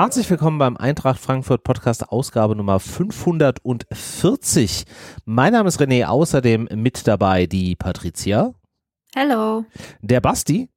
Herzlich 0.00 0.30
willkommen 0.30 0.58
beim 0.58 0.76
Eintracht 0.76 1.18
Frankfurt 1.18 1.64
Podcast 1.64 2.12
Ausgabe 2.12 2.54
Nummer 2.54 2.78
540. 2.78 4.84
Mein 5.24 5.52
Name 5.52 5.68
ist 5.68 5.80
René, 5.80 6.04
außerdem 6.04 6.68
mit 6.72 7.08
dabei 7.08 7.46
die 7.46 7.74
Patricia. 7.74 8.54
Hallo. 9.16 9.64
Der 10.00 10.20
Basti. 10.20 10.68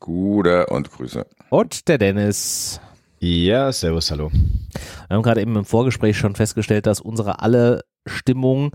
Gute 0.00 0.64
und 0.68 0.90
Grüße. 0.90 1.26
Und 1.50 1.88
der 1.88 1.98
Dennis. 1.98 2.80
Ja, 3.18 3.70
servus, 3.70 4.10
hallo. 4.10 4.30
Wir 4.32 5.14
haben 5.14 5.22
gerade 5.22 5.42
eben 5.42 5.54
im 5.54 5.66
Vorgespräch 5.66 6.16
schon 6.16 6.34
festgestellt, 6.34 6.86
dass 6.86 7.02
unsere 7.02 7.42
alle 7.42 7.84
Stimmung 8.06 8.74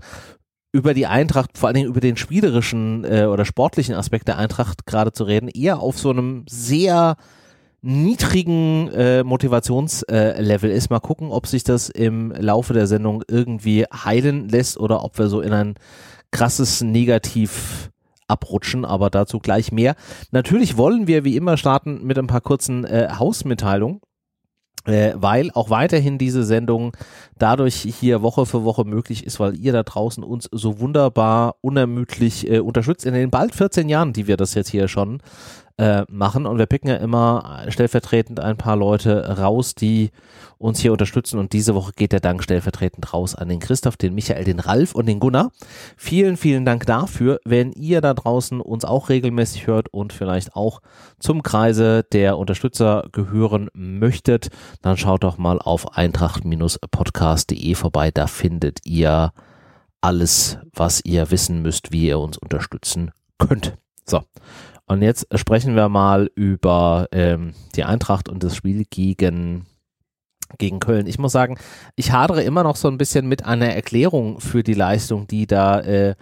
über 0.70 0.94
die 0.94 1.08
Eintracht, 1.08 1.58
vor 1.58 1.66
allen 1.66 1.74
Dingen 1.74 1.88
über 1.88 1.98
den 1.98 2.16
spielerischen 2.16 3.04
äh, 3.04 3.24
oder 3.24 3.44
sportlichen 3.44 3.96
Aspekt 3.96 4.28
der 4.28 4.38
Eintracht 4.38 4.86
gerade 4.86 5.10
zu 5.10 5.24
reden, 5.24 5.48
eher 5.48 5.80
auf 5.80 5.98
so 5.98 6.10
einem 6.10 6.44
sehr 6.48 7.16
niedrigen 7.84 8.88
äh, 8.88 9.22
Motivationslevel 9.22 10.70
äh, 10.70 10.74
ist. 10.74 10.90
Mal 10.90 11.00
gucken, 11.00 11.30
ob 11.30 11.46
sich 11.46 11.64
das 11.64 11.88
im 11.88 12.32
Laufe 12.32 12.72
der 12.72 12.86
Sendung 12.86 13.22
irgendwie 13.28 13.84
heilen 13.84 14.48
lässt 14.48 14.78
oder 14.78 15.04
ob 15.04 15.18
wir 15.18 15.28
so 15.28 15.40
in 15.40 15.52
ein 15.52 15.74
krasses 16.30 16.80
Negativ 16.80 17.90
abrutschen, 18.26 18.84
aber 18.84 19.10
dazu 19.10 19.38
gleich 19.38 19.70
mehr. 19.70 19.94
Natürlich 20.30 20.76
wollen 20.76 21.06
wir 21.06 21.24
wie 21.24 21.36
immer 21.36 21.56
starten 21.56 22.04
mit 22.04 22.18
ein 22.18 22.26
paar 22.26 22.40
kurzen 22.40 22.84
äh, 22.84 23.08
Hausmitteilungen 23.18 24.00
äh, 24.86 25.12
weil 25.16 25.50
auch 25.52 25.70
weiterhin 25.70 26.18
diese 26.18 26.44
Sendung 26.44 26.92
dadurch 27.38 27.76
hier 27.76 28.22
Woche 28.22 28.46
für 28.46 28.64
Woche 28.64 28.84
möglich 28.84 29.24
ist, 29.24 29.40
weil 29.40 29.56
ihr 29.56 29.72
da 29.72 29.82
draußen 29.82 30.22
uns 30.22 30.48
so 30.52 30.78
wunderbar 30.78 31.56
unermüdlich 31.62 32.50
äh, 32.50 32.58
unterstützt 32.60 33.06
in 33.06 33.14
den 33.14 33.30
bald 33.30 33.54
14 33.54 33.88
Jahren, 33.88 34.12
die 34.12 34.26
wir 34.26 34.36
das 34.36 34.54
jetzt 34.54 34.68
hier 34.68 34.88
schon 34.88 35.20
äh, 35.76 36.04
machen. 36.08 36.46
Und 36.46 36.58
wir 36.58 36.66
picken 36.66 36.88
ja 36.88 36.96
immer 36.96 37.64
stellvertretend 37.68 38.40
ein 38.40 38.56
paar 38.56 38.76
Leute 38.76 39.38
raus, 39.38 39.74
die 39.74 40.10
uns 40.58 40.80
hier 40.80 40.92
unterstützen. 40.92 41.38
Und 41.38 41.52
diese 41.52 41.74
Woche 41.74 41.92
geht 41.96 42.12
der 42.12 42.20
Dank 42.20 42.42
stellvertretend 42.42 43.12
raus 43.12 43.34
an 43.34 43.48
den 43.48 43.58
Christoph, 43.60 43.96
den 43.96 44.14
Michael, 44.14 44.44
den 44.44 44.60
Ralf 44.60 44.94
und 44.94 45.06
den 45.06 45.20
Gunnar. 45.20 45.50
Vielen, 45.96 46.36
vielen 46.36 46.64
Dank 46.64 46.86
dafür. 46.86 47.40
Wenn 47.44 47.72
ihr 47.72 48.00
da 48.00 48.14
draußen 48.14 48.60
uns 48.60 48.84
auch 48.84 49.08
regelmäßig 49.08 49.66
hört 49.66 49.88
und 49.92 50.12
vielleicht 50.12 50.54
auch 50.54 50.80
zum 51.18 51.42
Kreise 51.42 52.04
der 52.04 52.38
Unterstützer 52.38 53.08
gehören 53.12 53.68
möchtet, 53.74 54.50
dann 54.80 54.96
schaut 54.96 55.24
doch 55.24 55.38
mal 55.38 55.58
auf 55.58 55.96
eintracht-podcast.de 55.96 57.74
vorbei. 57.74 58.10
Da 58.12 58.26
findet 58.26 58.78
ihr 58.84 59.32
alles, 60.00 60.58
was 60.72 61.00
ihr 61.04 61.30
wissen 61.30 61.62
müsst, 61.62 61.90
wie 61.90 62.06
ihr 62.08 62.18
uns 62.18 62.38
unterstützen 62.38 63.10
könnt. 63.38 63.76
So, 64.06 64.20
und 64.86 65.02
jetzt 65.02 65.26
sprechen 65.38 65.76
wir 65.76 65.88
mal 65.88 66.30
über 66.34 67.08
ähm, 67.12 67.54
die 67.74 67.84
Eintracht 67.84 68.28
und 68.28 68.42
das 68.42 68.56
Spiel 68.56 68.84
gegen 68.88 69.66
gegen 70.58 70.78
Köln. 70.78 71.06
Ich 71.06 71.18
muss 71.18 71.32
sagen, 71.32 71.58
ich 71.96 72.12
hadere 72.12 72.42
immer 72.42 72.62
noch 72.62 72.76
so 72.76 72.88
ein 72.88 72.98
bisschen 72.98 73.26
mit 73.26 73.44
einer 73.44 73.74
Erklärung 73.74 74.40
für 74.40 74.62
die 74.62 74.74
Leistung, 74.74 75.26
die 75.26 75.46
da 75.46 75.80
äh, 75.80 76.14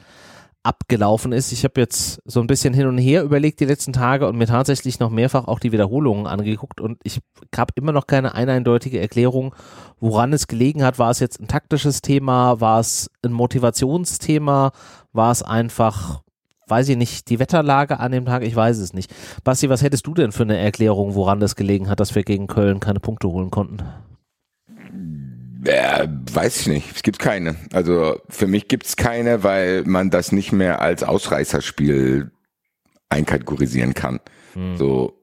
abgelaufen 0.62 1.32
ist. 1.32 1.50
Ich 1.52 1.64
habe 1.64 1.80
jetzt 1.80 2.22
so 2.24 2.40
ein 2.40 2.46
bisschen 2.46 2.72
hin 2.72 2.86
und 2.86 2.98
her 2.98 3.24
überlegt 3.24 3.58
die 3.60 3.64
letzten 3.64 3.92
Tage 3.92 4.28
und 4.28 4.36
mir 4.36 4.46
tatsächlich 4.46 5.00
noch 5.00 5.10
mehrfach 5.10 5.48
auch 5.48 5.58
die 5.58 5.72
Wiederholungen 5.72 6.26
angeguckt 6.26 6.80
und 6.80 6.98
ich 7.02 7.20
habe 7.56 7.72
immer 7.74 7.92
noch 7.92 8.06
keine 8.06 8.34
eindeutige 8.34 9.00
Erklärung, 9.00 9.54
woran 9.98 10.32
es 10.32 10.46
gelegen 10.46 10.84
hat. 10.84 10.98
War 10.98 11.10
es 11.10 11.18
jetzt 11.18 11.40
ein 11.40 11.48
taktisches 11.48 12.00
Thema? 12.00 12.60
War 12.60 12.78
es 12.78 13.10
ein 13.22 13.32
Motivationsthema? 13.32 14.70
War 15.12 15.32
es 15.32 15.42
einfach 15.42 16.22
weiß 16.66 16.88
ich 16.88 16.96
nicht, 16.96 17.28
die 17.28 17.38
Wetterlage 17.38 18.00
an 18.00 18.12
dem 18.12 18.24
Tag, 18.24 18.42
ich 18.42 18.54
weiß 18.54 18.78
es 18.78 18.92
nicht. 18.92 19.12
Basti, 19.44 19.68
was 19.68 19.82
hättest 19.82 20.06
du 20.06 20.14
denn 20.14 20.32
für 20.32 20.42
eine 20.44 20.58
Erklärung, 20.58 21.14
woran 21.14 21.40
das 21.40 21.56
gelegen 21.56 21.88
hat, 21.88 22.00
dass 22.00 22.14
wir 22.14 22.22
gegen 22.22 22.46
Köln 22.46 22.80
keine 22.80 23.00
Punkte 23.00 23.28
holen 23.28 23.50
konnten? 23.50 23.82
Äh, 25.64 26.08
weiß 26.08 26.62
ich 26.62 26.66
nicht. 26.66 26.96
Es 26.96 27.02
gibt 27.02 27.18
keine. 27.18 27.56
Also 27.72 28.20
für 28.28 28.46
mich 28.46 28.68
gibt 28.68 28.86
es 28.86 28.96
keine, 28.96 29.44
weil 29.44 29.84
man 29.84 30.10
das 30.10 30.32
nicht 30.32 30.52
mehr 30.52 30.80
als 30.80 31.02
Ausreißerspiel 31.02 32.32
einkategorisieren 33.08 33.94
kann. 33.94 34.20
Hm. 34.54 34.76
So, 34.76 35.22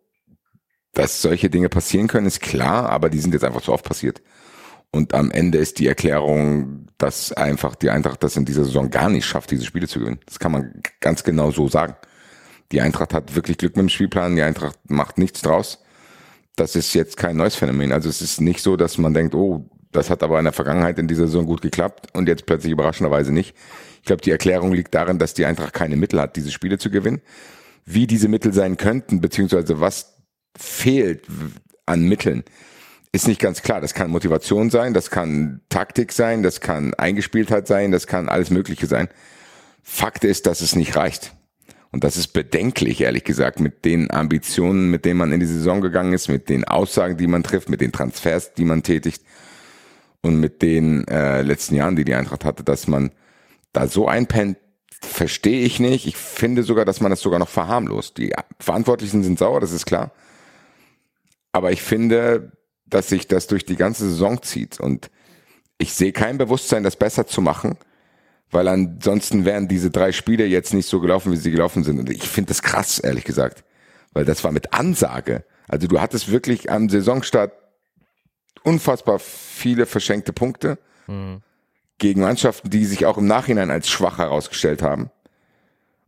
dass 0.94 1.22
solche 1.22 1.50
Dinge 1.50 1.70
passieren 1.70 2.08
können, 2.08 2.28
ist 2.28 2.42
klar, 2.42 2.90
aber 2.90 3.10
die 3.10 3.20
sind 3.20 3.34
jetzt 3.34 3.44
einfach 3.44 3.64
so 3.64 3.74
oft 3.74 3.86
passiert. 3.86 4.22
Und 4.92 5.14
am 5.14 5.30
Ende 5.32 5.60
ist 5.60 5.80
die 5.80 5.88
Erklärung, 5.88 6.88
dass 6.98 7.32
einfach 7.32 7.76
die 7.76 7.90
Eintracht 7.90 8.24
das 8.24 8.36
in 8.38 8.46
dieser 8.46 8.66
Saison 8.66 8.90
gar 8.90 9.10
nicht 9.10 9.26
schafft, 9.26 9.52
diese 9.52 9.66
Spiele 9.66 9.88
zu 9.88 10.00
gewinnen. 10.00 10.20
Das 10.26 10.40
kann 10.40 10.52
man 10.52 10.82
ganz 11.00 11.24
genau 11.24 11.52
so 11.52 11.68
sagen. 11.68 11.96
Die 12.72 12.82
Eintracht 12.82 13.14
hat 13.14 13.36
wirklich 13.36 13.58
Glück 13.58 13.76
mit 13.76 13.84
dem 13.84 13.90
Spielplan, 13.90 14.36
die 14.36 14.42
Eintracht 14.42 14.78
macht 14.90 15.18
nichts 15.18 15.42
draus. 15.42 15.84
Das 16.56 16.76
ist 16.76 16.94
jetzt 16.94 17.18
kein 17.18 17.38
neues 17.38 17.56
Phänomen. 17.56 17.92
Also 17.92 18.10
es 18.10 18.22
ist 18.22 18.42
nicht 18.42 18.62
so, 18.62 18.76
dass 18.76 18.98
man 18.98 19.14
denkt, 19.14 19.34
oh, 19.34 19.70
das 19.92 20.10
hat 20.10 20.24
aber 20.24 20.38
in 20.38 20.46
der 20.46 20.54
Vergangenheit 20.54 21.00
in 21.00 21.08
dieser 21.08 21.28
Saison 21.28 21.46
gut 21.46 21.62
geklappt 21.62 22.08
und 22.14 22.28
jetzt 22.28 22.46
plötzlich 22.46 22.72
überraschenderweise 22.72 23.32
nicht. 23.32 23.56
Ich 24.02 24.06
glaube, 24.06 24.22
die 24.22 24.32
Erklärung 24.32 24.74
liegt 24.74 24.94
darin, 24.94 25.20
dass 25.20 25.34
die 25.34 25.46
Eintracht 25.46 25.74
keine 25.74 25.96
Mittel 25.96 26.20
hat, 26.20 26.36
diese 26.36 26.52
Spiele 26.52 26.78
zu 26.78 26.92
gewinnen. 26.92 27.22
Wie 27.86 28.08
diese 28.08 28.28
Mittel 28.28 28.54
sein 28.54 28.78
könnten, 28.78 29.22
beziehungsweise 29.22 29.80
was 29.80 30.16
fehlt 30.56 31.26
an 31.86 32.08
Mitteln, 32.08 32.44
ist 33.12 33.28
nicht 33.28 33.42
ganz 33.42 33.62
klar. 33.62 33.82
Das 33.82 33.94
kann 33.94 34.12
Motivation 34.12 34.70
sein, 34.70 34.94
das 34.94 35.10
kann 35.10 35.62
Taktik 35.70 36.12
sein, 36.12 36.44
das 36.44 36.62
kann 36.62 36.94
Eingespieltheit 36.94 37.68
sein, 37.68 37.92
das 37.92 38.08
kann 38.08 38.30
alles 38.30 38.50
Mögliche 38.50 38.88
sein. 38.88 39.10
Fakt 39.82 40.24
ist, 40.24 40.46
dass 40.46 40.62
es 40.62 40.76
nicht 40.76 40.96
reicht. 40.96 41.34
Und 41.92 42.04
das 42.04 42.18
ist 42.18 42.30
bedenklich, 42.30 43.02
ehrlich 43.02 43.24
gesagt, 43.24 43.60
mit 43.60 43.84
den 43.84 44.12
Ambitionen, 44.12 44.92
mit 44.92 45.06
denen 45.06 45.18
man 45.18 45.32
in 45.32 45.40
die 45.40 45.48
Saison 45.48 45.82
gegangen 45.82 46.14
ist, 46.14 46.28
mit 46.28 46.48
den 46.48 46.64
Aussagen, 46.64 47.18
die 47.18 47.26
man 47.26 47.42
trifft, 47.42 47.68
mit 47.68 47.82
den 47.82 47.92
Transfers, 47.92 48.54
die 48.54 48.66
man 48.66 48.84
tätigt 48.84 49.24
und 50.22 50.40
mit 50.40 50.62
den 50.62 51.08
äh, 51.08 51.42
letzten 51.42 51.76
Jahren, 51.76 51.96
die 51.96 52.04
die 52.04 52.14
Eintracht 52.14 52.46
hatte, 52.46 52.64
dass 52.64 52.88
man 52.88 53.12
da 53.74 53.88
so 53.88 54.08
einpennt, 54.08 54.58
verstehe 55.02 55.62
ich 55.62 55.80
nicht. 55.80 56.06
Ich 56.06 56.18
finde 56.18 56.62
sogar, 56.62 56.86
dass 56.86 57.02
man 57.02 57.10
das 57.10 57.22
sogar 57.22 57.40
noch 57.40 57.50
verharmlost. 57.50 58.18
Die 58.18 58.34
Verantwortlichen 58.60 59.24
sind 59.24 59.40
sauer, 59.40 59.60
das 59.60 59.72
ist 59.72 59.86
klar. 59.86 60.12
Aber 61.52 61.72
ich 61.72 61.82
finde, 61.82 62.52
dass 62.90 63.10
sich 63.10 63.28
das 63.28 63.48
durch 63.48 63.66
die 63.66 63.76
ganze 63.76 64.08
Saison 64.10 64.42
zieht. 64.42 64.80
Und 64.80 65.10
ich 65.78 65.94
sehe 65.94 66.12
kein 66.12 66.38
Bewusstsein, 66.38 66.84
das 66.84 66.96
besser 66.96 67.28
zu 67.28 67.42
machen, 67.42 67.78
weil 68.52 68.68
ansonsten 68.68 69.46
wären 69.46 69.68
diese 69.68 69.92
drei 69.92 70.12
Spiele 70.12 70.46
jetzt 70.46 70.74
nicht 70.74 70.88
so 70.88 71.00
gelaufen, 71.00 71.32
wie 71.32 71.38
sie 71.38 71.52
gelaufen 71.52 71.84
sind. 71.84 72.00
Und 72.00 72.10
ich 72.10 72.28
finde 72.28 72.50
das 72.50 72.62
krass, 72.62 73.00
ehrlich 73.00 73.24
gesagt, 73.24 73.64
weil 74.14 74.26
das 74.26 74.44
war 74.44 74.52
mit 74.52 74.74
Ansage. 74.74 75.46
Also 75.68 75.88
du 75.88 76.02
hattest 76.02 76.32
wirklich 76.32 76.72
am 76.72 76.90
Saisonstart 76.90 77.54
unfassbar 78.64 79.20
viele 79.20 79.86
verschenkte 79.86 80.34
Punkte 80.34 80.78
mhm. 81.08 81.42
gegen 81.98 82.22
Mannschaften, 82.22 82.70
die 82.70 82.86
sich 82.86 83.06
auch 83.06 83.18
im 83.18 83.28
Nachhinein 83.28 83.72
als 83.72 83.90
schwach 83.90 84.18
herausgestellt 84.18 84.82
haben. 84.82 85.12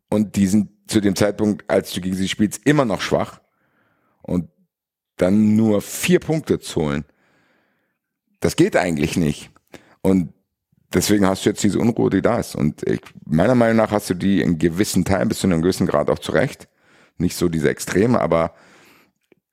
Und 0.10 0.36
die 0.36 0.48
sind 0.48 0.70
zu 0.88 1.00
dem 1.00 1.16
Zeitpunkt, 1.16 1.70
als 1.70 1.94
du 1.94 2.02
gegen 2.02 2.16
sie 2.16 2.28
spielst, 2.28 2.66
immer 2.66 2.86
noch 2.86 3.02
schwach. 3.02 3.40
Und 4.22 4.50
dann 5.22 5.56
nur 5.56 5.82
vier 5.82 6.20
Punkte 6.20 6.60
zu 6.60 6.82
holen. 6.82 7.06
Das 8.40 8.56
geht 8.56 8.76
eigentlich 8.76 9.18
nicht. 9.18 9.52
Und 10.02 10.34
deswegen 10.94 11.28
hast 11.28 11.46
du 11.46 11.50
jetzt 11.50 11.64
diese 11.64 11.80
Unruhe, 11.80 12.10
die 12.10 12.22
da 12.22 12.40
ist. 12.40 12.56
Und 12.56 12.88
ich, 12.88 13.02
meiner 13.26 13.56
Meinung 13.56 13.78
nach 13.78 13.92
hast 13.92 14.10
du 14.10 14.14
die 14.14 14.42
in 14.42 14.58
gewissen 14.58 15.06
Teilen 15.06 15.30
bis 15.30 15.40
zu 15.40 15.48
einem 15.48 15.62
gewissen 15.62 15.88
Grad 15.88 16.10
auch 16.10 16.20
zurecht. 16.20 16.68
Nicht 17.18 17.36
so 17.36 17.50
diese 17.50 17.70
Extreme, 17.70 18.20
aber 18.20 18.56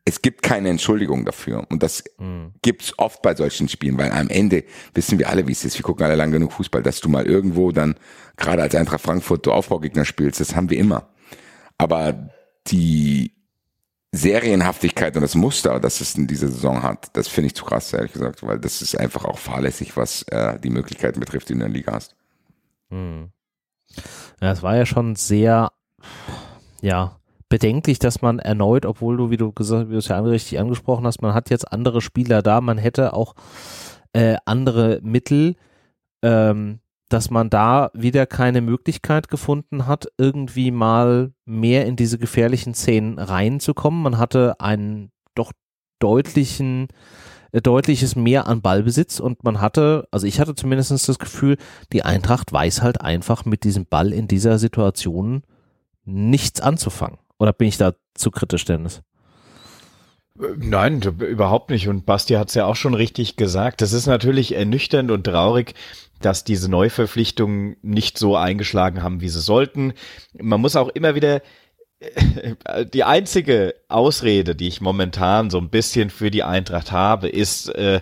es 0.08 0.22
gibt 0.22 0.42
keine 0.42 0.70
Entschuldigung 0.70 1.26
dafür. 1.26 1.66
Und 1.68 1.82
das 1.82 2.02
mhm. 2.18 2.52
gibt's 2.62 2.98
oft 2.98 3.20
bei 3.20 3.34
solchen 3.34 3.68
Spielen, 3.68 3.98
weil 3.98 4.10
am 4.10 4.30
Ende 4.30 4.64
wissen 4.94 5.18
wir 5.18 5.28
alle, 5.28 5.46
wie 5.46 5.52
es 5.52 5.64
ist. 5.64 5.76
Wir 5.76 5.82
gucken 5.82 6.06
alle 6.06 6.16
lang 6.16 6.32
genug 6.32 6.52
Fußball, 6.52 6.82
dass 6.82 7.00
du 7.00 7.10
mal 7.10 7.26
irgendwo 7.26 7.72
dann, 7.72 7.94
gerade 8.36 8.62
als 8.62 8.74
Eintracht 8.74 9.02
Frankfurt, 9.02 9.44
du 9.44 9.52
Aufbaugegner 9.52 10.06
spielst. 10.06 10.40
Das 10.40 10.56
haben 10.56 10.70
wir 10.70 10.78
immer. 10.78 11.10
Aber 11.76 12.30
die 12.68 13.37
Serienhaftigkeit 14.12 15.14
und 15.16 15.22
das 15.22 15.34
Muster, 15.34 15.80
das 15.80 16.00
es 16.00 16.14
in 16.14 16.26
dieser 16.26 16.48
Saison 16.48 16.82
hat, 16.82 17.14
das 17.16 17.28
finde 17.28 17.48
ich 17.48 17.54
zu 17.54 17.64
krass, 17.64 17.92
ehrlich 17.92 18.12
gesagt, 18.12 18.42
weil 18.42 18.58
das 18.58 18.80
ist 18.80 18.98
einfach 18.98 19.24
auch 19.24 19.38
fahrlässig, 19.38 19.96
was 19.96 20.22
äh, 20.24 20.58
die 20.58 20.70
Möglichkeiten 20.70 21.20
betrifft, 21.20 21.48
die 21.48 21.52
du 21.52 21.58
in 21.58 21.60
der 21.60 21.68
Liga 21.68 21.92
hast. 21.92 22.16
Hm. 22.90 23.30
Ja, 24.40 24.52
es 24.52 24.62
war 24.62 24.76
ja 24.76 24.86
schon 24.86 25.14
sehr, 25.14 25.72
ja, 26.80 27.18
bedenklich, 27.48 27.98
dass 27.98 28.22
man 28.22 28.38
erneut, 28.38 28.86
obwohl 28.86 29.16
du, 29.16 29.30
wie 29.30 29.36
du 29.36 29.52
gesagt, 29.52 29.88
wie 29.88 29.92
du 29.92 29.98
es 29.98 30.08
ja 30.08 30.18
richtig 30.20 30.58
angesprochen 30.58 31.06
hast, 31.06 31.22
man 31.22 31.34
hat 31.34 31.50
jetzt 31.50 31.70
andere 31.70 32.00
Spieler 32.00 32.42
da, 32.42 32.60
man 32.60 32.78
hätte 32.78 33.12
auch 33.12 33.34
äh, 34.12 34.36
andere 34.44 35.00
Mittel, 35.02 35.56
ähm, 36.22 36.80
dass 37.08 37.30
man 37.30 37.50
da 37.50 37.90
wieder 37.94 38.26
keine 38.26 38.60
Möglichkeit 38.60 39.28
gefunden 39.28 39.86
hat, 39.86 40.08
irgendwie 40.18 40.70
mal 40.70 41.32
mehr 41.44 41.86
in 41.86 41.96
diese 41.96 42.18
gefährlichen 42.18 42.74
Szenen 42.74 43.18
reinzukommen. 43.18 44.02
Man 44.02 44.18
hatte 44.18 44.60
einen 44.60 45.10
doch 45.34 45.52
deutlichen, 45.98 46.88
äh, 47.52 47.60
deutliches 47.60 48.14
Mehr 48.16 48.46
an 48.46 48.60
Ballbesitz 48.60 49.20
und 49.20 49.42
man 49.44 49.60
hatte, 49.60 50.06
also 50.10 50.26
ich 50.26 50.40
hatte 50.40 50.54
zumindest 50.54 50.90
das 50.90 51.18
Gefühl, 51.18 51.56
die 51.92 52.04
Eintracht 52.04 52.52
weiß 52.52 52.82
halt 52.82 53.00
einfach 53.00 53.44
mit 53.44 53.64
diesem 53.64 53.86
Ball 53.86 54.12
in 54.12 54.28
dieser 54.28 54.58
Situation 54.58 55.42
nichts 56.04 56.60
anzufangen. 56.60 57.18
Oder 57.38 57.52
bin 57.52 57.68
ich 57.68 57.78
da 57.78 57.94
zu 58.14 58.30
kritisch, 58.30 58.64
Dennis? 58.64 59.02
Nein, 60.56 61.00
überhaupt 61.02 61.70
nicht. 61.70 61.88
Und 61.88 62.06
Basti 62.06 62.34
hat 62.34 62.48
es 62.48 62.54
ja 62.54 62.66
auch 62.66 62.76
schon 62.76 62.94
richtig 62.94 63.36
gesagt. 63.36 63.80
Das 63.80 63.92
ist 63.92 64.06
natürlich 64.06 64.54
ernüchternd 64.54 65.10
und 65.10 65.24
traurig, 65.24 65.74
dass 66.20 66.44
diese 66.44 66.70
Neuverpflichtungen 66.70 67.76
nicht 67.82 68.18
so 68.18 68.36
eingeschlagen 68.36 69.02
haben, 69.02 69.20
wie 69.20 69.28
sie 69.28 69.40
sollten. 69.40 69.94
Man 70.40 70.60
muss 70.60 70.76
auch 70.76 70.88
immer 70.88 71.14
wieder 71.14 71.42
die 72.92 73.04
einzige 73.04 73.74
Ausrede, 73.88 74.54
die 74.54 74.68
ich 74.68 74.80
momentan 74.80 75.50
so 75.50 75.58
ein 75.58 75.68
bisschen 75.68 76.10
für 76.10 76.30
die 76.30 76.44
Eintracht 76.44 76.92
habe, 76.92 77.28
ist, 77.28 77.68
äh, 77.74 78.00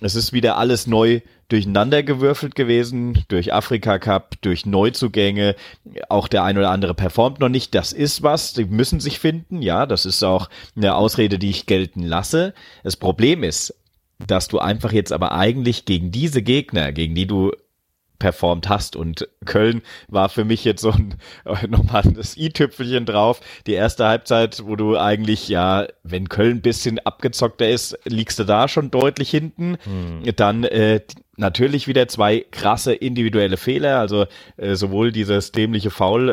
es 0.00 0.14
ist 0.14 0.32
wieder 0.32 0.56
alles 0.56 0.86
neu 0.86 1.20
durcheinandergewürfelt 1.48 2.54
gewesen, 2.54 3.24
durch 3.28 3.52
Afrika 3.52 3.98
Cup, 3.98 4.36
durch 4.40 4.66
Neuzugänge. 4.66 5.56
Auch 6.08 6.28
der 6.28 6.44
ein 6.44 6.58
oder 6.58 6.70
andere 6.70 6.94
performt 6.94 7.40
noch 7.40 7.48
nicht. 7.48 7.74
Das 7.74 7.92
ist 7.92 8.22
was. 8.22 8.54
Die 8.54 8.64
müssen 8.64 9.00
sich 9.00 9.18
finden. 9.18 9.62
Ja, 9.62 9.86
das 9.86 10.06
ist 10.06 10.22
auch 10.22 10.48
eine 10.76 10.94
Ausrede, 10.94 11.38
die 11.38 11.50
ich 11.50 11.66
gelten 11.66 12.02
lasse. 12.02 12.54
Das 12.82 12.96
Problem 12.96 13.42
ist, 13.42 13.74
dass 14.26 14.48
du 14.48 14.58
einfach 14.58 14.92
jetzt 14.92 15.12
aber 15.12 15.32
eigentlich 15.32 15.84
gegen 15.84 16.10
diese 16.10 16.42
Gegner, 16.42 16.92
gegen 16.92 17.14
die 17.14 17.26
du 17.26 17.52
performt 18.18 18.68
hast. 18.68 18.96
Und 18.96 19.28
Köln 19.44 19.82
war 20.08 20.28
für 20.28 20.44
mich 20.44 20.64
jetzt 20.64 20.80
so 20.80 20.92
ein, 20.92 21.16
nochmal 21.68 22.02
das 22.04 22.36
i-Tüpfelchen 22.36 23.06
drauf. 23.06 23.40
Die 23.66 23.74
erste 23.74 24.06
Halbzeit, 24.06 24.62
wo 24.64 24.76
du 24.76 24.96
eigentlich, 24.96 25.48
ja, 25.48 25.86
wenn 26.02 26.28
Köln 26.28 26.58
ein 26.58 26.62
bisschen 26.62 26.98
abgezockter 27.00 27.68
ist, 27.68 27.98
liegst 28.04 28.38
du 28.38 28.44
da 28.44 28.68
schon 28.68 28.90
deutlich 28.90 29.30
hinten. 29.30 29.76
Hm. 29.84 30.22
Dann 30.36 30.64
äh, 30.64 31.00
natürlich 31.36 31.88
wieder 31.88 32.08
zwei 32.08 32.44
krasse 32.50 32.94
individuelle 32.94 33.56
Fehler, 33.56 33.98
also 33.98 34.26
äh, 34.56 34.74
sowohl 34.74 35.12
dieses 35.12 35.52
dämliche 35.52 35.90
Foul 35.90 36.28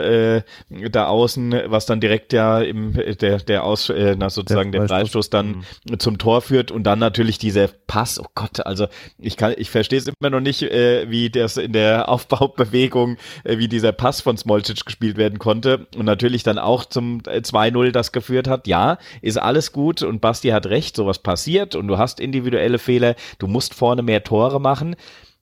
äh, 0.70 0.90
da 0.90 1.08
außen, 1.08 1.56
was 1.68 1.86
dann 1.86 2.00
direkt 2.00 2.34
ja 2.34 2.60
im 2.60 2.94
der 2.94 3.40
der 3.40 3.64
aus 3.64 3.90
äh, 3.90 4.16
na, 4.18 4.30
sozusagen 4.30 4.72
der, 4.72 4.82
der 4.82 4.90
Freistoß 4.90 5.30
dann 5.30 5.64
mhm. 5.90 6.00
zum 6.00 6.18
Tor 6.18 6.42
führt 6.42 6.72
und 6.72 6.84
dann 6.84 7.00
natürlich 7.00 7.38
dieser 7.38 7.68
Pass. 7.88 8.20
Oh 8.20 8.28
Gott, 8.36 8.66
also 8.66 8.88
ich 9.18 9.38
kann 9.38 9.54
ich 9.58 9.70
verstehe 9.70 10.00
es 10.00 10.08
immer 10.08 10.30
noch 10.30 10.40
nicht, 10.40 10.64
äh, 10.64 11.10
wie 11.10 11.30
das 11.30 11.58
in 11.58 11.74
der 11.74 12.10
Aufbaubewegung, 12.10 13.18
äh, 13.44 13.58
wie 13.58 13.68
dieser 13.68 13.92
Pass 13.92 14.22
von 14.22 14.38
Smolcic 14.38 14.86
gespielt 14.86 15.18
werden 15.18 15.40
konnte 15.40 15.88
und 15.96 16.06
natürlich 16.06 16.44
dann 16.44 16.60
auch 16.60 16.86
zum 16.86 17.22
2-0 17.22 17.88
äh, 17.88 17.92
das 17.92 18.12
geführt 18.12 18.48
hat. 18.48 18.68
Ja, 18.68 18.98
ist 19.22 19.38
alles 19.38 19.72
gut 19.72 20.04
und 20.04 20.22
Basti 20.22 20.50
hat 20.50 20.68
recht, 20.68 20.96
sowas 20.96 21.20
passiert 21.20 21.76
und 21.76 21.88
du 21.88 21.98
hast 21.98 22.20
individuelle 22.20 22.78
Fehler, 22.78 23.16
du 23.40 23.48
musst 23.48 23.74
vorne 23.74 24.04
mehr 24.04 24.24
Tore 24.24 24.60
machen 24.60 24.91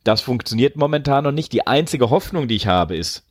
das 0.04 0.22
funktioniert 0.22 0.75
momentan 0.75 1.24
noch 1.24 1.31
nicht. 1.31 1.54
Die 1.54 1.68
einzige 1.68 2.10
Hoffnung, 2.10 2.48
die 2.48 2.56
ich 2.56 2.68
habe, 2.68 2.96
ist, 2.96 3.24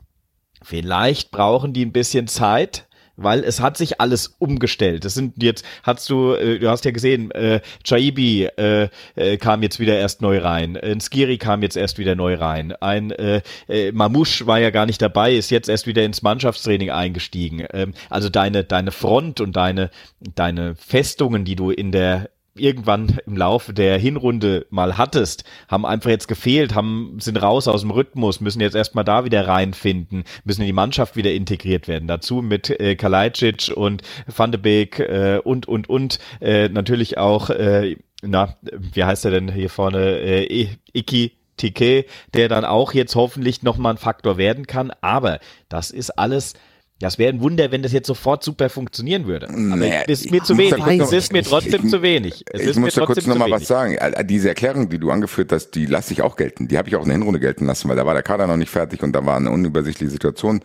vielleicht 0.62 1.30
brauchen 1.30 1.72
die 1.72 1.84
ein 1.84 1.92
bisschen 1.92 2.26
Zeit, 2.28 2.88
weil 3.18 3.42
es 3.42 3.60
hat 3.60 3.76
sich 3.76 4.00
alles 4.00 4.28
umgestellt. 4.38 5.04
Das 5.04 5.14
sind 5.14 5.42
jetzt, 5.42 5.64
hast 5.82 6.08
du, 6.08 6.34
äh, 6.34 6.58
du 6.58 6.70
hast 6.70 6.84
ja 6.84 6.92
gesehen, 6.92 7.30
äh, 7.32 7.60
Chaibi 7.84 8.44
äh, 8.44 8.88
äh, 9.16 9.36
kam 9.38 9.62
jetzt 9.62 9.80
wieder 9.80 9.98
erst 9.98 10.22
neu 10.22 10.38
rein, 10.38 10.76
ein 10.76 11.00
Skiri 11.00 11.36
kam 11.36 11.62
jetzt 11.62 11.76
erst 11.76 11.98
wieder 11.98 12.14
neu 12.14 12.34
rein, 12.34 12.72
ein 12.72 13.10
äh, 13.10 13.42
äh, 13.68 13.90
Mamouche 13.90 14.46
war 14.46 14.60
ja 14.60 14.70
gar 14.70 14.86
nicht 14.86 15.02
dabei, 15.02 15.34
ist 15.34 15.50
jetzt 15.50 15.68
erst 15.68 15.86
wieder 15.86 16.04
ins 16.04 16.22
Mannschaftstraining 16.22 16.90
eingestiegen. 16.90 17.66
Ähm, 17.72 17.92
also 18.08 18.28
deine, 18.28 18.62
deine 18.62 18.92
Front 18.92 19.40
und 19.40 19.56
deine, 19.56 19.90
deine 20.20 20.76
Festungen, 20.76 21.44
die 21.44 21.56
du 21.56 21.70
in 21.70 21.90
der 21.90 22.30
irgendwann 22.60 23.18
im 23.26 23.36
Laufe 23.36 23.72
der 23.72 23.98
Hinrunde 23.98 24.66
mal 24.70 24.98
hattest, 24.98 25.44
haben 25.68 25.86
einfach 25.86 26.10
jetzt 26.10 26.28
gefehlt, 26.28 26.74
haben, 26.74 27.16
sind 27.20 27.40
raus 27.40 27.68
aus 27.68 27.82
dem 27.82 27.90
Rhythmus, 27.90 28.40
müssen 28.40 28.60
jetzt 28.60 28.76
erstmal 28.76 29.04
da 29.04 29.24
wieder 29.24 29.46
reinfinden, 29.46 30.24
müssen 30.44 30.62
in 30.62 30.66
die 30.66 30.72
Mannschaft 30.72 31.16
wieder 31.16 31.32
integriert 31.32 31.88
werden. 31.88 32.08
Dazu 32.08 32.42
mit 32.42 32.70
äh, 32.70 32.96
Kalajdzic 32.96 33.72
und 33.74 34.02
Van 34.26 34.52
de 34.52 34.60
Beek 34.60 34.98
äh, 34.98 35.40
und, 35.42 35.66
und, 35.66 35.88
und 35.88 36.18
äh, 36.40 36.68
natürlich 36.68 37.18
auch, 37.18 37.50
äh, 37.50 37.96
na, 38.22 38.56
wie 38.62 39.04
heißt 39.04 39.24
er 39.24 39.30
denn 39.30 39.52
hier 39.52 39.70
vorne, 39.70 40.18
äh, 40.18 40.68
Iki 40.92 41.32
Tike, 41.58 42.06
der 42.34 42.48
dann 42.48 42.64
auch 42.64 42.94
jetzt 42.94 43.14
hoffentlich 43.14 43.62
nochmal 43.62 43.94
ein 43.94 43.98
Faktor 43.98 44.38
werden 44.38 44.66
kann. 44.66 44.92
Aber 45.00 45.40
das 45.68 45.90
ist 45.90 46.10
alles 46.10 46.54
das 47.00 47.16
wäre 47.18 47.32
ein 47.32 47.40
Wunder, 47.40 47.70
wenn 47.70 47.82
das 47.82 47.92
jetzt 47.92 48.08
sofort 48.08 48.42
super 48.42 48.68
funktionieren 48.68 49.26
würde. 49.26 49.48
Aber 49.48 49.56
naja, 49.56 50.02
es 50.08 50.22
ist 50.22 50.30
mir 50.32 50.42
zu 50.42 50.58
wenig. 50.58 51.00
Es 51.00 51.12
ist 51.12 51.32
mir 51.32 51.44
trotzdem 51.44 51.84
ich, 51.84 51.90
zu 51.90 52.02
wenig. 52.02 52.44
Es 52.52 52.62
ich 52.62 52.76
muss 52.76 52.94
da 52.94 53.06
kurz 53.06 53.24
nochmal 53.24 53.50
was 53.52 53.68
sagen. 53.68 53.96
Diese 54.24 54.48
Erklärung, 54.48 54.88
die 54.88 54.98
du 54.98 55.10
angeführt 55.12 55.52
hast, 55.52 55.70
die 55.70 55.86
lasse 55.86 56.12
ich 56.12 56.22
auch 56.22 56.34
gelten. 56.34 56.66
Die 56.66 56.76
habe 56.76 56.88
ich 56.88 56.96
auch 56.96 57.02
in 57.02 57.08
der 57.08 57.18
Hinrunde 57.18 57.38
gelten 57.38 57.66
lassen, 57.66 57.88
weil 57.88 57.94
da 57.94 58.04
war 58.04 58.14
der 58.14 58.24
Kader 58.24 58.48
noch 58.48 58.56
nicht 58.56 58.70
fertig 58.70 59.02
und 59.04 59.12
da 59.12 59.24
war 59.24 59.36
eine 59.36 59.52
unübersichtliche 59.52 60.10
Situation. 60.10 60.60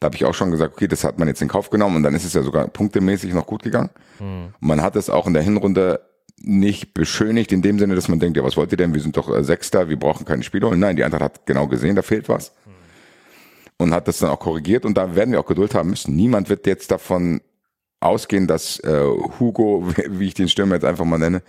Da 0.00 0.06
habe 0.06 0.16
ich 0.16 0.24
auch 0.24 0.34
schon 0.34 0.50
gesagt, 0.50 0.74
okay, 0.74 0.88
das 0.88 1.04
hat 1.04 1.18
man 1.18 1.28
jetzt 1.28 1.42
in 1.42 1.48
Kauf 1.48 1.68
genommen 1.68 1.96
und 1.96 2.02
dann 2.02 2.14
ist 2.14 2.24
es 2.24 2.32
ja 2.32 2.42
sogar 2.42 2.66
punktemäßig 2.68 3.34
noch 3.34 3.46
gut 3.46 3.62
gegangen. 3.62 3.90
Hm. 4.18 4.54
man 4.60 4.80
hat 4.80 4.94
es 4.94 5.10
auch 5.10 5.26
in 5.26 5.34
der 5.34 5.42
Hinrunde 5.42 6.00
nicht 6.40 6.94
beschönigt 6.94 7.50
in 7.50 7.62
dem 7.62 7.80
Sinne, 7.80 7.96
dass 7.96 8.08
man 8.08 8.20
denkt, 8.20 8.36
ja, 8.36 8.44
was 8.44 8.56
wollt 8.56 8.70
ihr 8.70 8.78
denn? 8.78 8.94
Wir 8.94 9.00
sind 9.00 9.16
doch 9.16 9.34
äh, 9.34 9.42
Sechster, 9.42 9.88
wir 9.88 9.98
brauchen 9.98 10.24
keine 10.24 10.44
Spieler. 10.44 10.74
Nein, 10.76 10.94
die 10.94 11.04
Eintracht 11.04 11.22
hat 11.22 11.46
genau 11.46 11.66
gesehen, 11.66 11.96
da 11.96 12.02
fehlt 12.02 12.28
was 12.28 12.52
und 13.78 13.92
hat 13.92 14.08
das 14.08 14.18
dann 14.18 14.30
auch 14.30 14.40
korrigiert 14.40 14.84
und 14.84 14.96
da 14.96 15.14
werden 15.14 15.32
wir 15.32 15.40
auch 15.40 15.46
Geduld 15.46 15.74
haben 15.74 15.90
müssen. 15.90 16.14
Niemand 16.14 16.48
wird 16.48 16.66
jetzt 16.66 16.90
davon 16.90 17.40
ausgehen, 18.00 18.46
dass 18.46 18.78
äh, 18.80 19.04
Hugo, 19.40 19.88
wie 20.08 20.28
ich 20.28 20.34
den 20.34 20.48
Stürmer 20.48 20.74
jetzt 20.74 20.84
einfach 20.84 21.04
mal 21.04 21.18
nenne, 21.18 21.42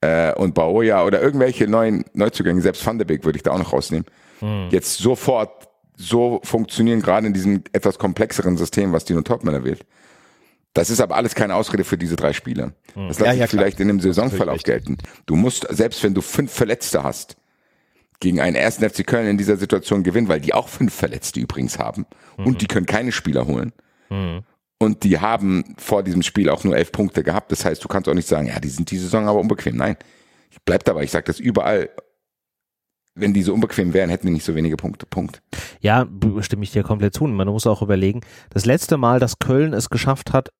äh, 0.00 0.34
und 0.34 0.54
Baoja 0.54 1.04
oder 1.04 1.22
irgendwelche 1.22 1.68
neuen 1.68 2.04
Neuzugänge, 2.12 2.60
selbst 2.60 2.84
Van 2.84 2.98
de 2.98 3.06
Beek 3.06 3.24
würde 3.24 3.36
ich 3.36 3.42
da 3.42 3.52
auch 3.52 3.58
noch 3.58 3.72
rausnehmen, 3.72 4.06
mhm. 4.40 4.68
jetzt 4.70 4.98
sofort 4.98 5.68
so 5.96 6.40
funktionieren, 6.42 7.00
gerade 7.00 7.26
in 7.26 7.32
diesem 7.32 7.62
etwas 7.72 7.98
komplexeren 7.98 8.56
System, 8.56 8.92
was 8.92 9.04
Dino 9.04 9.22
Topmänner 9.22 9.64
wählt. 9.64 9.84
Das 10.74 10.88
ist 10.88 11.00
aber 11.00 11.16
alles 11.16 11.34
keine 11.34 11.54
Ausrede 11.54 11.84
für 11.84 11.98
diese 11.98 12.16
drei 12.16 12.32
Spiele. 12.32 12.72
Mhm. 12.94 13.08
Das 13.08 13.18
lässt 13.18 13.20
ja, 13.20 13.32
ja, 13.32 13.46
sich 13.46 13.50
vielleicht 13.50 13.78
in 13.78 13.88
dem 13.88 14.00
Saisonverlauf 14.00 14.62
gelten. 14.62 14.98
Du 15.26 15.36
musst, 15.36 15.66
selbst 15.70 16.02
wenn 16.02 16.14
du 16.14 16.22
fünf 16.22 16.50
Verletzte 16.50 17.02
hast, 17.02 17.36
gegen 18.22 18.40
einen 18.40 18.54
ersten 18.54 18.88
FC 18.88 19.04
Köln 19.04 19.26
in 19.26 19.36
dieser 19.36 19.56
Situation 19.56 20.04
gewinnen, 20.04 20.28
weil 20.28 20.40
die 20.40 20.54
auch 20.54 20.68
fünf 20.68 20.94
Verletzte 20.94 21.40
übrigens 21.40 21.78
haben 21.80 22.06
mhm. 22.38 22.46
und 22.46 22.62
die 22.62 22.68
können 22.68 22.86
keine 22.86 23.10
Spieler 23.10 23.46
holen. 23.46 23.72
Mhm. 24.10 24.42
Und 24.78 25.02
die 25.02 25.18
haben 25.18 25.74
vor 25.76 26.04
diesem 26.04 26.22
Spiel 26.22 26.48
auch 26.48 26.62
nur 26.62 26.76
elf 26.76 26.92
Punkte 26.92 27.22
gehabt. 27.24 27.50
Das 27.52 27.64
heißt, 27.64 27.82
du 27.82 27.88
kannst 27.88 28.08
auch 28.08 28.14
nicht 28.14 28.28
sagen, 28.28 28.46
ja, 28.46 28.60
die 28.60 28.68
sind 28.68 28.90
die 28.90 28.98
Saison 28.98 29.26
aber 29.26 29.40
unbequem. 29.40 29.76
Nein, 29.76 29.96
ich 30.50 30.58
bleib 30.64 30.84
dabei. 30.84 31.02
Ich 31.02 31.10
sage 31.10 31.24
das 31.24 31.40
überall. 31.40 31.90
Wenn 33.14 33.34
die 33.34 33.42
so 33.42 33.52
unbequem 33.52 33.92
wären, 33.92 34.08
hätten 34.08 34.26
die 34.26 34.32
nicht 34.32 34.44
so 34.44 34.54
wenige 34.54 34.76
Punkte. 34.76 35.04
Punkt. 35.06 35.42
Ja, 35.80 36.06
stimme 36.40 36.62
ich 36.62 36.70
dir 36.70 36.82
komplett 36.82 37.14
zu. 37.14 37.24
Man 37.24 37.48
muss 37.48 37.66
auch 37.66 37.82
überlegen, 37.82 38.22
das 38.50 38.66
letzte 38.66 38.96
Mal, 38.96 39.18
dass 39.18 39.38
Köln 39.38 39.72
es 39.72 39.90
geschafft 39.90 40.32
hat, 40.32 40.50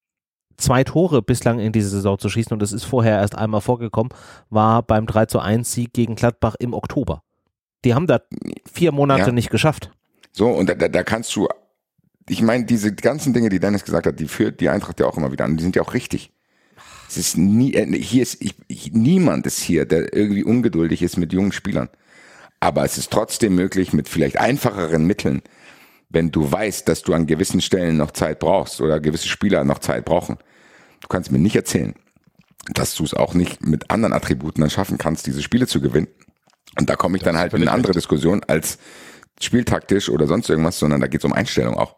zwei 0.57 0.85
Tore 0.85 1.23
bislang 1.23 1.61
in 1.61 1.73
diese 1.73 1.89
Saison 1.89 2.19
zu 2.19 2.29
schießen, 2.29 2.53
und 2.53 2.61
das 2.61 2.73
ist 2.73 2.85
vorher 2.85 3.19
erst 3.19 3.37
einmal 3.37 3.61
vorgekommen, 3.61 4.13
war 4.51 4.83
beim 4.83 5.07
3 5.07 5.27
zu 5.27 5.39
1 5.39 5.73
Sieg 5.73 5.93
gegen 5.93 6.15
Gladbach 6.15 6.57
im 6.59 6.75
Oktober. 6.75 7.23
Die 7.85 7.95
haben 7.95 8.07
da 8.07 8.21
vier 8.73 8.93
Monate 8.93 9.27
ja. 9.27 9.33
nicht 9.33 9.51
geschafft. 9.51 9.91
So, 10.31 10.49
und 10.49 10.69
da, 10.69 10.75
da 10.75 11.03
kannst 11.03 11.35
du, 11.37 11.49
ich 12.29 12.43
meine, 12.43 12.65
diese 12.65 12.95
ganzen 12.95 13.33
Dinge, 13.33 13.49
die 13.49 13.61
Dennis 13.61 13.85
gesagt 13.85 14.07
hat, 14.07 14.19
die 14.19 14.29
führt 14.29 14.61
die 14.61 14.69
Eintracht 14.69 15.01
ja 15.01 15.07
auch 15.07 15.17
immer 15.17 15.33
wieder 15.33 15.45
an, 15.45 15.57
die 15.57 15.63
sind 15.63 15.77
ja 15.77 15.83
auch 15.83 15.95
richtig. 15.95 16.33
Es 17.09 17.19
ist 17.19 17.37
nie, 17.37 17.75
äh, 17.75 17.87
hier 18.01 18.23
ist, 18.23 18.41
ich, 18.41 18.55
ich, 18.69 18.93
niemand 18.93 19.47
ist 19.47 19.59
hier, 19.59 19.85
der 19.85 20.15
irgendwie 20.15 20.45
ungeduldig 20.45 21.03
ist 21.03 21.19
mit 21.19 21.33
jungen 21.33 21.53
Spielern. 21.53 21.91
Aber 22.61 22.85
es 22.85 22.97
ist 22.97 23.11
trotzdem 23.11 23.55
möglich, 23.55 23.93
mit 23.93 24.09
vielleicht 24.09 24.39
einfacheren 24.39 25.05
Mitteln, 25.05 25.43
wenn 26.09 26.31
du 26.31 26.51
weißt, 26.51 26.89
dass 26.89 27.03
du 27.03 27.13
an 27.13 27.27
gewissen 27.27 27.61
Stellen 27.61 27.97
noch 27.97 28.13
Zeit 28.13 28.39
brauchst 28.39 28.81
oder 28.81 29.01
gewisse 29.01 29.29
Spieler 29.29 29.65
noch 29.65 29.81
Zeit 29.81 30.05
brauchen. 30.05 30.39
Du 31.01 31.09
kannst 31.09 31.33
mir 31.33 31.39
nicht 31.39 31.57
erzählen, 31.57 31.95
dass 32.73 32.95
du 32.95 33.05
es 33.05 33.15
auch 33.15 33.35
nicht 33.35 33.67
mit 33.67 33.91
anderen 33.91 34.13
Attributen 34.13 34.61
dann 34.61 34.71
schaffen 34.71 34.97
kannst, 34.97 35.27
diese 35.27 35.43
Spiele 35.43 35.67
zu 35.67 35.81
gewinnen. 35.81 36.09
Und 36.79 36.89
da 36.89 36.97
komme 36.97 37.17
ich 37.17 37.23
dann 37.23 37.39
halt 37.39 37.53
in 37.53 37.63
eine 37.63 37.73
andere 37.73 37.93
Diskussion 37.93 38.43
als 38.47 38.79
spieltaktisch 39.41 40.09
oder 40.09 40.27
sonst 40.27 40.49
irgendwas, 40.49 40.79
sondern 40.79 41.01
da 41.01 41.07
geht 41.07 41.21
es 41.21 41.25
um 41.25 41.33
Einstellung 41.33 41.77
auch. 41.77 41.97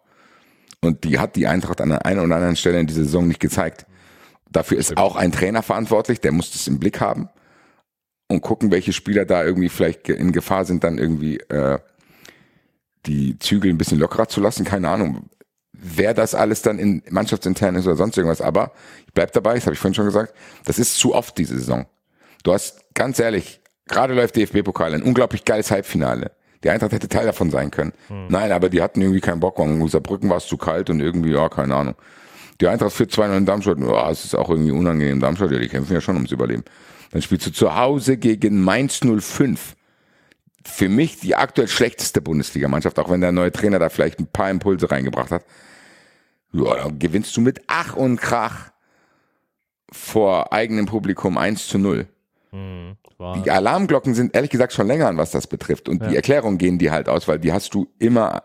Und 0.81 1.05
die 1.05 1.19
hat 1.19 1.37
die 1.37 1.47
Eintracht 1.47 1.81
an 1.81 1.91
der 1.91 2.05
einen 2.07 2.21
oder 2.21 2.37
anderen 2.37 2.57
Stelle 2.57 2.81
in 2.81 2.87
dieser 2.87 3.05
Saison 3.05 3.27
nicht 3.27 3.41
gezeigt. 3.41 3.87
Dafür 4.51 4.79
ist 4.79 4.97
auch 4.97 5.17
ein 5.17 5.33
Trainer 5.33 5.63
verantwortlich, 5.63 6.21
der 6.21 6.33
muss 6.33 6.53
das 6.53 6.67
im 6.67 6.79
Blick 6.79 7.01
haben 7.01 7.29
und 8.29 8.41
gucken, 8.41 8.71
welche 8.71 8.93
Spieler 8.93 9.25
da 9.25 9.45
irgendwie 9.45 9.69
vielleicht 9.69 10.09
in 10.09 10.33
Gefahr 10.33 10.65
sind, 10.65 10.85
dann 10.85 10.99
irgendwie 10.99 11.39
äh, 11.39 11.79
die 13.07 13.39
Zügel 13.39 13.71
ein 13.71 13.79
bisschen 13.79 13.99
lockerer 13.99 14.29
zu 14.29 14.41
lassen. 14.41 14.65
Keine 14.65 14.89
Ahnung, 14.89 15.29
wer 15.73 16.15
das 16.15 16.35
alles 16.35 16.63
dann 16.63 16.79
in 16.79 17.03
mannschaftsintern 17.11 17.75
ist 17.77 17.87
oder 17.87 17.97
sonst 17.97 18.17
irgendwas. 18.17 18.41
Aber 18.41 18.73
ich 19.07 19.13
bleib 19.13 19.33
dabei, 19.33 19.55
das 19.55 19.65
habe 19.67 19.75
ich 19.75 19.81
vorhin 19.81 19.95
schon 19.95 20.07
gesagt, 20.07 20.35
das 20.65 20.79
ist 20.79 20.99
zu 20.99 21.15
oft 21.15 21.37
diese 21.37 21.59
Saison. 21.59 21.87
Du 22.43 22.53
hast 22.53 22.95
ganz 22.95 23.19
ehrlich 23.19 23.61
Gerade 23.87 24.15
läuft 24.15 24.37
DFB-Pokal, 24.37 24.95
ein 24.95 25.03
unglaublich 25.03 25.45
geiles 25.45 25.71
Halbfinale. 25.71 26.33
Die 26.63 26.71
Eintracht 26.71 26.93
hätte 26.93 27.09
Teil 27.09 27.27
davon 27.27 27.51
sein 27.51 27.71
können. 27.71 27.93
Hm. 28.09 28.27
Nein, 28.29 28.51
aber 28.51 28.71
die 28.71 28.81
hatten 28.81 29.03
irgendwie 29.03 29.21
keinen 29.21 29.41
Bock. 29.41 29.59
In 29.59 29.87
Saarbrücken 29.87 30.31
war 30.31 30.39
es 30.39 30.47
zu 30.47 30.57
kalt 30.57 30.89
und 30.89 31.01
irgendwie, 31.01 31.33
ja, 31.33 31.49
keine 31.51 31.77
Ahnung. 31.77 31.95
Die 32.61 32.69
Eintracht 32.69 32.93
führt 32.93 33.13
2-0 33.13 33.37
in 33.37 33.47
Darmstadt. 33.47 33.79
Ja, 33.81 34.11
es 34.11 34.25
ist 34.25 34.35
auch 34.35 34.49
irgendwie 34.49 34.71
unangenehm. 34.71 35.21
Darmstadt, 35.21 35.51
ja, 35.51 35.59
die 35.59 35.69
kämpfen 35.69 35.93
ja 35.93 36.01
schon 36.01 36.15
ums 36.15 36.33
Überleben. 36.33 36.65
Dann 37.11 37.21
spielst 37.21 37.47
du 37.47 37.53
zu 37.53 37.77
Hause 37.77 38.17
gegen 38.17 38.63
Mainz 38.63 39.01
05. 39.01 39.77
Für 40.65 40.89
mich 40.89 41.21
die 41.21 41.35
aktuell 41.35 41.69
schlechteste 41.69 42.23
Bundesligamannschaft, 42.23 42.99
auch 42.99 43.11
wenn 43.11 43.21
der 43.21 43.33
neue 43.33 43.53
Trainer 43.53 43.79
da 43.79 43.91
vielleicht 43.91 44.19
ein 44.19 44.27
paar 44.27 44.51
Impulse 44.51 44.91
reingebracht 44.91 45.31
hat. 45.31 45.45
Ja, 46.53 46.77
dann 46.77 46.99
gewinnst 46.99 47.37
du 47.37 47.43
mit 47.43 47.61
Ach 47.67 47.95
und 47.95 48.19
Krach 48.19 48.71
vor 49.93 50.53
eigenem 50.53 50.87
Publikum 50.87 51.37
1 51.37 51.69
zu 51.69 51.79
0. 51.79 52.07
Mhm, 53.19 53.43
die 53.45 53.51
Alarmglocken 53.51 54.15
sind 54.15 54.35
ehrlich 54.35 54.51
gesagt 54.51 54.73
schon 54.73 54.87
länger 54.87 55.09
an, 55.09 55.17
was 55.17 55.31
das 55.31 55.47
betrifft. 55.47 55.89
Und 55.89 56.03
ja. 56.03 56.09
die 56.09 56.17
Erklärungen 56.17 56.59
gehen 56.59 56.79
die 56.79 56.91
halt 56.91 57.09
aus, 57.09 57.29
weil 57.29 57.39
die 57.39 57.53
hast 57.53 57.75
du 57.75 57.89
immer 57.99 58.43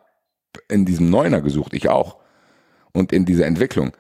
in 0.67 0.85
diesem 0.85 1.09
Neuner 1.09 1.41
gesucht, 1.41 1.73
ich 1.73 1.89
auch. 1.89 2.17
Und 2.91 3.13
in 3.13 3.25
dieser 3.25 3.45
Entwicklung. 3.45 3.91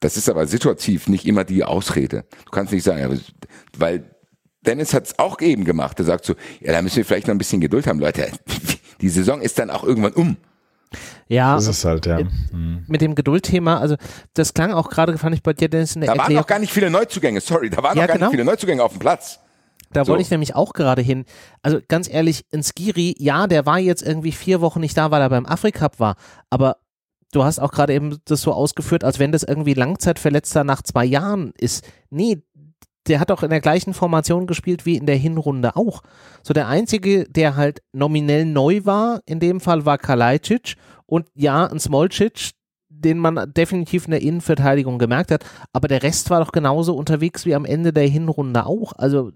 Das 0.00 0.16
ist 0.16 0.28
aber 0.28 0.46
situativ 0.46 1.08
nicht 1.08 1.26
immer 1.26 1.44
die 1.44 1.62
Ausrede. 1.62 2.24
Du 2.44 2.50
kannst 2.50 2.72
nicht 2.72 2.82
sagen, 2.82 3.20
weil 3.76 4.04
Dennis 4.66 4.94
hat 4.94 5.06
es 5.06 5.18
auch 5.18 5.40
eben 5.40 5.64
gemacht. 5.64 5.98
Er 6.00 6.04
sagt 6.04 6.24
so, 6.24 6.34
ja, 6.60 6.72
da 6.72 6.82
müssen 6.82 6.96
wir 6.96 7.04
vielleicht 7.04 7.28
noch 7.28 7.34
ein 7.34 7.38
bisschen 7.38 7.60
Geduld 7.60 7.86
haben, 7.86 8.00
Leute. 8.00 8.30
Die 9.00 9.08
Saison 9.08 9.40
ist 9.40 9.58
dann 9.58 9.70
auch 9.70 9.84
irgendwann 9.84 10.12
um. 10.12 10.36
Ja, 11.26 11.54
das 11.54 11.66
ist 11.66 11.84
halt, 11.84 12.04
ja. 12.06 12.20
Mhm. 12.52 12.84
Mit 12.86 13.00
dem 13.00 13.14
Geduldthema, 13.14 13.78
also 13.78 13.96
das 14.34 14.52
klang 14.52 14.72
auch 14.72 14.90
gerade, 14.90 15.16
fand 15.16 15.34
ich 15.34 15.42
bei 15.42 15.54
dir, 15.54 15.68
Dennis, 15.68 15.94
in 15.94 16.02
der 16.02 16.08
Da 16.08 16.12
Erklärung. 16.12 16.34
waren 16.34 16.40
noch 16.42 16.46
gar 16.46 16.58
nicht 16.58 16.72
viele 16.72 16.90
Neuzugänge, 16.90 17.40
sorry, 17.40 17.70
da 17.70 17.82
waren 17.82 17.96
ja, 17.96 18.02
noch 18.02 18.08
gar 18.08 18.16
genau. 18.16 18.26
nicht 18.26 18.32
viele 18.32 18.44
Neuzugänge 18.44 18.82
auf 18.84 18.92
dem 18.92 18.98
Platz. 18.98 19.40
Da 19.92 20.04
so. 20.04 20.12
wollte 20.12 20.22
ich 20.22 20.30
nämlich 20.30 20.54
auch 20.54 20.72
gerade 20.72 21.02
hin. 21.02 21.24
Also 21.62 21.80
ganz 21.88 22.08
ehrlich, 22.08 22.44
in 22.50 22.62
Skiri, 22.62 23.14
ja, 23.18 23.46
der 23.46 23.66
war 23.66 23.78
jetzt 23.78 24.02
irgendwie 24.02 24.32
vier 24.32 24.60
Wochen 24.60 24.80
nicht 24.80 24.96
da, 24.96 25.10
weil 25.10 25.22
er 25.22 25.30
beim 25.30 25.46
Africup 25.46 26.00
war. 26.00 26.16
Aber 26.50 26.78
du 27.32 27.44
hast 27.44 27.58
auch 27.58 27.72
gerade 27.72 27.94
eben 27.94 28.18
das 28.24 28.42
so 28.42 28.52
ausgeführt, 28.52 29.04
als 29.04 29.18
wenn 29.18 29.32
das 29.32 29.42
irgendwie 29.42 29.74
Langzeitverletzter 29.74 30.64
nach 30.64 30.82
zwei 30.82 31.04
Jahren 31.04 31.52
ist. 31.58 31.84
Nee, 32.10 32.42
der 33.08 33.20
hat 33.20 33.30
auch 33.30 33.42
in 33.42 33.50
der 33.50 33.60
gleichen 33.60 33.94
Formation 33.94 34.46
gespielt 34.46 34.86
wie 34.86 34.96
in 34.96 35.06
der 35.06 35.16
Hinrunde 35.16 35.76
auch. 35.76 36.02
So 36.42 36.54
der 36.54 36.68
einzige, 36.68 37.24
der 37.24 37.56
halt 37.56 37.82
nominell 37.92 38.44
neu 38.44 38.82
war, 38.84 39.20
in 39.26 39.40
dem 39.40 39.60
Fall 39.60 39.84
war 39.84 39.98
Kalajdzic 39.98 40.76
und 41.06 41.26
ja, 41.34 41.66
ein 41.66 41.80
Smolcic, 41.80 42.52
den 43.04 43.18
man 43.18 43.52
definitiv 43.54 44.06
in 44.06 44.12
der 44.12 44.22
Innenverteidigung 44.22 44.98
gemerkt 44.98 45.30
hat, 45.30 45.44
aber 45.72 45.88
der 45.88 46.02
Rest 46.02 46.30
war 46.30 46.40
doch 46.40 46.52
genauso 46.52 46.94
unterwegs 46.94 47.44
wie 47.46 47.54
am 47.54 47.64
Ende 47.64 47.92
der 47.92 48.06
Hinrunde 48.06 48.66
auch. 48.66 48.92
Also 48.96 49.32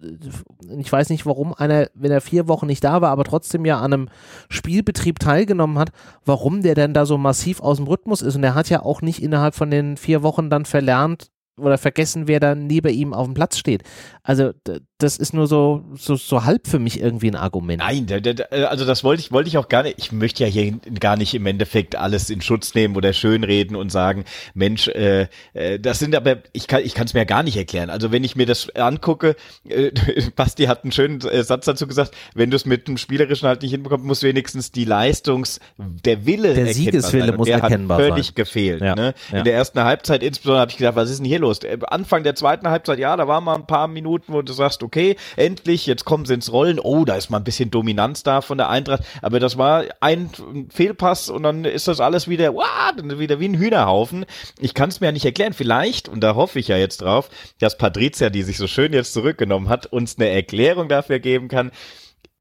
ich 0.79 0.91
weiß 0.91 1.11
nicht, 1.11 1.27
warum 1.27 1.55
einer, 1.55 1.89
wenn 1.95 2.13
er 2.13 2.21
vier 2.21 2.49
Wochen 2.49 2.67
nicht 2.67 2.85
da 2.85 3.01
war, 3.01 3.11
aber 3.11 3.25
trotzdem 3.25 3.65
ja 3.65 3.79
an 3.79 3.93
einem 3.93 4.09
Spielbetrieb 4.49 5.19
teilgenommen 5.19 5.79
hat, 5.79 5.91
warum 6.25 6.63
der 6.63 6.75
denn 6.75 6.95
da 6.95 7.07
so 7.07 7.19
massiv 7.19 7.61
aus 7.61 7.77
dem 7.77 7.87
Rhythmus 7.87 8.23
ist. 8.23 8.37
Und 8.37 8.45
er 8.45 8.55
hat 8.55 8.69
ja 8.71 8.83
auch 8.83 9.03
nicht 9.03 9.23
innerhalb 9.23 9.55
von 9.55 9.71
den 9.71 9.97
vier 9.97 10.23
Wochen 10.23 10.51
dann 10.51 10.65
verlernt, 10.65 11.31
oder 11.59 11.79
vergessen, 11.79 12.29
wer 12.29 12.39
da 12.39 12.55
neben 12.55 12.93
ihm 12.93 13.15
auf 13.15 13.27
dem 13.27 13.35
Platz 13.35 13.57
steht. 13.57 13.83
Also 14.23 14.53
das 14.99 15.19
ist 15.19 15.35
nur 15.35 15.47
so, 15.47 15.85
so, 15.95 16.17
so 16.17 16.45
halb 16.45 16.67
für 16.67 16.79
mich 16.79 17.01
irgendwie 17.01 17.29
ein 17.29 17.37
Argument. 17.37 17.83
Nein, 17.83 18.07
also 18.51 18.85
das 18.85 19.05
wollte 19.05 19.21
ich, 19.21 19.31
wollte 19.31 19.49
ich 19.49 19.59
auch 19.59 19.69
gar 19.69 19.83
nicht. 19.83 19.99
Ich 19.99 20.11
möchte 20.11 20.45
ja 20.45 20.51
hier 20.51 20.79
gar 20.99 21.17
nicht 21.17 21.35
im 21.35 21.47
Endeffekt 21.47 21.97
alles 21.97 22.29
in 22.29 22.41
Schutz 22.41 22.75
nehmen 22.75 22.97
oder 22.97 23.13
schönreden 23.13 23.77
und 23.77 23.91
sagen, 23.91 24.25
Mensch, 24.55 24.89
äh, 24.89 25.29
äh, 25.55 25.79
das 25.79 25.99
sind 25.99 26.15
aber, 26.15 26.39
ich 26.53 26.67
kann, 26.67 26.83
es 26.83 27.15
mir 27.15 27.21
ja 27.21 27.25
gar 27.25 27.43
nicht 27.43 27.57
erklären. 27.57 27.89
Also 27.89 28.11
wenn 28.11 28.25
ich 28.25 28.37
mir 28.37 28.47
das 28.47 28.69
angucke, 28.75 29.37
äh, 29.69 29.93
Basti 30.37 30.65
hat 30.65 30.85
einen 30.85 30.93
schönen 30.93 31.21
äh, 31.23 31.43
Satz 31.43 31.67
dazu 31.67 31.87
gesagt, 31.87 32.13
wenn 32.35 32.51
du 32.51 32.57
es 32.57 32.67
mit 32.67 32.89
dem 32.89 32.99
Spielerischen 32.99 33.49
halt 33.49 33.63
nicht 33.63 33.71
hinbekommst, 33.71 34.05
muss 34.05 34.23
wenigstens 34.23 34.73
die 34.73 34.85
Leistungs, 34.85 35.61
der 35.79 36.27
Wille 36.27 36.55
der 36.55 36.75
Siegeswille 36.75 37.33
muss 37.37 37.47
der 37.47 37.61
erkennbar 37.61 37.99
hat 37.99 38.07
völlig 38.07 38.35
gefehlt. 38.35 38.81
Ja, 38.83 38.95
ne? 38.95 39.15
Ja. 39.31 39.39
In 39.39 39.45
der 39.45 39.55
ersten 39.55 39.81
Halbzeit 39.81 40.23
insbesondere 40.23 40.61
habe 40.61 40.71
ich 40.71 40.79
gedacht, 40.79 40.97
was 40.97 41.11
ist 41.11 41.19
denn 41.19 41.27
hier 41.27 41.39
los? 41.39 41.46
Äh, 41.65 41.79
Anfang 41.87 42.23
der 42.23 42.35
zweiten 42.35 42.69
Halbzeit, 42.69 42.99
ja, 42.99 43.17
da 43.17 43.29
waren 43.29 43.45
mal 43.45 43.55
ein 43.55 43.67
paar 43.67 43.89
Minuten, 43.89 44.33
wo 44.33 44.43
du 44.43 44.53
sagst, 44.53 44.83
okay, 44.83 45.17
endlich, 45.37 45.87
jetzt 45.87 46.05
kommen 46.05 46.25
sie 46.25 46.35
ins 46.35 46.53
Rollen. 46.53 46.79
Oh, 46.79 47.05
da 47.05 47.17
ist 47.17 47.31
mal 47.31 47.39
ein 47.39 47.45
bisschen 47.45 47.71
Dominanz 47.71 48.23
da 48.23 48.41
von 48.41 48.59
der 48.59 48.69
Eintracht. 48.69 49.05
Aber 49.23 49.41
das 49.41 49.59
war 49.59 49.85
ein 50.01 50.31
Fehlpass 50.71 51.29
und 51.29 51.43
dann 51.43 51.65
ist 51.65 51.89
das 51.89 52.01
alles 52.01 52.29
wieder, 52.29 52.55
wow, 52.55 52.93
wieder 52.97 53.41
wie 53.41 53.49
ein 53.49 53.59
Hühnerhaufen. 53.59 54.27
Ich 54.59 54.75
kann 54.75 54.89
es 54.89 55.01
mir 55.01 55.07
ja 55.07 55.13
nicht 55.13 55.25
erklären. 55.25 55.53
Vielleicht, 55.53 56.09
und 56.09 56.21
da 56.21 56.35
hoffe 56.35 56.59
ich 56.59 56.69
ja 56.69 56.77
jetzt 56.77 57.03
drauf, 57.03 57.31
dass 57.59 57.79
Patricia, 57.79 58.31
die 58.31 58.43
sich 58.43 58.57
so 58.57 58.67
schön 58.67 58.93
jetzt 58.93 59.13
zurückgenommen 59.13 59.69
hat, 59.69 59.87
uns 59.87 60.19
eine 60.19 60.29
Erklärung 60.29 60.89
dafür 60.89 61.19
geben 61.19 61.49
kann, 61.49 61.71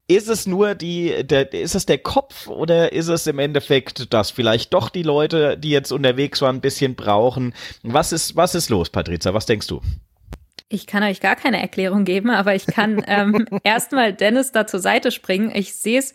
ist 0.08 0.28
es 0.28 0.46
nur 0.46 0.74
die, 0.74 1.24
der, 1.24 1.52
ist 1.52 1.74
es 1.74 1.86
der 1.86 1.98
Kopf 1.98 2.46
oder 2.46 2.92
ist 2.92 3.08
es 3.08 3.26
im 3.26 3.38
Endeffekt, 3.38 4.12
dass 4.12 4.30
vielleicht 4.30 4.72
doch 4.72 4.88
die 4.88 5.02
Leute, 5.02 5.58
die 5.58 5.70
jetzt 5.70 5.90
unterwegs 5.90 6.40
waren, 6.42 6.56
ein 6.56 6.60
bisschen 6.60 6.94
brauchen? 6.94 7.54
Was 7.82 8.12
ist, 8.12 8.36
was 8.36 8.54
ist 8.54 8.70
los, 8.70 8.90
Patricia? 8.90 9.34
Was 9.34 9.46
denkst 9.46 9.66
du? 9.66 9.80
Ich 10.68 10.86
kann 10.86 11.02
euch 11.02 11.20
gar 11.20 11.36
keine 11.36 11.60
Erklärung 11.60 12.04
geben, 12.04 12.30
aber 12.30 12.54
ich 12.54 12.66
kann 12.66 13.02
ähm, 13.08 13.46
erstmal 13.64 14.12
Dennis 14.12 14.52
da 14.52 14.66
zur 14.66 14.80
Seite 14.80 15.10
springen. 15.10 15.50
Ich 15.54 15.74
sehe 15.74 15.98
es 15.98 16.14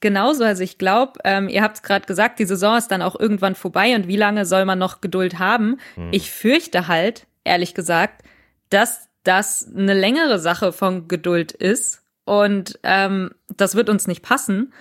genauso. 0.00 0.44
Also 0.44 0.62
ich 0.62 0.78
glaube, 0.78 1.20
ähm, 1.24 1.48
ihr 1.48 1.62
habt 1.62 1.76
es 1.76 1.82
gerade 1.82 2.06
gesagt, 2.06 2.38
die 2.38 2.46
Saison 2.46 2.78
ist 2.78 2.88
dann 2.88 3.02
auch 3.02 3.18
irgendwann 3.18 3.54
vorbei 3.54 3.94
und 3.94 4.08
wie 4.08 4.16
lange 4.16 4.46
soll 4.46 4.64
man 4.64 4.78
noch 4.78 5.02
Geduld 5.02 5.38
haben? 5.38 5.78
Hm. 5.94 6.08
Ich 6.12 6.30
fürchte 6.30 6.88
halt, 6.88 7.26
ehrlich 7.44 7.74
gesagt, 7.74 8.22
dass 8.70 9.08
das 9.24 9.70
eine 9.74 9.94
längere 9.94 10.38
Sache 10.38 10.72
von 10.72 11.08
Geduld 11.08 11.52
ist 11.52 12.05
und 12.26 12.78
ähm, 12.82 13.30
das 13.56 13.76
wird 13.76 13.88
uns 13.88 14.06
nicht 14.06 14.22
passen. 14.22 14.74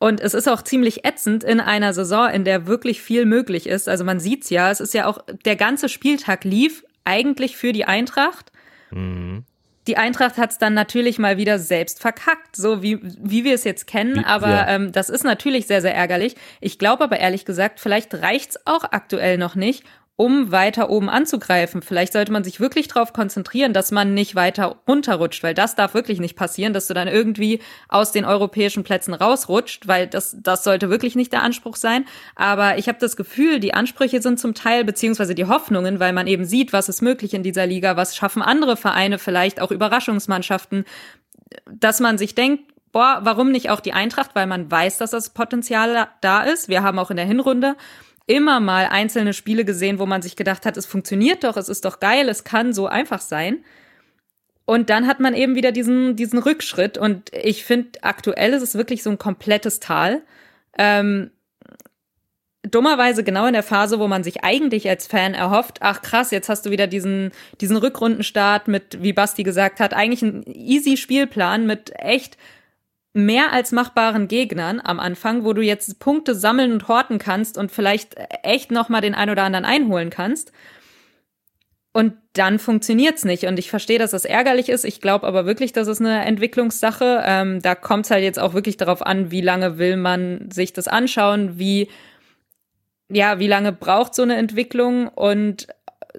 Und 0.00 0.20
es 0.20 0.32
ist 0.32 0.48
auch 0.48 0.62
ziemlich 0.62 1.04
ätzend 1.04 1.44
in 1.44 1.60
einer 1.60 1.92
Saison, 1.92 2.30
in 2.30 2.44
der 2.44 2.66
wirklich 2.66 3.02
viel 3.02 3.26
möglich 3.26 3.66
ist. 3.66 3.88
Also 3.88 4.04
man 4.04 4.20
sieht's 4.20 4.48
ja, 4.48 4.70
es 4.70 4.80
ist 4.80 4.94
ja 4.94 5.06
auch, 5.06 5.18
der 5.44 5.56
ganze 5.56 5.88
Spieltag 5.88 6.44
lief 6.44 6.84
eigentlich 7.04 7.56
für 7.56 7.72
die 7.72 7.84
Eintracht. 7.84 8.52
Mhm. 8.90 9.44
Die 9.86 9.96
Eintracht 9.96 10.38
hat 10.38 10.50
es 10.50 10.58
dann 10.58 10.74
natürlich 10.74 11.18
mal 11.18 11.36
wieder 11.36 11.58
selbst 11.58 12.00
verkackt, 12.00 12.56
so 12.56 12.82
wie, 12.82 13.00
wie 13.02 13.44
wir 13.44 13.54
es 13.54 13.64
jetzt 13.64 13.86
kennen. 13.86 14.24
Aber 14.24 14.48
ja. 14.48 14.68
ähm, 14.68 14.92
das 14.92 15.10
ist 15.10 15.24
natürlich 15.24 15.66
sehr, 15.66 15.82
sehr 15.82 15.94
ärgerlich. 15.94 16.36
Ich 16.60 16.78
glaube 16.78 17.04
aber 17.04 17.18
ehrlich 17.18 17.44
gesagt, 17.44 17.80
vielleicht 17.80 18.14
reicht's 18.14 18.58
auch 18.66 18.84
aktuell 18.84 19.36
noch 19.36 19.56
nicht, 19.56 19.84
um 20.20 20.50
weiter 20.50 20.90
oben 20.90 21.08
anzugreifen. 21.08 21.80
Vielleicht 21.80 22.12
sollte 22.12 22.32
man 22.32 22.42
sich 22.42 22.58
wirklich 22.58 22.88
darauf 22.88 23.12
konzentrieren, 23.12 23.72
dass 23.72 23.92
man 23.92 24.14
nicht 24.14 24.34
weiter 24.34 24.80
runterrutscht, 24.88 25.44
weil 25.44 25.54
das 25.54 25.76
darf 25.76 25.94
wirklich 25.94 26.18
nicht 26.18 26.34
passieren, 26.34 26.72
dass 26.72 26.88
du 26.88 26.94
dann 26.94 27.06
irgendwie 27.06 27.60
aus 27.88 28.10
den 28.10 28.24
europäischen 28.24 28.82
Plätzen 28.82 29.14
rausrutscht, 29.14 29.86
weil 29.86 30.08
das, 30.08 30.36
das 30.42 30.64
sollte 30.64 30.90
wirklich 30.90 31.14
nicht 31.14 31.32
der 31.32 31.44
Anspruch 31.44 31.76
sein. 31.76 32.04
Aber 32.34 32.78
ich 32.78 32.88
habe 32.88 32.98
das 32.98 33.14
Gefühl, 33.16 33.60
die 33.60 33.74
Ansprüche 33.74 34.20
sind 34.20 34.40
zum 34.40 34.54
Teil, 34.54 34.84
beziehungsweise 34.84 35.36
die 35.36 35.46
Hoffnungen, 35.46 36.00
weil 36.00 36.12
man 36.12 36.26
eben 36.26 36.44
sieht, 36.44 36.72
was 36.72 36.88
ist 36.88 37.00
möglich 37.00 37.32
in 37.32 37.44
dieser 37.44 37.66
Liga, 37.66 37.96
was 37.96 38.16
schaffen 38.16 38.42
andere 38.42 38.76
Vereine, 38.76 39.20
vielleicht 39.20 39.60
auch 39.60 39.70
Überraschungsmannschaften, 39.70 40.84
dass 41.70 42.00
man 42.00 42.18
sich 42.18 42.34
denkt, 42.34 42.64
boah, 42.90 43.20
warum 43.22 43.52
nicht 43.52 43.70
auch 43.70 43.78
die 43.78 43.92
Eintracht, 43.92 44.32
weil 44.34 44.48
man 44.48 44.68
weiß, 44.68 44.98
dass 44.98 45.12
das 45.12 45.30
Potenzial 45.30 46.08
da 46.20 46.42
ist. 46.42 46.68
Wir 46.68 46.82
haben 46.82 46.98
auch 46.98 47.12
in 47.12 47.16
der 47.16 47.26
Hinrunde 47.26 47.76
immer 48.28 48.60
mal 48.60 48.86
einzelne 48.86 49.32
Spiele 49.32 49.64
gesehen, 49.64 49.98
wo 49.98 50.06
man 50.06 50.22
sich 50.22 50.36
gedacht 50.36 50.66
hat, 50.66 50.76
es 50.76 50.86
funktioniert 50.86 51.42
doch, 51.42 51.56
es 51.56 51.68
ist 51.68 51.84
doch 51.84 51.98
geil, 51.98 52.28
es 52.28 52.44
kann 52.44 52.72
so 52.72 52.86
einfach 52.86 53.20
sein. 53.20 53.64
Und 54.64 54.90
dann 54.90 55.06
hat 55.06 55.18
man 55.18 55.34
eben 55.34 55.54
wieder 55.54 55.72
diesen, 55.72 56.14
diesen 56.14 56.38
Rückschritt. 56.38 56.98
Und 56.98 57.32
ich 57.32 57.64
finde, 57.64 57.98
aktuell 58.02 58.52
ist 58.52 58.62
es 58.62 58.74
wirklich 58.74 59.02
so 59.02 59.08
ein 59.08 59.16
komplettes 59.16 59.80
Tal. 59.80 60.20
Ähm, 60.76 61.30
dummerweise 62.62 63.24
genau 63.24 63.46
in 63.46 63.54
der 63.54 63.62
Phase, 63.62 63.98
wo 63.98 64.08
man 64.08 64.22
sich 64.22 64.44
eigentlich 64.44 64.86
als 64.90 65.06
Fan 65.06 65.32
erhofft, 65.32 65.78
ach 65.80 66.02
krass, 66.02 66.30
jetzt 66.30 66.50
hast 66.50 66.66
du 66.66 66.70
wieder 66.70 66.86
diesen, 66.86 67.32
diesen 67.62 67.78
Rückrundenstart 67.78 68.68
mit, 68.68 69.02
wie 69.02 69.14
Basti 69.14 69.42
gesagt 69.42 69.80
hat, 69.80 69.94
eigentlich 69.94 70.20
ein 70.20 70.42
easy 70.46 70.98
Spielplan 70.98 71.66
mit 71.66 71.92
echt 71.98 72.36
mehr 73.12 73.52
als 73.52 73.72
machbaren 73.72 74.28
Gegnern 74.28 74.80
am 74.82 75.00
Anfang, 75.00 75.44
wo 75.44 75.52
du 75.52 75.62
jetzt 75.62 75.98
Punkte 75.98 76.34
sammeln 76.34 76.72
und 76.72 76.88
horten 76.88 77.18
kannst 77.18 77.58
und 77.58 77.72
vielleicht 77.72 78.16
echt 78.42 78.70
noch 78.70 78.88
mal 78.88 79.00
den 79.00 79.14
ein 79.14 79.30
oder 79.30 79.42
anderen 79.42 79.64
einholen 79.64 80.10
kannst. 80.10 80.52
Und 81.92 82.14
dann 82.34 82.58
funktioniert's 82.58 83.24
nicht. 83.24 83.44
Und 83.44 83.58
ich 83.58 83.70
verstehe, 83.70 83.98
dass 83.98 84.12
das 84.12 84.24
ärgerlich 84.24 84.68
ist. 84.68 84.84
Ich 84.84 85.00
glaube 85.00 85.26
aber 85.26 85.46
wirklich, 85.46 85.72
das 85.72 85.88
ist 85.88 86.00
eine 86.00 86.24
Entwicklungssache. 86.24 87.22
Ähm, 87.24 87.60
da 87.60 87.74
kommt 87.74 88.04
es 88.04 88.10
halt 88.10 88.22
jetzt 88.22 88.38
auch 88.38 88.54
wirklich 88.54 88.76
darauf 88.76 89.04
an, 89.04 89.30
wie 89.30 89.40
lange 89.40 89.78
will 89.78 89.96
man 89.96 90.50
sich 90.50 90.72
das 90.72 90.86
anschauen, 90.86 91.58
wie 91.58 91.88
ja, 93.10 93.38
wie 93.38 93.48
lange 93.48 93.72
braucht 93.72 94.14
so 94.14 94.22
eine 94.22 94.36
Entwicklung 94.36 95.08
und 95.08 95.66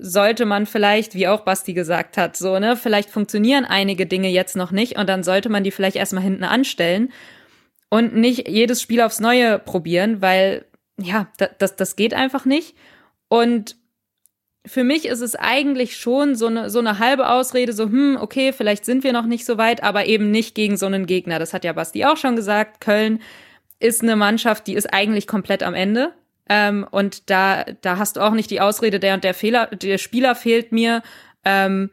sollte 0.02 0.46
man 0.46 0.66
vielleicht, 0.66 1.16
wie 1.16 1.28
auch 1.28 1.42
Basti 1.42 1.74
gesagt 1.74 2.18
hat, 2.18 2.38
so, 2.38 2.60
ne, 2.60 2.76
vielleicht 2.76 3.10
funktionieren 3.10 3.66
einige 3.66 4.06
Dinge 4.06 4.30
jetzt 4.30 4.56
noch 4.56 4.72
nicht 4.72 4.98
und 4.98 5.08
dann 5.08 5.24
sollte 5.24 5.50
man 5.50 5.64
die 5.64 5.72
vielleicht 5.72 5.96
erstmal 5.96 6.24
hinten 6.24 6.44
anstellen 6.44 7.12
und 7.90 8.16
nicht 8.16 8.48
jedes 8.48 8.82
Spiel 8.82 9.02
aufs 9.02 9.20
Neue 9.20 9.60
probieren, 9.60 10.22
weil, 10.22 10.66
ja, 11.00 11.28
das, 11.58 11.76
das 11.76 11.96
geht 11.96 12.14
einfach 12.14 12.46
nicht. 12.46 12.76
Und 13.28 13.76
für 14.66 14.84
mich 14.84 15.06
ist 15.06 15.22
es 15.22 15.36
eigentlich 15.36 15.98
schon 15.98 16.36
so 16.36 16.48
eine, 16.48 16.70
so 16.70 16.80
eine 16.80 17.00
halbe 17.00 17.30
Ausrede, 17.30 17.74
so, 17.74 17.86
hm, 17.86 18.18
okay, 18.20 18.54
vielleicht 18.54 18.86
sind 18.86 19.04
wir 19.04 19.14
noch 19.14 19.26
nicht 19.26 19.46
so 19.46 19.58
weit, 19.58 19.84
aber 19.84 20.06
eben 20.06 20.32
nicht 20.32 20.54
gegen 20.54 20.78
so 20.78 20.86
einen 20.86 21.06
Gegner. 21.06 21.40
Das 21.40 21.54
hat 21.54 21.64
ja 21.64 21.74
Basti 21.74 22.06
auch 22.06 22.18
schon 22.18 22.36
gesagt. 22.36 22.82
Köln 22.82 23.22
ist 23.80 24.04
eine 24.04 24.16
Mannschaft, 24.16 24.68
die 24.68 24.74
ist 24.74 24.94
eigentlich 24.94 25.28
komplett 25.28 25.64
am 25.64 25.74
Ende. 25.74 26.14
Ähm, 26.50 26.86
und 26.90 27.30
da, 27.30 27.64
da 27.82 27.98
hast 27.98 28.18
du 28.18 28.22
auch 28.22 28.34
nicht 28.34 28.50
die 28.50 28.60
Ausrede, 28.60 29.00
der 29.00 29.14
und 29.14 29.24
der 29.24 29.34
Fehler, 29.34 29.68
der 29.68 30.00
Spieler 30.00 30.36
fehlt 30.36 30.72
mir. 30.72 31.04
Ähm, 31.46 31.92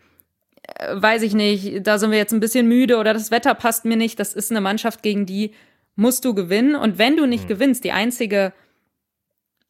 äh, 0.63 0.95
weiß 0.95 1.23
ich 1.23 1.35
nicht, 1.35 1.87
da 1.87 1.99
sind 1.99 2.11
wir 2.11 2.19
jetzt 2.19 2.33
ein 2.33 2.41
bisschen 2.41 2.67
müde 2.67 2.97
oder 2.97 3.13
das 3.13 3.31
Wetter 3.31 3.55
passt 3.55 3.85
mir 3.85 3.97
nicht. 3.97 4.19
Das 4.19 4.33
ist 4.33 4.51
eine 4.51 4.63
Mannschaft, 4.63 5.03
gegen 5.03 5.27
die 5.27 5.53
musst 5.95 6.25
du 6.25 6.35
gewinnen. 6.35 6.75
Und 6.75 6.99
wenn 6.99 7.17
du 7.17 7.27
nicht 7.27 7.45
mhm. 7.45 7.49
gewinnst, 7.49 7.85
die 7.85 7.93
einzige 7.93 8.53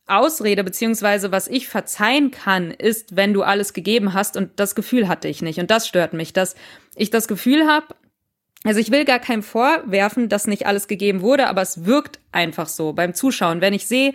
Ausrede 0.07 0.63
beziehungsweise 0.63 1.33
was 1.33 1.49
ich 1.49 1.69
verzeihen 1.69 2.31
kann, 2.31 2.71
ist, 2.71 3.17
wenn 3.17 3.33
du 3.33 3.43
alles 3.43 3.73
gegeben 3.73 4.15
hast 4.15 4.37
und 4.37 4.61
das 4.61 4.77
Gefühl 4.77 5.09
hatte 5.09 5.27
ich 5.27 5.43
nicht 5.43 5.59
und 5.59 5.71
das 5.71 5.89
stört 5.89 6.13
mich, 6.13 6.33
dass 6.33 6.55
ich 6.95 7.11
das 7.11 7.27
Gefühl 7.27 7.67
habe, 7.67 7.89
also 8.63 8.79
ich 8.79 8.93
will 8.93 9.05
gar 9.05 9.19
keinem 9.19 9.43
vorwerfen, 9.43 10.29
dass 10.29 10.47
nicht 10.47 10.67
alles 10.67 10.87
gegeben 10.87 11.23
wurde, 11.23 11.49
aber 11.49 11.63
es 11.63 11.87
wirkt 11.87 12.21
einfach 12.31 12.69
so 12.69 12.93
beim 12.93 13.15
Zuschauen, 13.15 13.61
wenn 13.61 13.75
ich 13.75 13.87
sehe, 13.87 14.13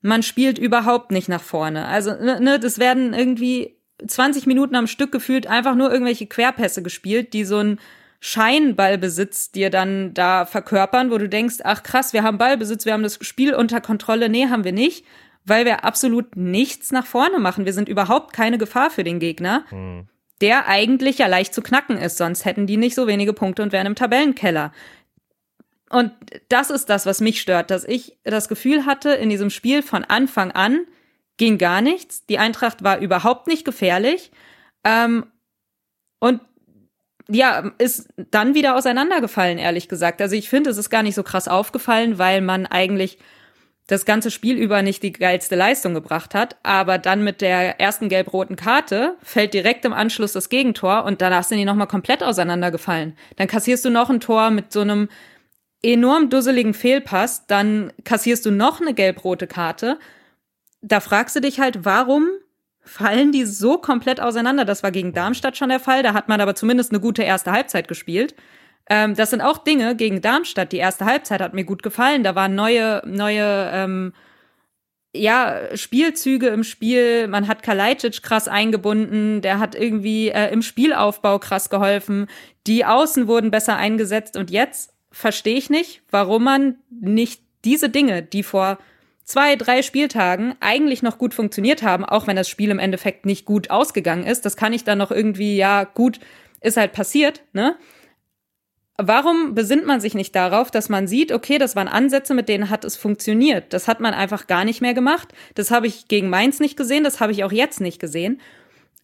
man 0.00 0.22
spielt 0.22 0.58
überhaupt 0.58 1.10
nicht 1.10 1.28
nach 1.28 1.42
vorne. 1.42 1.86
Also 1.86 2.10
ne, 2.10 2.40
ne 2.40 2.58
das 2.58 2.78
werden 2.78 3.14
irgendwie 3.14 3.76
20 4.06 4.46
Minuten 4.46 4.76
am 4.76 4.86
Stück 4.86 5.10
gefühlt 5.12 5.46
einfach 5.46 5.74
nur 5.74 5.90
irgendwelche 5.90 6.26
Querpässe 6.26 6.82
gespielt, 6.82 7.32
die 7.32 7.44
so 7.44 7.58
ein 7.58 7.80
Scheinballbesitz 8.20 9.52
dir 9.52 9.70
dann 9.70 10.12
da 10.14 10.44
verkörpern, 10.44 11.10
wo 11.10 11.18
du 11.18 11.28
denkst, 11.28 11.56
ach 11.64 11.82
krass, 11.82 12.12
wir 12.12 12.22
haben 12.22 12.38
Ballbesitz, 12.38 12.84
wir 12.84 12.92
haben 12.92 13.02
das 13.02 13.18
Spiel 13.22 13.54
unter 13.54 13.80
Kontrolle. 13.80 14.28
Nee, 14.28 14.46
haben 14.48 14.64
wir 14.64 14.72
nicht 14.72 15.04
weil 15.48 15.64
wir 15.64 15.84
absolut 15.84 16.36
nichts 16.36 16.92
nach 16.92 17.06
vorne 17.06 17.38
machen. 17.38 17.64
Wir 17.64 17.72
sind 17.72 17.88
überhaupt 17.88 18.32
keine 18.32 18.58
Gefahr 18.58 18.90
für 18.90 19.04
den 19.04 19.18
Gegner, 19.18 19.64
hm. 19.70 20.06
der 20.40 20.68
eigentlich 20.68 21.18
ja 21.18 21.26
leicht 21.26 21.54
zu 21.54 21.62
knacken 21.62 21.96
ist. 21.96 22.18
Sonst 22.18 22.44
hätten 22.44 22.66
die 22.66 22.76
nicht 22.76 22.94
so 22.94 23.06
wenige 23.06 23.32
Punkte 23.32 23.62
und 23.62 23.72
wären 23.72 23.86
im 23.86 23.94
Tabellenkeller. 23.94 24.72
Und 25.90 26.12
das 26.48 26.70
ist 26.70 26.90
das, 26.90 27.06
was 27.06 27.20
mich 27.20 27.40
stört, 27.40 27.70
dass 27.70 27.84
ich 27.84 28.18
das 28.24 28.48
Gefühl 28.48 28.84
hatte, 28.84 29.10
in 29.10 29.30
diesem 29.30 29.50
Spiel 29.50 29.82
von 29.82 30.04
Anfang 30.04 30.50
an 30.52 30.80
ging 31.38 31.56
gar 31.56 31.80
nichts. 31.80 32.26
Die 32.26 32.38
Eintracht 32.38 32.84
war 32.84 32.98
überhaupt 32.98 33.46
nicht 33.46 33.64
gefährlich. 33.64 34.30
Ähm, 34.84 35.26
und 36.20 36.40
ja, 37.30 37.72
ist 37.78 38.08
dann 38.30 38.54
wieder 38.54 38.76
auseinandergefallen, 38.76 39.58
ehrlich 39.58 39.88
gesagt. 39.88 40.20
Also 40.20 40.34
ich 40.34 40.48
finde, 40.48 40.70
es 40.70 40.78
ist 40.78 40.90
gar 40.90 41.02
nicht 41.02 41.14
so 41.14 41.22
krass 41.22 41.46
aufgefallen, 41.46 42.18
weil 42.18 42.40
man 42.40 42.66
eigentlich 42.66 43.18
das 43.86 44.04
ganze 44.04 44.30
Spiel 44.30 44.56
über 44.56 44.82
nicht 44.82 45.02
die 45.02 45.12
geilste 45.12 45.56
Leistung 45.56 45.94
gebracht 45.94 46.34
hat, 46.34 46.56
aber 46.62 46.98
dann 46.98 47.24
mit 47.24 47.40
der 47.40 47.80
ersten 47.80 48.10
gelb-roten 48.10 48.56
Karte 48.56 49.16
fällt 49.22 49.54
direkt 49.54 49.84
im 49.86 49.94
Anschluss 49.94 50.32
das 50.32 50.50
Gegentor 50.50 51.04
und 51.04 51.22
danach 51.22 51.44
sind 51.44 51.58
die 51.58 51.64
nochmal 51.64 51.86
komplett 51.86 52.22
auseinandergefallen. 52.22 53.16
Dann 53.36 53.48
kassierst 53.48 53.84
du 53.86 53.90
noch 53.90 54.10
ein 54.10 54.20
Tor 54.20 54.50
mit 54.50 54.72
so 54.72 54.82
einem 54.82 55.08
enorm 55.82 56.30
dusseligen 56.30 56.74
Fehlpass, 56.74 57.46
dann 57.46 57.92
kassierst 58.04 58.44
du 58.46 58.50
noch 58.50 58.80
eine 58.80 58.94
gelb-rote 58.94 59.46
Karte. 59.46 59.98
Da 60.80 61.00
fragst 61.00 61.36
du 61.36 61.40
dich 61.40 61.60
halt, 61.60 61.84
warum 61.84 62.28
fallen 62.80 63.32
die 63.32 63.44
so 63.44 63.78
komplett 63.78 64.20
auseinander? 64.20 64.64
Das 64.64 64.82
war 64.82 64.90
gegen 64.90 65.12
Darmstadt 65.12 65.56
schon 65.56 65.68
der 65.68 65.80
Fall, 65.80 66.02
da 66.02 66.14
hat 66.14 66.28
man 66.28 66.40
aber 66.40 66.54
zumindest 66.54 66.90
eine 66.90 67.00
gute 67.00 67.22
erste 67.22 67.52
Halbzeit 67.52 67.86
gespielt. 67.88 68.34
Ähm, 68.90 69.14
das 69.14 69.30
sind 69.30 69.42
auch 69.42 69.58
Dinge 69.58 69.94
gegen 69.96 70.22
Darmstadt. 70.22 70.72
Die 70.72 70.78
erste 70.78 71.04
Halbzeit 71.04 71.40
hat 71.40 71.54
mir 71.54 71.64
gut 71.64 71.82
gefallen. 71.82 72.24
Da 72.24 72.34
waren 72.34 72.54
neue, 72.54 73.02
neue, 73.04 73.70
ähm, 73.72 74.12
ja, 75.14 75.76
Spielzüge 75.76 76.48
im 76.48 76.64
Spiel. 76.64 77.28
Man 77.28 77.48
hat 77.48 77.62
Kalajdzic 77.62 78.22
krass 78.22 78.48
eingebunden. 78.48 79.42
Der 79.42 79.58
hat 79.58 79.74
irgendwie 79.74 80.28
äh, 80.28 80.50
im 80.52 80.62
Spielaufbau 80.62 81.38
krass 81.38 81.70
geholfen. 81.70 82.28
Die 82.66 82.84
Außen 82.84 83.26
wurden 83.26 83.50
besser 83.50 83.76
eingesetzt. 83.76 84.36
Und 84.36 84.50
jetzt 84.50 84.94
verstehe 85.10 85.56
ich 85.56 85.70
nicht, 85.70 86.02
warum 86.10 86.44
man 86.44 86.78
nicht 86.90 87.42
diese 87.64 87.88
Dinge, 87.88 88.22
die 88.22 88.42
vor 88.42 88.78
zwei, 89.24 89.56
drei 89.56 89.82
Spieltagen 89.82 90.54
eigentlich 90.60 91.02
noch 91.02 91.18
gut 91.18 91.34
funktioniert 91.34 91.82
haben, 91.82 92.04
auch 92.04 92.26
wenn 92.26 92.36
das 92.36 92.48
Spiel 92.48 92.70
im 92.70 92.78
Endeffekt 92.78 93.26
nicht 93.26 93.44
gut 93.44 93.70
ausgegangen 93.70 94.24
ist. 94.24 94.44
Das 94.46 94.56
kann 94.56 94.72
ich 94.72 94.84
dann 94.84 94.98
noch 94.98 95.10
irgendwie, 95.10 95.56
ja, 95.56 95.84
gut, 95.84 96.20
ist 96.60 96.76
halt 96.76 96.92
passiert, 96.92 97.42
ne? 97.52 97.76
warum 98.98 99.54
besinnt 99.54 99.86
man 99.86 100.00
sich 100.00 100.14
nicht 100.14 100.34
darauf, 100.34 100.70
dass 100.70 100.88
man 100.88 101.06
sieht, 101.06 101.32
okay, 101.32 101.56
das 101.58 101.76
waren 101.76 101.88
Ansätze, 101.88 102.34
mit 102.34 102.48
denen 102.48 102.68
hat 102.68 102.84
es 102.84 102.96
funktioniert. 102.96 103.72
Das 103.72 103.86
hat 103.86 104.00
man 104.00 104.12
einfach 104.12 104.48
gar 104.48 104.64
nicht 104.64 104.80
mehr 104.80 104.92
gemacht. 104.92 105.32
Das 105.54 105.70
habe 105.70 105.86
ich 105.86 106.08
gegen 106.08 106.28
Mainz 106.28 106.58
nicht 106.58 106.76
gesehen, 106.76 107.04
das 107.04 107.20
habe 107.20 107.32
ich 107.32 107.44
auch 107.44 107.52
jetzt 107.52 107.80
nicht 107.80 108.00
gesehen. 108.00 108.40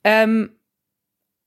Ähm, 0.02 0.50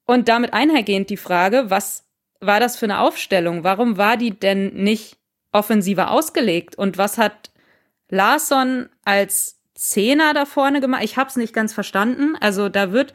und 0.05 0.29
damit 0.29 0.53
einhergehend 0.53 1.09
die 1.09 1.17
Frage, 1.17 1.65
was 1.67 2.06
war 2.39 2.59
das 2.59 2.77
für 2.77 2.85
eine 2.85 2.99
Aufstellung? 2.99 3.63
Warum 3.63 3.97
war 3.97 4.17
die 4.17 4.31
denn 4.31 4.73
nicht 4.73 5.17
offensiver 5.51 6.11
ausgelegt? 6.11 6.77
Und 6.77 6.97
was 6.97 7.17
hat 7.17 7.51
Larsson 8.09 8.89
als 9.05 9.59
Zehner 9.75 10.33
da 10.33 10.45
vorne 10.45 10.81
gemacht? 10.81 11.03
Ich 11.03 11.17
habe 11.17 11.29
es 11.29 11.35
nicht 11.35 11.53
ganz 11.53 11.73
verstanden. 11.73 12.35
Also 12.39 12.69
da 12.69 12.91
wird 12.91 13.13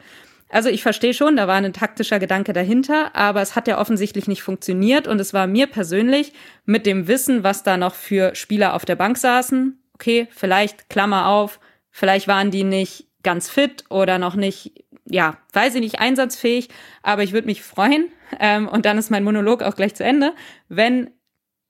also 0.53 0.69
ich 0.69 0.83
verstehe 0.83 1.15
schon, 1.15 1.35
da 1.35 1.47
war 1.47 1.55
ein 1.55 1.73
taktischer 1.73 2.19
Gedanke 2.19 2.53
dahinter, 2.53 3.15
aber 3.15 3.41
es 3.41 3.55
hat 3.55 3.67
ja 3.67 3.79
offensichtlich 3.79 4.27
nicht 4.27 4.43
funktioniert 4.43 5.07
und 5.07 5.19
es 5.19 5.33
war 5.33 5.47
mir 5.47 5.65
persönlich 5.65 6.31
mit 6.63 6.85
dem 6.85 7.07
Wissen, 7.07 7.43
was 7.43 7.63
da 7.63 7.75
noch 7.75 7.95
für 7.95 8.35
Spieler 8.35 8.75
auf 8.75 8.85
der 8.85 8.95
Bank 8.95 9.17
saßen, 9.17 9.81
okay, 9.95 10.27
vielleicht 10.29 10.91
Klammer 10.91 11.27
auf, 11.27 11.59
vielleicht 11.89 12.27
waren 12.27 12.51
die 12.51 12.63
nicht 12.63 13.07
ganz 13.23 13.49
fit 13.49 13.85
oder 13.89 14.19
noch 14.19 14.35
nicht, 14.35 14.82
ja, 15.05 15.37
weiß 15.51 15.75
ich 15.75 15.81
nicht, 15.81 15.99
einsatzfähig, 15.99 16.69
aber 17.01 17.23
ich 17.23 17.33
würde 17.33 17.47
mich 17.47 17.61
freuen, 17.61 18.11
ähm, 18.39 18.67
und 18.67 18.85
dann 18.85 18.97
ist 18.97 19.11
mein 19.11 19.23
Monolog 19.23 19.61
auch 19.63 19.75
gleich 19.75 19.95
zu 19.95 20.03
Ende, 20.03 20.33
wenn 20.69 21.11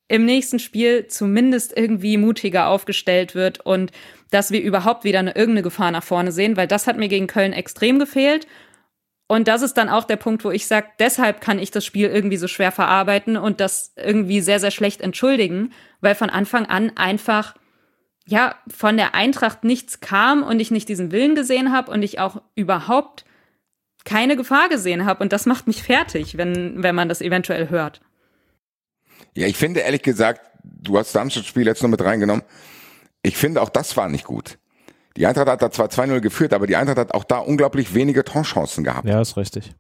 im 0.08 0.26
nächsten 0.26 0.60
Spiel 0.60 1.08
zumindest 1.08 1.76
irgendwie 1.76 2.17
mutiger 2.17 2.67
aufgestellt 2.67 3.36
wird 3.36 3.62
und 3.62 3.91
dass 4.32 4.52
wir 4.52 4.62
überhaupt 4.62 5.04
wieder 5.04 5.19
eine 5.19 5.36
irgendeine 5.36 5.63
Gefahr 5.63 5.91
nach 5.91 6.04
vorne 6.04 6.32
sehen, 6.32 6.58
weil 6.58 6.67
das 6.67 6.88
hat 6.88 6.98
mir 6.98 7.08
gegen 7.08 7.28
Köln 7.28 7.54
extrem 7.54 8.00
gefehlt. 8.00 8.48
Und 9.28 9.48
das 9.48 9.62
ist 9.62 9.76
dann 9.76 9.89
auch 9.89 10.04
der 10.04 10.17
Punkt, 10.17 10.43
wo 10.43 10.52
ich 10.52 10.67
sage, 10.67 10.88
deshalb 11.00 11.39
kann 11.39 11.58
ich 11.58 11.72
das 11.72 11.86
Spiel 11.86 12.10
irgendwie 12.10 12.38
so 12.38 12.48
schwer 12.48 12.72
verarbeiten 12.72 13.38
und 13.38 13.60
das 13.62 13.93
irgendwie 13.96 14.41
sehr, 14.41 14.60
sehr 14.60 14.72
schlecht 14.72 15.02
entschuldigen, 15.02 15.72
weil 16.02 16.13
von 16.13 16.30
Anfang 16.30 16.65
an 16.65 16.91
einfach, 16.96 17.56
ja, 18.25 18.55
von 18.67 18.97
der 18.97 19.15
Eintracht 19.15 19.63
nichts 19.63 19.99
kam 19.99 20.43
und 20.43 20.59
ich 20.59 20.71
nicht 20.71 20.89
diesen 20.89 21.12
Willen 21.12 21.36
gesehen 21.36 21.71
habe 21.71 21.91
und 21.91 22.03
ich 22.03 22.19
auch 22.19 22.41
überhaupt 22.55 23.25
keine 24.05 24.36
Gefahr 24.36 24.69
gesehen 24.69 25.05
habe. 25.05 25.23
Und 25.23 25.33
das 25.33 25.45
macht 25.45 25.67
mich 25.67 25.83
fertig, 25.83 26.38
wenn, 26.38 26.83
wenn 26.83 26.95
man 26.95 27.09
das 27.09 27.21
eventuell 27.21 27.69
hört. 27.69 28.01
Ja, 29.36 29.47
ich 29.47 29.57
finde 29.57 29.81
ehrlich 29.81 30.03
gesagt, 30.03 30.41
du 30.63 30.97
hast 30.97 31.07
das 31.07 31.13
Darmstadt-Spiel 31.13 31.65
jetzt 31.65 31.81
noch 31.83 31.89
mit 31.89 32.01
reingenommen. 32.01 32.43
Ich 33.23 33.38
finde 33.38 33.62
auch 33.62 33.69
das 33.69 33.95
war 33.97 34.09
nicht 34.09 34.25
gut. 34.25 34.57
Die 35.15 35.27
Eintracht 35.27 35.47
hat 35.47 35.62
da 35.62 35.71
zwar 35.71 35.88
2-0 35.88 36.21
geführt, 36.21 36.53
aber 36.53 36.67
die 36.67 36.75
Eintracht 36.75 36.97
hat 36.97 37.13
auch 37.13 37.23
da 37.23 37.38
unglaublich 37.38 37.93
wenige 37.93 38.23
Torchancen 38.23 38.83
gehabt. 38.83 39.07
Ja, 39.07 39.21
ist 39.21 39.38
richtig. 39.38 39.73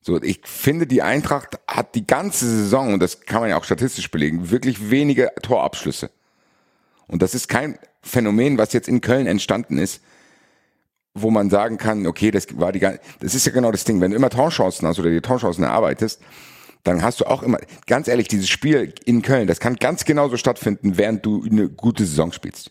So, 0.00 0.20
ich 0.22 0.40
finde, 0.44 0.86
die 0.86 1.02
Eintracht 1.02 1.58
hat 1.66 1.94
die 1.94 2.06
ganze 2.06 2.46
Saison, 2.46 2.94
und 2.94 3.00
das 3.00 3.20
kann 3.22 3.40
man 3.40 3.50
ja 3.50 3.58
auch 3.58 3.64
statistisch 3.64 4.10
belegen, 4.10 4.50
wirklich 4.50 4.90
wenige 4.90 5.30
Torabschlüsse. 5.42 6.10
Und 7.10 7.22
das 7.22 7.34
ist 7.34 7.48
kein 7.48 7.78
Phänomen, 8.02 8.56
was 8.56 8.72
jetzt 8.72 8.88
in 8.88 9.00
Köln 9.00 9.26
entstanden 9.26 9.78
ist, 9.78 10.00
wo 11.14 11.30
man 11.30 11.50
sagen 11.50 11.76
kann, 11.76 12.06
okay, 12.06 12.30
das 12.30 12.46
war 12.58 12.72
die 12.72 12.80
das 12.80 13.34
ist 13.34 13.44
ja 13.44 13.52
genau 13.52 13.72
das 13.72 13.84
Ding. 13.84 14.00
Wenn 14.00 14.12
du 14.12 14.16
immer 14.16 14.30
Torchancen 14.30 14.86
hast 14.86 14.98
oder 14.98 15.10
die 15.10 15.20
Torchancen 15.20 15.64
erarbeitest, 15.64 16.20
dann 16.84 17.02
hast 17.02 17.20
du 17.20 17.24
auch 17.26 17.42
immer, 17.42 17.58
ganz 17.86 18.08
ehrlich, 18.08 18.28
dieses 18.28 18.48
Spiel 18.48 18.94
in 19.04 19.22
Köln, 19.22 19.46
das 19.46 19.60
kann 19.60 19.76
ganz 19.76 20.04
genauso 20.04 20.36
stattfinden, 20.36 20.96
während 20.96 21.26
du 21.26 21.44
eine 21.44 21.68
gute 21.68 22.06
Saison 22.06 22.32
spielst. 22.32 22.70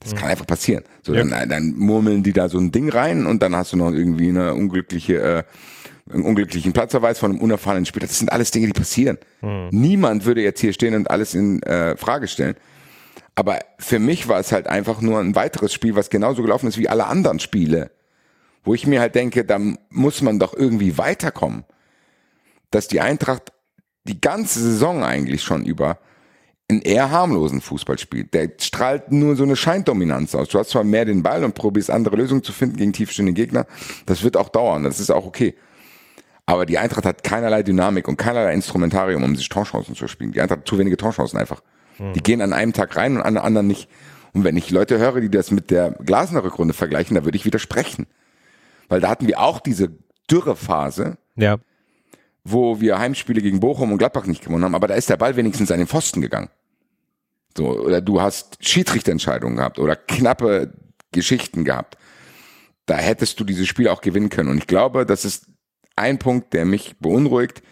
Das 0.00 0.14
kann 0.14 0.30
einfach 0.30 0.46
passieren. 0.46 0.84
So, 1.02 1.14
ja. 1.14 1.24
dann, 1.24 1.48
dann 1.48 1.74
murmeln 1.76 2.22
die 2.22 2.32
da 2.32 2.48
so 2.48 2.58
ein 2.58 2.72
Ding 2.72 2.88
rein 2.88 3.26
und 3.26 3.42
dann 3.42 3.54
hast 3.54 3.72
du 3.72 3.76
noch 3.76 3.92
irgendwie 3.92 4.30
eine 4.30 4.54
unglückliche, 4.54 5.20
äh, 5.20 5.42
einen 6.12 6.24
unglücklichen 6.24 6.72
Platzverweis 6.72 7.18
von 7.18 7.32
einem 7.32 7.40
unerfahrenen 7.40 7.84
Spieler. 7.84 8.06
Das 8.06 8.18
sind 8.18 8.32
alles 8.32 8.50
Dinge, 8.50 8.66
die 8.66 8.72
passieren. 8.72 9.18
Mhm. 9.42 9.68
Niemand 9.70 10.24
würde 10.24 10.42
jetzt 10.42 10.60
hier 10.60 10.72
stehen 10.72 10.94
und 10.94 11.10
alles 11.10 11.34
in 11.34 11.62
äh, 11.62 11.96
Frage 11.96 12.28
stellen. 12.28 12.56
Aber 13.40 13.60
für 13.78 13.98
mich 13.98 14.28
war 14.28 14.38
es 14.38 14.52
halt 14.52 14.66
einfach 14.66 15.00
nur 15.00 15.18
ein 15.18 15.34
weiteres 15.34 15.72
Spiel, 15.72 15.96
was 15.96 16.10
genauso 16.10 16.42
gelaufen 16.42 16.66
ist 16.66 16.76
wie 16.76 16.90
alle 16.90 17.06
anderen 17.06 17.40
Spiele. 17.40 17.90
Wo 18.64 18.74
ich 18.74 18.86
mir 18.86 19.00
halt 19.00 19.14
denke, 19.14 19.46
da 19.46 19.58
muss 19.88 20.20
man 20.20 20.38
doch 20.38 20.52
irgendwie 20.52 20.98
weiterkommen. 20.98 21.64
Dass 22.70 22.86
die 22.86 23.00
Eintracht 23.00 23.54
die 24.04 24.20
ganze 24.20 24.60
Saison 24.60 25.02
eigentlich 25.02 25.42
schon 25.42 25.64
über 25.64 25.98
einen 26.68 26.82
eher 26.82 27.10
harmlosen 27.10 27.62
Fußball 27.62 27.98
spielt. 27.98 28.34
Der 28.34 28.50
strahlt 28.60 29.10
nur 29.10 29.36
so 29.36 29.44
eine 29.44 29.56
Scheindominanz 29.56 30.34
aus. 30.34 30.50
Du 30.50 30.58
hast 30.58 30.68
zwar 30.68 30.84
mehr 30.84 31.06
den 31.06 31.22
Ball 31.22 31.42
und 31.42 31.54
probierst 31.54 31.90
andere 31.90 32.16
Lösungen 32.16 32.42
zu 32.42 32.52
finden 32.52 32.76
gegen 32.76 32.92
tiefstehende 32.92 33.32
Gegner. 33.32 33.64
Das 34.04 34.22
wird 34.22 34.36
auch 34.36 34.50
dauern. 34.50 34.84
Das 34.84 35.00
ist 35.00 35.10
auch 35.10 35.24
okay. 35.24 35.54
Aber 36.44 36.66
die 36.66 36.76
Eintracht 36.76 37.06
hat 37.06 37.24
keinerlei 37.24 37.62
Dynamik 37.62 38.06
und 38.06 38.18
keinerlei 38.18 38.52
Instrumentarium, 38.52 39.22
um 39.22 39.34
sich 39.34 39.48
Torchancen 39.48 39.94
zu 39.94 40.08
spielen. 40.08 40.32
Die 40.32 40.42
Eintracht 40.42 40.60
hat 40.60 40.68
zu 40.68 40.78
wenige 40.78 40.98
Torchancen 40.98 41.38
einfach. 41.38 41.62
Die 42.14 42.22
gehen 42.22 42.40
an 42.40 42.52
einem 42.52 42.72
Tag 42.72 42.96
rein 42.96 43.16
und 43.16 43.22
an 43.22 43.36
einem 43.36 43.44
anderen 43.44 43.66
nicht. 43.66 43.88
Und 44.32 44.44
wenn 44.44 44.56
ich 44.56 44.70
Leute 44.70 44.98
höre, 44.98 45.20
die 45.20 45.30
das 45.30 45.50
mit 45.50 45.70
der 45.70 45.92
Glasner 45.92 46.42
Rückrunde 46.42 46.74
vergleichen, 46.74 47.14
da 47.14 47.24
würde 47.24 47.36
ich 47.36 47.44
widersprechen. 47.44 48.06
Weil 48.88 49.00
da 49.00 49.08
hatten 49.08 49.26
wir 49.26 49.40
auch 49.40 49.60
diese 49.60 49.90
Dürrephase. 50.30 51.18
Ja. 51.36 51.58
Wo 52.42 52.80
wir 52.80 52.98
Heimspiele 52.98 53.42
gegen 53.42 53.60
Bochum 53.60 53.92
und 53.92 53.98
Gladbach 53.98 54.26
nicht 54.26 54.42
gewonnen 54.42 54.64
haben, 54.64 54.74
aber 54.74 54.88
da 54.88 54.94
ist 54.94 55.10
der 55.10 55.18
Ball 55.18 55.36
wenigstens 55.36 55.70
an 55.70 55.78
den 55.78 55.86
Pfosten 55.86 56.22
gegangen. 56.22 56.48
So, 57.56 57.68
oder 57.68 58.00
du 58.00 58.20
hast 58.20 58.56
Schiedsrichterentscheidungen 58.64 59.56
gehabt 59.56 59.78
oder 59.78 59.96
knappe 59.96 60.72
Geschichten 61.12 61.64
gehabt. 61.64 61.98
Da 62.86 62.96
hättest 62.96 63.38
du 63.40 63.44
dieses 63.44 63.66
Spiel 63.68 63.88
auch 63.88 64.00
gewinnen 64.00 64.30
können. 64.30 64.48
Und 64.48 64.58
ich 64.58 64.66
glaube, 64.66 65.04
das 65.04 65.24
ist 65.24 65.46
ein 65.96 66.18
Punkt, 66.18 66.54
der 66.54 66.64
mich 66.64 66.96
beunruhigt. 66.98 67.62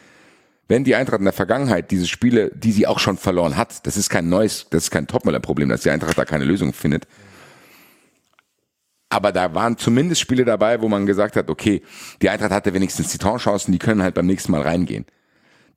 Wenn 0.68 0.84
die 0.84 0.94
Eintracht 0.94 1.18
in 1.18 1.24
der 1.24 1.32
Vergangenheit 1.32 1.90
diese 1.90 2.06
Spiele, 2.06 2.50
die 2.54 2.72
sie 2.72 2.86
auch 2.86 2.98
schon 2.98 3.16
verloren 3.16 3.56
hat, 3.56 3.86
das 3.86 3.96
ist 3.96 4.10
kein 4.10 4.28
neues, 4.28 4.66
das 4.70 4.84
ist 4.84 4.90
kein 4.90 5.06
Topmüller-Problem, 5.06 5.70
dass 5.70 5.80
die 5.80 5.90
Eintracht 5.90 6.18
da 6.18 6.26
keine 6.26 6.44
Lösung 6.44 6.74
findet. 6.74 7.06
Aber 9.08 9.32
da 9.32 9.54
waren 9.54 9.78
zumindest 9.78 10.20
Spiele 10.20 10.44
dabei, 10.44 10.82
wo 10.82 10.88
man 10.88 11.06
gesagt 11.06 11.36
hat, 11.36 11.48
okay, 11.48 11.82
die 12.20 12.28
Eintracht 12.28 12.50
hatte 12.50 12.74
wenigstens 12.74 13.10
die 13.10 13.18
Torchancen, 13.18 13.72
die 13.72 13.78
können 13.78 14.02
halt 14.02 14.14
beim 14.14 14.26
nächsten 14.26 14.52
Mal 14.52 14.60
reingehen. 14.60 15.06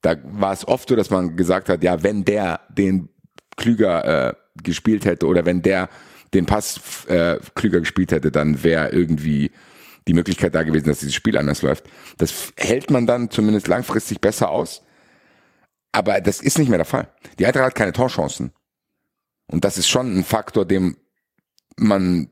Da 0.02 0.18
war 0.24 0.52
es 0.52 0.68
oft 0.68 0.90
so, 0.90 0.98
dass 0.98 1.10
man 1.10 1.38
gesagt 1.38 1.70
hat, 1.70 1.84
ja, 1.84 2.04
wenn 2.04 2.26
der 2.26 2.60
den 2.70 3.08
klüger 3.56 4.30
äh, 4.30 4.34
gespielt 4.62 5.06
hätte 5.06 5.28
oder 5.28 5.46
wenn 5.46 5.62
der 5.62 5.88
den 6.34 6.46
Pass 6.46 7.06
äh, 7.08 7.38
klüger 7.56 7.80
gespielt 7.80 8.12
hätte, 8.12 8.32
dann 8.32 8.64
wäre 8.64 8.90
irgendwie 8.90 9.52
die 10.08 10.14
Möglichkeit 10.14 10.56
da 10.56 10.64
gewesen, 10.64 10.88
dass 10.88 11.00
dieses 11.00 11.14
Spiel 11.14 11.38
anders 11.38 11.62
läuft. 11.62 11.86
Das 12.18 12.54
hält 12.58 12.90
man 12.90 13.06
dann 13.06 13.30
zumindest 13.30 13.68
langfristig 13.68 14.20
besser 14.20 14.50
aus. 14.50 14.84
Aber 15.92 16.22
das 16.22 16.42
ist 16.42 16.58
nicht 16.58 16.70
mehr 16.70 16.78
der 16.78 16.86
Fall. 16.86 17.10
Die 17.38 17.46
Eintracht 17.46 17.66
hat 17.66 17.76
keine 17.76 17.94
Torchancen. 17.94 18.52
Und 19.48 19.66
das 19.66 19.78
ist 19.78 19.90
schon 19.90 20.18
ein 20.18 20.24
Faktor, 20.24 20.66
den 20.66 20.98
man 21.76 22.30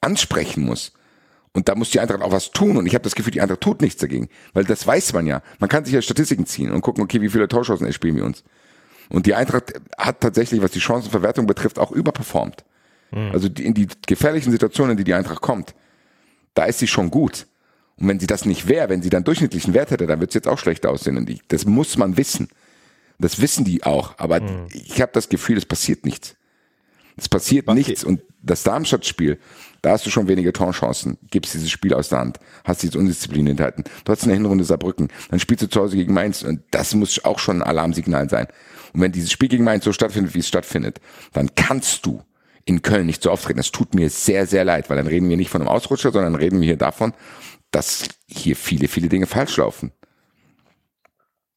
ansprechen 0.00 0.64
muss. 0.64 0.92
Und 1.52 1.68
da 1.68 1.74
muss 1.74 1.90
die 1.90 2.00
Eintracht 2.00 2.22
auch 2.22 2.32
was 2.32 2.50
tun. 2.50 2.78
Und 2.78 2.86
ich 2.86 2.94
habe 2.94 3.04
das 3.04 3.14
Gefühl, 3.14 3.32
die 3.32 3.42
Eintracht 3.42 3.60
tut 3.60 3.82
nichts 3.82 4.00
dagegen. 4.00 4.28
Weil 4.54 4.64
das 4.64 4.86
weiß 4.86 5.12
man 5.12 5.26
ja. 5.26 5.42
Man 5.58 5.68
kann 5.68 5.84
sich 5.84 5.92
ja 5.92 6.00
Statistiken 6.00 6.46
ziehen 6.46 6.72
und 6.72 6.80
gucken, 6.80 7.04
okay, 7.04 7.20
wie 7.20 7.28
viele 7.28 7.46
Torchancen 7.46 7.92
spielen 7.92 8.16
wir 8.16 8.24
uns. 8.24 8.42
Und 9.10 9.26
die 9.26 9.34
Eintracht 9.34 9.74
hat 9.98 10.20
tatsächlich, 10.20 10.62
was 10.62 10.70
die 10.70 10.80
Chancenverwertung 10.80 11.46
betrifft, 11.46 11.78
auch 11.78 11.92
überperformt. 11.92 12.64
Mhm. 13.10 13.30
Also 13.32 13.50
die, 13.50 13.66
in 13.66 13.74
die 13.74 13.88
gefährlichen 14.06 14.50
Situationen, 14.50 14.92
in 14.92 14.96
die 14.96 15.04
die 15.04 15.14
Eintracht 15.14 15.42
kommt, 15.42 15.74
da 16.54 16.64
ist 16.64 16.78
sie 16.78 16.86
schon 16.86 17.10
gut. 17.10 17.46
Und 17.96 18.08
wenn 18.08 18.20
sie 18.20 18.26
das 18.26 18.44
nicht 18.44 18.68
wäre, 18.68 18.88
wenn 18.88 19.02
sie 19.02 19.10
dann 19.10 19.24
durchschnittlichen 19.24 19.74
Wert 19.74 19.90
hätte, 19.90 20.06
dann 20.06 20.20
wird 20.20 20.30
es 20.30 20.34
jetzt 20.34 20.48
auch 20.48 20.58
schlecht 20.58 20.86
aussehen. 20.86 21.16
Und 21.16 21.30
ich, 21.30 21.40
das 21.48 21.66
muss 21.66 21.96
man 21.96 22.16
wissen. 22.16 22.48
Das 23.18 23.40
wissen 23.40 23.64
die 23.64 23.84
auch. 23.84 24.18
Aber 24.18 24.40
mhm. 24.40 24.66
ich 24.72 25.00
habe 25.00 25.12
das 25.12 25.28
Gefühl, 25.28 25.56
es 25.56 25.66
passiert 25.66 26.04
nichts. 26.04 26.34
Es 27.16 27.28
passiert 27.28 27.68
okay. 27.68 27.78
nichts. 27.78 28.04
Und 28.04 28.22
das 28.42 28.62
Darmstadt-Spiel, 28.62 29.38
da 29.82 29.92
hast 29.92 30.06
du 30.06 30.10
schon 30.10 30.28
wenige 30.28 30.52
Torchancen, 30.52 31.18
gibst 31.30 31.54
dieses 31.54 31.70
Spiel 31.70 31.94
aus 31.94 32.08
der 32.08 32.20
Hand, 32.20 32.38
hast 32.64 32.82
diese 32.82 32.98
Undisziplin 32.98 33.46
enthalten. 33.46 33.84
Du 34.04 34.12
hast 34.12 34.24
eine 34.24 34.32
Hinrunde 34.32 34.64
Saarbrücken, 34.64 35.08
dann 35.30 35.38
spielst 35.38 35.62
du 35.62 35.68
zu 35.68 35.80
Hause 35.80 35.96
gegen 35.96 36.14
Mainz 36.14 36.42
und 36.42 36.62
das 36.70 36.94
muss 36.94 37.24
auch 37.24 37.38
schon 37.38 37.62
ein 37.62 37.68
Alarmsignal 37.68 38.28
sein. 38.28 38.46
Und 38.92 39.00
wenn 39.00 39.12
dieses 39.12 39.30
Spiel 39.30 39.48
gegen 39.48 39.64
Mainz 39.64 39.84
so 39.84 39.92
stattfindet, 39.92 40.34
wie 40.34 40.40
es 40.40 40.48
stattfindet, 40.48 41.00
dann 41.32 41.54
kannst 41.54 42.04
du 42.06 42.22
in 42.64 42.82
Köln 42.82 43.06
nicht 43.06 43.22
so 43.22 43.30
auftreten. 43.30 43.58
Das 43.58 43.72
tut 43.72 43.94
mir 43.94 44.10
sehr, 44.10 44.46
sehr 44.46 44.64
leid, 44.64 44.90
weil 44.90 44.96
dann 44.96 45.06
reden 45.06 45.28
wir 45.28 45.36
nicht 45.36 45.50
von 45.50 45.60
einem 45.60 45.68
Ausrutscher, 45.68 46.12
sondern 46.12 46.34
reden 46.34 46.60
wir 46.60 46.66
hier 46.66 46.76
davon, 46.76 47.12
dass 47.70 48.08
hier 48.26 48.56
viele, 48.56 48.88
viele 48.88 49.08
Dinge 49.08 49.26
falsch 49.26 49.56
laufen. 49.56 49.92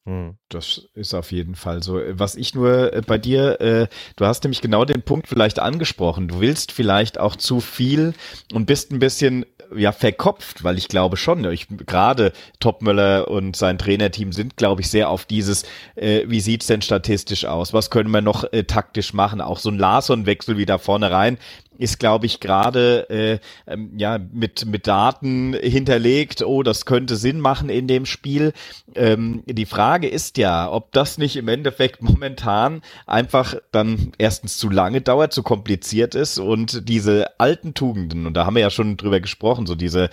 Hm. 0.06 0.36
Das 0.48 0.82
ist 0.94 1.14
auf 1.14 1.32
jeden 1.32 1.56
Fall 1.56 1.82
so. 1.82 2.00
Was 2.10 2.36
ich 2.36 2.54
nur 2.54 2.92
äh, 2.92 3.02
bei 3.04 3.18
dir, 3.18 3.60
äh, 3.60 3.88
du 4.14 4.24
hast 4.24 4.44
nämlich 4.44 4.60
genau 4.60 4.84
den 4.84 5.02
Punkt 5.02 5.26
vielleicht 5.26 5.58
angesprochen. 5.58 6.28
Du 6.28 6.40
willst 6.40 6.70
vielleicht 6.70 7.18
auch 7.18 7.34
zu 7.34 7.60
viel 7.60 8.14
und 8.52 8.66
bist 8.66 8.92
ein 8.92 9.00
bisschen 9.00 9.44
ja 9.74 9.90
verkopft, 9.90 10.62
weil 10.62 10.78
ich 10.78 10.86
glaube 10.86 11.16
schon, 11.16 11.44
ich 11.50 11.66
gerade 11.68 12.32
Topmöller 12.60 13.28
und 13.28 13.56
sein 13.56 13.78
Trainerteam 13.78 14.32
sind, 14.32 14.56
glaube 14.56 14.82
ich, 14.82 14.90
sehr 14.90 15.10
auf 15.10 15.24
dieses, 15.24 15.64
äh, 15.96 16.22
wie 16.26 16.40
sieht's 16.40 16.68
denn 16.68 16.82
statistisch 16.82 17.44
aus? 17.44 17.72
Was 17.72 17.90
können 17.90 18.10
wir 18.10 18.20
noch 18.20 18.44
äh, 18.52 18.62
taktisch 18.62 19.12
machen? 19.12 19.40
Auch 19.40 19.58
so 19.58 19.70
ein 19.70 19.78
Larson-Wechsel 19.78 20.56
wieder 20.56 20.78
vorne 20.78 21.10
rein 21.10 21.38
ist, 21.78 21.98
glaube 21.98 22.26
ich, 22.26 22.40
gerade 22.40 23.08
äh, 23.10 23.38
ähm, 23.66 23.92
ja 23.96 24.18
mit 24.18 24.66
mit 24.66 24.86
Daten 24.86 25.54
hinterlegt. 25.54 26.42
Oh, 26.42 26.62
das 26.62 26.86
könnte 26.86 27.16
Sinn 27.16 27.40
machen 27.40 27.68
in 27.68 27.86
dem 27.86 28.06
Spiel. 28.06 28.52
Ähm, 28.94 29.42
die 29.46 29.66
Frage 29.66 30.08
ist 30.08 30.38
ja, 30.38 30.70
ob 30.70 30.92
das 30.92 31.18
nicht 31.18 31.36
im 31.36 31.48
Endeffekt 31.48 32.02
momentan 32.02 32.82
einfach 33.06 33.56
dann 33.72 34.12
erstens 34.18 34.56
zu 34.56 34.70
lange 34.70 35.00
dauert, 35.00 35.32
zu 35.32 35.42
kompliziert 35.42 36.14
ist 36.14 36.38
und 36.38 36.88
diese 36.88 37.38
alten 37.38 37.74
Tugenden 37.74 38.26
und 38.26 38.34
da 38.34 38.46
haben 38.46 38.56
wir 38.56 38.62
ja 38.62 38.70
schon 38.70 38.96
drüber 38.96 39.20
gesprochen, 39.20 39.66
so 39.66 39.74
diese 39.74 40.10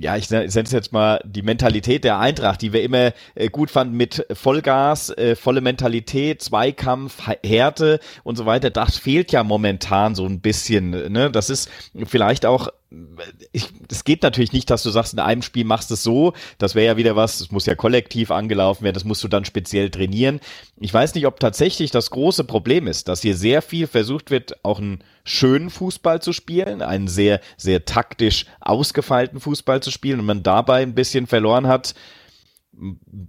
ja 0.00 0.16
ich 0.16 0.30
nenne 0.30 0.46
es 0.46 0.54
jetzt 0.54 0.92
mal 0.92 1.20
die 1.24 1.42
Mentalität 1.42 2.04
der 2.04 2.18
Eintracht, 2.18 2.62
die 2.62 2.72
wir 2.72 2.82
immer 2.82 3.12
äh, 3.34 3.48
gut 3.48 3.70
fanden 3.70 3.96
mit 3.96 4.26
Vollgas, 4.32 5.10
äh, 5.10 5.36
volle 5.36 5.60
Mentalität, 5.60 6.42
Zweikampf, 6.42 7.22
Härte 7.44 8.00
und 8.24 8.36
so 8.36 8.46
weiter. 8.46 8.70
Das 8.70 8.96
fehlt 8.98 9.32
ja 9.32 9.44
momentan 9.44 10.14
so 10.14 10.24
ein 10.26 10.40
bisschen 10.40 10.87
ne? 10.90 11.30
Das 11.30 11.50
ist 11.50 11.70
vielleicht 12.06 12.46
auch 12.46 12.68
es 13.88 14.04
geht 14.04 14.22
natürlich 14.22 14.52
nicht, 14.52 14.70
dass 14.70 14.82
du 14.82 14.88
sagst, 14.88 15.12
in 15.12 15.18
einem 15.18 15.42
Spiel 15.42 15.66
machst 15.66 15.90
du 15.90 15.94
es 15.94 16.02
so, 16.02 16.32
das 16.56 16.74
wäre 16.74 16.86
ja 16.86 16.96
wieder 16.96 17.16
was, 17.16 17.40
es 17.40 17.50
muss 17.50 17.66
ja 17.66 17.74
kollektiv 17.74 18.30
angelaufen 18.30 18.84
werden, 18.84 18.94
das 18.94 19.04
musst 19.04 19.22
du 19.22 19.28
dann 19.28 19.44
speziell 19.44 19.90
trainieren. 19.90 20.40
Ich 20.80 20.94
weiß 20.94 21.14
nicht, 21.14 21.26
ob 21.26 21.38
tatsächlich 21.38 21.90
das 21.90 22.10
große 22.10 22.44
Problem 22.44 22.86
ist, 22.86 23.08
dass 23.08 23.20
hier 23.20 23.36
sehr 23.36 23.60
viel 23.60 23.86
versucht 23.86 24.30
wird, 24.30 24.64
auch 24.64 24.78
einen 24.78 25.04
schönen 25.24 25.68
Fußball 25.68 26.22
zu 26.22 26.32
spielen, 26.32 26.80
einen 26.80 27.08
sehr, 27.08 27.40
sehr 27.58 27.84
taktisch 27.84 28.46
ausgefeilten 28.60 29.38
Fußball 29.38 29.82
zu 29.82 29.90
spielen 29.90 30.20
und 30.20 30.26
man 30.26 30.42
dabei 30.42 30.80
ein 30.82 30.94
bisschen 30.94 31.26
verloren 31.26 31.66
hat, 31.66 31.94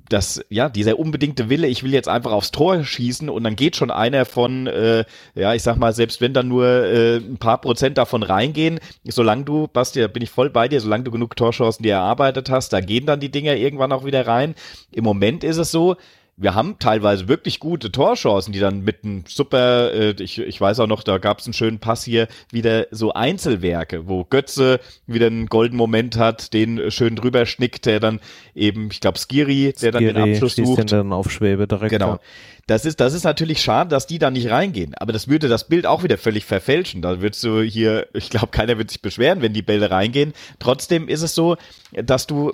das, 0.09 0.43
ja, 0.49 0.69
dieser 0.69 0.99
unbedingte 0.99 1.49
Wille, 1.49 1.67
ich 1.67 1.83
will 1.83 1.93
jetzt 1.93 2.07
einfach 2.07 2.31
aufs 2.31 2.51
Tor 2.51 2.83
schießen 2.83 3.29
und 3.29 3.43
dann 3.43 3.55
geht 3.55 3.75
schon 3.75 3.89
einer 3.89 4.25
von, 4.25 4.67
äh, 4.67 5.05
ja, 5.33 5.53
ich 5.53 5.63
sag 5.63 5.77
mal, 5.77 5.93
selbst 5.93 6.21
wenn 6.21 6.33
dann 6.33 6.47
nur 6.47 6.67
äh, 6.67 7.17
ein 7.17 7.37
paar 7.37 7.59
Prozent 7.59 7.97
davon 7.97 8.23
reingehen, 8.23 8.79
solange 9.05 9.45
du, 9.45 9.67
Basti, 9.67 10.01
da 10.01 10.07
bin 10.07 10.21
ich 10.23 10.29
voll 10.29 10.49
bei 10.49 10.67
dir, 10.67 10.81
solange 10.81 11.03
du 11.03 11.11
genug 11.11 11.35
Torchancen 11.35 11.83
dir 11.83 11.93
erarbeitet 11.93 12.49
hast, 12.49 12.73
da 12.73 12.81
gehen 12.81 13.05
dann 13.05 13.19
die 13.19 13.31
Dinger 13.31 13.55
irgendwann 13.55 13.91
auch 13.91 14.05
wieder 14.05 14.27
rein. 14.27 14.55
Im 14.91 15.03
Moment 15.03 15.43
ist 15.43 15.57
es 15.57 15.71
so, 15.71 15.95
wir 16.39 16.55
haben 16.55 16.79
teilweise 16.79 17.27
wirklich 17.27 17.59
gute 17.59 17.91
Torchancen, 17.91 18.53
die 18.53 18.59
dann 18.59 18.81
mit 18.81 19.03
einem 19.03 19.25
super, 19.27 19.93
äh, 19.93 20.11
ich, 20.19 20.39
ich 20.39 20.59
weiß 20.59 20.79
auch 20.79 20.87
noch, 20.87 21.03
da 21.03 21.17
gab 21.17 21.39
es 21.39 21.45
einen 21.45 21.53
schönen 21.53 21.79
Pass 21.79 22.03
hier, 22.05 22.27
wieder 22.49 22.87
so 22.91 23.13
Einzelwerke, 23.13 24.07
wo 24.07 24.23
Götze 24.23 24.79
wieder 25.05 25.27
einen 25.27 25.47
goldenen 25.47 25.77
Moment 25.77 26.17
hat, 26.17 26.53
den 26.53 26.91
schön 26.91 27.17
drüber 27.17 27.45
schnickt, 27.45 27.85
der 27.85 27.99
dann 27.99 28.21
eben, 28.55 28.89
ich 28.89 29.01
glaube, 29.01 29.19
Skiri, 29.19 29.73
der 29.81 29.91
dann 29.91 30.03
den 30.03 30.17
Abschluss 30.17 30.55
sucht. 30.55 30.91
Dann 30.91 31.11
auf 31.11 31.29
Schwebe 31.29 31.67
direkt. 31.67 31.91
Genau. 31.91 32.19
Das 32.67 32.85
ist, 32.85 32.99
das 32.99 33.13
ist 33.13 33.23
natürlich 33.23 33.61
schade, 33.61 33.89
dass 33.89 34.07
die 34.07 34.19
da 34.19 34.29
nicht 34.29 34.49
reingehen. 34.49 34.93
Aber 34.95 35.11
das 35.11 35.27
würde 35.27 35.47
das 35.47 35.67
Bild 35.67 35.85
auch 35.87 36.03
wieder 36.03 36.17
völlig 36.17 36.45
verfälschen. 36.45 37.01
Da 37.01 37.19
würdest 37.19 37.43
du 37.43 37.61
hier, 37.61 38.07
ich 38.13 38.29
glaube, 38.29 38.47
keiner 38.47 38.77
wird 38.77 38.91
sich 38.91 39.01
beschweren, 39.01 39.41
wenn 39.41 39.53
die 39.53 39.63
Bälle 39.63 39.91
reingehen. 39.91 40.33
Trotzdem 40.59 41.09
ist 41.09 41.23
es 41.23 41.33
so, 41.35 41.57
dass 41.91 42.27
du 42.27 42.53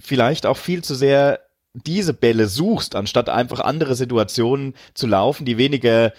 vielleicht 0.00 0.46
auch 0.46 0.56
viel 0.56 0.82
zu 0.82 0.96
sehr 0.96 1.38
diese 1.74 2.12
Bälle 2.12 2.48
suchst, 2.48 2.94
anstatt 2.94 3.28
einfach 3.28 3.60
andere 3.60 3.94
Situationen 3.94 4.74
zu 4.94 5.06
laufen, 5.06 5.44
die 5.44 5.56
weniger 5.56 6.12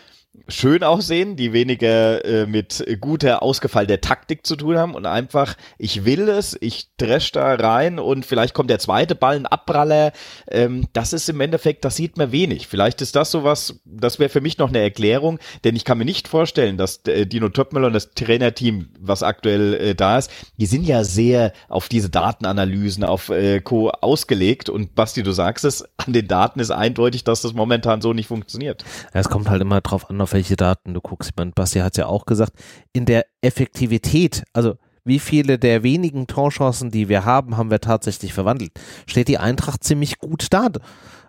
schön 0.47 0.83
aussehen, 0.83 1.35
die 1.35 1.53
weniger 1.53 2.25
äh, 2.25 2.45
mit 2.47 2.83
guter 2.99 3.43
ausgefallener 3.43 4.01
Taktik 4.01 4.45
zu 4.45 4.55
tun 4.55 4.77
haben 4.77 4.95
und 4.95 5.05
einfach, 5.05 5.55
ich 5.77 6.05
will 6.05 6.27
es, 6.27 6.57
ich 6.59 6.89
dresch 6.97 7.31
da 7.31 7.53
rein 7.53 7.99
und 7.99 8.25
vielleicht 8.25 8.53
kommt 8.53 8.69
der 8.69 8.79
zweite 8.79 9.15
Ball, 9.15 9.35
ein 9.35 9.45
Abpraller. 9.45 10.11
Ähm, 10.49 10.87
das 10.93 11.13
ist 11.13 11.29
im 11.29 11.39
Endeffekt, 11.39 11.85
das 11.85 11.95
sieht 11.95 12.17
man 12.17 12.31
wenig. 12.31 12.67
Vielleicht 12.67 13.01
ist 13.01 13.15
das 13.15 13.31
sowas, 13.31 13.79
das 13.85 14.19
wäre 14.19 14.29
für 14.29 14.41
mich 14.41 14.57
noch 14.57 14.69
eine 14.69 14.79
Erklärung, 14.79 15.39
denn 15.63 15.75
ich 15.75 15.85
kann 15.85 15.97
mir 15.97 16.05
nicht 16.05 16.27
vorstellen, 16.27 16.77
dass 16.77 17.05
äh, 17.05 17.25
Dino 17.27 17.49
Töppmüller 17.49 17.87
und 17.87 17.93
das 17.93 18.11
Trainerteam, 18.11 18.89
was 18.99 19.21
aktuell 19.23 19.75
äh, 19.75 19.95
da 19.95 20.17
ist, 20.17 20.31
die 20.57 20.65
sind 20.65 20.85
ja 20.85 21.03
sehr 21.03 21.53
auf 21.69 21.89
diese 21.89 22.09
Datenanalysen, 22.09 23.03
auf 23.03 23.29
äh, 23.29 23.61
Co. 23.61 23.89
ausgelegt 23.89 24.69
und 24.69 24.95
Basti, 24.95 25.21
du 25.21 25.31
sagst 25.31 25.63
es, 25.63 25.85
an 25.97 26.13
den 26.13 26.27
Daten 26.27 26.59
ist 26.59 26.71
eindeutig, 26.71 27.23
dass 27.23 27.41
das 27.41 27.53
momentan 27.53 28.01
so 28.01 28.13
nicht 28.13 28.27
funktioniert. 28.27 28.83
Ja, 29.13 29.19
es 29.19 29.29
kommt 29.29 29.49
halt 29.49 29.61
immer 29.61 29.79
drauf 29.81 30.09
an, 30.09 30.22
auf 30.23 30.33
welche 30.33 30.55
Daten 30.55 30.93
du 30.93 31.01
guckst. 31.01 31.31
Ich 31.31 31.35
meine, 31.35 31.51
Basti 31.51 31.79
hat 31.79 31.93
es 31.93 31.97
ja 31.97 32.07
auch 32.07 32.25
gesagt, 32.25 32.53
in 32.93 33.05
der 33.05 33.25
Effektivität, 33.41 34.43
also 34.53 34.75
wie 35.05 35.19
viele 35.19 35.59
der 35.59 35.83
wenigen 35.83 36.27
Torchancen, 36.27 36.89
die 36.89 37.09
wir 37.09 37.25
haben, 37.25 37.57
haben 37.57 37.69
wir 37.69 37.81
tatsächlich 37.81 38.33
verwandelt, 38.33 38.71
steht 39.05 39.27
die 39.27 39.37
Eintracht 39.37 39.83
ziemlich 39.83 40.17
gut 40.17 40.47
da. 40.51 40.69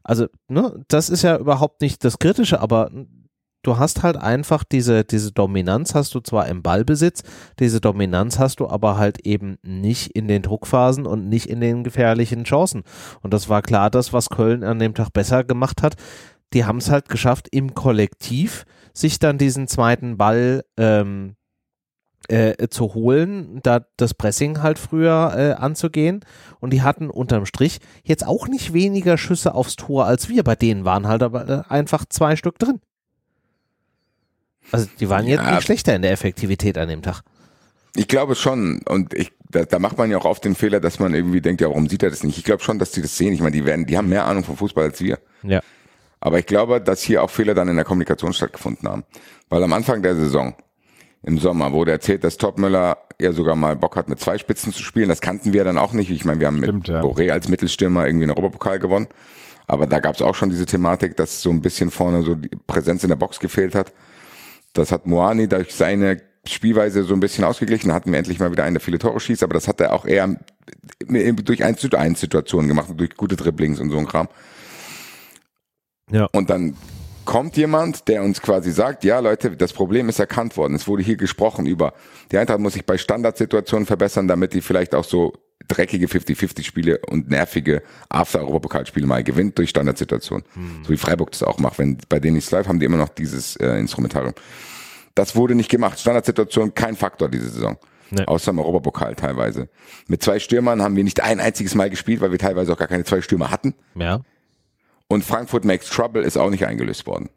Also, 0.04 0.26
ne, 0.48 0.84
das 0.88 1.10
ist 1.10 1.22
ja 1.22 1.36
überhaupt 1.36 1.80
nicht 1.80 2.04
das 2.04 2.18
Kritische, 2.18 2.60
aber 2.60 2.90
du 3.62 3.78
hast 3.78 4.02
halt 4.02 4.16
einfach 4.16 4.62
diese, 4.62 5.02
diese 5.04 5.32
Dominanz 5.32 5.94
hast 5.94 6.14
du 6.14 6.20
zwar 6.20 6.46
im 6.46 6.62
Ballbesitz, 6.62 7.22
diese 7.58 7.80
Dominanz 7.80 8.38
hast 8.38 8.60
du 8.60 8.68
aber 8.68 8.96
halt 8.96 9.26
eben 9.26 9.56
nicht 9.62 10.12
in 10.12 10.28
den 10.28 10.42
Druckphasen 10.42 11.06
und 11.06 11.28
nicht 11.28 11.46
in 11.46 11.60
den 11.60 11.82
gefährlichen 11.82 12.44
Chancen. 12.44 12.84
Und 13.22 13.34
das 13.34 13.48
war 13.48 13.62
klar 13.62 13.90
das, 13.90 14.12
was 14.12 14.28
Köln 14.28 14.62
an 14.62 14.78
dem 14.78 14.94
Tag 14.94 15.12
besser 15.12 15.42
gemacht 15.42 15.82
hat 15.82 15.96
die 16.54 16.64
haben 16.64 16.78
es 16.78 16.90
halt 16.90 17.08
geschafft, 17.08 17.48
im 17.50 17.74
Kollektiv 17.74 18.64
sich 18.94 19.18
dann 19.18 19.36
diesen 19.36 19.68
zweiten 19.68 20.16
Ball 20.16 20.64
ähm, 20.78 21.36
äh, 22.28 22.68
zu 22.68 22.94
holen, 22.94 23.60
da 23.62 23.84
das 23.96 24.14
Pressing 24.14 24.62
halt 24.62 24.78
früher 24.78 25.34
äh, 25.36 25.52
anzugehen. 25.60 26.24
Und 26.60 26.72
die 26.72 26.82
hatten 26.82 27.10
unterm 27.10 27.44
Strich 27.44 27.80
jetzt 28.02 28.26
auch 28.26 28.48
nicht 28.48 28.72
weniger 28.72 29.18
Schüsse 29.18 29.54
aufs 29.54 29.76
Tor 29.76 30.06
als 30.06 30.28
wir. 30.28 30.42
Bei 30.42 30.54
denen 30.54 30.84
waren 30.84 31.06
halt 31.06 31.22
aber 31.22 31.48
äh, 31.48 31.62
einfach 31.68 32.04
zwei 32.08 32.36
Stück 32.36 32.58
drin. 32.58 32.80
Also 34.70 34.88
die 34.98 35.10
waren 35.10 35.26
ja, 35.26 35.36
jetzt 35.36 35.50
nicht 35.50 35.62
schlechter 35.64 35.94
in 35.94 36.02
der 36.02 36.12
Effektivität 36.12 36.78
an 36.78 36.88
dem 36.88 37.02
Tag. 37.02 37.22
Ich 37.96 38.08
glaube 38.08 38.34
schon. 38.34 38.80
Und 38.88 39.12
ich, 39.12 39.32
da, 39.50 39.64
da 39.64 39.78
macht 39.78 39.98
man 39.98 40.10
ja 40.10 40.16
auch 40.16 40.24
oft 40.24 40.44
den 40.44 40.54
Fehler, 40.54 40.80
dass 40.80 40.98
man 40.98 41.14
irgendwie 41.14 41.40
denkt, 41.40 41.60
ja, 41.60 41.68
warum 41.68 41.88
sieht 41.88 42.02
er 42.02 42.10
das 42.10 42.22
nicht? 42.22 42.38
Ich 42.38 42.44
glaube 42.44 42.62
schon, 42.62 42.78
dass 42.78 42.90
die 42.90 43.02
das 43.02 43.16
sehen. 43.16 43.32
Ich 43.32 43.40
meine, 43.40 43.52
die 43.52 43.64
werden, 43.64 43.86
die 43.86 43.96
haben 43.98 44.08
mehr 44.08 44.24
Ahnung 44.24 44.44
vom 44.44 44.56
Fußball 44.56 44.84
als 44.84 45.00
wir. 45.00 45.18
Ja. 45.42 45.60
Aber 46.24 46.38
ich 46.38 46.46
glaube, 46.46 46.80
dass 46.80 47.02
hier 47.02 47.22
auch 47.22 47.28
Fehler 47.28 47.52
dann 47.52 47.68
in 47.68 47.76
der 47.76 47.84
Kommunikation 47.84 48.32
stattgefunden 48.32 48.88
haben. 48.88 49.04
Weil 49.50 49.62
am 49.62 49.74
Anfang 49.74 50.02
der 50.02 50.16
Saison 50.16 50.54
im 51.22 51.36
Sommer 51.36 51.72
wurde 51.72 51.92
erzählt, 51.92 52.24
dass 52.24 52.38
Topmüller 52.38 52.96
ja 53.20 53.32
sogar 53.32 53.56
mal 53.56 53.76
Bock 53.76 53.94
hat, 53.94 54.08
mit 54.08 54.18
zwei 54.20 54.38
Spitzen 54.38 54.72
zu 54.72 54.82
spielen. 54.82 55.10
Das 55.10 55.20
kannten 55.20 55.52
wir 55.52 55.64
dann 55.64 55.76
auch 55.76 55.92
nicht. 55.92 56.10
Ich 56.10 56.24
meine, 56.24 56.40
wir 56.40 56.46
haben 56.46 56.62
Stimmt, 56.62 56.88
mit 56.88 56.88
ja. 56.88 57.02
Boré 57.02 57.30
als 57.30 57.48
Mittelstürmer 57.48 58.06
irgendwie 58.06 58.24
einen 58.24 58.30
Europapokal 58.30 58.78
gewonnen. 58.78 59.06
Aber 59.66 59.86
da 59.86 60.00
gab 60.00 60.14
es 60.14 60.22
auch 60.22 60.34
schon 60.34 60.48
diese 60.48 60.64
Thematik, 60.64 61.14
dass 61.18 61.42
so 61.42 61.50
ein 61.50 61.60
bisschen 61.60 61.90
vorne 61.90 62.22
so 62.22 62.34
die 62.36 62.56
Präsenz 62.66 63.02
in 63.02 63.10
der 63.10 63.16
Box 63.16 63.38
gefehlt 63.38 63.74
hat. 63.74 63.92
Das 64.72 64.92
hat 64.92 65.06
Moani 65.06 65.46
durch 65.46 65.74
seine 65.74 66.22
Spielweise 66.46 67.04
so 67.04 67.12
ein 67.12 67.20
bisschen 67.20 67.44
ausgeglichen. 67.44 67.90
Da 67.90 67.94
hatten 67.94 68.10
wir 68.10 68.18
endlich 68.18 68.38
mal 68.38 68.50
wieder 68.50 68.64
einen, 68.64 68.76
der 68.76 68.80
viele 68.80 68.98
Tore 68.98 69.20
schießt, 69.20 69.42
aber 69.42 69.52
das 69.52 69.68
hat 69.68 69.78
er 69.82 69.92
auch 69.92 70.06
eher 70.06 70.40
durch 71.06 71.62
1 71.62 71.80
zu 71.80 71.90
1 71.90 72.18
Situationen 72.18 72.68
gemacht, 72.68 72.88
durch 72.96 73.14
gute 73.14 73.36
Dribblings 73.36 73.78
und 73.78 73.90
so 73.90 73.98
ein 73.98 74.06
Kram. 74.06 74.28
Ja. 76.14 76.28
Und 76.32 76.48
dann 76.48 76.76
kommt 77.24 77.56
jemand, 77.56 78.06
der 78.06 78.22
uns 78.22 78.40
quasi 78.40 78.70
sagt, 78.70 79.02
ja 79.02 79.18
Leute, 79.18 79.56
das 79.56 79.72
Problem 79.72 80.08
ist 80.08 80.20
erkannt 80.20 80.56
worden. 80.56 80.74
Es 80.74 80.86
wurde 80.86 81.02
hier 81.02 81.16
gesprochen 81.16 81.66
über, 81.66 81.92
die 82.30 82.38
Eintracht 82.38 82.60
muss 82.60 82.74
sich 82.74 82.86
bei 82.86 82.98
Standardsituationen 82.98 83.84
verbessern, 83.84 84.28
damit 84.28 84.54
die 84.54 84.60
vielleicht 84.60 84.94
auch 84.94 85.04
so 85.04 85.32
dreckige 85.66 86.06
50-50-Spiele 86.06 87.00
und 87.08 87.30
nervige 87.30 87.82
After-Europapokalspiele 88.10 89.06
mal 89.06 89.24
gewinnt 89.24 89.58
durch 89.58 89.70
Standardsituationen. 89.70 90.44
So 90.84 90.90
wie 90.90 90.96
Freiburg 90.96 91.32
das 91.32 91.42
auch 91.42 91.58
macht. 91.58 91.78
Wenn 91.78 91.98
bei 92.08 92.20
denen 92.20 92.34
nichts 92.36 92.50
läuft, 92.52 92.68
haben 92.68 92.78
die 92.78 92.86
immer 92.86 92.98
noch 92.98 93.08
dieses 93.08 93.56
äh, 93.56 93.78
Instrumentarium. 93.78 94.34
Das 95.16 95.34
wurde 95.34 95.54
nicht 95.54 95.70
gemacht. 95.70 95.98
Standardsituation 95.98 96.74
kein 96.74 96.94
Faktor 96.94 97.28
diese 97.28 97.48
Saison. 97.48 97.76
Nee. 98.10 98.24
Außer 98.26 98.50
im 98.50 98.58
Europapokal 98.58 99.14
teilweise. 99.14 99.68
Mit 100.06 100.22
zwei 100.22 100.38
Stürmern 100.38 100.82
haben 100.82 100.94
wir 100.94 101.02
nicht 101.02 101.22
ein 101.22 101.40
einziges 101.40 101.74
Mal 101.74 101.90
gespielt, 101.90 102.20
weil 102.20 102.30
wir 102.30 102.38
teilweise 102.38 102.72
auch 102.72 102.76
gar 102.76 102.88
keine 102.88 103.04
zwei 103.04 103.22
Stürmer 103.22 103.50
hatten. 103.50 103.74
Ja. 103.94 104.20
Und 105.08 105.24
Frankfurt 105.24 105.64
Makes 105.64 105.90
Trouble 105.90 106.22
ist 106.22 106.36
auch 106.36 106.50
nicht 106.50 106.66
eingelöst 106.66 107.06
worden. 107.06 107.28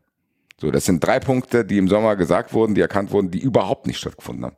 So, 0.59 0.71
das 0.71 0.85
sind 0.85 1.03
drei 1.03 1.19
Punkte, 1.19 1.65
die 1.65 1.77
im 1.77 1.87
Sommer 1.87 2.15
gesagt 2.15 2.53
wurden, 2.53 2.73
die 2.73 2.81
erkannt 2.81 3.11
wurden, 3.11 3.29
die 3.29 3.39
überhaupt 3.39 3.85
nicht 3.85 3.99
stattgefunden 3.99 4.45
haben. 4.45 4.57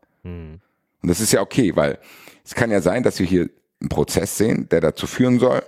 Und 1.01 1.07
das 1.09 1.19
ist 1.19 1.33
ja 1.33 1.41
okay, 1.41 1.75
weil 1.75 1.99
es 2.45 2.55
kann 2.55 2.71
ja 2.71 2.81
sein, 2.81 3.03
dass 3.03 3.19
wir 3.19 3.25
hier 3.25 3.49
einen 3.81 3.89
Prozess 3.89 4.37
sehen, 4.37 4.69
der 4.69 4.81
dazu 4.81 5.07
führen 5.07 5.39
soll, 5.39 5.61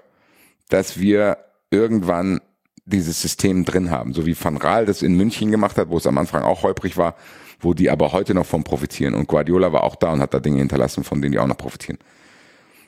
dass 0.69 0.99
wir 0.99 1.38
irgendwann 1.69 2.41
dieses 2.86 3.21
System 3.21 3.65
drin 3.65 3.91
haben, 3.91 4.13
so 4.13 4.25
wie 4.25 4.36
Van 4.41 4.58
Raal 4.58 4.86
das 4.86 5.01
in 5.01 5.15
München 5.15 5.51
gemacht 5.51 5.77
hat, 5.77 5.89
wo 5.89 5.97
es 5.97 6.08
am 6.08 6.17
Anfang 6.17 6.43
auch 6.43 6.63
holprig 6.63 6.97
war, 6.97 7.15
wo 7.60 7.73
die 7.73 7.89
aber 7.89 8.12
heute 8.12 8.34
noch 8.34 8.45
von 8.45 8.63
profitieren. 8.63 9.13
Und 9.13 9.27
Guardiola 9.27 9.71
war 9.71 9.84
auch 9.84 9.95
da 9.95 10.12
und 10.13 10.19
hat 10.19 10.34
da 10.34 10.39
Dinge 10.39 10.60
hinterlassen, 10.60 11.04
von 11.04 11.21
denen 11.21 11.34
die 11.34 11.39
auch 11.39 11.47
noch 11.47 11.58
profitieren. 11.58 11.99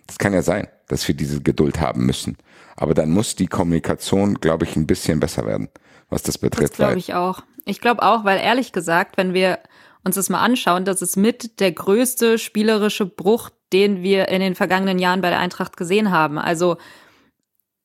Das 0.08 0.18
kann 0.18 0.34
ja 0.34 0.42
sein, 0.42 0.68
dass 0.88 1.08
wir 1.08 1.16
diese 1.16 1.42
Geduld 1.42 1.80
haben 1.80 2.06
müssen. 2.06 2.38
Aber 2.76 2.94
dann 2.94 3.12
muss 3.12 3.36
die 3.36 3.48
Kommunikation, 3.48 4.36
glaube 4.36 4.66
ich, 4.66 4.76
ein 4.76 4.88
bisschen 4.88 5.20
besser 5.20 5.46
werden, 5.46 5.70
was 6.10 6.24
das 6.24 6.36
Das 6.36 6.42
betrifft. 6.42 6.76
glaube 6.76 6.94
weil- 6.94 6.98
ich 6.98 7.14
auch. 7.14 7.42
Ich 7.66 7.80
glaube 7.80 8.04
auch, 8.04 8.26
weil 8.26 8.40
ehrlich 8.40 8.74
gesagt, 8.74 9.16
wenn 9.18 9.34
wir 9.34 9.60
uns 10.04 10.16
das 10.16 10.30
mal 10.30 10.42
anschauen, 10.42 10.84
das 10.84 11.02
ist 11.02 11.16
mit 11.16 11.62
der 11.62 11.72
größte 11.72 12.38
spielerische 12.38 13.06
Bruch, 13.06 13.50
den 13.72 14.04
wir 14.04 14.28
in 14.28 14.42
den 14.42 14.56
vergangenen 14.56 15.00
Jahren 15.00 15.22
bei 15.22 15.30
der 15.30 15.40
Eintracht 15.40 15.78
gesehen 15.78 16.12
haben. 16.12 16.38
Also 16.38 16.76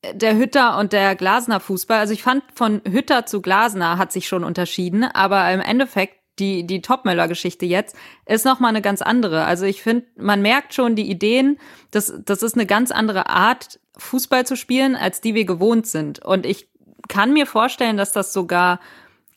äh, 0.01 0.13
der 0.13 0.35
Hütter 0.35 0.77
und 0.77 0.91
der 0.91 1.15
Glasner 1.15 1.61
Fußball. 1.61 1.97
Also 1.99 2.13
ich 2.13 2.21
fand 2.23 2.43
von 2.55 2.81
Hütter 2.85 3.25
zu 3.25 3.41
Glasner 3.41 3.97
hat 3.97 4.11
sich 4.11 4.27
schon 4.27 4.43
unterschieden, 4.43 5.03
aber 5.05 5.49
im 5.53 5.61
Endeffekt 5.61 6.18
die 6.39 6.65
die 6.65 6.81
Topmöller-Geschichte 6.81 7.65
jetzt 7.65 7.95
ist 8.25 8.45
noch 8.45 8.59
mal 8.59 8.69
eine 8.69 8.81
ganz 8.81 9.01
andere. 9.01 9.45
Also 9.45 9.65
ich 9.65 9.81
finde, 9.81 10.05
man 10.15 10.41
merkt 10.41 10.73
schon 10.73 10.95
die 10.95 11.09
Ideen. 11.09 11.59
Das 11.91 12.13
das 12.25 12.43
ist 12.43 12.55
eine 12.55 12.65
ganz 12.65 12.91
andere 12.91 13.29
Art 13.29 13.79
Fußball 13.97 14.45
zu 14.45 14.55
spielen, 14.55 14.95
als 14.95 15.21
die 15.21 15.35
wir 15.35 15.45
gewohnt 15.45 15.87
sind. 15.87 16.19
Und 16.19 16.45
ich 16.45 16.69
kann 17.07 17.33
mir 17.33 17.45
vorstellen, 17.45 17.97
dass 17.97 18.13
das 18.13 18.33
sogar 18.33 18.79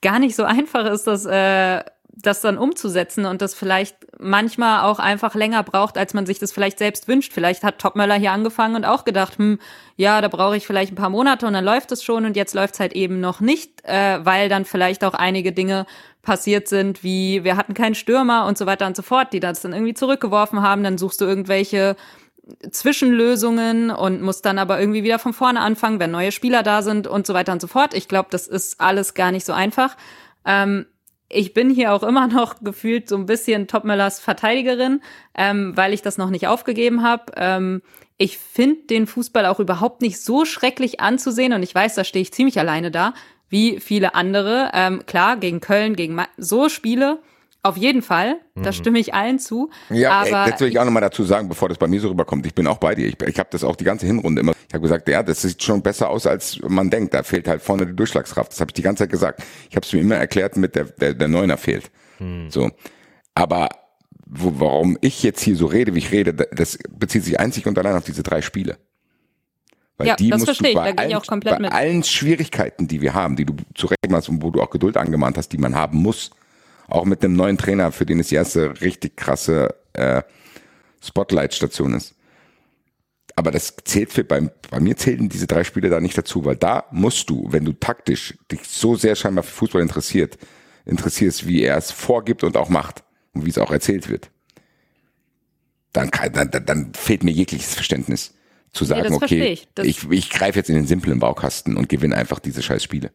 gar 0.02 0.18
nicht 0.18 0.36
so 0.36 0.44
einfach 0.44 0.84
ist, 0.86 1.06
das, 1.06 1.24
äh, 1.24 1.82
das 2.14 2.40
dann 2.42 2.58
umzusetzen 2.58 3.24
und 3.24 3.40
das 3.40 3.54
vielleicht 3.54 3.96
manchmal 4.18 4.82
auch 4.82 4.98
einfach 4.98 5.34
länger 5.34 5.62
braucht, 5.62 5.96
als 5.96 6.12
man 6.12 6.26
sich 6.26 6.38
das 6.38 6.52
vielleicht 6.52 6.78
selbst 6.78 7.08
wünscht. 7.08 7.32
Vielleicht 7.32 7.64
hat 7.64 7.78
Topmöller 7.78 8.14
hier 8.14 8.32
angefangen 8.32 8.76
und 8.76 8.84
auch 8.84 9.04
gedacht, 9.04 9.38
hm, 9.38 9.58
ja, 9.96 10.20
da 10.20 10.28
brauche 10.28 10.56
ich 10.56 10.66
vielleicht 10.66 10.92
ein 10.92 10.96
paar 10.96 11.10
Monate 11.10 11.46
und 11.46 11.54
dann 11.54 11.64
läuft 11.64 11.90
es 11.90 12.04
schon 12.04 12.24
und 12.26 12.36
jetzt 12.36 12.54
läuft 12.54 12.74
es 12.74 12.80
halt 12.80 12.92
eben 12.92 13.20
noch 13.20 13.40
nicht, 13.40 13.84
äh, 13.84 14.24
weil 14.24 14.48
dann 14.48 14.64
vielleicht 14.64 15.04
auch 15.04 15.14
einige 15.14 15.52
Dinge 15.52 15.86
passiert 16.20 16.68
sind, 16.68 17.02
wie 17.02 17.44
wir 17.44 17.56
hatten 17.56 17.74
keinen 17.74 17.94
Stürmer 17.94 18.46
und 18.46 18.58
so 18.58 18.66
weiter 18.66 18.86
und 18.86 18.96
so 18.96 19.02
fort, 19.02 19.32
die 19.32 19.40
das 19.40 19.62
dann 19.62 19.72
irgendwie 19.72 19.94
zurückgeworfen 19.94 20.62
haben. 20.62 20.84
Dann 20.84 20.98
suchst 20.98 21.20
du 21.20 21.24
irgendwelche 21.24 21.96
Zwischenlösungen 22.70 23.90
und 23.90 24.20
muss 24.20 24.42
dann 24.42 24.58
aber 24.58 24.78
irgendwie 24.78 25.02
wieder 25.02 25.18
von 25.18 25.32
vorne 25.32 25.60
anfangen, 25.60 25.98
wenn 25.98 26.10
neue 26.10 26.32
Spieler 26.32 26.62
da 26.62 26.82
sind 26.82 27.06
und 27.06 27.26
so 27.26 27.34
weiter 27.34 27.52
und 27.52 27.60
so 27.60 27.68
fort. 27.68 27.94
Ich 27.94 28.08
glaube, 28.08 28.28
das 28.30 28.48
ist 28.48 28.80
alles 28.80 29.14
gar 29.14 29.32
nicht 29.32 29.46
so 29.46 29.52
einfach. 29.52 29.96
Ähm, 30.44 30.86
ich 31.32 31.54
bin 31.54 31.70
hier 31.70 31.92
auch 31.92 32.02
immer 32.02 32.28
noch 32.28 32.56
gefühlt 32.62 33.08
so 33.08 33.16
ein 33.16 33.26
bisschen 33.26 33.66
Topmöllers 33.66 34.20
Verteidigerin, 34.20 35.00
ähm, 35.34 35.76
weil 35.76 35.92
ich 35.92 36.02
das 36.02 36.18
noch 36.18 36.30
nicht 36.30 36.46
aufgegeben 36.46 37.02
habe. 37.02 37.32
Ähm, 37.36 37.82
ich 38.18 38.38
finde 38.38 38.82
den 38.88 39.06
Fußball 39.06 39.46
auch 39.46 39.58
überhaupt 39.58 40.02
nicht 40.02 40.20
so 40.20 40.44
schrecklich 40.44 41.00
anzusehen 41.00 41.52
und 41.52 41.62
ich 41.62 41.74
weiß, 41.74 41.94
da 41.94 42.04
stehe 42.04 42.22
ich 42.22 42.32
ziemlich 42.32 42.58
alleine 42.58 42.90
da, 42.90 43.14
wie 43.48 43.80
viele 43.80 44.14
andere. 44.14 44.70
Ähm, 44.74 45.04
klar, 45.06 45.36
gegen 45.36 45.60
Köln, 45.60 45.96
gegen 45.96 46.14
Ma 46.14 46.28
so 46.36 46.68
Spiele, 46.68 47.18
auf 47.62 47.76
jeden 47.76 48.02
Fall, 48.02 48.40
da 48.56 48.72
stimme 48.72 48.98
ich 48.98 49.14
allen 49.14 49.38
zu. 49.38 49.70
Ja, 49.88 50.12
aber 50.12 50.46
ey, 50.46 50.50
das 50.50 50.60
will 50.60 50.68
ich 50.68 50.78
auch 50.78 50.84
nochmal 50.84 51.02
dazu 51.02 51.22
sagen, 51.22 51.48
bevor 51.48 51.68
das 51.68 51.78
bei 51.78 51.86
mir 51.86 52.00
so 52.00 52.08
rüberkommt. 52.08 52.44
Ich 52.46 52.54
bin 52.54 52.66
auch 52.66 52.78
bei 52.78 52.94
dir. 52.94 53.06
Ich, 53.06 53.20
ich 53.22 53.38
habe 53.38 53.48
das 53.52 53.62
auch 53.62 53.76
die 53.76 53.84
ganze 53.84 54.06
Hinrunde 54.06 54.40
immer. 54.40 54.52
Ich 54.68 54.74
habe 54.74 54.82
gesagt, 54.82 55.08
ja, 55.08 55.22
das 55.22 55.42
sieht 55.42 55.62
schon 55.62 55.80
besser 55.82 56.10
aus, 56.10 56.26
als 56.26 56.58
man 56.66 56.90
denkt. 56.90 57.14
Da 57.14 57.22
fehlt 57.22 57.46
halt 57.46 57.62
vorne 57.62 57.86
die 57.86 57.94
Durchschlagskraft. 57.94 58.50
Das 58.52 58.60
habe 58.60 58.70
ich 58.70 58.74
die 58.74 58.82
ganze 58.82 59.04
Zeit 59.04 59.10
gesagt. 59.10 59.42
Ich 59.70 59.76
habe 59.76 59.86
es 59.86 59.92
mir 59.92 60.00
immer 60.00 60.16
erklärt, 60.16 60.56
mit 60.56 60.74
der 60.74 60.84
der, 60.84 61.14
der 61.14 61.28
Neuner 61.28 61.56
fehlt. 61.56 61.90
So, 62.48 62.70
aber 63.34 63.68
wo, 64.26 64.52
warum 64.60 64.96
ich 65.00 65.22
jetzt 65.22 65.42
hier 65.42 65.56
so 65.56 65.66
rede, 65.66 65.94
wie 65.94 65.98
ich 65.98 66.12
rede, 66.12 66.32
das 66.34 66.78
bezieht 66.90 67.24
sich 67.24 67.38
einzig 67.40 67.66
und 67.66 67.78
allein 67.78 67.96
auf 67.96 68.04
diese 68.04 68.22
drei 68.22 68.42
Spiele. 68.42 68.78
Weil 69.98 70.06
Ja, 70.08 70.16
die 70.16 70.30
das 70.30 70.38
musst 70.38 70.46
verstehe 70.48 70.72
du 70.74 70.78
ich, 70.80 70.84
bei, 70.84 70.92
da 70.92 70.96
gehe 70.96 71.06
ich 71.08 71.14
allen, 71.14 71.22
auch 71.22 71.26
komplett 71.26 71.54
bei 71.54 71.60
mit. 71.60 71.72
allen 71.72 72.02
Schwierigkeiten, 72.02 72.88
die 72.88 73.00
wir 73.02 73.14
haben, 73.14 73.36
die 73.36 73.44
du 73.44 73.54
zu 73.74 73.86
Recht 73.88 74.08
machst 74.10 74.28
und 74.28 74.42
wo 74.42 74.50
du 74.50 74.62
auch 74.62 74.70
Geduld 74.70 74.96
angemahnt 74.96 75.36
hast, 75.36 75.50
die 75.50 75.58
man 75.58 75.74
haben 75.74 75.98
muss, 75.98 76.30
auch 76.92 77.04
mit 77.04 77.24
einem 77.24 77.34
neuen 77.34 77.58
Trainer, 77.58 77.92
für 77.92 78.06
den 78.06 78.20
es 78.20 78.28
die 78.28 78.34
erste 78.34 78.80
richtig 78.80 79.16
krasse 79.16 79.74
äh, 79.94 80.22
Spotlight-Station 81.02 81.94
ist. 81.94 82.14
Aber 83.34 83.50
das 83.50 83.74
zählt 83.84 84.12
für, 84.12 84.24
bei, 84.24 84.50
bei 84.70 84.80
mir 84.80 84.96
zählen 84.96 85.28
diese 85.28 85.46
drei 85.46 85.64
Spiele 85.64 85.88
da 85.88 86.00
nicht 86.00 86.18
dazu, 86.18 86.44
weil 86.44 86.56
da 86.56 86.84
musst 86.90 87.30
du, 87.30 87.46
wenn 87.50 87.64
du 87.64 87.72
taktisch 87.72 88.34
dich 88.50 88.64
so 88.64 88.94
sehr 88.94 89.16
scheinbar 89.16 89.42
für 89.42 89.52
Fußball 89.52 89.80
interessiert, 89.80 90.36
interessierst, 90.84 91.46
wie 91.46 91.62
er 91.62 91.78
es 91.78 91.90
vorgibt 91.90 92.44
und 92.44 92.56
auch 92.56 92.68
macht 92.68 93.02
und 93.32 93.46
wie 93.46 93.50
es 93.50 93.58
auch 93.58 93.70
erzählt 93.70 94.10
wird, 94.10 94.30
dann, 95.92 96.10
kann, 96.10 96.32
dann, 96.32 96.50
dann, 96.50 96.92
fehlt 96.94 97.22
mir 97.22 97.30
jegliches 97.30 97.74
Verständnis 97.74 98.34
zu 98.72 98.84
sagen, 98.84 99.08
verstehe 99.18 99.42
okay, 99.42 99.52
ich. 99.52 99.68
Ich, 99.82 100.10
ich 100.10 100.30
greife 100.30 100.58
jetzt 100.58 100.68
in 100.68 100.74
den 100.74 100.86
simplen 100.86 101.18
Baukasten 101.18 101.76
und 101.76 101.88
gewinne 101.88 102.16
einfach 102.16 102.38
diese 102.38 102.62
scheiß 102.62 102.82
Spiele. 102.82 103.12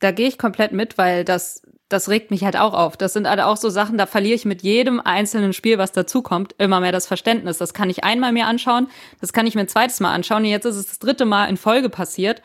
da 0.00 0.10
gehe 0.12 0.28
ich 0.28 0.38
komplett 0.38 0.72
mit, 0.72 0.98
weil 0.98 1.24
das, 1.24 1.62
das 1.88 2.08
regt 2.08 2.30
mich 2.30 2.44
halt 2.44 2.56
auch 2.56 2.74
auf. 2.74 2.96
Das 2.96 3.14
sind 3.14 3.28
halt 3.28 3.40
auch 3.40 3.56
so 3.56 3.70
Sachen, 3.70 3.96
da 3.96 4.06
verliere 4.06 4.34
ich 4.34 4.44
mit 4.44 4.62
jedem 4.62 5.00
einzelnen 5.00 5.52
Spiel, 5.52 5.78
was 5.78 5.92
dazukommt, 5.92 6.54
immer 6.58 6.80
mehr 6.80 6.92
das 6.92 7.06
Verständnis. 7.06 7.58
Das 7.58 7.72
kann 7.72 7.88
ich 7.88 8.04
einmal 8.04 8.32
mir 8.32 8.46
anschauen, 8.46 8.88
das 9.20 9.32
kann 9.32 9.46
ich 9.46 9.54
mir 9.54 9.62
ein 9.62 9.68
zweites 9.68 10.00
Mal 10.00 10.12
anschauen. 10.12 10.42
Und 10.42 10.50
jetzt 10.50 10.66
ist 10.66 10.76
es 10.76 10.86
das 10.86 10.98
dritte 10.98 11.24
Mal 11.24 11.46
in 11.46 11.56
Folge 11.56 11.88
passiert. 11.88 12.42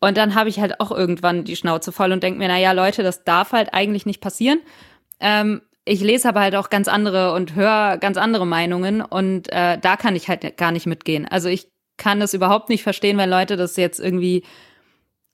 Und 0.00 0.16
dann 0.16 0.34
habe 0.34 0.48
ich 0.48 0.60
halt 0.60 0.80
auch 0.80 0.90
irgendwann 0.90 1.44
die 1.44 1.56
Schnauze 1.56 1.92
voll 1.92 2.12
und 2.12 2.22
denke 2.22 2.38
mir, 2.38 2.48
na 2.48 2.58
ja, 2.58 2.72
Leute, 2.72 3.02
das 3.02 3.24
darf 3.24 3.52
halt 3.52 3.72
eigentlich 3.72 4.04
nicht 4.04 4.20
passieren. 4.20 4.60
Ähm, 5.20 5.62
ich 5.84 6.00
lese 6.00 6.28
aber 6.28 6.40
halt 6.40 6.54
auch 6.56 6.70
ganz 6.70 6.88
andere 6.88 7.32
und 7.32 7.54
höre 7.54 7.98
ganz 7.98 8.16
andere 8.16 8.46
Meinungen 8.46 9.00
und 9.00 9.50
äh, 9.52 9.78
da 9.78 9.96
kann 9.96 10.16
ich 10.16 10.28
halt 10.28 10.56
gar 10.56 10.70
nicht 10.70 10.86
mitgehen. 10.86 11.26
Also 11.26 11.48
ich 11.48 11.68
kann 11.96 12.20
das 12.20 12.34
überhaupt 12.34 12.68
nicht 12.68 12.82
verstehen, 12.82 13.16
wenn 13.18 13.30
Leute 13.30 13.56
das 13.56 13.76
jetzt 13.76 14.00
irgendwie 14.00 14.44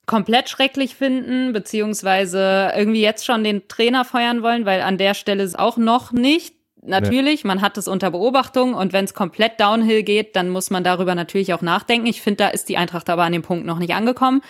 komplett 0.08 0.48
schrecklich 0.48 0.96
finden, 0.96 1.52
beziehungsweise 1.52 2.72
irgendwie 2.76 3.02
jetzt 3.02 3.24
schon 3.24 3.44
den 3.44 3.68
Trainer 3.68 4.04
feuern 4.04 4.42
wollen, 4.42 4.64
weil 4.64 4.80
an 4.80 4.98
der 4.98 5.14
Stelle 5.14 5.44
ist 5.44 5.56
auch 5.56 5.76
noch 5.76 6.10
nicht. 6.10 6.56
Natürlich, 6.82 7.44
man 7.44 7.60
hat 7.60 7.76
es 7.76 7.86
unter 7.86 8.10
Beobachtung 8.10 8.74
und 8.74 8.92
wenn 8.92 9.04
es 9.04 9.14
komplett 9.14 9.60
downhill 9.60 10.02
geht, 10.02 10.34
dann 10.34 10.48
muss 10.48 10.70
man 10.70 10.82
darüber 10.82 11.14
natürlich 11.14 11.52
auch 11.52 11.62
nachdenken. 11.62 12.06
Ich 12.06 12.22
finde, 12.22 12.38
da 12.38 12.48
ist 12.48 12.68
die 12.68 12.76
Eintracht 12.76 13.10
aber 13.10 13.24
an 13.24 13.32
dem 13.32 13.42
Punkt 13.42 13.66
noch 13.66 13.78
nicht 13.78 13.94
angekommen. 13.94 14.42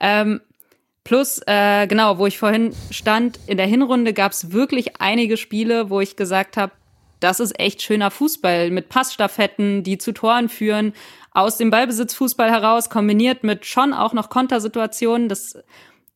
Ähm, 0.00 0.40
plus, 1.02 1.40
äh, 1.46 1.86
genau, 1.86 2.18
wo 2.18 2.26
ich 2.26 2.38
vorhin 2.38 2.72
stand, 2.90 3.40
in 3.46 3.56
der 3.56 3.66
Hinrunde 3.66 4.12
gab 4.12 4.32
es 4.32 4.52
wirklich 4.52 5.00
einige 5.00 5.36
Spiele, 5.36 5.90
wo 5.90 6.00
ich 6.00 6.16
gesagt 6.16 6.56
habe, 6.56 6.72
das 7.18 7.40
ist 7.40 7.58
echt 7.60 7.82
schöner 7.82 8.10
Fußball 8.10 8.70
mit 8.70 8.88
Passstaffetten, 8.88 9.82
die 9.82 9.98
zu 9.98 10.12
Toren 10.12 10.48
führen, 10.48 10.94
aus 11.32 11.56
dem 11.56 11.70
Ballbesitzfußball 11.70 12.50
heraus, 12.50 12.90
kombiniert 12.90 13.44
mit 13.44 13.66
schon 13.66 13.92
auch 13.92 14.12
noch 14.12 14.30
Kontersituationen. 14.30 15.28
Das, 15.28 15.58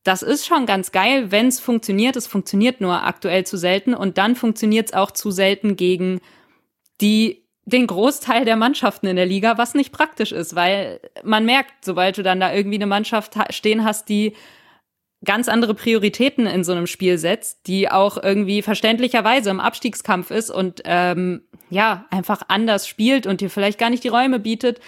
das 0.03 0.21
ist 0.21 0.45
schon 0.45 0.65
ganz 0.65 0.91
geil, 0.91 1.31
wenn 1.31 1.47
es 1.47 1.59
funktioniert. 1.59 2.15
Es 2.15 2.27
funktioniert 2.27 2.81
nur 2.81 3.03
aktuell 3.03 3.45
zu 3.45 3.57
selten 3.57 3.93
und 3.93 4.17
dann 4.17 4.35
funktioniert 4.35 4.87
es 4.89 4.93
auch 4.93 5.11
zu 5.11 5.31
selten 5.31 5.75
gegen 5.75 6.21
die 7.01 7.45
den 7.67 7.87
Großteil 7.87 8.45
der 8.45 8.57
Mannschaften 8.57 9.07
in 9.07 9.15
der 9.15 9.25
Liga, 9.25 9.57
was 9.57 9.73
nicht 9.73 9.91
praktisch 9.91 10.31
ist, 10.31 10.55
weil 10.55 10.99
man 11.23 11.45
merkt, 11.45 11.83
sobald 11.83 12.15
du 12.15 12.21
dann 12.21 12.39
da 12.39 12.53
irgendwie 12.53 12.77
eine 12.77 12.85
Mannschaft 12.85 13.35
ha- 13.35 13.51
stehen 13.51 13.83
hast, 13.83 14.07
die 14.07 14.33
ganz 15.25 15.49
andere 15.49 15.73
Prioritäten 15.73 16.47
in 16.47 16.63
so 16.63 16.71
einem 16.71 16.87
Spiel 16.87 17.17
setzt, 17.17 17.67
die 17.67 17.89
auch 17.89 18.21
irgendwie 18.21 18.61
verständlicherweise 18.61 19.49
im 19.49 19.59
Abstiegskampf 19.59 20.31
ist 20.31 20.49
und 20.49 20.81
ähm, 20.85 21.41
ja, 21.69 22.05
einfach 22.09 22.43
anders 22.47 22.87
spielt 22.87 23.27
und 23.27 23.41
dir 23.41 23.49
vielleicht 23.49 23.79
gar 23.79 23.89
nicht 23.89 24.03
die 24.03 24.09
Räume 24.09 24.39
bietet, 24.39 24.79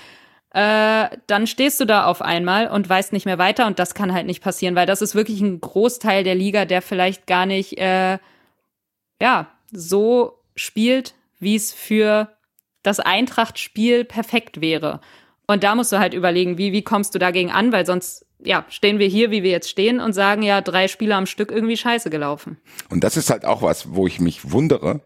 äh, 0.52 1.10
dann 1.28 1.48
stehst 1.48 1.80
du 1.80 1.86
da 1.86 2.06
auf 2.06 2.22
einmal 2.22 2.70
und 2.70 2.88
weißt 2.88 3.14
nicht 3.14 3.26
mehr 3.26 3.38
weiter 3.38 3.68
und 3.68 3.80
das 3.80 3.94
kann 3.94 4.14
halt 4.14 4.26
nicht 4.26 4.42
passieren, 4.42 4.76
weil 4.76 4.86
das 4.86 5.02
ist 5.02 5.16
wirklich 5.16 5.42
ein 5.42 5.60
Großteil 5.60 6.24
der 6.24 6.36
Liga, 6.36 6.66
der 6.66 6.82
vielleicht 6.82 7.28
gar 7.28 7.46
nicht 7.46 7.78
äh, 7.78 8.18
ja 9.22 9.48
so 9.72 10.40
spielt, 10.56 11.16
wie 11.40 11.56
es 11.56 11.74
für 11.74 12.30
das 12.84 13.00
Eintracht-Spiel 13.00 14.06
perfekt 14.06 14.62
wäre. 14.62 15.02
Und 15.48 15.64
da 15.64 15.76
musst 15.76 15.92
du 15.92 16.00
halt 16.00 16.14
überlegen, 16.14 16.58
wie, 16.58 16.72
wie 16.72 16.84
kommst 16.84 17.16
du 17.16 17.20
dagegen 17.20 17.52
an, 17.52 17.72
weil 17.72 17.86
sonst 17.86 18.27
ja, 18.40 18.66
stehen 18.70 19.00
wir 19.00 19.08
hier, 19.08 19.32
wie 19.32 19.44
wir 19.44 19.52
jetzt 19.52 19.70
stehen 19.70 20.00
und 20.00 20.14
sagen 20.14 20.42
ja, 20.44 20.62
drei 20.62 20.88
Spiele 20.88 21.16
am 21.16 21.26
Stück 21.26 21.52
irgendwie 21.52 21.78
scheiße 21.78 22.10
gelaufen. 22.10 22.58
Und 22.90 23.04
das 23.04 23.18
ist 23.18 23.30
halt 23.30 23.46
auch 23.46 23.62
was, 23.62 23.96
wo 23.96 24.08
ich 24.08 24.20
mich 24.20 24.52
wundere, 24.52 25.02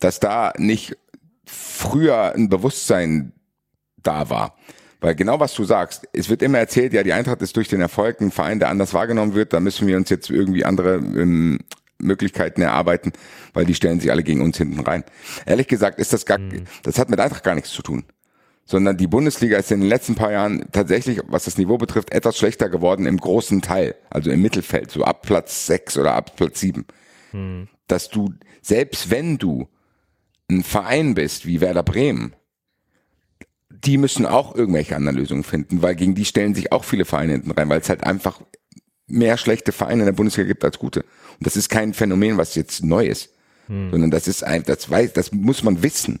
dass 0.00 0.20
da 0.20 0.52
nicht 0.56 0.96
früher 1.44 2.32
ein 2.34 2.48
Bewusstsein 2.48 3.32
da 4.02 4.28
war. 4.30 4.56
Weil 5.00 5.14
genau 5.14 5.40
was 5.40 5.54
du 5.54 5.64
sagst, 5.64 6.08
es 6.12 6.28
wird 6.28 6.42
immer 6.42 6.58
erzählt, 6.58 6.92
ja, 6.92 7.02
die 7.02 7.12
Eintracht 7.12 7.42
ist 7.42 7.56
durch 7.56 7.68
den 7.68 7.80
Erfolg 7.80 8.20
ein 8.20 8.30
Verein, 8.30 8.60
der 8.60 8.68
anders 8.68 8.94
wahrgenommen 8.94 9.34
wird, 9.34 9.52
da 9.52 9.58
müssen 9.58 9.88
wir 9.88 9.96
uns 9.96 10.10
jetzt 10.10 10.30
irgendwie 10.30 10.64
andere 10.64 10.94
ähm, 10.94 11.58
Möglichkeiten 11.98 12.62
erarbeiten, 12.62 13.12
weil 13.52 13.64
die 13.64 13.74
stellen 13.74 13.98
sich 13.98 14.10
alle 14.10 14.22
gegen 14.22 14.42
uns 14.42 14.58
hinten 14.58 14.80
rein. 14.80 15.04
Ehrlich 15.46 15.66
gesagt 15.66 15.98
ist 15.98 16.12
das 16.12 16.26
gar, 16.26 16.38
mhm. 16.38 16.64
das 16.82 16.98
hat 16.98 17.10
mit 17.10 17.18
Eintracht 17.18 17.42
gar 17.42 17.54
nichts 17.54 17.70
zu 17.70 17.82
tun. 17.82 18.04
Sondern 18.64 18.96
die 18.96 19.08
Bundesliga 19.08 19.58
ist 19.58 19.72
in 19.72 19.80
den 19.80 19.88
letzten 19.88 20.14
paar 20.14 20.32
Jahren 20.32 20.66
tatsächlich, 20.72 21.20
was 21.26 21.44
das 21.44 21.58
Niveau 21.58 21.78
betrifft, 21.78 22.12
etwas 22.12 22.38
schlechter 22.38 22.68
geworden 22.68 23.06
im 23.06 23.18
großen 23.18 23.60
Teil, 23.60 23.96
also 24.08 24.30
im 24.30 24.40
Mittelfeld, 24.40 24.90
so 24.90 25.04
ab 25.04 25.22
Platz 25.22 25.66
sechs 25.66 25.98
oder 25.98 26.14
ab 26.14 26.36
Platz 26.36 26.60
sieben. 26.60 26.86
Mhm. 27.32 27.68
Dass 27.88 28.08
du, 28.08 28.32
selbst 28.62 29.10
wenn 29.10 29.38
du 29.38 29.68
ein 30.48 30.62
Verein 30.62 31.14
bist 31.14 31.46
wie 31.46 31.60
Werder 31.60 31.82
Bremen, 31.82 32.34
die 33.84 33.98
müssen 33.98 34.26
auch 34.26 34.54
irgendwelche 34.54 34.96
anderen 34.96 35.16
Lösungen 35.16 35.44
finden, 35.44 35.82
weil 35.82 35.96
gegen 35.96 36.14
die 36.14 36.24
stellen 36.24 36.54
sich 36.54 36.72
auch 36.72 36.84
viele 36.84 37.04
Vereine 37.04 37.32
hinten 37.32 37.50
rein, 37.50 37.68
weil 37.68 37.80
es 37.80 37.88
halt 37.88 38.04
einfach 38.04 38.40
mehr 39.06 39.36
schlechte 39.36 39.72
Vereine 39.72 40.02
in 40.02 40.06
der 40.06 40.12
Bundesliga 40.12 40.46
gibt 40.46 40.64
als 40.64 40.78
gute. 40.78 41.00
Und 41.00 41.46
das 41.46 41.56
ist 41.56 41.68
kein 41.68 41.92
Phänomen, 41.92 42.36
was 42.36 42.54
jetzt 42.54 42.84
neu 42.84 43.06
ist, 43.06 43.30
hm. 43.66 43.90
sondern 43.90 44.10
das 44.10 44.28
ist 44.28 44.44
ein, 44.44 44.62
das 44.62 44.88
weiß, 44.88 45.12
das 45.12 45.32
muss 45.32 45.62
man 45.62 45.82
wissen. 45.82 46.20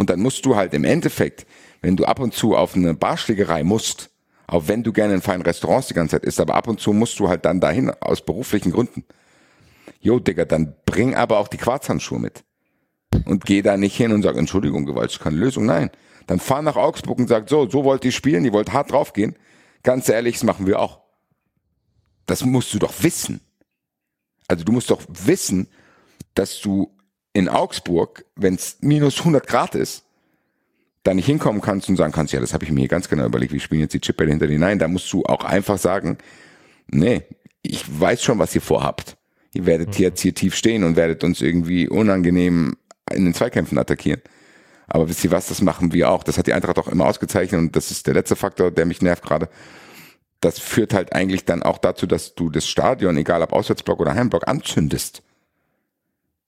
Und 0.00 0.08
dann 0.08 0.20
musst 0.20 0.46
du 0.46 0.56
halt 0.56 0.72
im 0.72 0.84
Endeffekt, 0.84 1.46
wenn 1.82 1.94
du 1.94 2.06
ab 2.06 2.20
und 2.20 2.32
zu 2.32 2.56
auf 2.56 2.74
eine 2.74 2.94
Barschlägerei 2.94 3.62
musst, 3.64 4.08
auch 4.46 4.66
wenn 4.66 4.82
du 4.82 4.94
gerne 4.94 5.12
in 5.12 5.20
feinen 5.20 5.42
Restaurants 5.42 5.88
die 5.88 5.94
ganze 5.94 6.12
Zeit 6.12 6.24
isst, 6.24 6.40
aber 6.40 6.54
ab 6.54 6.68
und 6.68 6.80
zu 6.80 6.94
musst 6.94 7.20
du 7.20 7.28
halt 7.28 7.44
dann 7.44 7.60
dahin 7.60 7.90
aus 8.00 8.24
beruflichen 8.24 8.72
Gründen. 8.72 9.04
Jo, 10.00 10.18
Digga, 10.18 10.46
dann 10.46 10.74
bring 10.86 11.14
aber 11.14 11.36
auch 11.36 11.48
die 11.48 11.58
Quarzhandschuhe 11.58 12.18
mit. 12.18 12.44
Und 13.26 13.44
geh 13.44 13.60
da 13.60 13.76
nicht 13.76 13.94
hin 13.94 14.12
und 14.12 14.22
sag, 14.22 14.38
Entschuldigung, 14.38 14.86
Gewalt 14.86 15.10
ist 15.10 15.20
keine 15.20 15.36
Lösung. 15.36 15.66
Nein. 15.66 15.90
Dann 16.26 16.40
fahr 16.40 16.62
nach 16.62 16.76
Augsburg 16.76 17.18
und 17.18 17.28
sag, 17.28 17.50
so, 17.50 17.68
so 17.68 17.84
wollt 17.84 18.02
ihr 18.06 18.12
spielen, 18.12 18.46
ihr 18.46 18.54
wollt 18.54 18.72
hart 18.72 18.92
draufgehen. 18.92 19.36
Ganz 19.82 20.08
ehrlich, 20.08 20.36
das 20.36 20.44
machen 20.44 20.66
wir 20.66 20.80
auch. 20.80 21.00
Das 22.24 22.42
musst 22.42 22.72
du 22.72 22.78
doch 22.78 22.94
wissen. 23.02 23.42
Also 24.48 24.64
du 24.64 24.72
musst 24.72 24.90
doch 24.90 25.02
wissen, 25.08 25.68
dass 26.32 26.58
du 26.58 26.90
in 27.32 27.48
Augsburg, 27.48 28.24
wenn 28.36 28.54
es 28.54 28.78
minus 28.80 29.18
100 29.18 29.46
Grad 29.46 29.74
ist, 29.74 30.04
da 31.02 31.14
nicht 31.14 31.26
hinkommen 31.26 31.62
kannst 31.62 31.88
und 31.88 31.96
sagen 31.96 32.12
kannst, 32.12 32.32
ja, 32.32 32.40
das 32.40 32.52
habe 32.52 32.64
ich 32.64 32.70
mir 32.70 32.88
ganz 32.88 33.08
genau 33.08 33.24
überlegt, 33.24 33.52
wie 33.52 33.60
spielen 33.60 33.80
jetzt 33.80 33.94
die 33.94 34.00
Chipbälle 34.00 34.30
hinter 34.30 34.46
dir. 34.46 34.58
Nein, 34.58 34.78
da 34.78 34.88
musst 34.88 35.10
du 35.12 35.24
auch 35.24 35.44
einfach 35.44 35.78
sagen, 35.78 36.18
nee, 36.88 37.22
ich 37.62 37.84
weiß 38.00 38.22
schon, 38.22 38.38
was 38.38 38.54
ihr 38.54 38.60
vorhabt. 38.60 39.16
Ihr 39.52 39.66
werdet 39.66 39.98
mhm. 39.98 40.04
jetzt 40.04 40.20
hier 40.20 40.34
tief 40.34 40.54
stehen 40.54 40.84
und 40.84 40.96
werdet 40.96 41.24
uns 41.24 41.40
irgendwie 41.40 41.88
unangenehm 41.88 42.76
in 43.10 43.24
den 43.24 43.34
Zweikämpfen 43.34 43.78
attackieren. 43.78 44.20
Aber 44.86 45.08
wisst 45.08 45.24
ihr 45.24 45.30
was, 45.30 45.46
das 45.46 45.62
machen 45.62 45.92
wir 45.92 46.10
auch. 46.10 46.22
Das 46.22 46.36
hat 46.36 46.46
die 46.46 46.52
Eintracht 46.52 46.78
auch 46.78 46.88
immer 46.88 47.06
ausgezeichnet 47.06 47.60
und 47.60 47.76
das 47.76 47.90
ist 47.90 48.06
der 48.06 48.14
letzte 48.14 48.36
Faktor, 48.36 48.70
der 48.70 48.86
mich 48.86 49.02
nervt 49.02 49.24
gerade. 49.24 49.48
Das 50.40 50.58
führt 50.58 50.94
halt 50.94 51.14
eigentlich 51.14 51.44
dann 51.44 51.62
auch 51.62 51.78
dazu, 51.78 52.06
dass 52.06 52.34
du 52.34 52.50
das 52.50 52.66
Stadion, 52.66 53.16
egal 53.16 53.42
ob 53.42 53.52
Auswärtsblock 53.52 54.00
oder 54.00 54.14
Heimblock, 54.14 54.48
anzündest. 54.48 55.22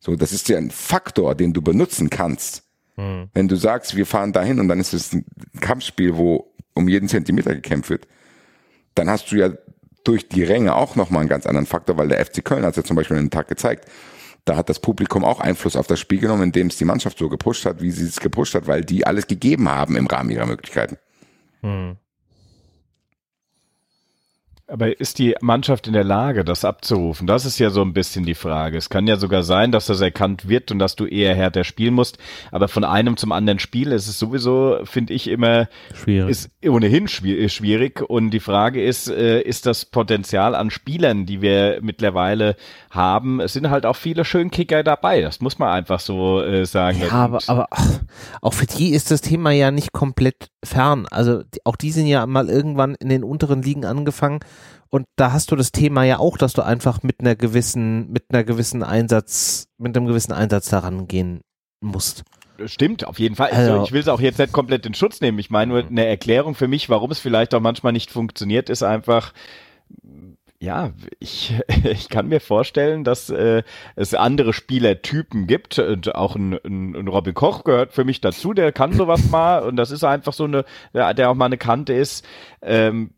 So, 0.05 0.17
das 0.17 0.33
ist 0.33 0.49
ja 0.49 0.59
ein 0.59 0.71
Faktor, 0.71 1.35
den 1.35 1.53
du 1.53 1.62
benutzen 1.62 2.11
kannst. 2.11 2.65
Mhm. 2.97 3.31
Wenn 3.33 3.49
du 3.49 3.57
sagst, 3.57 3.97
wir 3.97 4.05
fahren 4.05 4.33
dahin 4.33 4.59
und 4.59 4.69
dann 4.69 4.81
ist 4.81 4.93
es 4.93 5.12
ein 5.12 5.25
Kampfspiel, 5.61 6.17
wo 6.17 6.53
um 6.75 6.88
jeden 6.88 7.09
Zentimeter 7.09 7.55
gekämpft 7.55 7.88
wird, 7.88 8.09
dann 8.95 9.09
hast 9.09 9.31
du 9.31 9.37
ja 9.37 9.51
durch 10.05 10.29
die 10.29 10.43
Ränge 10.43 10.75
auch 10.75 10.97
nochmal 10.97 11.21
einen 11.21 11.29
ganz 11.29 11.47
anderen 11.47 11.67
Faktor, 11.67 11.97
weil 11.97 12.09
der 12.09 12.25
FC 12.25 12.45
Köln 12.45 12.65
hat 12.65 12.73
es 12.73 12.79
ja 12.79 12.85
zum 12.85 12.97
Beispiel 12.97 13.17
einen 13.17 13.31
Tag 13.31 13.47
gezeigt 13.47 13.87
da 14.45 14.57
hat 14.57 14.69
das 14.69 14.81
Publikum 14.81 15.25
auch 15.25 15.41
Einfluss 15.41 15.77
auf 15.77 15.87
das 15.87 16.01
Spiel 16.01 16.19
genommen, 16.19 16.43
indem 16.43 16.67
es 16.67 16.77
die 16.77 16.85
Mannschaft 16.85 17.19
so 17.19 17.29
gepusht 17.29 17.65
hat, 17.65 17.81
wie 17.81 17.91
sie 17.91 18.07
es 18.07 18.21
gepusht 18.21 18.55
hat, 18.55 18.67
weil 18.67 18.85
die 18.85 19.07
alles 19.07 19.27
gegeben 19.27 19.69
haben 19.69 19.97
im 19.97 20.07
Rahmen 20.07 20.31
ihrer 20.31 20.47
Möglichkeiten. 20.47 20.99
Hm. 21.61 21.97
Aber 24.73 24.99
ist 24.99 25.19
die 25.19 25.35
Mannschaft 25.43 25.87
in 25.87 25.93
der 25.93 26.03
Lage, 26.03 26.47
das 26.47 26.65
abzurufen? 26.65 27.27
Das 27.27 27.45
ist 27.45 27.59
ja 27.59 27.69
so 27.69 27.83
ein 27.83 27.93
bisschen 27.93 28.25
die 28.25 28.35
Frage. 28.35 28.79
Es 28.79 28.89
kann 28.89 29.07
ja 29.07 29.17
sogar 29.17 29.43
sein, 29.43 29.71
dass 29.71 29.85
das 29.85 30.01
erkannt 30.01 30.49
wird 30.49 30.71
und 30.71 30.79
dass 30.79 30.97
du 30.97 31.05
eher 31.05 31.35
härter 31.35 31.63
spielen 31.63 31.93
musst. 31.93 32.17
Aber 32.51 32.69
von 32.69 32.83
einem 32.83 33.19
zum 33.19 33.33
anderen 33.33 33.59
Spiel 33.59 33.93
ist 33.93 34.09
es 34.09 34.19
sowieso, 34.19 34.79
finde 34.85 35.13
ich, 35.13 35.29
immer 35.29 35.69
schwierig. 35.93 36.31
ist 36.31 36.51
ohnehin 36.67 37.07
schwierig. 37.07 38.01
Und 38.01 38.31
die 38.31 38.41
Frage 38.41 38.83
ist, 38.83 39.11
äh, 39.11 39.43
ist 39.43 39.67
das 39.67 39.85
Potenzial 39.85 40.55
an 40.55 40.71
Spielern, 40.71 41.27
die 41.27 41.43
wir 41.43 41.81
mittlerweile 41.83 42.57
haben, 42.91 43.41
es 43.41 43.53
sind 43.53 43.69
halt 43.69 43.85
auch 43.85 43.97
viele 43.97 44.25
Schönkicker 44.25 44.83
dabei. 44.83 45.21
Das 45.21 45.43
muss 45.43 45.59
man 45.59 45.69
einfach 45.69 46.01
so 46.01 46.41
äh, 46.41 46.65
sagen. 46.65 46.99
Ja, 47.03 47.11
aber, 47.11 47.41
aber 47.47 47.69
auch 48.41 48.55
für 48.55 48.67
die 48.67 48.95
ist 48.95 49.11
das 49.11 49.21
Thema 49.21 49.51
ja 49.51 49.71
nicht 49.71 49.93
komplett 49.93 50.52
fern. 50.64 51.07
Also 51.11 51.42
auch 51.64 51.77
die 51.77 51.90
sind 51.90 52.07
ja 52.07 52.27
mal 52.27 52.48
irgendwann 52.48 52.94
in 52.94 53.09
den 53.09 53.25
unteren 53.25 53.62
Ligen 53.62 53.85
angefangen 53.85 54.40
und 54.94 55.07
da 55.16 55.33
hast 55.33 55.51
du 55.51 55.57
das 55.57 55.72
Thema 55.72 56.05
ja 56.05 56.18
auch, 56.18 56.37
dass 56.37 56.53
du 56.53 56.62
einfach 56.62 57.03
mit 57.03 57.20
einer 57.20 57.35
gewissen, 57.35 58.12
mit 58.12 58.25
einer 58.31 58.44
gewissen 58.44 58.83
Einsatz, 58.83 59.68
mit 59.79 59.96
einem 59.96 60.07
gewissen 60.07 60.33
Einsatz 60.33 60.68
daran 60.68 61.09
gehen 61.09 61.40
musst. 61.81 62.25
Stimmt, 62.66 63.07
auf 63.07 63.18
jeden 63.18 63.35
Fall. 63.35 63.51
Also, 63.51 63.72
also 63.72 63.85
ich 63.85 63.92
will 63.92 64.03
es 64.03 64.09
auch 64.09 64.20
jetzt 64.20 64.38
nicht 64.38 64.53
komplett 64.53 64.85
in 64.85 64.92
Schutz 64.92 65.22
nehmen. 65.22 65.38
Ich 65.38 65.48
meine 65.48 65.72
nur 65.72 65.87
eine 65.87 66.05
Erklärung 66.05 66.55
für 66.55 66.68
mich, 66.68 66.90
warum 66.90 67.11
es 67.11 67.18
vielleicht 67.18 67.55
auch 67.55 67.61
manchmal 67.61 67.94
nicht 67.94 68.11
funktioniert, 68.11 68.68
ist 68.68 68.83
einfach, 68.83 69.33
ja, 70.62 70.92
ich, 71.18 71.53
ich 71.85 72.09
kann 72.09 72.29
mir 72.29 72.40
vorstellen, 72.40 73.03
dass 73.03 73.29
äh, 73.31 73.64
es 73.96 74.14
andere 74.14 74.53
Spielertypen 74.53 75.46
gibt. 75.46 75.79
Und 75.81 76.14
auch 76.14 76.37
ein, 76.37 76.55
ein, 76.64 76.94
ein 76.94 77.09
Robin 77.09 77.35
Koch 77.35 77.64
gehört 77.64 77.92
für 77.92 78.05
mich 78.05 78.20
dazu, 78.20 78.53
der 78.55 78.70
kann 78.72 78.92
sowas 78.92 79.22
mal 79.31 79.62
und 79.62 79.77
das 79.77 79.90
ist 79.90 80.05
einfach 80.05 80.33
so 80.33 80.44
eine, 80.44 80.64
der, 80.94 81.31
auch 81.31 81.35
mal 81.35 81.46
eine 81.46 81.59
Kante 81.59 81.92
ist. 81.92 82.25
Ähm, 82.62 83.11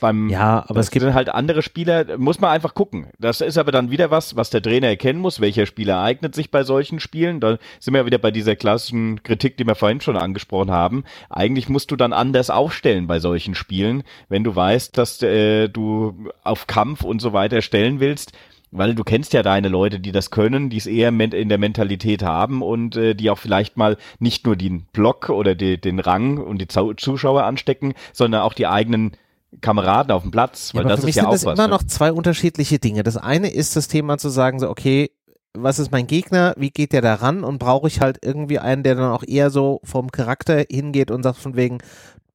beim 0.00 0.28
ja, 0.28 0.64
aber 0.68 0.80
es 0.80 0.90
gibt 0.90 1.04
dann 1.04 1.14
halt 1.14 1.28
andere 1.28 1.62
Spieler, 1.62 2.18
muss 2.18 2.40
man 2.40 2.50
einfach 2.50 2.74
gucken. 2.74 3.08
Das 3.18 3.40
ist 3.40 3.58
aber 3.58 3.72
dann 3.72 3.90
wieder 3.90 4.10
was, 4.10 4.36
was 4.36 4.50
der 4.50 4.62
Trainer 4.62 4.88
erkennen 4.88 5.20
muss, 5.20 5.40
welcher 5.40 5.66
Spieler 5.66 6.00
eignet 6.02 6.34
sich 6.34 6.50
bei 6.50 6.62
solchen 6.62 7.00
Spielen. 7.00 7.40
Da 7.40 7.58
sind 7.80 7.94
wir 7.94 8.06
wieder 8.06 8.18
bei 8.18 8.30
dieser 8.30 8.56
klassischen 8.56 9.22
Kritik, 9.22 9.56
die 9.56 9.66
wir 9.66 9.74
vorhin 9.74 10.00
schon 10.00 10.16
angesprochen 10.16 10.70
haben. 10.70 11.04
Eigentlich 11.30 11.68
musst 11.68 11.90
du 11.90 11.96
dann 11.96 12.12
anders 12.12 12.50
aufstellen 12.50 13.06
bei 13.06 13.18
solchen 13.18 13.54
Spielen, 13.54 14.02
wenn 14.28 14.44
du 14.44 14.54
weißt, 14.54 14.96
dass 14.96 15.22
äh, 15.22 15.68
du 15.68 16.28
auf 16.44 16.66
Kampf 16.66 17.02
und 17.02 17.20
so 17.20 17.32
weiter 17.32 17.62
stellen 17.62 18.00
willst. 18.00 18.32
Weil 18.70 18.94
du 18.94 19.02
kennst 19.02 19.32
ja 19.32 19.42
deine 19.42 19.68
Leute, 19.68 19.98
die 19.98 20.12
das 20.12 20.30
können, 20.30 20.68
die 20.68 20.76
es 20.76 20.86
eher 20.86 21.08
in 21.08 21.48
der 21.48 21.56
Mentalität 21.56 22.22
haben 22.22 22.60
und 22.60 22.96
äh, 22.96 23.14
die 23.14 23.30
auch 23.30 23.38
vielleicht 23.38 23.78
mal 23.78 23.96
nicht 24.18 24.44
nur 24.44 24.56
den 24.56 24.84
Block 24.92 25.30
oder 25.30 25.54
die, 25.54 25.80
den 25.80 26.00
Rang 26.00 26.36
und 26.36 26.58
die 26.58 26.68
Zuschauer 26.68 27.44
anstecken, 27.44 27.94
sondern 28.12 28.42
auch 28.42 28.52
die 28.52 28.66
eigenen 28.66 29.12
Kameraden 29.60 30.12
auf 30.12 30.22
dem 30.22 30.30
Platz, 30.30 30.74
weil 30.74 30.82
ja, 30.82 30.90
das 30.90 31.00
für 31.00 31.06
mich 31.06 31.16
ist 31.16 31.16
ja 31.16 31.22
sind 31.22 31.28
auch 31.28 31.32
das 31.32 31.44
was. 31.46 31.58
immer 31.58 31.68
ne? 31.68 31.74
noch 31.74 31.82
zwei 31.82 32.12
unterschiedliche 32.12 32.78
Dinge. 32.78 33.02
Das 33.02 33.16
eine 33.16 33.50
ist 33.50 33.76
das 33.76 33.88
Thema 33.88 34.18
zu 34.18 34.28
sagen, 34.28 34.58
so, 34.58 34.68
okay, 34.68 35.10
was 35.54 35.78
ist 35.78 35.90
mein 35.90 36.06
Gegner, 36.06 36.54
wie 36.56 36.70
geht 36.70 36.92
der 36.92 37.00
da 37.00 37.14
ran 37.14 37.44
und 37.44 37.58
brauche 37.58 37.88
ich 37.88 38.00
halt 38.00 38.18
irgendwie 38.22 38.58
einen, 38.58 38.82
der 38.82 38.94
dann 38.94 39.10
auch 39.10 39.24
eher 39.26 39.50
so 39.50 39.80
vom 39.84 40.10
Charakter 40.12 40.64
hingeht 40.70 41.10
und 41.10 41.22
sagt 41.22 41.38
von 41.38 41.56
wegen, 41.56 41.78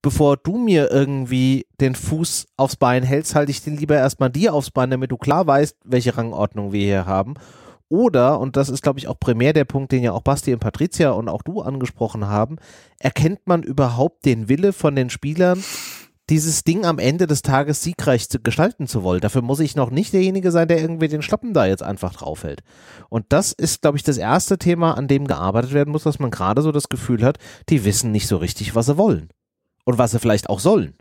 bevor 0.01 0.38
du 0.38 0.57
mir 0.57 0.91
irgendwie 0.91 1.66
den 1.80 1.95
Fuß 1.95 2.47
aufs 2.57 2.76
Bein 2.76 3.03
hältst, 3.03 3.36
halte 3.36 3.51
ich 3.51 3.64
den 3.64 3.78
lieber 3.78 3.95
erstmal 3.95 4.30
dir 4.30 4.53
aufs 4.53 4.72
Bein, 4.72 4.89
damit 4.89 5.11
du 5.11 5.18
klar 5.18 5.47
weißt, 5.47 5.78
welche 5.86 6.18
Rangordnung 6.18 6.74
wir 6.74 6.82
hier 6.82 7.05
haben. 7.05 7.36
Oder, 7.89 8.39
und 8.39 8.57
das 8.57 8.70
ist, 8.70 8.82
glaube 8.82 8.99
ich, 8.99 9.07
auch 9.07 9.20
primär 9.20 9.53
der 9.53 9.66
Punkt, 9.66 9.91
den 9.91 10.03
ja 10.03 10.14
auch 10.14 10.24
Basti 10.24 10.51
und 10.51 10.59
Patricia 10.59 11.11
und 11.11 11.30
auch 11.30 11.43
du 11.43 11.61
angesprochen 11.61 12.28
haben, 12.28 12.57
erkennt 12.99 13.41
man 13.45 13.61
überhaupt 13.61 14.26
den 14.26 14.49
Wille 14.49 14.74
von 14.74 14.95
den 14.95 15.09
Spielern, 15.09 15.64
dieses 16.34 16.63
Ding 16.63 16.84
am 16.84 16.97
Ende 16.97 17.27
des 17.27 17.43
Tages 17.43 17.84
siegreich 17.84 18.27
zu 18.27 18.39
gestalten 18.39 18.88
zu 18.88 19.03
wollen. 19.03 19.21
Dafür 19.21 19.43
muss 19.43 19.59
ich 19.59 19.75
noch 19.75 19.91
nicht 19.91 20.13
derjenige 20.13 20.49
sein, 20.49 20.67
der 20.67 20.81
irgendwie 20.81 21.07
den 21.07 21.21
Schlappen 21.21 21.53
da 21.53 21.67
jetzt 21.67 21.84
einfach 21.84 22.13
draufhält. 22.13 22.63
Und 23.07 23.27
das 23.29 23.51
ist, 23.51 23.84
glaube 23.84 23.97
ich, 23.97 24.03
das 24.03 24.17
erste 24.17 24.57
Thema, 24.57 24.97
an 24.97 25.07
dem 25.07 25.27
gearbeitet 25.27 25.73
werden 25.73 25.91
muss, 25.91 26.01
dass 26.01 26.17
man 26.17 26.31
gerade 26.31 26.63
so 26.63 26.71
das 26.71 26.89
Gefühl 26.89 27.23
hat, 27.23 27.38
die 27.69 27.86
wissen 27.86 28.11
nicht 28.11 28.27
so 28.27 28.38
richtig, 28.38 28.73
was 28.73 28.88
sie 28.88 28.97
wollen. 28.97 29.29
Und 29.86 29.99
was 29.99 30.09
sie 30.09 30.19
vielleicht 30.19 30.49
auch 30.49 30.59
sollen. 30.59 30.95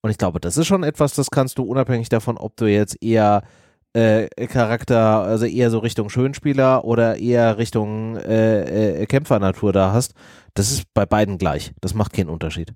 Und 0.00 0.10
ich 0.10 0.18
glaube, 0.18 0.40
das 0.40 0.56
ist 0.56 0.66
schon 0.66 0.82
etwas, 0.82 1.14
das 1.14 1.30
kannst 1.30 1.58
du 1.58 1.62
unabhängig 1.62 2.08
davon, 2.08 2.36
ob 2.36 2.56
du 2.56 2.66
jetzt 2.66 3.00
eher 3.00 3.44
äh, 3.92 4.26
Charakter, 4.48 5.20
also 5.20 5.46
eher 5.46 5.70
so 5.70 5.78
Richtung 5.78 6.10
Schönspieler 6.10 6.84
oder 6.84 7.18
eher 7.18 7.56
Richtung 7.56 8.16
äh, 8.16 9.02
äh, 9.02 9.06
Kämpfernatur 9.06 9.72
da 9.72 9.92
hast. 9.92 10.14
Das 10.54 10.72
ist 10.72 10.92
bei 10.92 11.06
beiden 11.06 11.38
gleich. 11.38 11.72
Das 11.80 11.94
macht 11.94 12.14
keinen 12.14 12.30
Unterschied. 12.30 12.74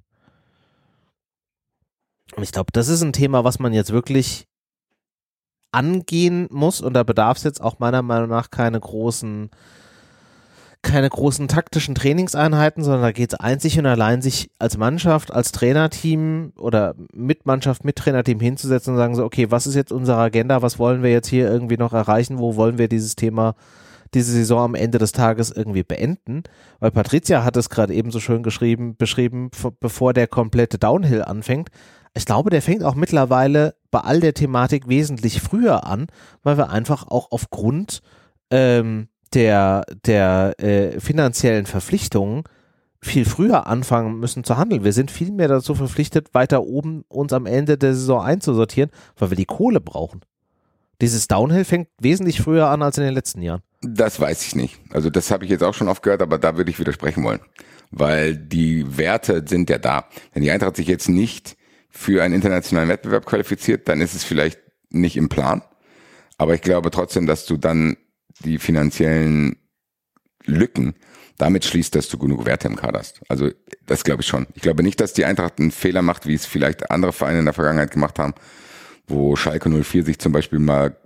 Und 2.37 2.43
ich 2.43 2.53
glaube, 2.53 2.73
das 2.73 2.89
ist 2.89 3.03
ein 3.03 3.13
Thema, 3.13 3.45
was 3.45 3.59
man 3.59 3.73
jetzt 3.73 3.93
wirklich 3.93 4.47
angehen 5.73 6.49
muss 6.51 6.81
und 6.81 6.95
da 6.95 7.03
bedarf 7.03 7.39
es 7.39 7.45
jetzt 7.45 7.61
auch 7.61 7.79
meiner 7.79 8.03
Meinung 8.03 8.31
nach 8.31 8.51
keine 8.51 8.81
großen 8.81 9.51
keine 10.83 11.09
großen 11.09 11.49
taktischen 11.49 11.95
Trainingseinheiten, 11.95 12.85
sondern 12.85 13.03
da 13.03 13.13
geht 13.13 13.33
es 13.33 13.39
einzig 13.39 13.79
und 13.79 13.87
allein, 13.87 14.23
sich 14.23 14.51
als 14.59 14.77
Mannschaft, 14.77 15.33
als 15.33 15.51
Trainerteam 15.51 16.53
oder 16.57 16.95
mit 17.13 17.47
Mannschaft, 17.47 17.85
mit 17.85 17.97
Trainerteam 17.97 18.39
hinzusetzen 18.39 18.95
und 18.95 18.99
sagen 18.99 19.17
so, 19.17 19.25
okay, 19.25 19.51
was 19.51 19.67
ist 19.67 19.75
jetzt 19.75 19.93
unsere 19.93 20.19
Agenda, 20.19 20.63
was 20.63 20.79
wollen 20.79 21.03
wir 21.03 21.11
jetzt 21.11 21.29
hier 21.29 21.51
irgendwie 21.51 21.77
noch 21.77 21.93
erreichen, 21.93 22.39
wo 22.39 22.55
wollen 22.55 22.79
wir 22.79 22.89
dieses 22.89 23.17
Thema, 23.17 23.57
diese 24.15 24.33
Saison 24.33 24.61
am 24.61 24.75
Ende 24.77 24.99
des 24.99 25.11
Tages 25.11 25.51
irgendwie 25.51 25.83
beenden? 25.83 26.45
Weil 26.79 26.93
Patricia 26.93 27.43
hat 27.43 27.57
es 27.57 27.71
gerade 27.71 27.93
eben 27.93 28.13
so 28.13 28.21
schön 28.21 28.45
geschrieben, 28.45 28.97
beschrieben, 28.97 29.51
bevor 29.81 30.13
der 30.13 30.29
komplette 30.29 30.79
Downhill 30.79 31.23
anfängt. 31.23 31.71
Ich 32.19 32.27
glaube, 32.27 32.51
der 32.51 32.63
fängt 32.63 32.83
auch 32.83 32.97
mittlerweile 32.97 33.77
bei 33.93 34.01
all 34.01 34.19
der 34.19 34.35
Thematik 34.35 34.89
wesentlich 34.89 35.41
früher 35.41 35.87
an, 35.87 36.09
weil 36.43 36.59
wir 36.59 36.69
einfach 36.69 37.07
auch 37.07 37.31
aufgrund 37.31 38.03
ähm, 38.51 39.07
der, 39.35 39.85
der 40.05 40.55
äh, 40.59 40.99
finanziellen 40.99 41.67
Verpflichtungen 41.67 42.43
viel 43.01 43.25
früher 43.25 43.69
anfangen 43.69 44.19
müssen 44.19 44.43
zu 44.43 44.57
handeln. 44.57 44.83
Wir 44.83 44.93
sind 44.93 45.13
viel 45.13 45.31
mehr 45.31 45.47
dazu 45.47 45.77
verpflichtet, 45.77 46.35
weiter 46.35 46.65
oben 46.65 47.05
uns 47.07 47.33
am 47.33 47.47
Ende 47.47 47.79
der 47.79 47.95
Saison 47.95 48.21
einzusortieren, 48.21 48.91
weil 49.17 49.31
wir 49.31 49.37
die 49.37 49.45
Kohle 49.45 49.81
brauchen. 49.81 50.23
Dieses 51.01 51.29
Downhill 51.29 51.65
fängt 51.65 51.87
wesentlich 52.01 52.41
früher 52.41 52.67
an 52.67 52.83
als 52.83 52.99
in 52.99 53.05
den 53.05 53.15
letzten 53.15 53.43
Jahren. 53.43 53.63
Das 53.83 54.19
weiß 54.19 54.45
ich 54.45 54.57
nicht. 54.57 54.81
Also 54.91 55.09
das 55.09 55.31
habe 55.31 55.45
ich 55.45 55.53
jetzt 55.53 55.63
auch 55.63 55.75
schon 55.75 55.87
oft 55.87 56.03
gehört, 56.03 56.23
aber 56.23 56.39
da 56.39 56.57
würde 56.57 56.73
ich 56.73 56.81
widersprechen 56.81 57.23
wollen. 57.23 57.39
Weil 57.93 58.37
die 58.37 58.99
Werte 58.99 59.45
sind 59.47 59.71
ja 59.71 59.79
da. 59.79 60.07
Wenn 60.33 60.43
die 60.43 60.51
Eintracht 60.51 60.75
sich 60.75 60.89
jetzt 60.89 61.09
nicht 61.09 61.57
für 61.99 62.23
einen 62.23 62.33
internationalen 62.33 62.89
Wettbewerb 62.89 63.27
qualifiziert, 63.27 63.89
dann 63.89 64.01
ist 64.01 64.15
es 64.15 64.23
vielleicht 64.23 64.61
nicht 64.91 65.17
im 65.17 65.29
Plan. 65.29 65.63
Aber 66.39 66.55
ich 66.55 66.61
glaube 66.61 66.93
trotzdem, 66.93 67.27
dass 67.27 67.45
du 67.45 67.57
dann 67.57 67.97
die 68.45 68.59
finanziellen 68.59 69.57
Lücken 70.45 70.95
damit 71.39 71.65
schließt, 71.65 71.97
dass 71.97 72.09
du 72.09 72.17
genug 72.17 72.47
Werte 72.47 72.69
im 72.69 72.77
Kader 72.77 73.01
hast. 73.01 73.21
Also 73.29 73.51
das 73.87 74.05
glaube 74.05 74.23
ich 74.23 74.29
schon. 74.29 74.47
Ich 74.55 74.63
glaube 74.63 74.85
nicht, 74.85 75.01
dass 75.01 75.13
die 75.13 75.25
Eintracht 75.25 75.59
einen 75.59 75.73
Fehler 75.73 76.03
macht, 76.03 76.29
wie 76.29 76.35
es 76.35 76.47
vielleicht 76.47 76.93
andere 76.93 77.13
Vereine 77.13 77.41
in 77.41 77.47
der 77.47 77.55
Vergangenheit 77.55 77.91
gemacht 77.91 78.21
haben, 78.21 78.35
wo 79.09 79.35
Schalke 79.35 79.69
04 79.69 80.05
sich 80.05 80.21
zum 80.21 80.31
Beispiel 80.31 80.61
mal 80.61 80.97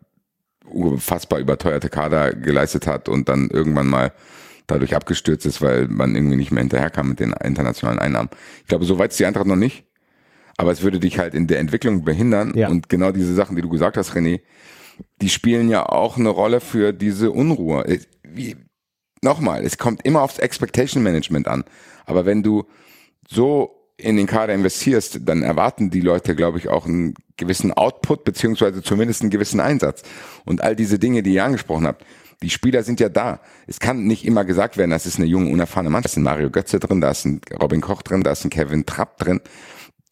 unfassbar 0.66 1.38
überteuerte 1.38 1.88
Kader 1.88 2.34
geleistet 2.34 2.86
hat 2.86 3.08
und 3.08 3.30
dann 3.30 3.48
irgendwann 3.48 3.88
mal 3.88 4.12
dadurch 4.66 4.94
abgestürzt 4.94 5.46
ist, 5.46 5.62
weil 5.62 5.88
man 5.88 6.14
irgendwie 6.14 6.36
nicht 6.36 6.52
mehr 6.52 6.62
hinterherkam 6.62 7.08
mit 7.08 7.20
den 7.20 7.32
internationalen 7.32 7.98
Einnahmen. 7.98 8.28
Ich 8.60 8.68
glaube, 8.68 8.84
so 8.84 8.98
weit 8.98 9.12
ist 9.12 9.20
die 9.20 9.26
Eintracht 9.26 9.46
noch 9.46 9.56
nicht. 9.56 9.86
Aber 10.62 10.72
es 10.72 10.82
würde 10.82 11.00
dich 11.00 11.18
halt 11.18 11.34
in 11.34 11.48
der 11.48 11.58
Entwicklung 11.58 12.04
behindern. 12.04 12.56
Ja. 12.56 12.68
Und 12.68 12.88
genau 12.88 13.10
diese 13.10 13.34
Sachen, 13.34 13.56
die 13.56 13.62
du 13.62 13.68
gesagt 13.68 13.96
hast, 13.96 14.12
René, 14.12 14.40
die 15.20 15.28
spielen 15.28 15.68
ja 15.68 15.86
auch 15.86 16.16
eine 16.16 16.28
Rolle 16.28 16.60
für 16.60 16.92
diese 16.92 17.32
Unruhe. 17.32 17.84
Äh, 17.86 17.98
wie, 18.22 18.56
nochmal, 19.22 19.64
es 19.64 19.76
kommt 19.76 20.04
immer 20.04 20.22
aufs 20.22 20.38
Expectation 20.38 21.02
Management 21.02 21.48
an. 21.48 21.64
Aber 22.06 22.26
wenn 22.26 22.42
du 22.42 22.64
so 23.28 23.90
in 23.96 24.16
den 24.16 24.26
Kader 24.26 24.54
investierst, 24.54 25.20
dann 25.24 25.42
erwarten 25.42 25.90
die 25.90 26.00
Leute, 26.00 26.34
glaube 26.34 26.58
ich, 26.58 26.68
auch 26.68 26.86
einen 26.86 27.14
gewissen 27.36 27.72
Output, 27.72 28.24
beziehungsweise 28.24 28.82
zumindest 28.82 29.22
einen 29.22 29.30
gewissen 29.30 29.60
Einsatz. 29.60 30.02
Und 30.44 30.62
all 30.62 30.76
diese 30.76 30.98
Dinge, 30.98 31.22
die 31.22 31.34
ihr 31.34 31.44
angesprochen 31.44 31.86
habt, 31.86 32.04
die 32.42 32.50
Spieler 32.50 32.82
sind 32.82 33.00
ja 33.00 33.08
da. 33.08 33.40
Es 33.66 33.78
kann 33.78 34.04
nicht 34.04 34.24
immer 34.24 34.44
gesagt 34.44 34.76
werden, 34.76 34.90
das 34.90 35.06
ist 35.06 35.18
eine 35.18 35.26
junge, 35.26 35.50
unerfahrene 35.50 35.90
Mannschaft. 35.90 36.16
Da 36.16 36.18
ist 36.18 36.18
ein 36.18 36.24
Mario 36.24 36.50
Götze 36.50 36.80
drin, 36.80 37.00
da 37.00 37.10
ist 37.10 37.24
ein 37.24 37.40
Robin 37.60 37.80
Koch 37.80 38.02
drin, 38.02 38.22
da 38.22 38.32
ist 38.32 38.44
ein 38.44 38.50
Kevin 38.50 38.86
Trapp 38.86 39.18
drin. 39.18 39.40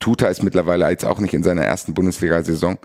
Tuta 0.00 0.26
ist 0.28 0.42
mittlerweile 0.42 0.88
jetzt 0.90 1.04
auch 1.04 1.20
nicht 1.20 1.34
in 1.34 1.42
seiner 1.42 1.62
ersten 1.62 1.94
Bundesliga-Saison. 1.94 2.78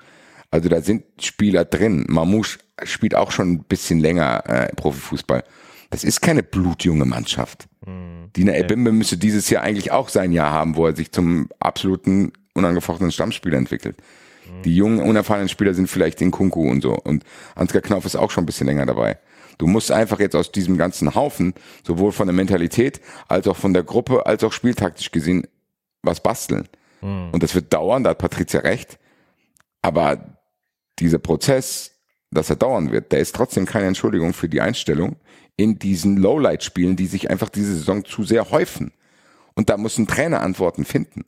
Also 0.52 0.70
da 0.70 0.82
sind 0.82 1.04
Spieler 1.20 1.66
drin. 1.66 2.06
Mamouche 2.08 2.60
spielt 2.84 3.16
auch 3.16 3.32
schon 3.32 3.52
ein 3.52 3.64
bisschen 3.64 4.00
länger 4.00 4.44
äh, 4.48 4.76
Profifußball. 4.76 5.44
Das 5.90 6.04
ist 6.04 6.22
keine 6.22 6.44
blutjunge 6.44 7.06
Mannschaft. 7.06 7.68
Mhm. 7.86 8.32
Dina 8.36 8.56
Ebimbe 8.56 8.92
müsste 8.92 9.18
dieses 9.18 9.50
Jahr 9.50 9.64
eigentlich 9.64 9.92
auch 9.92 10.10
sein 10.10 10.32
Jahr 10.32 10.52
haben, 10.52 10.76
wo 10.76 10.86
er 10.86 10.96
sich 10.96 11.12
zum 11.12 11.50
absoluten 11.60 12.34
unangefochtenen 12.54 13.12
Stammspieler 13.12 13.58
entwickelt. 13.58 13.98
Mhm. 14.46 14.62
Die 14.64 14.76
jungen, 14.76 15.00
unerfahrenen 15.00 15.50
Spieler 15.50 15.74
sind 15.74 15.88
vielleicht 15.88 16.22
in 16.22 16.32
Kunku 16.32 16.70
und 16.70 16.82
so. 16.82 16.94
Und 16.96 17.24
Ansgar 17.56 17.82
Knauf 17.82 18.06
ist 18.06 18.16
auch 18.16 18.32
schon 18.32 18.44
ein 18.44 18.48
bisschen 18.48 18.68
länger 18.68 18.86
dabei. 18.86 19.18
Du 19.58 19.68
musst 19.68 19.92
einfach 19.92 20.20
jetzt 20.20 20.36
aus 20.36 20.52
diesem 20.52 20.78
ganzen 20.78 21.16
Haufen, 21.16 21.54
sowohl 21.86 22.12
von 22.12 22.28
der 22.28 22.34
Mentalität, 22.34 23.00
als 23.30 23.48
auch 23.48 23.56
von 23.56 23.74
der 23.74 23.84
Gruppe, 23.84 24.26
als 24.26 24.44
auch 24.44 24.52
spieltaktisch 24.52 25.12
gesehen, 25.12 25.48
was 26.02 26.22
basteln. 26.22 26.68
Mhm. 27.02 27.30
Und 27.32 27.44
das 27.44 27.56
wird 27.56 27.74
dauern, 27.74 28.04
da 28.04 28.12
hat 28.12 28.18
Patricia 28.18 28.62
recht. 28.62 29.00
Aber 29.82 30.38
dieser 31.00 31.20
Prozess, 31.20 31.92
dass 32.32 32.50
er 32.50 32.56
dauern 32.56 32.92
wird, 32.92 33.12
der 33.12 33.20
ist 33.20 33.36
trotzdem 33.36 33.66
keine 33.66 33.88
Entschuldigung 33.88 34.34
für 34.34 34.50
die 34.50 34.62
Einstellung 34.62 35.18
in 35.58 35.80
diesen 35.80 36.18
Lowlight-Spielen, 36.18 36.96
die 36.96 37.08
sich 37.08 37.30
einfach 37.30 37.50
diese 37.50 37.76
Saison 37.76 38.04
zu 38.04 38.24
sehr 38.24 38.52
häufen. 38.52 38.92
Und 39.54 39.70
da 39.70 39.78
muss 39.78 39.98
ein 39.98 40.08
Trainer 40.08 40.42
Antworten 40.42 40.86
finden. 40.86 41.26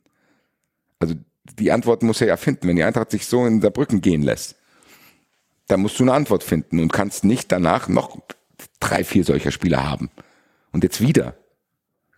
Also 0.98 1.14
die 1.58 1.72
Antwort 1.72 2.02
muss 2.02 2.20
er 2.20 2.26
ja 2.28 2.36
finden, 2.36 2.68
wenn 2.68 2.76
die 2.76 2.82
Eintracht 2.82 3.10
sich 3.10 3.26
so 3.26 3.46
in 3.46 3.60
Saarbrücken 3.60 4.00
gehen 4.00 4.22
lässt. 4.22 4.56
Da 5.66 5.76
musst 5.76 5.98
du 5.98 6.04
eine 6.04 6.12
Antwort 6.12 6.44
finden 6.44 6.80
und 6.80 6.92
kannst 6.92 7.24
nicht 7.24 7.52
danach 7.52 7.88
noch 7.88 8.18
drei, 8.80 9.04
vier 9.04 9.24
solcher 9.24 9.50
Spieler 9.50 9.88
haben. 9.88 10.10
Und 10.72 10.84
jetzt 10.84 11.00
wieder. 11.00 11.36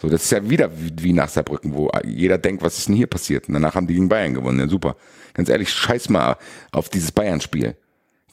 So, 0.01 0.09
das 0.09 0.25
ist 0.25 0.31
ja 0.31 0.49
wieder 0.49 0.71
wie 0.75 1.13
nach 1.13 1.29
Saarbrücken, 1.29 1.75
wo 1.75 1.91
jeder 2.05 2.39
denkt, 2.39 2.63
was 2.63 2.79
ist 2.79 2.89
denn 2.89 2.95
hier 2.95 3.07
passiert? 3.07 3.49
Und 3.49 3.55
danach 3.55 3.75
haben 3.75 3.87
die 3.87 3.95
gegen 3.95 4.09
Bayern 4.09 4.33
gewonnen. 4.33 4.59
Ja, 4.59 4.69
super. 4.69 4.97
Ganz 5.35 5.49
ehrlich, 5.49 5.71
scheiß 5.71 6.09
mal 6.09 6.37
auf 6.73 6.89
dieses 6.89 7.13
Bayern-Spiel. 7.13 7.77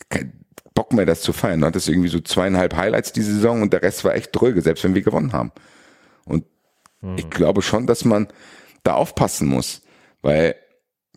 Kein 0.09 0.32
Bock 0.74 0.93
mehr, 0.93 1.05
das 1.05 1.22
zu 1.22 1.34
feiern. 1.34 1.59
Du 1.59 1.68
hattest 1.68 1.89
irgendwie 1.89 2.07
so 2.07 2.20
zweieinhalb 2.20 2.76
Highlights 2.76 3.11
diese 3.11 3.34
Saison 3.34 3.61
und 3.61 3.74
der 3.74 3.82
Rest 3.82 4.05
war 4.05 4.15
echt 4.15 4.30
dröge, 4.34 4.61
selbst 4.61 4.84
wenn 4.84 4.95
wir 4.95 5.01
gewonnen 5.01 5.34
haben. 5.34 5.51
Und 6.24 6.45
mhm. 7.01 7.18
ich 7.18 7.30
glaube 7.30 7.61
schon, 7.61 7.86
dass 7.86 8.05
man 8.05 8.28
da 8.84 8.93
aufpassen 8.93 9.47
muss, 9.47 9.82
weil 10.22 10.55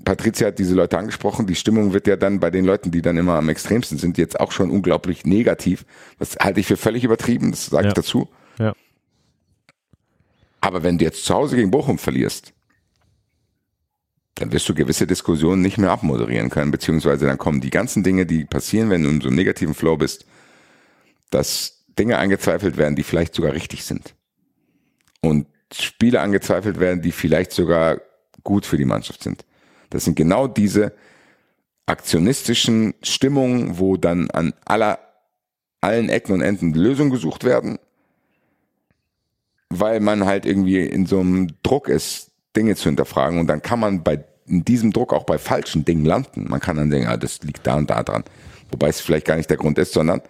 Patricia 0.05 0.48
hat 0.48 0.59
diese 0.59 0.74
Leute 0.74 0.98
angesprochen. 0.98 1.46
Die 1.46 1.55
Stimmung 1.55 1.92
wird 1.92 2.07
ja 2.07 2.16
dann 2.16 2.40
bei 2.40 2.51
den 2.51 2.64
Leuten, 2.64 2.90
die 2.90 3.03
dann 3.03 3.16
immer 3.16 3.34
am 3.34 3.48
extremsten 3.48 3.98
sind, 3.98 4.18
jetzt 4.18 4.40
auch 4.40 4.51
schon 4.51 4.70
unglaublich 4.70 5.24
negativ. 5.24 5.84
Das 6.18 6.36
halte 6.36 6.61
ich 6.61 6.66
für 6.66 6.76
völlig 6.76 7.05
übertrieben, 7.05 7.51
das 7.51 7.66
sage 7.66 7.84
ja. 7.84 7.88
ich 7.88 7.94
dazu. 7.94 8.28
Ja. 8.59 8.72
Aber 10.61 10.82
wenn 10.82 10.98
du 10.98 11.04
jetzt 11.04 11.24
zu 11.24 11.34
Hause 11.34 11.56
gegen 11.56 11.70
Bochum 11.70 11.98
verlierst, 11.98 12.52
dann 14.34 14.52
wirst 14.52 14.68
du 14.68 14.74
gewisse 14.74 15.06
Diskussionen 15.06 15.62
nicht 15.62 15.78
mehr 15.78 15.90
abmoderieren 15.90 16.50
können, 16.50 16.70
beziehungsweise 16.70 17.26
dann 17.26 17.38
kommen 17.38 17.61
die 17.61 17.70
ganzen 17.70 18.02
Dinge, 18.02 18.26
die 18.26 18.44
passieren, 18.44 18.90
wenn 18.90 19.02
du 19.02 19.11
in 19.11 19.20
so 19.20 19.28
einem 19.28 19.36
negativen 19.36 19.74
Flow 19.74 19.96
bist, 19.96 20.24
dass 21.30 21.84
Dinge 21.98 22.18
angezweifelt 22.18 22.76
werden, 22.76 22.96
die 22.96 23.02
vielleicht 23.02 23.34
sogar 23.34 23.52
richtig 23.52 23.84
sind. 23.84 24.14
Und 25.20 25.46
Spiele 25.72 26.20
angezweifelt 26.20 26.80
werden, 26.80 27.02
die 27.02 27.12
vielleicht 27.12 27.52
sogar 27.52 28.00
gut 28.42 28.64
für 28.64 28.78
die 28.78 28.86
Mannschaft 28.86 29.22
sind. 29.22 29.44
Das 29.90 30.04
sind 30.04 30.16
genau 30.16 30.46
diese 30.46 30.94
aktionistischen 31.86 32.94
Stimmungen, 33.02 33.78
wo 33.78 33.96
dann 33.96 34.30
an 34.30 34.54
aller, 34.64 34.98
allen 35.80 36.08
Ecken 36.08 36.32
und 36.32 36.40
Enden 36.40 36.72
Lösungen 36.72 37.11
gesucht 37.11 37.44
werden 37.44 37.78
weil 39.70 40.00
man 40.00 40.26
halt 40.26 40.44
irgendwie 40.44 40.80
in 40.80 41.06
so 41.06 41.20
einem 41.20 41.48
Druck 41.62 41.88
ist, 41.88 42.32
Dinge 42.56 42.74
zu 42.74 42.84
hinterfragen 42.84 43.38
und 43.38 43.46
dann 43.46 43.62
kann 43.62 43.80
man 43.80 44.02
bei 44.02 44.24
in 44.46 44.64
diesem 44.64 44.92
Druck 44.92 45.12
auch 45.12 45.24
bei 45.24 45.38
falschen 45.38 45.84
Dingen 45.84 46.04
landen. 46.04 46.46
Man 46.48 46.60
kann 46.60 46.76
dann 46.76 46.90
denken, 46.90 47.08
ah, 47.08 47.16
das 47.16 47.40
liegt 47.42 47.66
da 47.66 47.76
und 47.76 47.88
da 47.88 48.02
dran. 48.02 48.24
Wobei 48.70 48.88
es 48.88 49.00
vielleicht 49.00 49.26
gar 49.26 49.36
nicht 49.36 49.48
der 49.48 49.56
Grund 49.56 49.78
ist, 49.78 49.92
sondern 49.92 50.20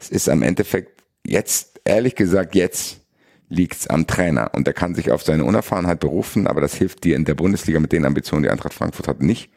es 0.00 0.10
ist 0.10 0.28
am 0.28 0.42
Endeffekt 0.42 1.02
jetzt, 1.24 1.80
ehrlich 1.84 2.16
gesagt, 2.16 2.56
jetzt 2.56 3.00
liegt's 3.48 3.86
am 3.86 4.06
Trainer 4.06 4.50
und 4.54 4.66
er 4.66 4.74
kann 4.74 4.94
sich 4.94 5.10
auf 5.10 5.22
seine 5.22 5.44
Unerfahrenheit 5.44 6.00
berufen, 6.00 6.46
aber 6.46 6.60
das 6.60 6.74
hilft 6.74 7.04
dir 7.04 7.16
in 7.16 7.24
der 7.24 7.34
Bundesliga 7.34 7.80
mit 7.80 7.92
den 7.92 8.04
Ambitionen, 8.04 8.42
die 8.42 8.50
Eintracht 8.50 8.74
Frankfurt 8.74 9.08
hat, 9.08 9.22
nicht. 9.22 9.50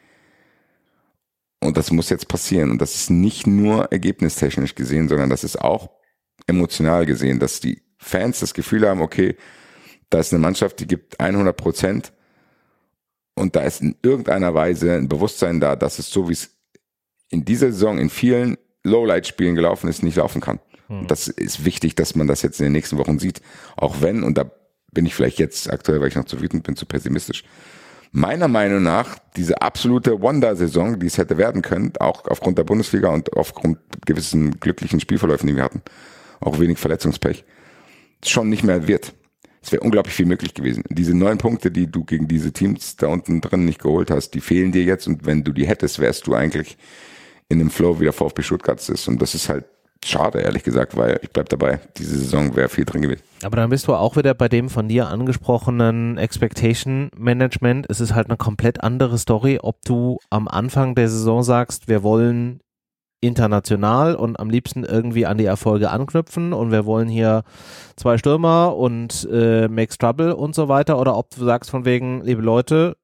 Und 1.60 1.76
das 1.76 1.92
muss 1.92 2.10
jetzt 2.10 2.26
passieren. 2.26 2.70
Und 2.70 2.80
das 2.80 2.94
ist 2.94 3.10
nicht 3.10 3.46
nur 3.46 3.92
ergebnistechnisch 3.92 4.74
gesehen, 4.74 5.08
sondern 5.08 5.30
das 5.30 5.44
ist 5.44 5.60
auch 5.60 5.90
emotional 6.46 7.06
gesehen, 7.06 7.38
dass 7.38 7.60
die 7.60 7.82
Fans 8.02 8.40
das 8.40 8.54
Gefühl 8.54 8.86
haben, 8.88 9.00
okay, 9.00 9.36
da 10.10 10.18
ist 10.18 10.32
eine 10.32 10.40
Mannschaft, 10.40 10.80
die 10.80 10.86
gibt 10.86 11.18
100 11.20 11.56
Prozent 11.56 12.12
und 13.34 13.56
da 13.56 13.62
ist 13.62 13.80
in 13.80 13.96
irgendeiner 14.02 14.54
Weise 14.54 14.92
ein 14.92 15.08
Bewusstsein 15.08 15.60
da, 15.60 15.76
dass 15.76 15.98
es 15.98 16.10
so 16.10 16.28
wie 16.28 16.34
es 16.34 16.50
in 17.30 17.44
dieser 17.44 17.72
Saison 17.72 17.98
in 17.98 18.10
vielen 18.10 18.58
Lowlight-Spielen 18.84 19.54
gelaufen 19.54 19.88
ist, 19.88 20.02
nicht 20.02 20.16
laufen 20.16 20.40
kann. 20.40 20.60
Hm. 20.88 21.00
Und 21.00 21.10
das 21.10 21.28
ist 21.28 21.64
wichtig, 21.64 21.94
dass 21.94 22.14
man 22.14 22.26
das 22.26 22.42
jetzt 22.42 22.60
in 22.60 22.64
den 22.64 22.72
nächsten 22.72 22.98
Wochen 22.98 23.18
sieht, 23.18 23.40
auch 23.76 24.02
wenn, 24.02 24.22
und 24.22 24.36
da 24.36 24.50
bin 24.92 25.06
ich 25.06 25.14
vielleicht 25.14 25.38
jetzt 25.38 25.72
aktuell, 25.72 26.00
weil 26.00 26.08
ich 26.08 26.16
noch 26.16 26.26
zu 26.26 26.42
wütend 26.42 26.64
bin, 26.64 26.76
zu 26.76 26.84
pessimistisch, 26.84 27.44
meiner 28.10 28.48
Meinung 28.48 28.82
nach 28.82 29.18
diese 29.36 29.62
absolute 29.62 30.20
Wonder-Saison, 30.20 31.00
die 31.00 31.06
es 31.06 31.16
hätte 31.16 31.38
werden 31.38 31.62
können, 31.62 31.92
auch 31.98 32.26
aufgrund 32.26 32.58
der 32.58 32.64
Bundesliga 32.64 33.08
und 33.08 33.32
aufgrund 33.34 33.78
gewissen 34.04 34.60
glücklichen 34.60 35.00
Spielverläufen, 35.00 35.46
die 35.46 35.56
wir 35.56 35.64
hatten, 35.64 35.80
auch 36.40 36.60
wenig 36.60 36.78
Verletzungspech, 36.78 37.44
schon 38.24 38.48
nicht 38.48 38.62
mehr 38.62 38.86
wird. 38.86 39.14
Es 39.62 39.70
wäre 39.70 39.82
unglaublich 39.82 40.14
viel 40.14 40.26
möglich 40.26 40.54
gewesen. 40.54 40.82
Diese 40.88 41.16
neun 41.16 41.38
Punkte, 41.38 41.70
die 41.70 41.86
du 41.86 42.04
gegen 42.04 42.26
diese 42.26 42.52
Teams 42.52 42.96
da 42.96 43.06
unten 43.06 43.40
drin 43.40 43.64
nicht 43.64 43.80
geholt 43.80 44.10
hast, 44.10 44.30
die 44.30 44.40
fehlen 44.40 44.72
dir 44.72 44.82
jetzt 44.82 45.06
und 45.06 45.24
wenn 45.24 45.44
du 45.44 45.52
die 45.52 45.66
hättest, 45.66 46.00
wärst 46.00 46.26
du 46.26 46.34
eigentlich 46.34 46.76
in 47.48 47.58
dem 47.58 47.70
Flow, 47.70 48.00
wie 48.00 48.04
der 48.04 48.12
VfB 48.12 48.42
Stuttgart 48.42 48.88
ist. 48.88 49.06
Und 49.06 49.22
das 49.22 49.34
ist 49.34 49.48
halt 49.48 49.66
schade, 50.04 50.40
ehrlich 50.40 50.64
gesagt, 50.64 50.96
weil 50.96 51.20
ich 51.22 51.30
bleib 51.30 51.48
dabei, 51.48 51.78
diese 51.96 52.18
Saison 52.18 52.56
wäre 52.56 52.68
viel 52.68 52.84
drin 52.84 53.02
gewesen. 53.02 53.22
Aber 53.44 53.56
dann 53.56 53.70
bist 53.70 53.86
du 53.86 53.94
auch 53.94 54.16
wieder 54.16 54.34
bei 54.34 54.48
dem 54.48 54.68
von 54.68 54.88
dir 54.88 55.08
angesprochenen 55.08 56.18
Expectation 56.18 57.10
Management. 57.16 57.86
Es 57.88 58.00
ist 58.00 58.14
halt 58.14 58.28
eine 58.28 58.36
komplett 58.36 58.82
andere 58.82 59.18
Story, 59.18 59.60
ob 59.62 59.80
du 59.84 60.18
am 60.30 60.48
Anfang 60.48 60.94
der 60.94 61.08
Saison 61.08 61.44
sagst, 61.44 61.86
wir 61.86 62.02
wollen 62.02 62.60
international 63.22 64.16
und 64.16 64.38
am 64.38 64.50
liebsten 64.50 64.84
irgendwie 64.84 65.26
an 65.26 65.38
die 65.38 65.44
Erfolge 65.46 65.90
anknüpfen 65.90 66.52
und 66.52 66.72
wir 66.72 66.84
wollen 66.84 67.08
hier 67.08 67.44
zwei 67.96 68.18
Stürmer 68.18 68.76
und 68.76 69.26
äh, 69.32 69.68
Makes 69.68 69.96
Trouble 69.96 70.34
und 70.34 70.54
so 70.54 70.68
weiter 70.68 70.98
oder 70.98 71.16
ob 71.16 71.30
du 71.30 71.44
sagst 71.44 71.70
von 71.70 71.84
wegen, 71.84 72.22
liebe 72.22 72.42
Leute, 72.42 72.96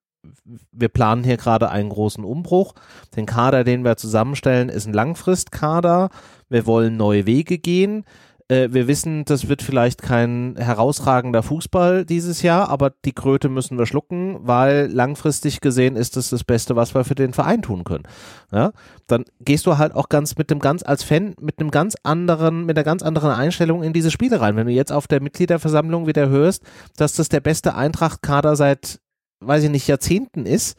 wir 0.73 0.89
planen 0.89 1.23
hier 1.23 1.37
gerade 1.37 1.71
einen 1.71 1.89
großen 1.89 2.25
Umbruch. 2.25 2.75
Den 3.17 3.25
Kader, 3.25 3.63
den 3.63 3.85
wir 3.85 3.97
zusammenstellen, 3.97 4.69
ist 4.69 4.87
ein 4.87 4.93
Langfristkader. 4.93 6.11
Wir 6.49 6.67
wollen 6.67 6.97
neue 6.97 7.25
Wege 7.25 7.59
gehen. 7.59 8.05
Äh, 8.49 8.69
wir 8.73 8.89
wissen, 8.89 9.25
das 9.27 9.49
wird 9.49 9.63
vielleicht 9.63 10.03
kein 10.03 10.57
herausragender 10.57 11.43
Fußball 11.43 12.05
dieses 12.07 12.43
Jahr, 12.43 12.71
aber 12.71 12.91
die 13.05 13.13
Kröte 13.13 13.49
müssen 13.49 13.79
wir 13.79 13.87
schlucken, 13.87 14.39
weil 14.41 14.87
langfristig 14.91 15.61
gesehen 15.61 15.97
ist 15.97 16.17
das 16.17 16.31
das 16.31 16.45
Beste, 16.45 16.75
was 16.75 16.95
wir 16.95 17.05
für 17.05 17.15
den 17.15 17.35
Verein 17.35 17.61
tun 17.61 17.85
können. 17.85 18.05
Ja? 18.51 18.73
Dann 19.07 19.25
gehst 19.41 19.67
du 19.67 19.77
halt 19.77 19.95
auch 19.95 20.09
ganz 20.09 20.37
mit 20.37 20.51
dem 20.51 20.61
ganz 20.61 20.83
als 20.83 21.03
Fan 21.03 21.35
mit 21.41 21.61
einem 21.61 21.71
ganz 21.71 21.95
anderen, 22.03 22.65
mit 22.65 22.77
einer 22.77 22.85
ganz 22.85 23.03
anderen 23.03 23.31
Einstellung 23.31 23.83
in 23.83 23.93
diese 23.93 24.11
Spiele 24.11 24.41
rein. 24.41 24.57
Wenn 24.57 24.67
du 24.67 24.73
jetzt 24.73 24.93
auf 24.93 25.07
der 25.07 25.23
Mitgliederversammlung 25.23 26.07
wieder 26.07 26.29
hörst, 26.29 26.63
dass 26.97 27.13
das 27.13 27.29
der 27.29 27.41
beste 27.41 27.75
Eintracht-Kader 27.75 28.57
seit, 28.57 29.01
weiß 29.41 29.65
ich 29.65 29.71
nicht, 29.71 29.87
Jahrzehnten 29.87 30.47
ist, 30.47 30.79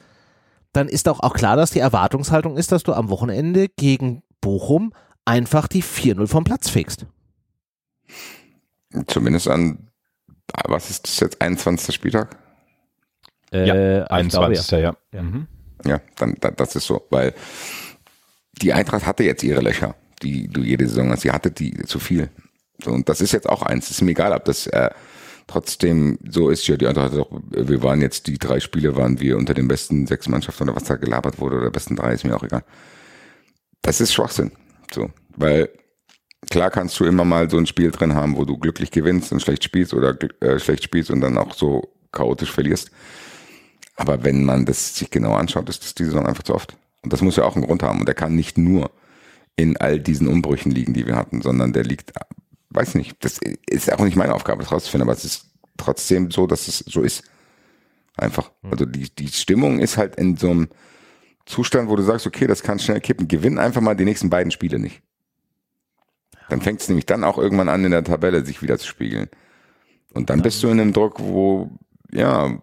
dann 0.73 0.87
ist 0.87 1.07
auch, 1.07 1.19
auch 1.19 1.33
klar, 1.33 1.55
dass 1.55 1.71
die 1.71 1.79
Erwartungshaltung 1.79 2.57
ist, 2.57 2.71
dass 2.71 2.83
du 2.83 2.93
am 2.93 3.09
Wochenende 3.09 3.67
gegen 3.69 4.23
Bochum 4.41 4.93
einfach 5.25 5.67
die 5.67 5.83
4-0 5.83 6.27
vom 6.27 6.43
Platz 6.43 6.69
fegst. 6.69 7.05
Zumindest 9.07 9.47
an, 9.47 9.89
was 10.67 10.89
ist 10.89 11.07
das 11.07 11.19
jetzt, 11.19 11.41
21. 11.41 11.93
Spieltag? 11.93 12.37
Äh, 13.51 13.67
ja, 13.67 14.03
21. 14.07 14.67
Glaube, 14.67 14.83
ja. 14.83 14.95
Ja, 15.11 15.21
mhm. 15.21 15.47
ja 15.85 16.01
dann, 16.17 16.35
dann, 16.39 16.55
das 16.55 16.75
ist 16.75 16.85
so, 16.85 17.05
weil 17.09 17.33
die 18.61 18.73
Eintracht 18.73 19.05
hatte 19.05 19.23
jetzt 19.23 19.43
ihre 19.43 19.61
Löcher, 19.61 19.95
die 20.21 20.47
du 20.47 20.61
jede 20.61 20.87
Saison 20.87 21.11
hast. 21.11 21.21
Sie 21.21 21.31
hatte 21.31 21.51
die 21.51 21.71
zu 21.85 21.99
viel. 21.99 22.29
So, 22.83 22.91
und 22.91 23.09
das 23.09 23.21
ist 23.21 23.31
jetzt 23.31 23.47
auch 23.47 23.61
eins. 23.61 23.89
Ist 23.89 24.01
mir 24.01 24.11
egal, 24.11 24.33
ob 24.33 24.45
das 24.45 24.67
äh, 24.67 24.89
trotzdem 25.47 26.17
so 26.27 26.49
ist. 26.49 26.67
Ja, 26.67 26.77
die 26.77 26.87
Eintracht 26.87 27.13
hat 27.13 27.19
auch, 27.19 27.31
wir 27.49 27.83
waren 27.83 28.01
jetzt, 28.01 28.27
die 28.27 28.37
drei 28.37 28.59
Spiele 28.59 28.95
waren 28.95 29.19
wir 29.19 29.37
unter 29.37 29.53
den 29.53 29.67
besten 29.67 30.07
sechs 30.07 30.27
Mannschaften 30.27 30.63
oder 30.63 30.75
was 30.75 30.83
da 30.83 30.95
gelabert 30.95 31.39
wurde 31.39 31.57
oder 31.57 31.71
besten 31.71 31.95
drei, 31.95 32.13
ist 32.13 32.25
mir 32.25 32.35
auch 32.35 32.43
egal. 32.43 32.63
Das 33.81 34.01
ist 34.01 34.13
Schwachsinn. 34.13 34.51
So, 34.93 35.09
weil 35.35 35.69
klar 36.49 36.69
kannst 36.71 36.99
du 36.99 37.05
immer 37.05 37.25
mal 37.25 37.49
so 37.49 37.57
ein 37.57 37.65
Spiel 37.65 37.91
drin 37.91 38.15
haben, 38.15 38.37
wo 38.37 38.45
du 38.45 38.57
glücklich 38.57 38.91
gewinnst 38.91 39.31
und 39.31 39.41
schlecht 39.41 39.63
spielst 39.63 39.93
oder 39.93 40.17
äh, 40.41 40.59
schlecht 40.59 40.83
spielst 40.83 41.11
und 41.11 41.21
dann 41.21 41.37
auch 41.37 41.53
so 41.53 41.89
chaotisch 42.11 42.51
verlierst. 42.51 42.91
Aber 43.95 44.23
wenn 44.23 44.45
man 44.45 44.65
das 44.65 44.95
sich 44.95 45.09
genau 45.09 45.33
anschaut, 45.33 45.67
ist 45.69 45.83
das 45.83 45.93
die 45.93 46.05
Saison 46.05 46.25
einfach 46.25 46.43
zu 46.43 46.55
oft. 46.55 46.77
Und 47.03 47.11
das 47.11 47.21
muss 47.21 47.35
ja 47.35 47.43
auch 47.43 47.55
einen 47.55 47.65
Grund 47.65 47.83
haben. 47.83 47.99
Und 47.99 48.07
der 48.07 48.15
kann 48.15 48.35
nicht 48.35 48.57
nur 48.57 48.91
in 49.55 49.75
all 49.77 49.99
diesen 49.99 50.27
Umbrüchen 50.27 50.71
liegen, 50.71 50.93
die 50.93 51.05
wir 51.05 51.17
hatten, 51.17 51.41
sondern 51.41 51.73
der 51.73 51.83
liegt, 51.83 52.13
weiß 52.69 52.95
nicht, 52.95 53.23
das 53.23 53.39
ist 53.69 53.91
auch 53.91 54.03
nicht 54.03 54.15
meine 54.15 54.33
Aufgabe, 54.33 54.63
das 54.63 54.71
rauszufinden, 54.71 55.07
aber 55.07 55.17
es 55.17 55.25
ist 55.25 55.47
trotzdem 55.75 56.31
so, 56.31 56.47
dass 56.47 56.67
es 56.69 56.79
so 56.79 57.01
ist. 57.01 57.23
Einfach. 58.15 58.51
Hm. 58.61 58.71
Also 58.71 58.85
die, 58.85 59.13
die 59.13 59.27
Stimmung 59.27 59.79
ist 59.79 59.97
halt 59.97 60.15
in 60.15 60.37
so 60.37 60.49
einem 60.49 60.69
Zustand, 61.45 61.89
wo 61.89 61.95
du 61.95 62.03
sagst, 62.03 62.27
okay, 62.27 62.47
das 62.47 62.63
kann 62.63 62.79
schnell 62.79 63.01
kippen. 63.01 63.27
Gewinn 63.27 63.57
einfach 63.57 63.81
mal 63.81 63.95
die 63.95 64.05
nächsten 64.05 64.29
beiden 64.29 64.51
Spiele 64.51 64.79
nicht. 64.79 65.01
Dann 66.49 66.61
fängt 66.61 66.81
es 66.81 66.89
nämlich 66.89 67.05
dann 67.05 67.23
auch 67.23 67.37
irgendwann 67.37 67.69
an, 67.69 67.85
in 67.85 67.91
der 67.91 68.03
Tabelle 68.03 68.45
sich 68.45 68.61
wieder 68.61 68.77
zu 68.77 68.87
spiegeln. 68.87 69.29
Und 70.13 70.29
dann 70.29 70.41
bist 70.41 70.63
du 70.63 70.67
in 70.67 70.79
einem 70.79 70.93
Druck, 70.93 71.19
wo, 71.19 71.77
ja, 72.11 72.59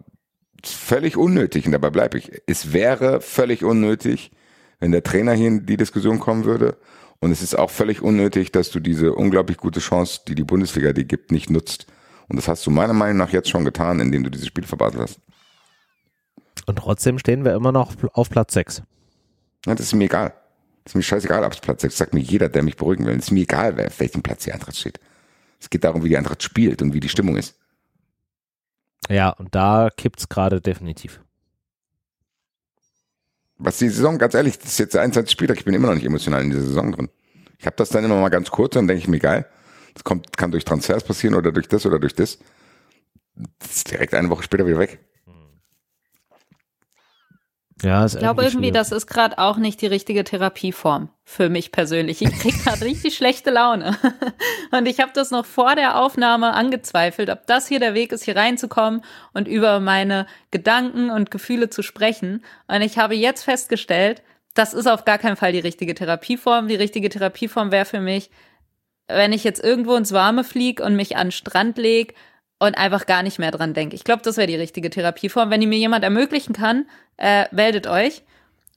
völlig 0.64 1.16
unnötig, 1.16 1.66
und 1.66 1.72
dabei 1.72 1.90
bleibe 1.90 2.18
ich. 2.18 2.42
Es 2.46 2.72
wäre 2.72 3.20
völlig 3.20 3.64
unnötig, 3.64 4.32
wenn 4.80 4.92
der 4.92 5.04
Trainer 5.04 5.32
hier 5.32 5.48
in 5.48 5.66
die 5.66 5.76
Diskussion 5.76 6.18
kommen 6.18 6.44
würde. 6.44 6.76
Und 7.20 7.30
es 7.30 7.42
ist 7.42 7.58
auch 7.58 7.70
völlig 7.70 8.02
unnötig, 8.02 8.52
dass 8.52 8.70
du 8.70 8.80
diese 8.80 9.14
unglaublich 9.14 9.56
gute 9.56 9.80
Chance, 9.80 10.20
die 10.28 10.34
die 10.34 10.44
Bundesliga 10.44 10.92
dir 10.92 11.04
gibt, 11.04 11.30
nicht 11.32 11.50
nutzt. 11.50 11.86
Und 12.28 12.36
das 12.36 12.48
hast 12.48 12.66
du 12.66 12.70
meiner 12.70 12.92
Meinung 12.92 13.16
nach 13.16 13.30
jetzt 13.30 13.48
schon 13.48 13.64
getan, 13.64 14.00
indem 14.00 14.24
du 14.24 14.30
dieses 14.30 14.48
Spiel 14.48 14.64
verbaselt 14.64 15.02
hast. 15.02 15.20
Und 16.66 16.76
trotzdem 16.76 17.18
stehen 17.18 17.44
wir 17.44 17.54
immer 17.54 17.72
noch 17.72 17.92
auf 18.12 18.28
Platz 18.28 18.54
6. 18.54 18.82
Ja, 19.66 19.74
das 19.74 19.86
ist 19.86 19.94
mir 19.94 20.04
egal. 20.04 20.34
Ist 20.86 20.94
mir 20.94 21.02
scheißegal, 21.02 21.42
ob 21.42 21.52
es 21.52 21.60
Platz 21.60 21.82
6 21.82 21.96
sagt 21.96 22.14
mir 22.14 22.20
jeder, 22.20 22.48
der 22.48 22.62
mich 22.62 22.76
beruhigen 22.76 23.06
will. 23.06 23.16
Es 23.16 23.24
ist 23.24 23.30
mir 23.32 23.42
egal, 23.42 23.76
wer 23.76 23.88
auf 23.88 23.98
welchem 23.98 24.22
Platz 24.22 24.44
die 24.44 24.52
Eintracht 24.52 24.76
steht. 24.76 25.00
Es 25.60 25.68
geht 25.68 25.82
darum, 25.82 26.04
wie 26.04 26.08
die 26.08 26.16
Eintracht 26.16 26.44
spielt 26.44 26.80
und 26.80 26.94
wie 26.94 27.00
die 27.00 27.08
Stimmung 27.08 27.36
ist. 27.36 27.56
Ja, 29.08 29.30
und 29.30 29.54
da 29.54 29.90
kippt 29.94 30.20
es 30.20 30.28
gerade 30.28 30.60
definitiv. 30.60 31.20
Was 33.58 33.78
die 33.78 33.88
Saison, 33.88 34.18
ganz 34.18 34.34
ehrlich, 34.34 34.58
das 34.58 34.72
ist 34.72 34.78
jetzt 34.78 34.94
der 34.94 35.02
21. 35.02 35.32
Spieltag, 35.32 35.58
ich 35.58 35.64
bin 35.64 35.74
immer 35.74 35.88
noch 35.88 35.94
nicht 35.94 36.04
emotional 36.04 36.42
in 36.42 36.50
dieser 36.50 36.62
Saison 36.62 36.92
drin. 36.92 37.08
Ich 37.58 37.66
habe 37.66 37.76
das 37.76 37.88
dann 37.88 38.04
immer 38.04 38.20
mal 38.20 38.28
ganz 38.28 38.50
kurz 38.50 38.76
und 38.76 38.82
dann 38.82 38.88
denke 38.88 39.02
ich 39.02 39.08
mir, 39.08 39.18
geil, 39.18 39.46
das 39.94 40.04
kommt, 40.04 40.36
kann 40.36 40.52
durch 40.52 40.64
Transfers 40.64 41.02
passieren 41.02 41.34
oder 41.34 41.50
durch 41.50 41.66
das 41.66 41.84
oder 41.84 41.98
durch 41.98 42.14
das. 42.14 42.38
Das 43.58 43.76
ist 43.76 43.90
direkt 43.90 44.14
eine 44.14 44.30
Woche 44.30 44.44
später 44.44 44.66
wieder 44.66 44.78
weg. 44.78 45.00
Ja, 47.82 48.06
ich 48.06 48.16
glaube 48.16 48.42
irgendwie, 48.42 48.70
das 48.70 48.90
ist 48.90 49.06
gerade 49.06 49.38
auch 49.38 49.58
nicht 49.58 49.82
die 49.82 49.86
richtige 49.86 50.24
Therapieform 50.24 51.10
für 51.24 51.50
mich 51.50 51.72
persönlich. 51.72 52.22
Ich 52.22 52.32
kriege 52.38 52.56
gerade 52.56 52.82
richtig 52.82 53.14
schlechte 53.16 53.50
Laune. 53.50 53.98
Und 54.70 54.86
ich 54.86 55.00
habe 55.00 55.12
das 55.14 55.30
noch 55.30 55.44
vor 55.44 55.74
der 55.74 56.00
Aufnahme 56.00 56.54
angezweifelt, 56.54 57.28
ob 57.28 57.46
das 57.46 57.68
hier 57.68 57.78
der 57.78 57.92
Weg 57.92 58.12
ist, 58.12 58.24
hier 58.24 58.36
reinzukommen 58.36 59.02
und 59.34 59.46
über 59.46 59.80
meine 59.80 60.26
Gedanken 60.50 61.10
und 61.10 61.30
Gefühle 61.30 61.68
zu 61.68 61.82
sprechen. 61.82 62.42
Und 62.66 62.80
ich 62.80 62.98
habe 62.98 63.14
jetzt 63.14 63.42
festgestellt, 63.42 64.22
das 64.54 64.72
ist 64.72 64.86
auf 64.86 65.04
gar 65.04 65.18
keinen 65.18 65.36
Fall 65.36 65.52
die 65.52 65.58
richtige 65.58 65.94
Therapieform. 65.94 66.68
Die 66.68 66.74
richtige 66.74 67.10
Therapieform 67.10 67.70
wäre 67.70 67.84
für 67.84 68.00
mich, 68.00 68.30
wenn 69.06 69.32
ich 69.32 69.44
jetzt 69.44 69.62
irgendwo 69.62 69.94
ins 69.96 70.12
Warme 70.12 70.44
fliege 70.44 70.82
und 70.82 70.96
mich 70.96 71.16
an 71.16 71.28
den 71.28 71.32
Strand 71.32 71.76
lege 71.76 72.14
und 72.58 72.76
einfach 72.76 73.06
gar 73.06 73.22
nicht 73.22 73.38
mehr 73.38 73.50
dran 73.50 73.74
denke. 73.74 73.94
Ich 73.96 74.04
glaube, 74.04 74.22
das 74.22 74.36
wäre 74.36 74.46
die 74.46 74.56
richtige 74.56 74.90
Therapieform. 74.90 75.50
Wenn 75.50 75.60
die 75.60 75.66
mir 75.66 75.78
jemand 75.78 76.04
ermöglichen 76.04 76.54
kann, 76.54 76.86
äh, 77.16 77.44
meldet 77.54 77.86
euch. 77.86 78.22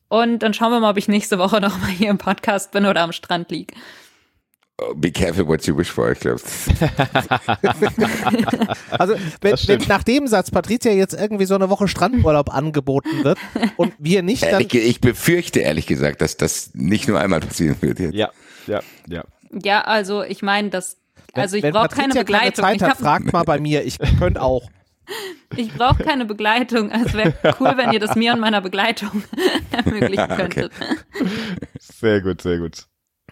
Und 0.09 0.39
dann 0.39 0.53
schauen 0.53 0.71
wir 0.71 0.79
mal, 0.79 0.91
ob 0.91 0.97
ich 0.97 1.07
nächste 1.07 1.39
Woche 1.39 1.61
noch 1.61 1.77
mal 1.79 1.89
hier 1.89 2.09
im 2.09 2.17
Podcast 2.17 2.71
bin 2.71 2.85
oder 2.85 3.01
am 3.01 3.11
Strand 3.11 3.51
liege. 3.51 3.73
Oh, 4.81 4.93
be 4.95 5.11
careful 5.11 5.45
what 5.45 5.65
you 5.65 5.77
wish 5.77 5.91
for, 5.91 6.11
ich 6.11 6.19
glaube. 6.21 6.41
also, 8.91 9.15
wenn, 9.41 9.53
wenn 9.67 9.87
nach 9.89 10.03
dem 10.03 10.25
Satz 10.27 10.51
Patricia 10.51 10.91
jetzt 10.91 11.13
irgendwie 11.13 11.45
so 11.45 11.55
eine 11.55 11.69
Woche 11.69 11.89
Strandurlaub 11.89 12.49
angeboten 12.53 13.23
wird 13.23 13.37
und 13.75 13.93
wir 13.99 14.23
nicht 14.23 14.43
dann. 14.43 14.51
Ehrlich, 14.51 14.73
ich 14.73 15.01
befürchte 15.01 15.59
ehrlich 15.59 15.85
gesagt, 15.85 16.21
dass 16.21 16.37
das 16.37 16.71
nicht 16.75 17.09
nur 17.09 17.19
einmal 17.19 17.41
passieren 17.41 17.75
wird. 17.81 17.99
Jetzt. 17.99 18.13
Ja, 18.13 18.29
ja, 18.67 18.81
ja. 19.07 19.25
Ja, 19.51 19.81
also 19.81 20.23
ich 20.23 20.41
meine, 20.43 20.69
das 20.69 20.97
also 21.33 21.57
ich 21.57 21.63
brauche 21.63 21.89
keine 21.89 22.13
Begleitung. 22.13 22.63
Keine 22.63 22.79
Zeit 22.79 22.89
hat, 22.89 22.97
fragt 22.97 23.33
mal 23.33 23.43
bei 23.43 23.59
mir, 23.59 23.85
ich 23.85 23.97
könnte 24.19 24.41
auch. 24.41 24.69
Ich 25.55 25.73
brauche 25.73 26.03
keine 26.03 26.25
Begleitung. 26.25 26.91
Also 26.91 27.05
es 27.07 27.13
wäre 27.15 27.33
cool, 27.59 27.73
wenn 27.75 27.91
ihr 27.91 27.99
das 27.99 28.15
mir 28.15 28.33
und 28.33 28.39
meiner 28.39 28.61
Begleitung 28.61 29.23
ermöglichen 29.71 30.27
könntet. 30.35 30.71
Okay. 30.71 31.27
Sehr 31.79 32.21
gut, 32.21 32.41
sehr 32.43 32.59
gut. 32.59 32.85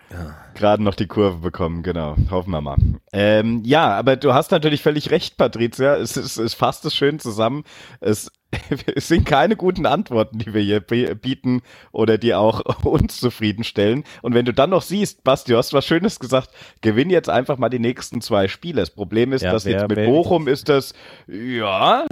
Ja. 0.10 0.36
Gerade 0.56 0.82
noch 0.82 0.96
die 0.96 1.06
Kurve 1.06 1.38
bekommen, 1.38 1.84
genau. 1.84 2.16
Hoffen 2.32 2.50
wir 2.52 2.62
mal. 2.62 2.78
Ähm, 3.14 3.62
ja, 3.64 3.96
aber 3.96 4.16
du 4.16 4.34
hast 4.34 4.50
natürlich 4.52 4.82
völlig 4.82 5.12
recht, 5.12 5.38
Patricia. 5.38 5.96
Es, 5.98 6.18
ist, 6.18 6.38
es 6.38 6.56
fasst 6.56 6.86
es 6.86 6.96
schön 6.96 7.20
zusammen. 7.20 7.64
Es 8.00 8.32
es 8.96 9.08
sind 9.08 9.26
keine 9.26 9.56
guten 9.56 9.86
Antworten, 9.86 10.40
die 10.40 10.54
wir 10.54 10.62
hier 10.62 10.80
bieten 10.80 11.62
oder 11.92 12.18
die 12.18 12.34
auch 12.34 12.62
uns 12.84 13.20
zufriedenstellen. 13.20 14.04
Und 14.22 14.34
wenn 14.34 14.46
du 14.46 14.54
dann 14.54 14.70
noch 14.70 14.82
siehst, 14.82 15.24
Basti, 15.24 15.52
du 15.52 15.58
hast 15.58 15.74
was 15.74 15.86
Schönes 15.86 16.20
gesagt, 16.20 16.52
gewinn 16.82 17.10
jetzt 17.10 17.30
einfach 17.30 17.58
mal 17.58 17.70
die 17.70 17.80
nächsten 17.80 18.22
zwei 18.22 18.48
Spiele. 18.48 18.82
Das 18.82 18.90
Problem 18.90 19.34
ist, 19.34 19.42
ja, 19.42 19.52
dass 19.52 19.66
wer, 19.66 19.74
jetzt 19.74 19.90
mit 19.90 20.06
Bochum 20.06 20.48
ist 20.48 20.70
das, 20.70 20.94
ja, 21.28 22.06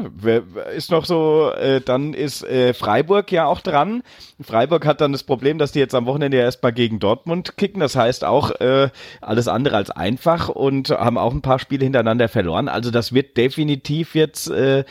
ist 0.75 0.91
noch 0.91 1.05
so, 1.05 1.51
äh, 1.51 1.79
dann 1.81 2.13
ist 2.13 2.43
äh, 2.43 2.73
Freiburg 2.73 3.31
ja 3.31 3.45
auch 3.45 3.61
dran. 3.61 4.03
Freiburg 4.41 4.85
hat 4.85 4.99
dann 4.99 5.13
das 5.13 5.23
Problem, 5.23 5.57
dass 5.57 5.71
die 5.71 5.79
jetzt 5.79 5.95
am 5.95 6.05
Wochenende 6.05 6.37
erstmal 6.37 6.73
gegen 6.73 6.99
Dortmund 6.99 7.55
kicken. 7.55 7.79
Das 7.79 7.95
heißt 7.95 8.25
auch 8.25 8.51
äh, 8.59 8.89
alles 9.21 9.47
andere 9.47 9.77
als 9.77 9.89
einfach 9.89 10.49
und 10.49 10.89
haben 10.89 11.17
auch 11.17 11.33
ein 11.33 11.41
paar 11.41 11.59
Spiele 11.59 11.85
hintereinander 11.85 12.27
verloren. 12.27 12.67
Also 12.67 12.91
das 12.91 13.13
wird 13.13 13.37
definitiv 13.37 14.15
jetzt 14.15 14.49
äh, 14.49 14.83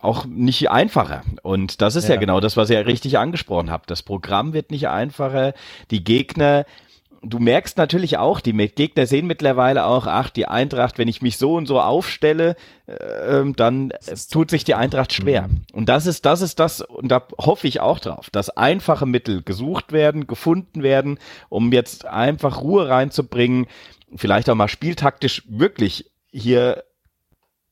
auch 0.00 0.24
nicht 0.26 0.70
einfacher. 0.70 1.22
Und 1.42 1.80
das 1.82 1.96
ist 1.96 2.08
ja. 2.08 2.14
ja 2.14 2.20
genau 2.20 2.40
das, 2.40 2.56
was 2.56 2.70
ihr 2.70 2.86
richtig 2.86 3.18
angesprochen 3.18 3.70
habt. 3.70 3.90
Das 3.90 4.02
Programm 4.02 4.52
wird 4.52 4.70
nicht 4.70 4.88
einfacher. 4.88 5.54
Die 5.90 6.04
Gegner 6.04 6.64
du 7.28 7.38
merkst 7.38 7.76
natürlich 7.76 8.18
auch, 8.18 8.40
die 8.40 8.52
Gegner 8.52 9.06
sehen 9.06 9.26
mittlerweile 9.26 9.86
auch, 9.86 10.06
ach, 10.06 10.30
die 10.30 10.46
Eintracht, 10.46 10.98
wenn 10.98 11.08
ich 11.08 11.22
mich 11.22 11.38
so 11.38 11.54
und 11.54 11.66
so 11.66 11.80
aufstelle, 11.80 12.56
äh, 12.86 13.42
dann 13.56 13.92
tut 14.30 14.50
sich 14.50 14.64
die 14.64 14.74
Eintracht 14.74 15.12
schwer. 15.12 15.48
Mhm. 15.48 15.62
Und 15.72 15.88
das 15.88 16.06
ist, 16.06 16.24
das 16.24 16.40
ist 16.40 16.58
das, 16.60 16.80
und 16.80 17.08
da 17.08 17.26
hoffe 17.38 17.66
ich 17.66 17.80
auch 17.80 17.98
drauf, 17.98 18.30
dass 18.30 18.50
einfache 18.50 19.06
Mittel 19.06 19.42
gesucht 19.42 19.92
werden, 19.92 20.26
gefunden 20.26 20.82
werden, 20.82 21.18
um 21.48 21.72
jetzt 21.72 22.06
einfach 22.06 22.60
Ruhe 22.60 22.88
reinzubringen, 22.88 23.66
vielleicht 24.14 24.48
auch 24.48 24.54
mal 24.54 24.68
spieltaktisch 24.68 25.42
wirklich 25.48 26.10
hier 26.30 26.84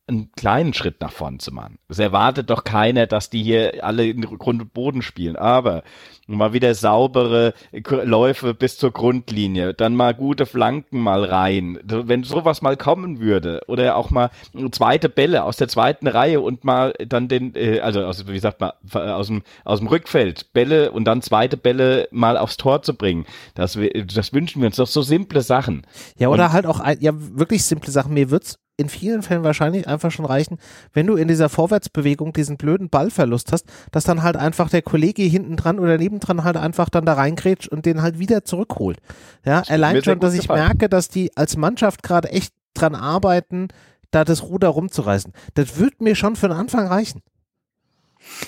einen 0.06 0.30
kleinen 0.32 0.74
Schritt 0.74 1.00
nach 1.00 1.12
vorn 1.12 1.38
zu 1.38 1.52
machen. 1.52 1.78
Es 1.88 1.98
erwartet 1.98 2.50
doch 2.50 2.64
keiner, 2.64 3.06
dass 3.06 3.30
die 3.30 3.42
hier 3.42 3.82
alle 3.82 4.06
in 4.06 4.20
Grund 4.20 4.60
und 4.60 4.74
Boden 4.74 5.00
spielen. 5.00 5.36
Aber 5.36 5.82
mal 6.26 6.52
wieder 6.52 6.74
saubere 6.74 7.54
Läufe 7.72 8.52
bis 8.52 8.76
zur 8.76 8.92
Grundlinie, 8.92 9.72
dann 9.72 9.96
mal 9.96 10.14
gute 10.14 10.44
Flanken 10.44 11.00
mal 11.00 11.24
rein. 11.24 11.78
Wenn 11.84 12.22
sowas 12.22 12.60
mal 12.60 12.76
kommen 12.76 13.20
würde 13.20 13.62
oder 13.66 13.96
auch 13.96 14.10
mal 14.10 14.30
zweite 14.72 15.08
Bälle 15.08 15.44
aus 15.44 15.56
der 15.56 15.68
zweiten 15.68 16.06
Reihe 16.06 16.40
und 16.40 16.64
mal 16.64 16.92
dann 17.06 17.28
den, 17.28 17.54
äh, 17.54 17.80
also 17.80 18.04
aus, 18.04 18.26
wie 18.26 18.38
sagt 18.38 18.60
man, 18.60 18.72
aus 18.92 19.28
dem, 19.28 19.42
aus 19.64 19.78
dem 19.78 19.88
Rückfeld 19.88 20.52
Bälle 20.52 20.92
und 20.92 21.04
dann 21.04 21.22
zweite 21.22 21.56
Bälle 21.56 22.08
mal 22.10 22.36
aufs 22.36 22.58
Tor 22.58 22.82
zu 22.82 22.94
bringen. 22.94 23.24
Das, 23.54 23.78
das 24.14 24.32
wünschen 24.32 24.60
wir 24.60 24.66
uns 24.66 24.76
doch 24.76 24.86
so 24.86 25.00
simple 25.00 25.40
Sachen. 25.40 25.86
Ja, 26.18 26.28
oder 26.28 26.46
und, 26.46 26.52
halt 26.52 26.66
auch, 26.66 26.82
ja, 27.00 27.12
wirklich 27.14 27.64
simple 27.64 27.90
Sachen. 27.90 28.12
Mir 28.12 28.30
wird's 28.30 28.58
in 28.76 28.88
vielen 28.88 29.22
Fällen 29.22 29.44
wahrscheinlich 29.44 29.86
einfach 29.86 30.10
schon 30.10 30.24
reichen, 30.24 30.58
wenn 30.92 31.06
du 31.06 31.14
in 31.14 31.28
dieser 31.28 31.48
Vorwärtsbewegung 31.48 32.32
diesen 32.32 32.56
blöden 32.56 32.88
Ballverlust 32.88 33.52
hast, 33.52 33.66
dass 33.92 34.04
dann 34.04 34.22
halt 34.22 34.36
einfach 34.36 34.68
der 34.68 34.82
Kollege 34.82 35.22
hinten 35.22 35.56
dran 35.56 35.78
oder 35.78 35.96
nebendran 35.96 36.44
halt 36.44 36.56
einfach 36.56 36.88
dann 36.88 37.06
da 37.06 37.14
reingrätscht 37.14 37.68
und 37.68 37.86
den 37.86 38.02
halt 38.02 38.18
wieder 38.18 38.44
zurückholt. 38.44 38.98
Ja, 39.44 39.62
allein 39.68 40.02
schon, 40.02 40.20
dass 40.20 40.34
ich 40.34 40.42
gefallen. 40.42 40.66
merke, 40.66 40.88
dass 40.88 41.08
die 41.08 41.36
als 41.36 41.56
Mannschaft 41.56 42.02
gerade 42.02 42.30
echt 42.30 42.52
dran 42.74 42.94
arbeiten, 42.94 43.68
da 44.10 44.24
das 44.24 44.42
Ruder 44.42 44.68
rumzureißen. 44.68 45.32
Das 45.54 45.78
wird 45.78 46.00
mir 46.00 46.14
schon 46.16 46.36
für 46.36 46.48
den 46.48 46.56
Anfang 46.56 46.86
reichen. 46.86 47.22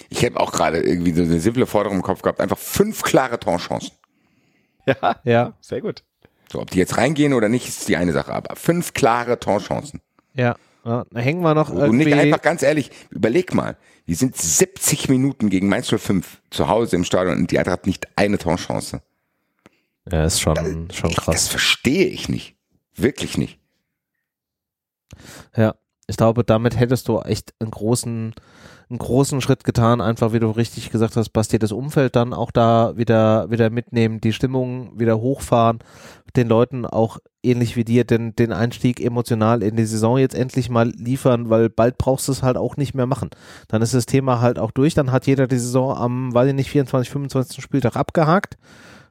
Ich 0.08 0.24
habe 0.24 0.40
auch 0.40 0.52
gerade 0.52 0.80
irgendwie 0.80 1.12
so 1.12 1.22
eine 1.22 1.38
simple 1.38 1.66
Forderung 1.66 1.98
im 1.98 2.02
Kopf 2.02 2.22
gehabt, 2.22 2.40
einfach 2.40 2.58
fünf 2.58 3.02
klare 3.02 3.38
Torchancen. 3.38 3.92
Ja, 4.86 5.16
ja, 5.24 5.52
sehr 5.60 5.80
gut. 5.80 6.04
So, 6.50 6.60
ob 6.60 6.70
die 6.70 6.78
jetzt 6.78 6.96
reingehen 6.96 7.32
oder 7.32 7.48
nicht, 7.48 7.68
ist 7.68 7.88
die 7.88 7.96
eine 7.96 8.12
Sache, 8.12 8.32
aber 8.32 8.54
fünf 8.56 8.94
klare 8.94 9.40
Torchancen. 9.40 10.00
Ja. 10.36 10.56
Ja, 10.84 11.04
da 11.10 11.18
hängen 11.18 11.42
wir 11.42 11.54
noch 11.54 11.68
irgendwie. 11.68 11.88
Und 11.88 11.96
nicht 11.96 12.12
einfach 12.12 12.42
ganz 12.42 12.62
ehrlich, 12.62 12.92
überleg 13.10 13.52
mal, 13.52 13.76
die 14.06 14.14
sind 14.14 14.36
70 14.36 15.08
Minuten 15.08 15.50
gegen 15.50 15.68
Mainz 15.68 15.88
05 15.88 16.42
zu 16.50 16.68
Hause 16.68 16.94
im 16.94 17.02
Stadion 17.02 17.38
und 17.38 17.50
die 17.50 17.58
Eintracht 17.58 17.80
hat 17.80 17.86
nicht 17.88 18.06
eine 18.14 18.38
Torchance. 18.38 19.02
Ja, 20.10 20.24
ist 20.24 20.40
schon, 20.40 20.54
das, 20.54 20.96
schon 20.96 21.10
krass. 21.10 21.34
Das 21.34 21.48
verstehe 21.48 22.06
ich 22.06 22.28
nicht. 22.28 22.54
Wirklich 22.94 23.36
nicht. 23.36 23.58
Ja, 25.56 25.74
ich 26.06 26.16
glaube, 26.16 26.44
damit 26.44 26.78
hättest 26.78 27.08
du 27.08 27.18
echt 27.20 27.52
einen 27.58 27.72
großen, 27.72 28.34
einen 28.88 28.98
großen 28.98 29.40
Schritt 29.40 29.64
getan, 29.64 30.00
einfach 30.00 30.32
wie 30.32 30.38
du 30.38 30.50
richtig 30.50 30.90
gesagt 30.90 31.16
hast, 31.16 31.30
Basti, 31.30 31.58
das 31.58 31.72
Umfeld 31.72 32.14
dann 32.14 32.32
auch 32.32 32.52
da 32.52 32.96
wieder, 32.96 33.50
wieder 33.50 33.70
mitnehmen, 33.70 34.20
die 34.20 34.32
Stimmung 34.32 34.98
wieder 34.98 35.18
hochfahren, 35.18 35.80
den 36.36 36.48
Leuten 36.48 36.84
auch 36.84 37.18
ähnlich 37.42 37.76
wie 37.76 37.84
dir 37.84 38.04
den, 38.04 38.34
den 38.36 38.52
Einstieg 38.52 39.00
emotional 39.00 39.62
in 39.62 39.76
die 39.76 39.84
Saison 39.84 40.18
jetzt 40.18 40.34
endlich 40.34 40.68
mal 40.68 40.90
liefern, 40.90 41.48
weil 41.48 41.70
bald 41.70 41.98
brauchst 41.98 42.28
du 42.28 42.32
es 42.32 42.42
halt 42.42 42.56
auch 42.56 42.76
nicht 42.76 42.94
mehr 42.94 43.06
machen. 43.06 43.30
Dann 43.68 43.82
ist 43.82 43.94
das 43.94 44.06
Thema 44.06 44.40
halt 44.40 44.58
auch 44.58 44.70
durch, 44.70 44.94
dann 44.94 45.12
hat 45.12 45.26
jeder 45.26 45.46
die 45.46 45.58
Saison 45.58 45.96
am, 45.96 46.34
weiß 46.34 46.48
ich 46.48 46.54
nicht, 46.54 46.70
24, 46.70 47.10
25. 47.10 47.62
Spieltag 47.62 47.96
abgehakt 47.96 48.56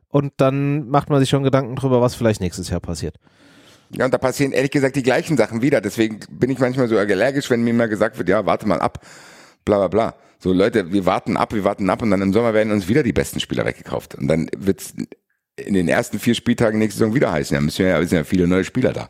und 0.10 0.34
dann 0.38 0.88
macht 0.88 1.10
man 1.10 1.20
sich 1.20 1.30
schon 1.30 1.44
Gedanken 1.44 1.76
drüber, 1.76 2.02
was 2.02 2.16
vielleicht 2.16 2.42
nächstes 2.42 2.70
Jahr 2.70 2.80
passiert. 2.80 3.18
Ja, 3.92 4.06
und 4.06 4.14
da 4.14 4.18
passieren 4.18 4.52
ehrlich 4.52 4.72
gesagt 4.72 4.96
die 4.96 5.04
gleichen 5.04 5.38
Sachen 5.38 5.62
wieder. 5.62 5.80
Deswegen 5.82 6.20
bin 6.30 6.50
ich 6.50 6.60
manchmal 6.60 6.88
so 6.88 6.98
allergisch, 6.98 7.50
wenn 7.50 7.64
mir 7.64 7.74
mal 7.74 7.88
gesagt 7.88 8.18
wird, 8.18 8.30
ja, 8.30 8.46
warte 8.46 8.68
mal 8.68 8.80
ab, 8.80 9.00
bla 9.64 9.78
bla 9.78 9.88
bla. 9.88 10.16
So 10.40 10.54
Leute, 10.54 10.92
wir 10.92 11.06
warten 11.06 11.38
ab, 11.38 11.54
wir 11.54 11.64
warten 11.64 11.90
ab 11.90 12.02
und 12.02 12.12
dann 12.12 12.22
im 12.22 12.34
Sommer 12.34 12.54
werden 12.54 12.72
uns 12.72 12.88
wieder 12.88 13.04
die 13.04 13.14
besten 13.14 13.40
Spieler 13.40 13.66
weggekauft. 13.66 14.16
Und 14.16 14.28
dann 14.28 14.50
wird's 14.56 14.94
in 15.58 15.74
den 15.74 15.88
ersten 15.88 16.20
vier 16.20 16.36
Spieltagen 16.36 16.80
nächste 16.80 17.00
Saison 17.00 17.14
wieder 17.16 17.32
heißen. 17.32 17.56
Ja, 17.56 17.62
müssen 17.62 17.86
ja, 17.86 18.00
sind 18.00 18.18
ja 18.18 18.24
viele 18.24 18.48
neue 18.48 18.64
Spieler 18.64 18.94
da. 18.94 19.10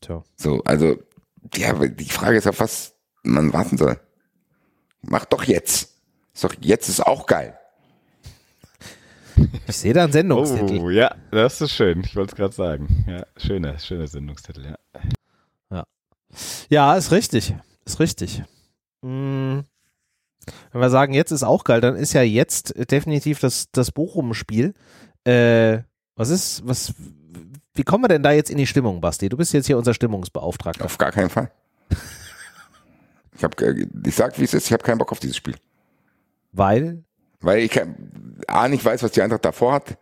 Tja. 0.00 0.22
So, 0.36 0.62
also, 0.64 0.96
ja, 1.54 1.74
die 1.74 2.04
Frage 2.04 2.38
ist 2.38 2.46
auf 2.46 2.60
was 2.60 2.94
man 3.22 3.52
warten 3.52 3.76
soll. 3.78 3.98
Mach 5.02 5.24
doch 5.24 5.44
jetzt. 5.44 5.94
Ist 6.34 6.44
doch, 6.44 6.54
jetzt 6.60 6.88
ist 6.88 7.00
auch 7.00 7.26
geil. 7.26 7.58
Ich 9.66 9.76
sehe 9.76 9.92
da 9.92 10.04
einen 10.04 10.12
Sendungstitel. 10.12 10.78
Oh, 10.78 10.90
ja, 10.90 11.14
das 11.30 11.60
ist 11.60 11.72
schön. 11.72 12.02
Ich 12.04 12.16
wollte 12.16 12.32
es 12.32 12.36
gerade 12.36 12.54
sagen. 12.54 13.04
Ja, 13.06 13.26
schöner, 13.36 13.78
schöner 13.78 14.06
Sendungstitel, 14.06 14.64
ja. 14.64 14.78
Ja. 15.70 15.84
Ja, 16.68 16.96
ist 16.96 17.12
richtig. 17.12 17.54
Ist 17.84 18.00
richtig. 18.00 18.42
Hm. 19.02 19.64
Wenn 20.72 20.80
wir 20.80 20.90
sagen, 20.90 21.14
jetzt 21.14 21.30
ist 21.30 21.42
auch 21.42 21.64
geil, 21.64 21.80
dann 21.80 21.96
ist 21.96 22.12
ja 22.12 22.22
jetzt 22.22 22.74
definitiv 22.90 23.40
das, 23.40 23.66
das 23.72 23.90
Bochum-Spiel. 23.92 24.74
Äh, 25.24 25.78
was 26.16 26.30
ist, 26.30 26.66
was, 26.66 26.94
wie 27.74 27.84
kommen 27.84 28.04
wir 28.04 28.08
denn 28.08 28.22
da 28.22 28.32
jetzt 28.32 28.50
in 28.50 28.58
die 28.58 28.66
Stimmung, 28.66 29.00
Basti? 29.00 29.28
Du 29.28 29.36
bist 29.36 29.52
jetzt 29.52 29.66
hier 29.66 29.78
unser 29.78 29.94
Stimmungsbeauftragter. 29.94 30.84
Auf 30.84 30.98
gar 30.98 31.12
keinen 31.12 31.30
Fall. 31.30 31.50
ich 33.36 33.44
hab, 33.44 33.54
ich 33.60 34.14
sag, 34.14 34.38
wie 34.38 34.44
es 34.44 34.54
ist, 34.54 34.66
ich 34.66 34.72
habe 34.72 34.82
keinen 34.82 34.98
Bock 34.98 35.12
auf 35.12 35.20
dieses 35.20 35.36
Spiel. 35.36 35.54
Weil? 36.52 37.04
Weil 37.40 37.60
ich 37.60 37.80
A 38.48 38.68
nicht 38.68 38.84
weiß, 38.84 39.02
was 39.02 39.12
die 39.12 39.22
Eintracht 39.22 39.44
davor 39.44 39.74
hat 39.74 39.98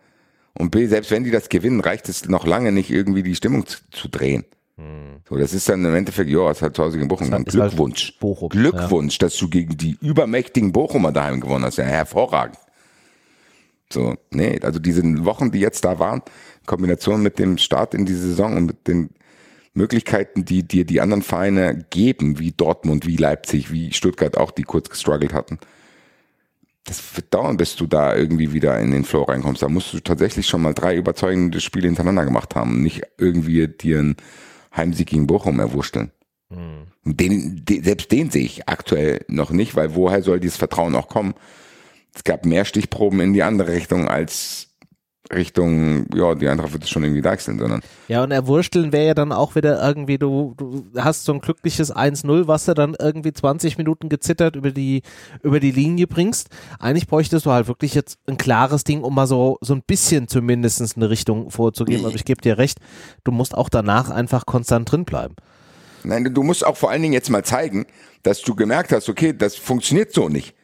und 0.55 0.71
B, 0.71 0.87
selbst 0.87 1.11
wenn 1.11 1.25
die 1.25 1.31
das 1.31 1.49
gewinnen, 1.49 1.81
reicht 1.81 2.09
es 2.09 2.29
noch 2.29 2.47
lange 2.47 2.73
nicht 2.73 2.91
irgendwie 2.91 3.23
die 3.23 3.35
Stimmung 3.35 3.67
zu, 3.67 3.79
zu 3.91 4.09
drehen. 4.09 4.45
Hm. 4.79 5.21
So, 5.29 5.37
das 5.37 5.55
ist 5.55 5.69
dann 5.69 5.85
im 5.85 5.95
Endeffekt, 5.95 6.29
ja, 6.29 6.51
es 6.51 6.61
hat 6.61 6.77
zu 6.77 6.83
Hause 6.83 6.99
gegen 6.99 7.09
Bochum. 7.09 7.31
Dann 7.31 7.45
Glückwunsch. 7.45 8.11
Halt 8.11 8.21
Bochum, 8.21 8.49
Glückwunsch, 8.51 9.15
ja. 9.15 9.27
dass 9.27 9.37
du 9.37 9.49
gegen 9.49 9.77
die 9.77 9.97
übermächtigen 10.01 10.73
Bochumer 10.73 11.13
daheim 11.13 11.41
gewonnen 11.41 11.65
hast. 11.65 11.79
Ja, 11.79 11.85
hervorragend. 11.85 12.59
So, 13.91 14.17
nee, 14.31 14.59
also 14.63 14.79
diese 14.79 15.03
Wochen, 15.25 15.51
die 15.51 15.61
jetzt 15.61 15.85
da 15.85 15.99
waren, 15.99 16.21
in 16.61 16.67
Kombination 16.67 17.23
mit 17.23 17.39
dem 17.39 17.57
Start 17.57 17.95
in 17.95 18.05
die 18.05 18.15
Saison 18.15 18.57
und 18.57 18.67
mit 18.67 18.89
den 18.89 19.11
Möglichkeiten, 19.75 20.45
die 20.45 20.63
dir 20.67 20.85
die 20.85 21.01
anderen 21.01 21.23
Vereine 21.23 21.87
geben, 21.91 22.39
wie 22.39 22.53
Dortmund, 22.53 23.07
wie 23.07 23.17
Leipzig, 23.17 23.71
wie 23.71 23.93
Stuttgart 23.93 24.37
auch, 24.37 24.51
die 24.51 24.65
kurz 24.65 24.91
gestruggelt 24.91 25.33
hatten. 25.33 25.59
Das 26.85 27.03
wird 27.17 27.33
dauern, 27.33 27.57
bis 27.57 27.77
du 27.77 27.87
da 27.87 28.15
irgendwie 28.15 28.53
wieder 28.53 28.79
in 28.79 28.91
den 28.91 29.05
Flow 29.05 29.23
reinkommst. 29.23 29.63
Da 29.63 29.69
musst 29.69 29.93
du 29.93 30.01
tatsächlich 30.01 30.47
schon 30.47 30.63
mal 30.63 30.73
drei 30.75 30.97
überzeugende 30.97 31.61
Spiele 31.61 31.87
hintereinander 31.87 32.25
gemacht 32.25 32.55
haben. 32.55 32.83
Nicht 32.83 33.03
irgendwie 33.19 33.69
dir 33.69 34.01
ein 34.01 34.17
Heimsieg 34.77 35.09
gegen 35.09 35.27
Bochum 35.27 35.61
erwurschteln. 35.61 36.11
Mhm. 36.49 36.87
Den, 37.05 37.65
den, 37.65 37.85
selbst 37.85 38.13
den 38.13 38.31
sehe 38.31 38.45
ich 38.45 38.69
aktuell 38.69 39.25
noch 39.29 39.51
nicht, 39.51 39.77
weil 39.77 39.95
woher 39.95 40.23
soll 40.23 40.41
dieses 40.41 40.57
Vertrauen 40.57 40.95
auch 40.95 41.09
kommen? 41.09 41.35
Es 42.15 42.25
gab 42.25 42.47
mehr 42.47 42.65
Stichproben 42.65 43.21
in 43.21 43.33
die 43.33 43.43
andere 43.43 43.73
Richtung 43.73 44.09
als 44.09 44.76
Richtung, 45.33 46.07
ja, 46.15 46.35
die 46.35 46.49
Eintracht 46.49 46.73
wird 46.73 46.85
es 46.85 46.91
schon 46.91 47.03
irgendwie 47.03 47.23
deichseln, 47.23 47.59
sondern. 47.59 47.81
Ja, 48.09 48.23
und 48.23 48.31
erwursteln 48.31 48.93
wäre 48.93 49.07
ja 49.07 49.15
dann 49.15 49.33
auch 49.33 49.55
wieder 49.55 49.85
irgendwie, 49.85 50.19
du, 50.19 50.55
du 50.57 50.85
hast 50.97 51.25
so 51.25 51.33
ein 51.33 51.41
glückliches 51.41 51.95
1-0, 51.95 52.47
was 52.47 52.67
du 52.67 52.75
dann 52.75 52.97
irgendwie 52.99 53.33
20 53.33 53.79
Minuten 53.79 54.09
gezittert 54.09 54.57
über 54.57 54.71
die, 54.71 55.03
über 55.43 55.61
die 55.61 55.73
Linie 55.73 56.07
bringst. 56.07 56.49
Eigentlich 56.79 57.07
bräuchtest 57.07 57.47
du 57.47 57.51
halt 57.51 57.69
wirklich 57.69 57.95
jetzt 57.95 58.19
ein 58.27 58.37
klares 58.37 58.85
Ding, 58.85 59.03
um 59.03 59.15
mal 59.15 59.27
so, 59.27 59.59
so 59.61 59.75
ein 59.75 59.83
bisschen 59.83 60.29
zumindest 60.29 60.97
eine 60.97 61.11
Richtung 61.11 61.51
vorzugeben. 61.51 62.05
Aber 62.05 62.15
ich 62.15 62.25
gebe 62.25 62.41
dir 62.41 62.59
recht, 62.59 62.79
du 63.25 63.33
musst 63.33 63.55
auch 63.55 63.69
danach 63.69 64.11
einfach 64.11 64.47
konstant 64.47 64.91
drin 64.91 65.05
bleiben. 65.05 65.35
Nein, 66.05 66.33
du 66.33 66.43
musst 66.45 66.65
auch 66.65 66.77
vor 66.77 66.91
allen 66.91 67.03
Dingen 67.03 67.15
jetzt 67.15 67.31
mal 67.31 67.45
zeigen, 67.45 67.87
dass 68.23 68.43
du 68.43 68.55
gemerkt 68.55 68.93
hast, 68.93 69.09
okay, 69.09 69.33
das 69.37 69.57
funktioniert 69.57 70.13
so 70.13 70.29
nicht. 70.29 70.55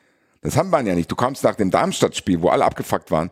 Das 0.43 0.57
haben 0.57 0.71
wir 0.71 0.83
ja 0.83 0.95
nicht. 0.95 1.11
Du 1.11 1.17
kamst 1.17 1.45
nach 1.45 1.55
dem 1.55 1.71
Darmstadt-Spiel, 1.71 2.43
wo 2.43 2.49
alle 2.49 2.65
abgefuckt 2.65 3.11
waren, 3.11 3.31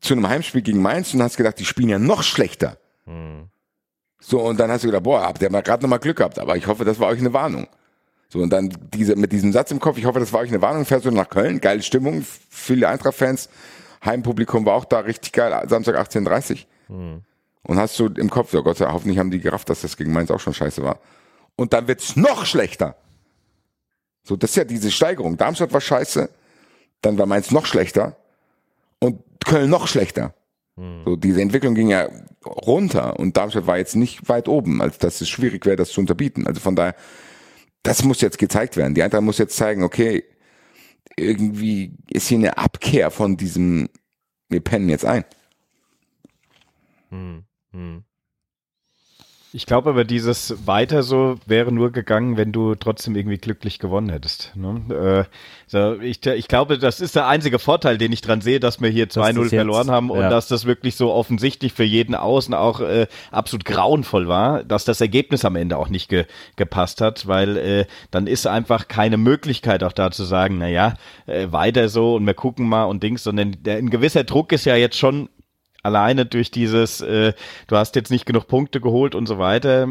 zu 0.00 0.14
einem 0.14 0.28
Heimspiel 0.28 0.62
gegen 0.62 0.80
Mainz 0.80 1.12
und 1.14 1.22
hast 1.22 1.36
gedacht, 1.36 1.58
die 1.58 1.64
spielen 1.64 1.88
ja 1.88 1.98
noch 1.98 2.22
schlechter. 2.22 2.78
Hm. 3.04 3.48
So, 4.20 4.40
und 4.40 4.58
dann 4.60 4.70
hast 4.70 4.84
du 4.84 4.88
gedacht, 4.88 5.02
boah, 5.02 5.22
habt 5.22 5.42
ihr 5.42 5.50
mal 5.50 5.62
gerade 5.62 5.82
nochmal 5.82 5.98
Glück 5.98 6.18
gehabt, 6.18 6.38
aber 6.38 6.56
ich 6.56 6.66
hoffe, 6.66 6.84
das 6.84 6.98
war 7.00 7.08
euch 7.08 7.20
eine 7.20 7.32
Warnung. 7.32 7.66
So, 8.28 8.40
und 8.40 8.50
dann 8.50 8.72
diese, 8.94 9.16
mit 9.16 9.32
diesem 9.32 9.52
Satz 9.52 9.70
im 9.70 9.80
Kopf, 9.80 9.98
ich 9.98 10.04
hoffe, 10.04 10.20
das 10.20 10.32
war 10.32 10.40
euch 10.40 10.50
eine 10.50 10.62
Warnung, 10.62 10.84
fährst 10.84 11.04
du 11.04 11.10
nach 11.10 11.28
Köln, 11.28 11.60
geile 11.60 11.82
Stimmung, 11.82 12.24
viele 12.48 12.88
Eintracht-Fans, 12.88 13.48
Heimpublikum 14.04 14.64
war 14.66 14.74
auch 14.74 14.84
da, 14.84 15.00
richtig 15.00 15.32
geil, 15.32 15.66
Samstag 15.68 15.96
18.30 15.96 16.66
hm. 16.88 17.22
Und 17.62 17.78
hast 17.78 17.98
du 17.98 18.06
im 18.06 18.30
Kopf, 18.30 18.54
ja 18.54 18.60
Gott 18.60 18.78
sei 18.78 18.86
Dank, 18.86 18.94
hoffentlich 18.94 19.18
haben 19.18 19.30
die 19.30 19.40
gerafft, 19.40 19.68
dass 19.68 19.82
das 19.82 19.96
gegen 19.96 20.12
Mainz 20.12 20.30
auch 20.30 20.40
schon 20.40 20.54
scheiße 20.54 20.82
war. 20.82 20.98
Und 21.56 21.74
dann 21.74 21.88
wird's 21.88 22.16
noch 22.16 22.46
schlechter. 22.46 22.96
So, 24.22 24.36
das 24.36 24.50
ist 24.50 24.56
ja 24.56 24.64
diese 24.64 24.90
Steigerung. 24.90 25.36
Darmstadt 25.36 25.72
war 25.72 25.80
scheiße, 25.80 26.30
dann 27.02 27.18
war 27.18 27.26
Mainz 27.26 27.50
noch 27.50 27.66
schlechter 27.66 28.16
und 29.00 29.22
Köln 29.44 29.70
noch 29.70 29.88
schlechter. 29.88 30.34
Hm. 30.76 31.02
So, 31.04 31.16
diese 31.16 31.42
Entwicklung 31.42 31.74
ging 31.74 31.88
ja 31.88 32.08
runter 32.44 33.18
und 33.18 33.36
Darmstadt 33.36 33.66
war 33.66 33.78
jetzt 33.78 33.96
nicht 33.96 34.28
weit 34.28 34.48
oben, 34.48 34.80
als 34.80 34.98
dass 34.98 35.20
es 35.20 35.28
schwierig 35.28 35.66
wäre, 35.66 35.76
das 35.76 35.90
zu 35.90 36.00
unterbieten. 36.00 36.46
Also 36.46 36.60
von 36.60 36.76
daher, 36.76 36.94
das 37.82 38.04
muss 38.04 38.20
jetzt 38.20 38.38
gezeigt 38.38 38.76
werden. 38.76 38.94
Die 38.94 39.02
Eintracht 39.02 39.22
muss 39.22 39.38
jetzt 39.38 39.56
zeigen, 39.56 39.82
okay, 39.82 40.24
irgendwie 41.16 41.96
ist 42.08 42.28
hier 42.28 42.38
eine 42.38 42.58
Abkehr 42.58 43.10
von 43.10 43.36
diesem, 43.36 43.88
wir 44.48 44.60
pennen 44.60 44.88
jetzt 44.88 45.04
ein. 45.04 45.24
Hm, 47.10 47.44
hm. 47.72 48.04
Ich 49.52 49.66
glaube 49.66 49.90
aber, 49.90 50.04
dieses 50.04 50.64
weiter 50.64 51.02
so 51.02 51.36
wäre 51.44 51.72
nur 51.72 51.90
gegangen, 51.90 52.36
wenn 52.36 52.52
du 52.52 52.76
trotzdem 52.76 53.16
irgendwie 53.16 53.38
glücklich 53.38 53.80
gewonnen 53.80 54.08
hättest. 54.08 54.52
Ne? 54.54 55.26
Äh, 55.28 55.34
so, 55.66 56.00
ich, 56.00 56.24
ich 56.24 56.46
glaube, 56.46 56.78
das 56.78 57.00
ist 57.00 57.16
der 57.16 57.26
einzige 57.26 57.58
Vorteil, 57.58 57.98
den 57.98 58.12
ich 58.12 58.20
dran 58.20 58.42
sehe, 58.42 58.60
dass 58.60 58.80
wir 58.80 58.90
hier 58.90 59.08
2-0 59.08 59.48
verloren 59.48 59.90
haben 59.90 60.10
und 60.10 60.20
ja. 60.20 60.30
dass 60.30 60.46
das 60.46 60.66
wirklich 60.66 60.94
so 60.94 61.12
offensichtlich 61.12 61.72
für 61.72 61.84
jeden 61.84 62.14
Außen 62.14 62.54
auch 62.54 62.80
äh, 62.80 63.08
absolut 63.32 63.64
grauenvoll 63.64 64.28
war, 64.28 64.62
dass 64.62 64.84
das 64.84 65.00
Ergebnis 65.00 65.44
am 65.44 65.56
Ende 65.56 65.78
auch 65.78 65.88
nicht 65.88 66.08
ge, 66.08 66.26
gepasst 66.54 67.00
hat, 67.00 67.26
weil 67.26 67.56
äh, 67.56 67.86
dann 68.12 68.28
ist 68.28 68.46
einfach 68.46 68.86
keine 68.86 69.16
Möglichkeit 69.16 69.82
auch 69.82 69.92
da 69.92 70.12
zu 70.12 70.22
sagen, 70.22 70.58
na 70.58 70.68
ja, 70.68 70.94
äh, 71.26 71.50
weiter 71.50 71.88
so 71.88 72.14
und 72.14 72.24
wir 72.24 72.34
gucken 72.34 72.68
mal 72.68 72.84
und 72.84 73.02
Dings, 73.02 73.24
sondern 73.24 73.56
der, 73.62 73.78
ein 73.78 73.90
gewisser 73.90 74.22
Druck 74.22 74.52
ist 74.52 74.64
ja 74.64 74.76
jetzt 74.76 74.96
schon 74.96 75.28
alleine 75.82 76.26
durch 76.26 76.50
dieses, 76.50 77.00
äh, 77.00 77.32
du 77.66 77.76
hast 77.76 77.96
jetzt 77.96 78.10
nicht 78.10 78.26
genug 78.26 78.46
Punkte 78.46 78.80
geholt 78.80 79.14
und 79.14 79.26
so 79.26 79.38
weiter, 79.38 79.88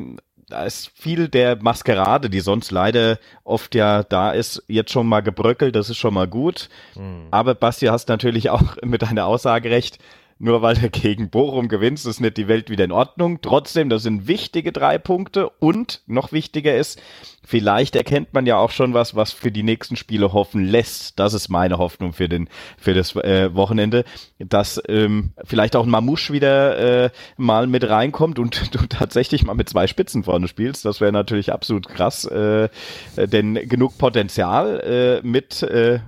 da 0.50 0.64
ist 0.64 0.92
viel 0.96 1.28
der 1.28 1.62
Maskerade, 1.62 2.30
die 2.30 2.40
sonst 2.40 2.72
leider 2.72 3.20
oft 3.44 3.76
ja 3.76 4.04
da 4.04 4.32
ist, 4.32 4.64
jetzt 4.68 4.92
schon 4.92 5.08
mal 5.08 5.22
gebröckelt, 5.22 5.76
das 5.76 5.90
ist 5.90 5.98
schon 5.98 6.14
mal 6.14 6.28
gut. 6.28 6.70
Mhm. 6.96 7.28
Aber 7.32 7.56
Basti, 7.56 7.86
hast 7.86 8.10
natürlich 8.10 8.50
auch 8.50 8.76
mit 8.84 9.04
deiner 9.04 9.26
Aussage 9.26 9.70
recht, 9.70 10.00
nur 10.40 10.62
weil 10.62 10.76
du 10.76 10.90
gegen 10.90 11.30
Bochum 11.30 11.68
gewinnst, 11.68 12.08
ist 12.08 12.22
nicht 12.22 12.38
die 12.38 12.48
Welt 12.48 12.70
wieder 12.70 12.86
in 12.86 12.94
Ordnung. 12.94 13.42
Trotzdem, 13.42 13.90
das 13.90 14.04
sind 14.04 14.28
wichtige 14.28 14.72
drei 14.72 14.98
Punkte 14.98 15.50
und 15.50 16.02
noch 16.08 16.32
wichtiger 16.32 16.76
ist, 16.76 17.02
vielleicht 17.46 17.96
erkennt 17.96 18.34
man 18.34 18.46
ja 18.46 18.58
auch 18.58 18.72
schon 18.72 18.94
was, 18.94 19.16
was 19.16 19.34
für 19.34 19.52
die 19.52 19.64
nächsten 19.64 19.98
Spiele 19.98 20.32
hoffen 20.32 20.66
lässt. 20.66 21.20
Das 21.20 21.34
ist 21.34 21.50
meine 21.50 21.78
Hoffnung 21.78 22.14
für 22.14 22.30
den 22.30 22.48
für 22.78 22.94
das 22.94 23.16
äh, 23.16 23.54
Wochenende, 23.54 24.06
dass 24.40 24.82
ähm, 24.88 25.34
vielleicht 25.44 25.76
auch 25.76 25.86
ein 25.86 25.90
Mamouche 25.90 26.32
wieder 26.32 27.06
äh, 27.06 27.10
mal 27.38 27.68
mit 27.68 27.90
reinkommt 27.90 28.40
und 28.40 28.74
du 28.76 28.86
tatsächlich 28.88 29.44
mal 29.44 29.56
mit 29.56 29.68
zwei 29.68 29.88
Spitzen 29.88 30.24
vorne 30.24 30.48
spielst. 30.48 30.86
Das 30.86 31.02
wäre 31.02 31.12
natürlich 31.12 31.52
absolut 31.52 31.90
krass, 31.90 32.24
äh, 32.26 32.70
denn 33.18 33.56
genug 33.68 33.98
Potenzial 33.98 35.22
äh, 35.24 35.28
mit 35.28 35.64
äh, 35.64 36.00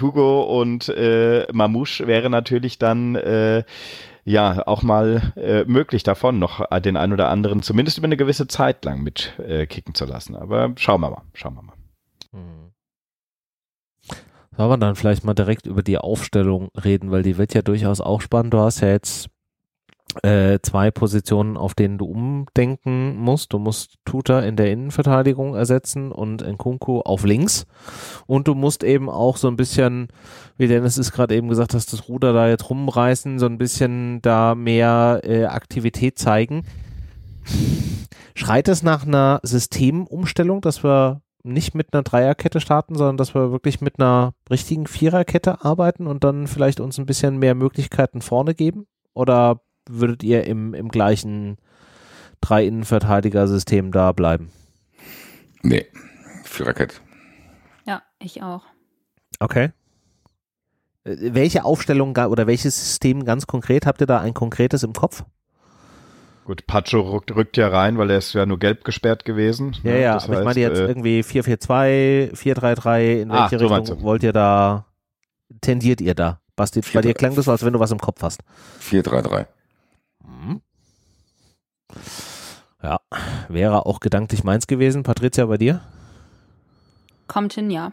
Hugo 0.00 0.60
und 0.60 0.88
äh, 0.88 1.46
Mamouche 1.52 2.06
wäre 2.06 2.30
natürlich 2.30 2.78
dann 2.78 3.14
äh, 3.14 3.64
ja 4.24 4.66
auch 4.66 4.82
mal 4.82 5.32
äh, 5.36 5.64
möglich 5.64 6.02
davon 6.02 6.38
noch 6.38 6.64
den 6.80 6.96
ein 6.96 7.12
oder 7.12 7.28
anderen 7.28 7.62
zumindest 7.62 7.98
über 7.98 8.06
eine 8.06 8.16
gewisse 8.16 8.48
Zeit 8.48 8.84
lang 8.84 9.02
mit 9.02 9.38
äh, 9.38 9.66
zu 9.94 10.04
lassen. 10.04 10.36
Aber 10.36 10.72
schauen 10.76 11.00
wir 11.00 11.10
mal, 11.10 11.22
schauen 11.34 11.54
wir 11.54 11.62
mal. 11.62 11.74
Sollen 14.56 14.70
wir 14.70 14.78
dann 14.78 14.94
vielleicht 14.94 15.24
mal 15.24 15.34
direkt 15.34 15.66
über 15.66 15.82
die 15.82 15.98
Aufstellung 15.98 16.68
reden, 16.76 17.10
weil 17.10 17.22
die 17.22 17.38
wird 17.38 17.54
ja 17.54 17.62
durchaus 17.62 18.00
auch 18.00 18.20
spannend. 18.20 18.54
Du 18.54 18.58
hast 18.58 18.80
ja 18.80 18.88
jetzt 18.88 19.28
äh, 20.22 20.58
zwei 20.62 20.90
Positionen, 20.90 21.56
auf 21.56 21.74
denen 21.74 21.98
du 21.98 22.06
umdenken 22.06 23.16
musst. 23.16 23.52
Du 23.52 23.58
musst 23.58 23.96
Tuta 24.04 24.40
in 24.40 24.56
der 24.56 24.70
Innenverteidigung 24.70 25.54
ersetzen 25.54 26.12
und 26.12 26.42
Nkunku 26.46 27.00
auf 27.00 27.24
links. 27.24 27.66
Und 28.26 28.48
du 28.48 28.54
musst 28.54 28.84
eben 28.84 29.08
auch 29.08 29.36
so 29.36 29.48
ein 29.48 29.56
bisschen, 29.56 30.08
wie 30.56 30.68
Dennis 30.68 30.96
es 30.96 31.12
gerade 31.12 31.34
eben 31.34 31.48
gesagt 31.48 31.74
hast, 31.74 31.92
das 31.92 32.08
Ruder 32.08 32.32
da 32.32 32.48
jetzt 32.48 32.70
rumreißen, 32.70 33.38
so 33.38 33.46
ein 33.46 33.58
bisschen 33.58 34.22
da 34.22 34.54
mehr 34.54 35.20
äh, 35.24 35.44
Aktivität 35.44 36.18
zeigen. 36.18 36.64
Schreit 38.34 38.68
es 38.68 38.82
nach 38.82 39.06
einer 39.06 39.40
Systemumstellung, 39.42 40.60
dass 40.60 40.82
wir 40.82 41.20
nicht 41.44 41.74
mit 41.74 41.92
einer 41.92 42.02
Dreierkette 42.02 42.60
starten, 42.60 42.96
sondern 42.96 43.18
dass 43.18 43.34
wir 43.34 43.52
wirklich 43.52 43.80
mit 43.80 44.00
einer 44.00 44.32
richtigen 44.50 44.86
Viererkette 44.86 45.64
arbeiten 45.64 46.06
und 46.06 46.24
dann 46.24 46.46
vielleicht 46.46 46.80
uns 46.80 46.98
ein 46.98 47.06
bisschen 47.06 47.38
mehr 47.38 47.54
Möglichkeiten 47.54 48.22
vorne 48.22 48.54
geben? 48.54 48.86
Oder 49.12 49.60
würdet 49.88 50.22
ihr 50.22 50.44
im, 50.44 50.74
im 50.74 50.88
gleichen 50.88 51.58
Drei-Innenverteidiger-System 52.40 53.92
da 53.92 54.12
bleiben? 54.12 54.50
Nee, 55.62 55.86
Viererkette. 56.44 56.96
Ja, 57.86 58.02
ich 58.18 58.42
auch. 58.42 58.62
Okay. 59.40 59.70
Äh, 61.04 61.16
Welche 61.34 61.64
Aufstellung 61.64 62.16
oder 62.16 62.46
welches 62.46 62.76
System 62.78 63.24
ganz 63.24 63.46
konkret? 63.46 63.86
Habt 63.86 64.00
ihr 64.00 64.06
da 64.06 64.20
ein 64.20 64.34
konkretes 64.34 64.82
im 64.82 64.92
Kopf? 64.92 65.24
Gut, 66.44 66.66
Pacho 66.66 67.00
rückt, 67.00 67.34
rückt 67.34 67.56
ja 67.56 67.68
rein, 67.68 67.96
weil 67.96 68.10
er 68.10 68.18
ist 68.18 68.34
ja 68.34 68.44
nur 68.44 68.58
gelb 68.58 68.84
gesperrt 68.84 69.24
gewesen. 69.24 69.74
Ja, 69.82 69.92
ne? 69.92 70.00
ja, 70.02 70.14
Das 70.14 70.24
aber 70.24 70.34
ich 70.34 70.38
meine 70.40 70.48
heißt, 70.48 70.56
jetzt 70.58 70.78
äh, 70.80 70.86
irgendwie 70.86 71.20
4-4-2, 71.22 72.34
4-3-3, 72.34 73.20
in 73.22 73.30
Ah, 73.30 73.50
welche 73.50 73.58
so 73.66 73.74
Richtung 73.74 74.02
wollt 74.02 74.22
ihr 74.22 74.34
da, 74.34 74.84
tendiert 75.62 76.02
ihr 76.02 76.14
da? 76.14 76.40
Basti, 76.54 76.82
bei 76.92 77.00
dir 77.00 77.12
4-3. 77.12 77.14
klang 77.14 77.34
das 77.34 77.46
so, 77.46 77.50
als 77.50 77.64
wenn 77.64 77.72
du 77.72 77.80
was 77.80 77.90
im 77.90 77.98
Kopf 77.98 78.22
hast. 78.22 78.42
4-3-3. 78.82 79.46
Mhm. 80.26 80.60
Ja, 82.82 83.00
wäre 83.48 83.86
auch 83.86 84.00
gedanklich 84.00 84.44
meins 84.44 84.66
gewesen. 84.66 85.02
Patricia, 85.04 85.46
bei 85.46 85.56
dir? 85.56 85.80
Kommt 87.28 87.54
hin, 87.54 87.70
ja. 87.70 87.92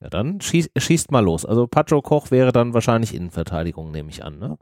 Ja, 0.00 0.08
dann 0.08 0.40
schieß, 0.40 0.70
schießt 0.76 1.10
mal 1.10 1.20
los. 1.24 1.44
Also 1.44 1.66
Pacho 1.66 2.00
Koch 2.02 2.30
wäre 2.30 2.52
dann 2.52 2.74
wahrscheinlich 2.74 3.14
Innenverteidigung, 3.14 3.90
nehme 3.90 4.10
ich 4.10 4.24
an, 4.24 4.38
ne? 4.38 4.58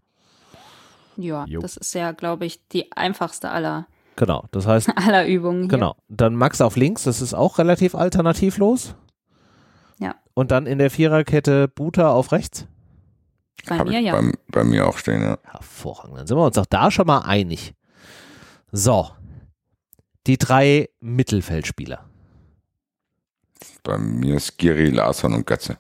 Ja, 1.17 1.45
Jo. 1.47 1.61
das 1.61 1.77
ist 1.77 1.95
ja, 1.95 2.11
glaube 2.13 2.45
ich, 2.45 2.67
die 2.69 2.91
einfachste 2.93 3.51
aller, 3.51 3.87
Genau, 4.17 4.45
das 4.53 4.67
heißt, 4.67 4.91
aller 4.97 5.27
Übungen 5.27 5.63
hier. 5.63 5.69
genau. 5.71 5.97
Dann 6.09 6.35
Max 6.37 6.61
auf 6.61 6.77
links, 6.77 7.03
das 7.05 7.21
ist 7.21 7.35
auch 7.35 7.59
relativ 7.59 7.95
alternativlos. 7.95 8.95
Ja. 9.99 10.17
Und 10.35 10.51
dann 10.51 10.67
in 10.67 10.79
der 10.79 10.91
Viererkette 10.91 11.69
Buta 11.69 12.11
auf 12.13 12.33
rechts. 12.33 12.67
Bei 13.67 13.79
Hab 13.79 13.89
mir 13.89 14.01
ja. 14.01 14.21
bei, 14.21 14.33
bei 14.49 14.65
mir 14.65 14.87
auch 14.87 14.99
stehen, 14.99 15.23
ja. 15.23 15.39
Hervorragend. 15.43 16.19
Dann 16.19 16.27
sind 16.27 16.37
wir 16.37 16.45
uns 16.45 16.59
auch 16.59 16.67
da 16.67 16.91
schon 16.91 17.07
mal 17.07 17.21
einig. 17.21 17.75
So. 18.73 19.11
Die 20.27 20.39
drei 20.39 20.89
Mittelfeldspieler. 21.01 22.05
Bei 23.83 23.99
mir 23.99 24.37
ist 24.37 24.57
Giri, 24.59 24.91
Larsson 24.91 25.35
und 25.35 25.47
Götze. 25.47 25.79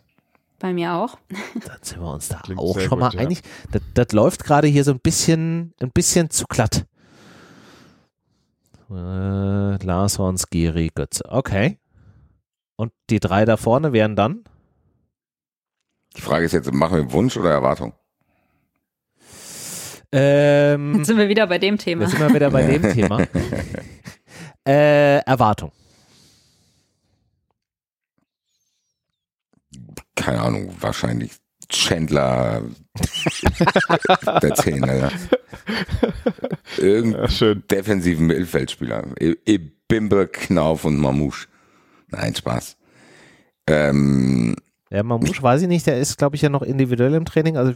Bei 0.58 0.72
mir 0.72 0.94
auch. 0.94 1.18
Dann 1.66 1.78
sind 1.82 2.00
wir 2.00 2.12
uns 2.12 2.28
da 2.28 2.38
Klingt 2.38 2.60
auch 2.60 2.78
schon 2.78 2.90
gut, 2.90 2.98
mal 2.98 3.14
ja. 3.14 3.20
einig. 3.20 3.42
Das, 3.72 3.82
das 3.94 4.12
läuft 4.12 4.44
gerade 4.44 4.68
hier 4.68 4.84
so 4.84 4.92
ein 4.92 5.00
bisschen, 5.00 5.74
ein 5.80 5.90
bisschen 5.90 6.30
zu 6.30 6.44
glatt. 6.46 6.86
Äh, 8.90 9.84
Larsson, 9.84 10.38
Skiri, 10.38 10.90
Götze. 10.94 11.24
Okay. 11.28 11.78
Und 12.76 12.92
die 13.10 13.20
drei 13.20 13.44
da 13.44 13.56
vorne 13.56 13.92
wären 13.92 14.16
dann? 14.16 14.44
Die 16.16 16.20
Frage 16.20 16.44
ist 16.46 16.52
jetzt, 16.52 16.72
machen 16.72 16.96
wir 16.98 17.12
Wunsch 17.12 17.36
oder 17.36 17.50
Erwartung? 17.50 17.92
Ähm, 20.12 20.96
Jetzt 20.98 21.08
sind 21.08 21.18
wir 21.18 21.28
wieder 21.28 21.46
bei 21.48 21.58
dem 21.58 21.76
Thema. 21.76 22.02
wir 22.02 22.08
sind 22.08 22.20
mal 22.20 22.32
wieder 22.32 22.50
bei 22.50 22.62
dem 22.62 22.82
Thema. 22.94 23.26
Äh, 24.66 25.18
Erwartung. 25.24 25.72
Keine 30.14 30.40
Ahnung, 30.40 30.74
wahrscheinlich 30.80 31.32
Chandler 31.68 32.62
der 34.42 34.54
Zehner, 34.54 34.94
ja. 34.94 35.10
Irgendein 36.78 37.22
Ja, 37.22 37.28
schön. 37.28 37.64
defensiven 37.70 38.26
Mittelfeldspieler. 38.26 39.04
E- 39.18 39.34
E- 39.46 39.58
Bimbe, 39.88 40.28
Knauf 40.28 40.84
und 40.84 40.96
Mamouche. 40.98 41.48
Nein, 42.08 42.34
Spaß. 42.34 42.76
Ähm, 43.66 44.56
Ja, 44.94 45.02
Mamouche 45.02 45.42
weiß 45.42 45.62
ich 45.62 45.68
nicht, 45.68 45.86
der 45.86 45.98
ist, 45.98 46.18
glaube 46.18 46.36
ich, 46.36 46.42
ja 46.42 46.48
noch 46.48 46.62
individuell 46.62 47.14
im 47.14 47.24
Training. 47.24 47.56
Also 47.56 47.74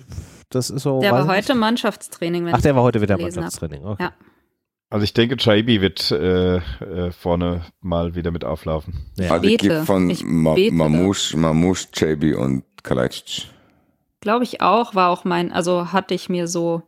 das 0.50 0.70
ist 0.70 0.82
so. 0.82 1.00
Der 1.00 1.12
war 1.12 1.26
heute 1.26 1.52
nicht. 1.52 1.60
Mannschaftstraining. 1.60 2.44
Wenn 2.44 2.54
Ach, 2.54 2.62
der 2.62 2.76
war 2.76 2.84
heute 2.84 3.00
wieder. 3.00 3.18
Mannschaftstraining. 3.18 3.84
Okay. 3.84 4.04
Ja. 4.04 4.12
Also 4.90 5.04
ich 5.04 5.12
denke, 5.14 5.36
Chaibi 5.36 5.80
wird 5.80 6.12
äh, 6.12 6.56
äh, 6.56 7.10
vorne 7.10 7.62
mal 7.80 8.14
wieder 8.14 8.30
mit 8.30 8.44
auflaufen. 8.44 9.10
Ja. 9.18 9.32
also 9.32 9.46
ich 9.46 9.58
gebe 9.58 9.84
von 9.84 10.08
Ich 10.08 10.24
Ma 10.24 10.54
Mamouche, 10.70 11.36
Mamouche, 11.36 11.88
JB 11.92 12.36
und 12.36 12.62
Kalajdzic. 12.84 13.48
Glaube 14.20 14.44
ich 14.44 14.62
auch, 14.62 14.94
war 14.94 15.10
auch 15.10 15.24
mein, 15.24 15.52
also 15.52 15.92
hatte 15.92 16.14
ich 16.14 16.28
mir 16.28 16.46
so 16.46 16.82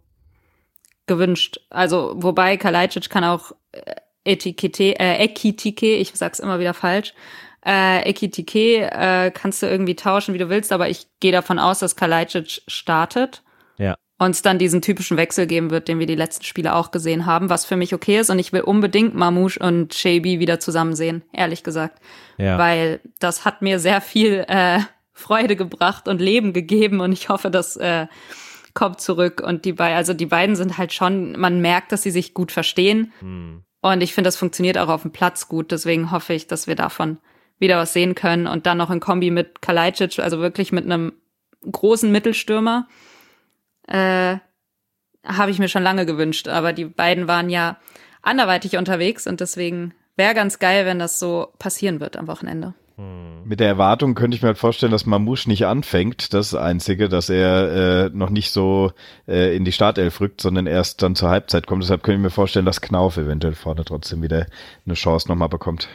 gewünscht. 1.07 1.61
Also, 1.71 2.15
wobei 2.17 2.57
Kalajdzic 2.57 3.11
kann 3.11 3.25
auch 3.25 3.53
äh, 3.73 3.97
Etikette, 4.25 4.99
äh, 4.99 5.25
Ekitike, 5.25 5.97
ich 5.97 6.13
sag's 6.15 6.39
immer 6.39 6.61
wieder 6.61 6.73
falsch, 6.73 7.15
äh, 7.65 8.09
Ekitike 8.09 8.91
äh, 8.91 9.31
kannst 9.31 9.63
du 9.63 9.67
irgendwie 9.67 9.97
tauschen, 9.97 10.35
wie 10.35 10.39
du 10.39 10.49
willst, 10.49 10.73
aber 10.73 10.89
ich 10.89 11.07
gehe 11.21 11.33
davon 11.33 11.59
aus, 11.59 11.81
dass 11.81 11.97
Kalajdzic 11.97 12.63
startet. 12.67 13.43
Ja. 13.79 13.97
Und 14.19 14.33
es 14.33 14.43
dann 14.43 14.59
diesen 14.59 14.83
typischen 14.83 15.17
Wechsel 15.17 15.47
geben 15.47 15.71
wird, 15.71 15.89
den 15.89 15.99
wir 15.99 16.07
die 16.07 16.15
letzten 16.15 16.45
Spiele 16.45 16.75
auch 16.75 16.91
gesehen 16.91 17.25
haben, 17.25 17.49
was 17.49 17.65
für 17.65 17.77
mich 17.77 17.95
okay 17.95 18.19
ist. 18.19 18.29
Und 18.29 18.39
ich 18.39 18.53
will 18.53 18.61
unbedingt 18.61 19.15
Mamouche 19.15 19.59
und 19.61 19.95
Shaby 19.95 20.41
wieder 20.41 20.61
zusammen 20.61 20.95
sehen, 20.95 21.23
ehrlich 21.33 21.63
gesagt. 21.63 22.01
Ja. 22.37 22.59
Weil 22.59 23.01
das 23.19 23.47
hat 23.47 23.63
mir 23.63 23.79
sehr 23.79 24.03
viel 24.03 24.45
äh, 24.47 24.81
Freude 25.13 25.57
gebracht 25.57 26.07
und 26.07 26.21
Leben 26.21 26.53
gegeben 26.53 27.01
und 27.01 27.13
ich 27.13 27.31
hoffe, 27.31 27.51
das 27.51 27.77
äh, 27.77 28.09
kommt 28.75 29.01
zurück. 29.01 29.43
Und 29.45 29.65
die 29.65 29.73
beiden, 29.73 29.97
also 29.97 30.13
die 30.13 30.27
beiden 30.27 30.57
sind 30.57 30.77
halt 30.77 30.93
schon, 30.93 31.39
man 31.39 31.61
merkt, 31.61 31.93
dass 31.93 32.03
sie 32.03 32.11
sich 32.11 32.35
gut 32.35 32.53
verstehen. 32.53 33.13
Hm. 33.21 33.63
Und 33.83 34.03
ich 34.03 34.13
finde, 34.13 34.29
das 34.29 34.37
funktioniert 34.37 34.77
auch 34.77 34.89
auf 34.89 35.03
dem 35.03 35.13
Platz 35.13 35.49
gut. 35.49 35.73
Deswegen 35.73 36.11
hoffe 36.11 36.35
ich, 36.35 36.47
dass 36.47 36.67
wir 36.67 36.75
davon 36.75 37.19
wieder 37.61 37.79
was 37.79 37.93
sehen 37.93 38.17
können. 38.17 38.49
Und 38.49 38.67
dann 38.67 38.79
noch 38.79 38.91
in 38.91 38.99
Kombi 38.99 39.31
mit 39.31 39.63
Kalajdzic, 39.63 40.19
also 40.19 40.41
wirklich 40.41 40.73
mit 40.73 40.85
einem 40.85 41.13
großen 41.71 42.11
Mittelstürmer. 42.11 42.89
Äh, 43.87 44.39
habe 45.25 45.51
ich 45.51 45.59
mir 45.59 45.69
schon 45.69 45.83
lange 45.83 46.07
gewünscht. 46.07 46.49
Aber 46.49 46.73
die 46.73 46.87
beiden 46.87 47.29
waren 47.29 47.49
ja 47.49 47.79
anderweitig 48.23 48.77
unterwegs 48.77 49.27
und 49.27 49.41
deswegen 49.41 49.95
wäre 50.17 50.35
ganz 50.35 50.59
geil, 50.59 50.85
wenn 50.87 50.99
das 50.99 51.19
so 51.19 51.53
passieren 51.59 52.01
wird 52.01 52.17
am 52.17 52.27
Wochenende. 52.27 52.75
Mit 53.45 53.59
der 53.61 53.69
Erwartung 53.69 54.15
könnte 54.15 54.37
ich 54.37 54.43
mir 54.43 54.49
halt 54.49 54.59
vorstellen, 54.59 54.93
dass 54.93 55.07
Mamouche 55.07 55.49
nicht 55.49 55.67
anfängt. 55.67 56.35
Das 56.35 56.47
ist 56.47 56.53
das 56.53 56.61
Einzige, 56.61 57.09
dass 57.09 57.31
er 57.31 58.07
äh, 58.07 58.11
noch 58.13 58.31
nicht 58.31 58.51
so 58.53 58.93
äh, 59.27 59.57
in 59.57 59.65
die 59.65 59.73
Startelf 59.73 60.21
rückt, 60.21 60.41
sondern 60.41 60.67
erst 60.67 61.03
dann 61.03 61.15
zur 61.15 61.31
Halbzeit 61.31 61.67
kommt. 61.67 61.83
Deshalb 61.83 62.03
könnte 62.03 62.17
ich 62.19 62.23
mir 62.23 62.31
vorstellen, 62.31 62.67
dass 62.67 62.81
Knauf 62.81 63.17
eventuell 63.17 63.55
vorne 63.55 63.85
trotzdem 63.85 64.23
wieder 64.23 64.47
eine 64.85 64.95
Chance 64.95 65.29
nochmal 65.29 65.49
bekommt. 65.49 65.89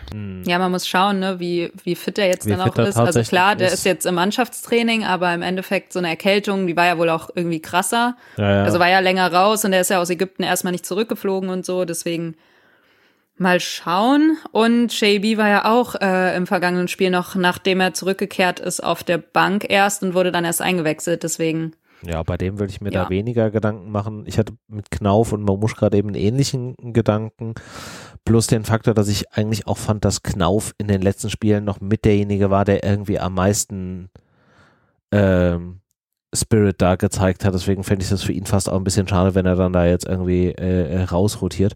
Ja, 0.45 0.59
man 0.59 0.71
muss 0.71 0.87
schauen, 0.87 1.19
ne, 1.19 1.39
wie, 1.39 1.71
wie 1.83 1.95
fit 1.95 2.17
er 2.17 2.27
jetzt 2.27 2.45
wie 2.45 2.51
dann 2.51 2.61
auch 2.61 2.75
ist. 2.77 2.97
Also 2.97 3.21
klar, 3.21 3.55
der 3.55 3.67
ist. 3.67 3.75
ist 3.75 3.85
jetzt 3.85 4.05
im 4.05 4.15
Mannschaftstraining, 4.15 5.05
aber 5.05 5.33
im 5.33 5.41
Endeffekt 5.41 5.93
so 5.93 5.99
eine 5.99 6.09
Erkältung, 6.09 6.67
die 6.67 6.75
war 6.75 6.87
ja 6.87 6.97
wohl 6.97 7.09
auch 7.09 7.29
irgendwie 7.35 7.61
krasser. 7.61 8.17
Ja, 8.37 8.51
ja. 8.51 8.63
Also 8.63 8.79
war 8.79 8.89
ja 8.89 8.99
länger 8.99 9.31
raus 9.31 9.63
und 9.63 9.73
er 9.73 9.81
ist 9.81 9.89
ja 9.89 10.01
aus 10.01 10.09
Ägypten 10.09 10.43
erstmal 10.43 10.71
nicht 10.71 10.85
zurückgeflogen 10.85 11.49
und 11.49 11.65
so. 11.65 11.85
Deswegen 11.85 12.35
Mal 13.37 13.59
schauen. 13.59 14.37
Und 14.51 14.97
JB 14.99 15.37
war 15.37 15.49
ja 15.49 15.65
auch 15.65 15.95
äh, 15.95 16.35
im 16.37 16.47
vergangenen 16.47 16.87
Spiel 16.87 17.09
noch, 17.09 17.35
nachdem 17.35 17.81
er 17.81 17.93
zurückgekehrt 17.93 18.59
ist, 18.59 18.81
auf 18.81 19.03
der 19.03 19.17
Bank 19.17 19.65
erst 19.69 20.03
und 20.03 20.13
wurde 20.13 20.31
dann 20.31 20.45
erst 20.45 20.61
eingewechselt. 20.61 21.23
Deswegen. 21.23 21.73
Ja, 22.01 22.23
bei 22.23 22.37
dem 22.37 22.59
würde 22.59 22.71
ich 22.71 22.81
mir 22.81 22.91
ja. 22.91 23.03
da 23.03 23.09
weniger 23.09 23.51
Gedanken 23.51 23.91
machen. 23.91 24.23
Ich 24.25 24.37
hatte 24.37 24.53
mit 24.67 24.89
Knauf 24.91 25.33
und 25.33 25.43
Mamusch 25.43 25.75
gerade 25.75 25.97
eben 25.97 26.09
einen 26.09 26.21
ähnlichen 26.21 26.75
Gedanken. 26.93 27.55
Plus 28.23 28.47
den 28.47 28.63
Faktor, 28.63 28.93
dass 28.93 29.07
ich 29.07 29.33
eigentlich 29.33 29.67
auch 29.67 29.77
fand, 29.77 30.05
dass 30.05 30.23
Knauf 30.23 30.73
in 30.77 30.87
den 30.87 31.01
letzten 31.01 31.29
Spielen 31.29 31.63
noch 31.63 31.81
mit 31.81 32.05
derjenige 32.05 32.49
war, 32.49 32.63
der 32.63 32.83
irgendwie 32.83 33.19
am 33.19 33.33
meisten 33.33 34.09
ähm, 35.11 35.81
Spirit 36.33 36.81
da 36.81 36.95
gezeigt 36.95 37.45
hat. 37.45 37.53
Deswegen 37.53 37.83
fände 37.83 38.03
ich 38.03 38.09
das 38.09 38.23
für 38.23 38.33
ihn 38.33 38.45
fast 38.45 38.69
auch 38.69 38.77
ein 38.77 38.83
bisschen 38.83 39.07
schade, 39.07 39.35
wenn 39.35 39.45
er 39.45 39.55
dann 39.55 39.73
da 39.73 39.85
jetzt 39.85 40.05
irgendwie 40.05 40.51
äh, 40.51 41.03
rausrotiert. 41.03 41.75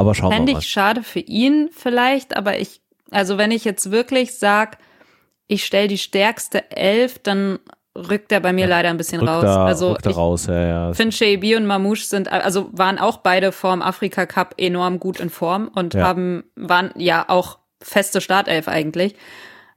Aber 0.00 0.14
schauen 0.14 0.32
Fände 0.32 0.48
wir 0.48 0.54
mal. 0.54 0.58
ich 0.60 0.68
schade 0.68 1.02
für 1.02 1.20
ihn 1.20 1.70
vielleicht, 1.72 2.36
aber 2.36 2.58
ich, 2.58 2.80
also 3.10 3.38
wenn 3.38 3.50
ich 3.50 3.64
jetzt 3.64 3.90
wirklich 3.90 4.38
sage, 4.38 4.78
ich 5.46 5.64
stelle 5.64 5.88
die 5.88 5.98
stärkste 5.98 6.70
Elf, 6.70 7.18
dann 7.18 7.58
rückt 7.96 8.32
er 8.32 8.40
bei 8.40 8.52
mir 8.52 8.62
ja, 8.62 8.68
leider 8.68 8.88
ein 8.88 8.96
bisschen 8.96 9.20
raus. 9.26 9.42
Da, 9.42 9.64
also 9.64 9.96
ich 9.96 10.16
raus, 10.16 10.46
ja, 10.46 10.66
ja. 10.66 10.92
finde 10.94 11.14
Sheibi 11.14 11.56
und 11.56 11.66
Mamouche 11.66 12.04
sind, 12.04 12.30
also 12.30 12.68
waren 12.72 12.98
auch 12.98 13.18
beide 13.18 13.52
vorm 13.52 13.82
Afrika 13.82 14.26
Cup 14.26 14.54
enorm 14.58 15.00
gut 15.00 15.20
in 15.20 15.30
Form 15.30 15.68
und 15.74 15.94
ja. 15.94 16.04
haben, 16.04 16.44
waren 16.54 16.92
ja 16.96 17.28
auch 17.28 17.58
feste 17.82 18.20
Startelf 18.20 18.68
eigentlich. 18.68 19.16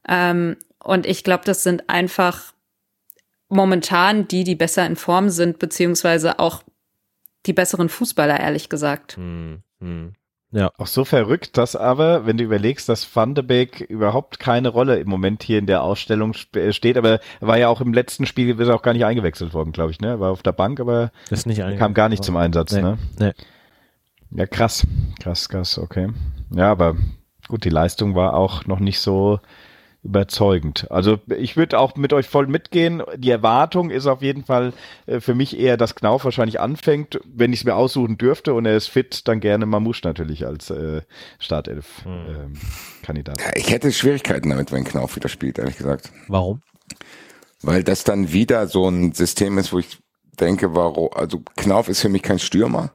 Ähm, 0.07 0.57
und 0.83 1.05
ich 1.05 1.23
glaube, 1.23 1.43
das 1.45 1.63
sind 1.63 1.89
einfach 1.89 2.53
momentan 3.49 4.27
die, 4.27 4.43
die 4.43 4.55
besser 4.55 4.85
in 4.85 4.95
Form 4.95 5.29
sind, 5.29 5.59
beziehungsweise 5.59 6.39
auch 6.39 6.63
die 7.45 7.53
besseren 7.53 7.89
Fußballer, 7.89 8.39
ehrlich 8.39 8.69
gesagt. 8.69 9.17
Hm. 9.17 9.63
Hm. 9.83 10.13
Ja. 10.51 10.71
Auch 10.77 10.87
so 10.87 11.03
verrückt, 11.03 11.57
dass 11.57 11.75
aber, 11.75 12.27
wenn 12.27 12.37
du 12.37 12.43
überlegst, 12.43 12.87
dass 12.87 13.15
Van 13.15 13.33
de 13.33 13.43
Beek 13.43 13.81
überhaupt 13.81 14.39
keine 14.39 14.69
Rolle 14.69 14.97
im 14.97 15.09
Moment 15.09 15.41
hier 15.41 15.57
in 15.57 15.65
der 15.65 15.81
Ausstellung 15.81 16.35
äh, 16.53 16.71
steht, 16.71 16.95
aber 16.95 17.19
er 17.41 17.47
war 17.47 17.57
ja 17.57 17.69
auch 17.69 17.81
im 17.81 17.91
letzten 17.91 18.27
Spiel 18.27 18.59
ist 18.59 18.69
auch 18.69 18.83
gar 18.83 18.93
nicht 18.93 19.03
eingewechselt 19.03 19.55
worden, 19.55 19.71
glaube 19.71 19.89
ich, 19.89 19.99
ne? 19.99 20.09
Er 20.09 20.19
war 20.19 20.31
auf 20.31 20.43
der 20.43 20.51
Bank, 20.51 20.79
aber 20.79 21.11
kam 21.79 21.95
gar 21.95 22.07
nicht 22.07 22.23
zum 22.23 22.37
Einsatz, 22.37 22.71
nee. 22.71 22.83
ne? 22.83 22.99
Nee. 23.17 23.31
Ja, 24.29 24.45
krass. 24.45 24.85
Krass, 25.19 25.49
krass, 25.49 25.79
okay. 25.79 26.09
Ja, 26.51 26.69
aber 26.69 26.97
gut, 27.47 27.65
die 27.65 27.69
Leistung 27.69 28.13
war 28.13 28.35
auch 28.35 28.65
noch 28.65 28.79
nicht 28.79 28.99
so 28.99 29.39
überzeugend. 30.03 30.87
Also 30.91 31.19
ich 31.35 31.55
würde 31.55 31.79
auch 31.79 31.95
mit 31.95 32.11
euch 32.11 32.27
voll 32.27 32.47
mitgehen. 32.47 33.01
Die 33.15 33.29
Erwartung 33.29 33.89
ist 33.89 34.05
auf 34.05 34.21
jeden 34.21 34.43
Fall 34.43 34.73
äh, 35.05 35.21
für 35.21 35.33
mich 35.33 35.57
eher, 35.57 35.77
dass 35.77 35.95
Knauf 35.95 36.25
wahrscheinlich 36.25 36.59
anfängt. 36.59 37.19
Wenn 37.25 37.53
ich 37.53 37.61
es 37.61 37.65
mir 37.65 37.75
aussuchen 37.75 38.17
dürfte 38.17 38.53
und 38.53 38.65
er 38.65 38.75
ist 38.75 38.87
fit, 38.87 39.27
dann 39.27 39.39
gerne 39.39 39.65
Mamouche 39.65 40.01
natürlich 40.03 40.45
als 40.45 40.69
äh, 40.69 41.01
Startelf-Kandidat. 41.39 43.41
Hm. 43.41 43.47
Ähm, 43.47 43.51
ja, 43.53 43.55
ich 43.55 43.71
hätte 43.71 43.91
Schwierigkeiten 43.93 44.49
damit, 44.49 44.73
wenn 44.73 44.83
Knauf 44.83 45.15
wieder 45.15 45.29
spielt, 45.29 45.57
ehrlich 45.57 45.77
gesagt. 45.77 46.11
Warum? 46.27 46.61
Weil 47.61 47.83
das 47.83 48.03
dann 48.03 48.33
wieder 48.33 48.67
so 48.67 48.89
ein 48.89 49.13
System 49.13 49.57
ist, 49.57 49.71
wo 49.71 49.79
ich 49.79 49.99
denke, 50.37 50.75
warum, 50.75 51.09
also 51.13 51.41
Knauf 51.55 51.87
ist 51.87 52.01
für 52.01 52.09
mich 52.09 52.23
kein 52.23 52.39
Stürmer. 52.39 52.91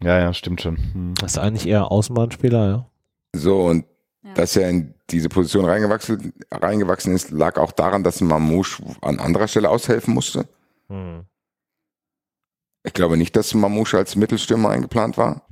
Ja, 0.00 0.18
ja, 0.18 0.32
stimmt 0.32 0.62
schon. 0.62 0.76
Hm. 0.76 1.14
Das 1.20 1.32
ist 1.32 1.38
eigentlich 1.38 1.66
eher 1.66 1.90
Außenbahnspieler, 1.90 2.68
ja. 2.68 2.86
So, 3.34 3.62
und 3.62 3.84
ja. 4.22 4.34
dass 4.34 4.56
er 4.56 4.68
in 4.68 4.94
diese 5.12 5.28
Position 5.28 5.64
reingewachsen, 5.64 6.32
reingewachsen 6.50 7.14
ist, 7.14 7.30
lag 7.30 7.58
auch 7.58 7.72
daran, 7.72 8.02
dass 8.02 8.20
Mamouche 8.20 8.82
an 9.00 9.20
anderer 9.20 9.48
Stelle 9.48 9.70
aushelfen 9.70 10.14
musste. 10.14 10.48
Hm. 10.88 11.24
Ich 12.84 12.92
glaube 12.92 13.16
nicht, 13.16 13.36
dass 13.36 13.54
Mamouche 13.54 13.98
als 13.98 14.16
Mittelstürmer 14.16 14.70
eingeplant 14.70 15.16
war, 15.16 15.46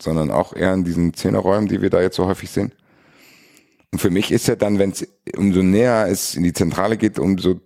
sondern 0.00 0.30
auch 0.30 0.54
eher 0.54 0.74
in 0.74 0.84
diesen 0.84 1.14
Zehnerräumen, 1.14 1.68
die 1.68 1.80
wir 1.80 1.90
da 1.90 2.02
jetzt 2.02 2.16
so 2.16 2.26
häufig 2.26 2.50
sehen. 2.50 2.72
Und 3.92 4.00
für 4.00 4.10
mich 4.10 4.32
ist 4.32 4.48
er 4.48 4.56
dann, 4.56 4.78
wenn 4.78 4.90
es 4.90 5.06
umso 5.36 5.62
näher 5.62 6.08
es 6.08 6.34
in 6.34 6.42
die 6.42 6.52
Zentrale 6.52 6.96
geht, 6.96 7.18
umso 7.18 7.60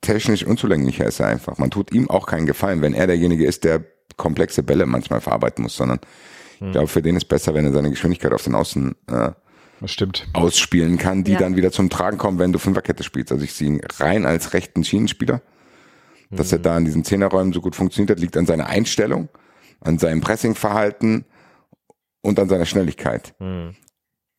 technisch 0.00 0.44
unzulänglicher 0.44 1.06
ist 1.06 1.20
er 1.20 1.28
einfach. 1.28 1.58
Man 1.58 1.70
tut 1.70 1.92
ihm 1.92 2.10
auch 2.10 2.26
keinen 2.26 2.46
Gefallen, 2.46 2.82
wenn 2.82 2.94
er 2.94 3.06
derjenige 3.06 3.46
ist, 3.46 3.64
der 3.64 3.84
komplexe 4.16 4.62
Bälle 4.62 4.86
manchmal 4.86 5.20
verarbeiten 5.20 5.62
muss, 5.62 5.76
sondern 5.76 6.00
hm. 6.58 6.68
ich 6.68 6.72
glaube, 6.72 6.88
für 6.88 7.02
den 7.02 7.16
ist 7.16 7.26
besser, 7.26 7.54
wenn 7.54 7.64
er 7.64 7.72
seine 7.72 7.90
Geschwindigkeit 7.90 8.32
auf 8.32 8.44
den 8.44 8.54
Außen 8.54 8.94
äh, 9.08 9.30
das 9.84 9.92
stimmt. 9.92 10.26
ausspielen 10.32 10.96
kann, 10.98 11.24
die 11.24 11.32
ja. 11.32 11.38
dann 11.38 11.56
wieder 11.56 11.70
zum 11.70 11.90
Tragen 11.90 12.18
kommen, 12.18 12.38
wenn 12.38 12.52
du 12.52 12.58
Fünferkette 12.58 13.02
spielst. 13.02 13.32
Also 13.32 13.44
ich 13.44 13.52
sehe 13.52 13.68
ihn 13.68 13.80
rein 13.98 14.24
als 14.24 14.54
rechten 14.54 14.82
Schienenspieler. 14.82 15.42
Dass 16.30 16.50
mhm. 16.50 16.56
er 16.56 16.58
da 16.60 16.78
in 16.78 16.84
diesen 16.84 17.04
Zehnerräumen 17.04 17.52
so 17.52 17.60
gut 17.60 17.76
funktioniert 17.76 18.10
hat, 18.10 18.18
liegt 18.18 18.36
an 18.36 18.46
seiner 18.46 18.66
Einstellung, 18.66 19.28
an 19.80 19.98
seinem 19.98 20.20
Pressingverhalten 20.20 21.26
und 22.22 22.38
an 22.38 22.48
seiner 22.48 22.64
Schnelligkeit. 22.64 23.34
Mhm. 23.38 23.76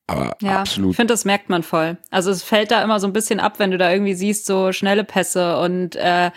Aber 0.08 0.36
ja, 0.42 0.60
absolut. 0.60 0.92
Ich 0.92 0.98
finde, 0.98 1.14
das 1.14 1.26
merkt 1.26 1.50
man 1.50 1.64
voll. 1.64 1.98
Also 2.12 2.32
es 2.32 2.44
fällt 2.44 2.72
da 2.72 2.84
immer 2.84 3.00
so 3.00 3.08
ein 3.08 3.14
bisschen 3.14 3.40
ab, 3.40 3.60
wenn 3.60 3.72
du 3.72 3.78
da 3.78 3.92
irgendwie 3.92 4.14
siehst, 4.14 4.46
so 4.46 4.72
schnelle 4.72 5.04
Pässe 5.04 5.58
und 5.60 5.96
äh, 5.96 6.32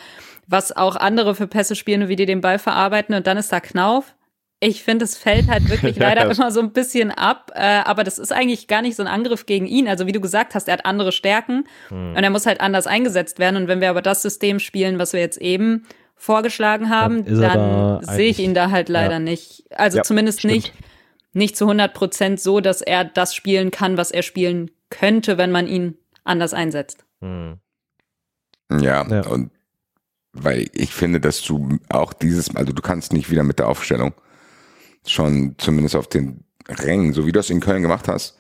was 0.47 0.75
auch 0.75 0.97
andere 0.97 1.35
für 1.35 1.47
Pässe 1.47 1.77
spielen, 1.77 2.09
wie 2.09 2.17
die 2.17 2.27
den 2.27 2.41
Ball 2.41 2.59
verarbeiten 2.59 3.15
und 3.15 3.27
dann 3.27 3.37
ist 3.37 3.53
da 3.53 3.61
Knauf 3.61 4.15
ich 4.61 4.83
finde, 4.83 5.05
es 5.05 5.17
fällt 5.17 5.49
halt 5.49 5.69
wirklich 5.69 5.97
leider 5.99 6.27
ja. 6.27 6.31
immer 6.31 6.51
so 6.51 6.61
ein 6.61 6.73
bisschen 6.73 7.11
ab, 7.11 7.53
äh, 7.55 7.61
aber 7.61 8.05
das 8.05 8.19
ist 8.19 8.33
eigentlich 8.33 8.67
gar 8.67 8.83
nicht 8.83 8.97
so 8.97 9.03
ein 9.03 9.09
Angriff 9.09 9.47
gegen 9.47 9.67
ihn. 9.67 9.89
Also 9.89 10.07
wie 10.07 10.13
du 10.13 10.21
gesagt 10.21 10.55
hast, 10.55 10.69
er 10.69 10.75
hat 10.75 10.87
andere 10.87 11.13
Stärken 11.13 11.65
hm. 11.89 12.17
und 12.17 12.23
er 12.23 12.31
muss 12.31 12.47
halt 12.47 12.61
anders 12.61 12.87
eingesetzt 12.87 13.39
werden. 13.39 13.57
Und 13.57 13.69
wenn 13.69 13.81
wir 13.81 13.91
aber 13.91 14.03
das 14.03 14.23
System 14.23 14.59
spielen, 14.59 14.99
was 14.99 15.13
wir 15.13 15.21
jetzt 15.21 15.41
eben 15.41 15.87
vorgeschlagen 16.17 16.91
haben, 16.91 17.25
dann, 17.25 17.41
dann 17.41 18.01
da 18.01 18.01
sehe 18.03 18.31
ich 18.31 18.41
ihn 18.41 18.55
da 18.55 18.71
halt 18.71 18.89
leider 18.89 19.15
ja. 19.15 19.21
nicht. 19.21 19.65
Also 19.71 19.99
ja, 19.99 20.03
zumindest 20.03 20.41
stimmt. 20.41 20.55
nicht 20.55 20.73
nicht 21.33 21.57
zu 21.57 21.65
100 21.65 21.95
Prozent 21.95 22.41
so, 22.41 22.61
dass 22.61 22.83
er 22.83 23.05
das 23.05 23.35
spielen 23.35 23.71
kann, 23.71 23.97
was 23.97 24.11
er 24.11 24.23
spielen 24.23 24.71
könnte, 24.91 25.39
wenn 25.39 25.51
man 25.51 25.67
ihn 25.67 25.97
anders 26.25 26.53
einsetzt. 26.53 27.05
Hm. 27.21 27.59
Ja, 28.81 29.03
und 29.03 29.51
weil 30.33 30.69
ich 30.73 30.93
finde, 30.93 31.21
dass 31.21 31.43
du 31.43 31.79
auch 31.89 32.13
dieses, 32.13 32.55
also 32.55 32.73
du 32.73 32.83
kannst 32.83 33.13
nicht 33.13 33.31
wieder 33.31 33.43
mit 33.43 33.59
der 33.59 33.69
Aufstellung 33.69 34.13
schon 35.11 35.55
zumindest 35.59 35.97
auf 35.97 36.09
den 36.09 36.45
Rängen, 36.69 37.13
so 37.13 37.27
wie 37.27 37.33
du 37.33 37.41
es 37.41 37.51
in 37.51 37.61
Köln 37.61 37.83
gemacht 37.83 38.09
hast, 38.09 38.37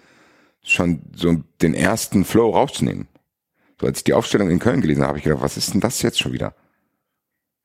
schon 0.62 1.02
so 1.14 1.36
den 1.62 1.74
ersten 1.74 2.24
Flow 2.24 2.50
rauszunehmen. 2.50 3.08
So 3.80 3.86
als 3.86 3.98
ich 3.98 4.04
die 4.04 4.14
Aufstellung 4.14 4.50
in 4.50 4.58
Köln 4.58 4.80
gelesen 4.80 5.02
habe, 5.02 5.08
habe 5.08 5.18
ich 5.18 5.24
gedacht, 5.24 5.42
was 5.42 5.56
ist 5.56 5.72
denn 5.72 5.80
das 5.80 6.02
jetzt 6.02 6.18
schon 6.18 6.32
wieder? 6.32 6.54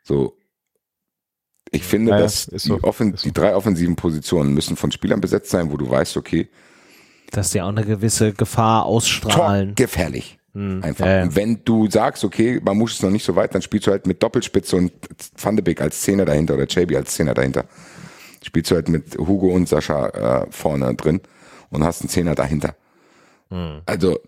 So, 0.03 0.37
ich 1.71 1.83
finde, 1.83 2.11
ja, 2.11 2.19
dass 2.19 2.43
so, 2.43 2.77
die, 2.77 2.83
Offen 2.83 3.15
so. 3.17 3.23
die 3.23 3.33
drei 3.33 3.55
offensiven 3.55 3.95
Positionen 3.95 4.53
müssen 4.53 4.75
von 4.75 4.91
Spielern 4.91 5.21
besetzt 5.21 5.49
sein, 5.49 5.71
wo 5.71 5.77
du 5.77 5.89
weißt, 5.89 6.17
okay, 6.17 6.49
dass 7.31 7.51
sie 7.51 7.61
auch 7.61 7.69
eine 7.69 7.83
gewisse 7.83 8.31
Gefahr 8.31 8.85
ausstrahlen. 8.85 9.73
gefährlich. 9.73 10.37
Hm, 10.53 10.83
Einfach. 10.83 11.05
Ja. 11.05 11.23
Und 11.23 11.35
wenn 11.35 11.63
du 11.65 11.89
sagst, 11.89 12.23
okay, 12.23 12.61
Mamouche 12.63 12.93
ist 12.93 13.01
noch 13.01 13.09
nicht 13.09 13.25
so 13.25 13.35
weit, 13.35 13.55
dann 13.55 13.63
spielst 13.63 13.87
du 13.87 13.91
halt 13.91 14.05
mit 14.05 14.21
Doppelspitze 14.21 14.75
und 14.75 14.91
Van 15.41 15.55
de 15.55 15.63
Beek 15.63 15.81
als 15.81 16.01
Zehner 16.01 16.25
dahinter 16.25 16.53
oder 16.53 16.67
Chaby 16.67 16.95
als 16.95 17.15
Zehner 17.15 17.33
dahinter 17.33 17.65
spielst 18.43 18.71
du 18.71 18.75
halt 18.75 18.89
mit 18.89 19.17
Hugo 19.17 19.47
und 19.47 19.67
Sascha 19.67 20.43
äh, 20.43 20.47
vorne 20.51 20.93
drin 20.95 21.21
und 21.69 21.83
hast 21.83 22.01
einen 22.01 22.09
Zehner 22.09 22.35
dahinter. 22.35 22.75
Hm. 23.49 23.81
Also 23.85 24.19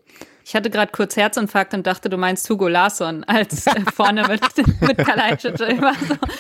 Ich 0.48 0.56
hatte 0.56 0.70
gerade 0.70 0.92
kurz 0.92 1.18
Herzinfarkt 1.18 1.74
und 1.74 1.88
dachte, 1.88 2.08
du 2.08 2.18
meinst 2.18 2.48
Hugo 2.52 2.68
Larsson 2.68 3.24
als 3.24 3.66
äh, 3.66 3.82
vorne 3.96 4.28
mit, 4.28 4.42
mit 4.82 4.98
Kalajdzic. 5.00 5.58
So, 5.58 5.66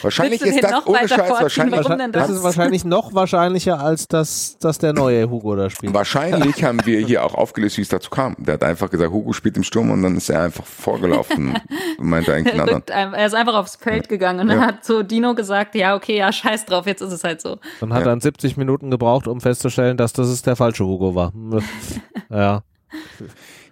wahrscheinlich 0.03 0.43
ist 0.43 0.63
das 0.63 0.85
ohne 0.85 1.07
Scheiß 1.07 1.31
wahrscheinlich, 1.31 1.75
wahrscheinlich 1.77 2.11
das 2.11 2.29
ist 2.29 2.43
wahrscheinlich 2.43 2.85
noch 2.85 3.15
wahrscheinlicher 3.15 3.79
als 3.79 4.07
dass, 4.07 4.59
dass 4.59 4.77
der 4.77 4.93
neue 4.93 5.27
Hugo 5.27 5.55
da 5.55 5.71
spielt. 5.71 5.91
Wahrscheinlich 5.95 6.63
haben 6.63 6.85
wir 6.85 6.99
hier 6.99 7.25
auch 7.25 7.33
aufgelöst, 7.33 7.77
wie 7.77 7.81
es 7.81 7.89
dazu 7.89 8.11
kam. 8.11 8.35
Der 8.37 8.53
hat 8.53 8.63
einfach 8.63 8.91
gesagt, 8.91 9.11
Hugo 9.11 9.33
spielt 9.33 9.57
im 9.57 9.63
Sturm 9.63 9.89
und 9.89 10.03
dann 10.03 10.15
ist 10.15 10.29
er 10.29 10.43
einfach 10.43 10.65
vorgelaufen 10.65 11.59
und 11.97 12.07
meinte 12.07 12.31
eigentlich 12.31 12.53
einen 12.53 12.69
anderen. 12.69 12.83
Er 12.87 13.25
ist 13.25 13.33
einfach 13.33 13.55
aufs 13.55 13.75
Feld 13.75 14.07
gegangen 14.07 14.41
und 14.41 14.49
ja. 14.49 14.55
dann 14.55 14.67
hat 14.67 14.85
so 14.85 15.01
Dino 15.01 15.33
gesagt, 15.33 15.73
ja 15.73 15.95
okay, 15.95 16.17
ja 16.17 16.31
scheiß 16.31 16.65
drauf, 16.65 16.85
jetzt 16.85 17.01
ist 17.01 17.11
es 17.11 17.23
halt 17.23 17.41
so. 17.41 17.57
Dann 17.79 17.91
hat 17.91 18.05
ja. 18.05 18.13
er 18.13 18.21
70 18.21 18.55
Minuten 18.55 18.91
gebraucht, 18.91 19.27
um 19.27 19.41
festzustellen, 19.41 19.97
dass 19.97 20.13
das 20.13 20.29
ist 20.29 20.45
der 20.45 20.55
falsche 20.55 20.85
Hugo 20.85 21.15
war. 21.15 21.33
ja. 22.29 22.61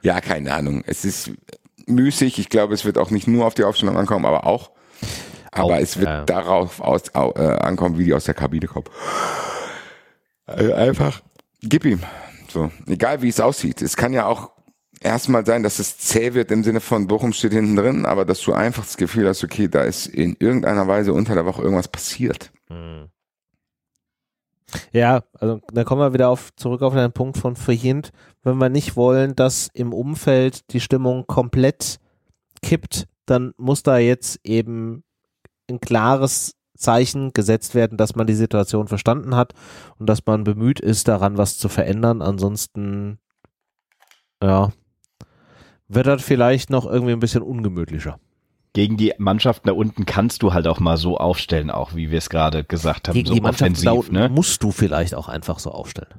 Ja, 0.04 0.22
keine 0.22 0.54
Ahnung. 0.54 0.84
Es 0.86 1.06
ist 1.06 1.32
müßig. 1.88 2.40
Ich 2.40 2.50
glaube, 2.50 2.74
es 2.74 2.86
wird 2.86 2.98
auch 2.98 3.10
nicht 3.10 3.28
nur 3.28 3.46
auf 3.46 3.54
die 3.54 3.64
Aufstellung 3.64 3.98
ankommen, 3.98 4.26
aber 4.26 4.46
auch. 4.46 4.72
Aber 5.52 5.76
auch, 5.76 5.80
es 5.80 5.98
wird 5.98 6.10
ja. 6.10 6.26
darauf 6.26 6.82
aus, 6.82 7.04
äh, 7.14 7.20
ankommen, 7.20 7.98
wie 7.98 8.06
die 8.06 8.14
aus 8.14 8.26
der 8.26 8.34
Kabine 8.34 8.68
kommen. 8.68 8.86
Also 10.46 10.74
einfach, 10.74 11.22
gib 11.62 11.86
ihm. 11.86 12.02
So, 12.50 12.72
egal 12.88 13.22
wie 13.22 13.30
es 13.30 13.40
aussieht. 13.40 13.82
Es 13.82 13.96
kann 13.96 14.14
ja 14.14 14.26
auch 14.26 14.52
erstmal 15.00 15.46
sein, 15.46 15.64
dass 15.64 15.80
es 15.80 15.98
zäh 15.98 16.34
wird 16.34 16.52
im 16.52 16.64
Sinne 16.64 16.82
von 16.82 17.08
Bochum 17.08 17.34
steht 17.34 17.54
hinten 17.54 17.76
drin, 17.76 18.06
aber 18.06 18.26
dass 18.26 18.42
du 18.42 18.54
einfach 18.54 18.84
das 18.84 18.98
Gefühl 18.98 19.28
hast, 19.28 19.44
okay, 19.44 19.68
da 19.68 19.84
ist 19.84 20.08
in 20.08 20.36
irgendeiner 20.40 20.88
Weise 20.88 21.14
unter 21.14 21.34
der 21.34 21.46
Woche 21.46 21.62
irgendwas 21.62 21.88
passiert. 21.88 22.52
Mhm. 22.70 23.10
Ja, 24.92 25.24
also 25.40 25.62
da 25.72 25.84
kommen 25.84 26.02
wir 26.02 26.14
wieder 26.14 26.30
auf, 26.30 26.56
zurück 26.56 26.82
auf 26.82 26.94
den 26.94 27.12
Punkt 27.12 27.38
von 27.38 27.56
vorhin, 27.56 28.04
wenn 28.44 28.58
wir 28.58 28.70
nicht 28.70 28.96
wollen, 28.96 29.36
dass 29.36 29.70
im 29.74 29.94
Umfeld 29.94 30.72
die 30.74 30.80
Stimmung 30.80 31.26
komplett 31.28 32.00
kippt, 32.62 33.08
dann 33.26 33.54
muss 33.58 33.84
da 33.84 33.98
jetzt 33.98 34.40
eben 34.44 35.04
ein 35.70 35.80
klares 35.80 36.56
Zeichen 36.76 37.34
gesetzt 37.34 37.76
werden, 37.76 37.98
dass 37.98 38.16
man 38.16 38.28
die 38.28 38.34
Situation 38.34 38.88
verstanden 38.88 39.36
hat 39.36 39.54
und 39.98 40.08
dass 40.08 40.26
man 40.26 40.44
bemüht 40.44 40.80
ist, 40.80 41.08
daran 41.08 41.38
was 41.38 41.58
zu 41.58 41.70
verändern. 41.70 42.22
Ansonsten, 42.22 43.20
ja, 44.42 44.72
wird 45.88 46.08
das 46.08 46.24
vielleicht 46.24 46.70
noch 46.70 46.86
irgendwie 46.86 47.14
ein 47.14 47.20
bisschen 47.20 47.44
ungemütlicher 47.44 48.20
gegen 48.74 48.98
die 48.98 49.14
Mannschaften 49.18 49.68
da 49.68 49.74
unten 49.74 50.06
kannst 50.06 50.44
du 50.44 50.54
halt 50.54 50.68
auch 50.68 50.80
mal 50.80 50.98
so 50.98 51.18
aufstellen, 51.18 51.70
auch 51.70 51.96
wie 51.96 52.12
wir 52.12 52.18
es 52.18 52.30
gerade 52.30 52.64
gesagt 52.64 53.08
haben, 53.08 53.14
gegen 53.14 53.28
so 53.28 53.34
die 53.36 53.42
Mannschaften 53.42 53.88
offensiv. 53.88 54.12
Da 54.12 54.28
ne? 54.28 54.30
musst 54.30 54.64
du 54.64 54.72
vielleicht 54.72 55.16
auch 55.16 55.30
einfach 55.30 55.60
so 55.60 55.72
aufstellen. 55.72 56.14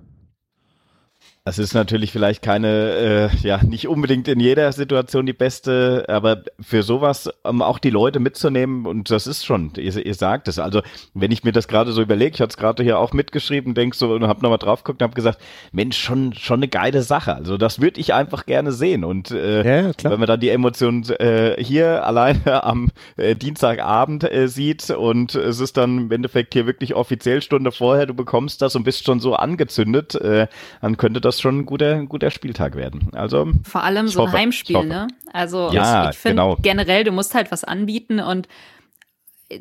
Das 1.46 1.58
ist 1.58 1.74
natürlich 1.74 2.10
vielleicht 2.10 2.40
keine, 2.40 3.30
äh, 3.34 3.36
ja, 3.46 3.62
nicht 3.62 3.86
unbedingt 3.86 4.28
in 4.28 4.40
jeder 4.40 4.72
Situation 4.72 5.26
die 5.26 5.34
beste, 5.34 6.06
aber 6.08 6.42
für 6.58 6.82
sowas 6.82 7.30
um 7.42 7.60
auch 7.60 7.78
die 7.78 7.90
Leute 7.90 8.18
mitzunehmen, 8.18 8.86
und 8.86 9.10
das 9.10 9.26
ist 9.26 9.44
schon, 9.44 9.70
ihr, 9.76 9.94
ihr 10.06 10.14
sagt 10.14 10.48
es. 10.48 10.58
Also, 10.58 10.80
wenn 11.12 11.30
ich 11.32 11.44
mir 11.44 11.52
das 11.52 11.68
gerade 11.68 11.92
so 11.92 12.00
überlege, 12.00 12.34
ich 12.34 12.40
hatte 12.40 12.52
es 12.52 12.56
gerade 12.56 12.82
hier 12.82 12.98
auch 12.98 13.12
mitgeschrieben, 13.12 13.74
denk 13.74 13.94
so 13.94 14.14
und 14.14 14.26
hab 14.26 14.40
nochmal 14.40 14.56
drauf 14.56 14.84
geguckt 14.84 15.02
und 15.02 15.06
hab 15.06 15.14
gesagt, 15.14 15.38
Mensch, 15.70 15.98
schon, 15.98 16.32
schon 16.32 16.60
eine 16.60 16.68
geile 16.68 17.02
Sache. 17.02 17.34
Also, 17.34 17.58
das 17.58 17.78
würde 17.78 18.00
ich 18.00 18.14
einfach 18.14 18.46
gerne 18.46 18.72
sehen. 18.72 19.04
Und 19.04 19.30
äh, 19.30 19.84
ja, 19.90 19.92
wenn 20.02 20.20
man 20.20 20.26
dann 20.26 20.40
die 20.40 20.48
Emotionen 20.48 21.04
äh, 21.10 21.62
hier 21.62 22.06
alleine 22.06 22.64
am 22.64 22.88
äh, 23.18 23.36
Dienstagabend 23.36 24.24
äh, 24.24 24.48
sieht 24.48 24.88
und 24.88 25.34
es 25.34 25.60
ist 25.60 25.76
dann 25.76 25.98
im 25.98 26.10
Endeffekt 26.10 26.54
hier 26.54 26.64
wirklich 26.64 26.94
offiziell 26.94 27.42
Stunde 27.42 27.70
vorher, 27.70 28.06
du 28.06 28.14
bekommst 28.14 28.62
das 28.62 28.74
und 28.76 28.84
bist 28.84 29.04
schon 29.04 29.20
so 29.20 29.34
angezündet, 29.34 30.14
äh, 30.14 30.46
dann 30.80 30.96
könnte 30.96 31.20
das 31.20 31.33
das 31.34 31.40
schon 31.40 31.60
ein 31.60 31.66
guter, 31.66 31.94
ein 31.94 32.08
guter 32.08 32.30
Spieltag 32.30 32.76
werden. 32.76 33.10
Also 33.12 33.50
vor 33.64 33.82
allem 33.82 34.08
so 34.08 34.20
ein 34.20 34.28
hoffe, 34.28 34.38
Heimspiel, 34.38 34.84
ne? 34.84 35.08
Also 35.32 35.70
ja, 35.70 36.04
ich, 36.04 36.16
ich 36.16 36.18
finde 36.18 36.42
genau. 36.42 36.56
generell, 36.60 37.04
du 37.04 37.12
musst 37.12 37.34
halt 37.34 37.52
was 37.52 37.64
anbieten 37.64 38.20
und 38.20 38.48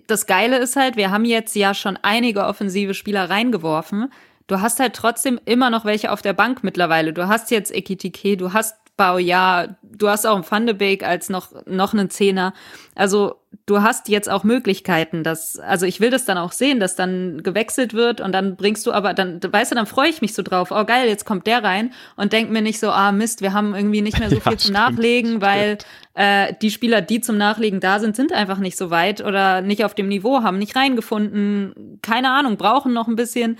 das 0.07 0.25
Geile 0.25 0.57
ist 0.57 0.75
halt, 0.75 0.95
wir 0.95 1.11
haben 1.11 1.25
jetzt 1.25 1.55
ja 1.55 1.73
schon 1.73 1.97
einige 2.01 2.45
offensive 2.45 2.93
Spieler 2.93 3.29
reingeworfen. 3.29 4.11
Du 4.47 4.61
hast 4.61 4.79
halt 4.79 4.93
trotzdem 4.93 5.39
immer 5.45 5.69
noch 5.69 5.85
welche 5.85 6.11
auf 6.11 6.21
der 6.21 6.33
Bank 6.33 6.63
mittlerweile. 6.63 7.13
Du 7.13 7.27
hast 7.27 7.51
jetzt 7.51 7.73
Ekitike, 7.73 8.37
du 8.37 8.53
hast 8.53 8.75
Bau, 8.95 9.17
ja, 9.17 9.75
du 9.81 10.07
hast 10.07 10.27
auch 10.27 10.51
einen 10.51 10.77
Beek 10.77 11.03
als 11.03 11.29
noch, 11.29 11.51
noch 11.65 11.93
einen 11.93 12.11
Zehner. 12.11 12.53
Also 12.93 13.41
du 13.65 13.81
hast 13.81 14.07
jetzt 14.07 14.29
auch 14.29 14.43
Möglichkeiten, 14.43 15.23
dass, 15.23 15.57
also 15.57 15.87
ich 15.87 15.99
will 15.99 16.11
das 16.11 16.25
dann 16.25 16.37
auch 16.37 16.51
sehen, 16.51 16.79
dass 16.79 16.95
dann 16.95 17.41
gewechselt 17.41 17.93
wird 17.93 18.21
und 18.21 18.33
dann 18.33 18.55
bringst 18.55 18.85
du 18.85 18.91
aber, 18.91 19.15
dann, 19.15 19.41
weißt 19.41 19.71
du, 19.71 19.75
dann 19.75 19.87
freue 19.87 20.09
ich 20.09 20.21
mich 20.21 20.33
so 20.33 20.43
drauf, 20.43 20.69
oh 20.71 20.85
geil, 20.85 21.07
jetzt 21.07 21.25
kommt 21.25 21.47
der 21.47 21.63
rein 21.63 21.91
und 22.17 22.33
denk 22.33 22.51
mir 22.51 22.61
nicht 22.61 22.79
so, 22.79 22.91
ah 22.91 23.11
Mist, 23.11 23.41
wir 23.41 23.53
haben 23.53 23.73
irgendwie 23.73 24.01
nicht 24.01 24.19
mehr 24.19 24.29
so 24.29 24.39
viel 24.39 24.51
ja, 24.51 24.57
zum 24.57 24.73
Nachlegen, 24.73 25.41
weil 25.41 25.79
äh, 26.13 26.53
die 26.61 26.69
Spieler, 26.69 27.01
die 27.01 27.21
zum 27.21 27.37
Nachlegen 27.37 27.79
da 27.79 27.99
sind, 27.99 28.15
sind 28.15 28.31
einfach 28.31 28.59
nicht 28.59 28.77
so 28.77 28.91
weit 28.91 29.21
oder 29.21 29.61
nicht 29.61 29.85
auf 29.85 29.95
dem 29.95 30.07
Niveau, 30.07 30.43
haben 30.43 30.59
nicht 30.59 30.75
reingefunden, 30.75 31.99
keine 32.01 32.29
Ahnung, 32.29 32.57
brauchen 32.57 32.93
noch 32.93 33.07
ein 33.07 33.15
bisschen. 33.15 33.57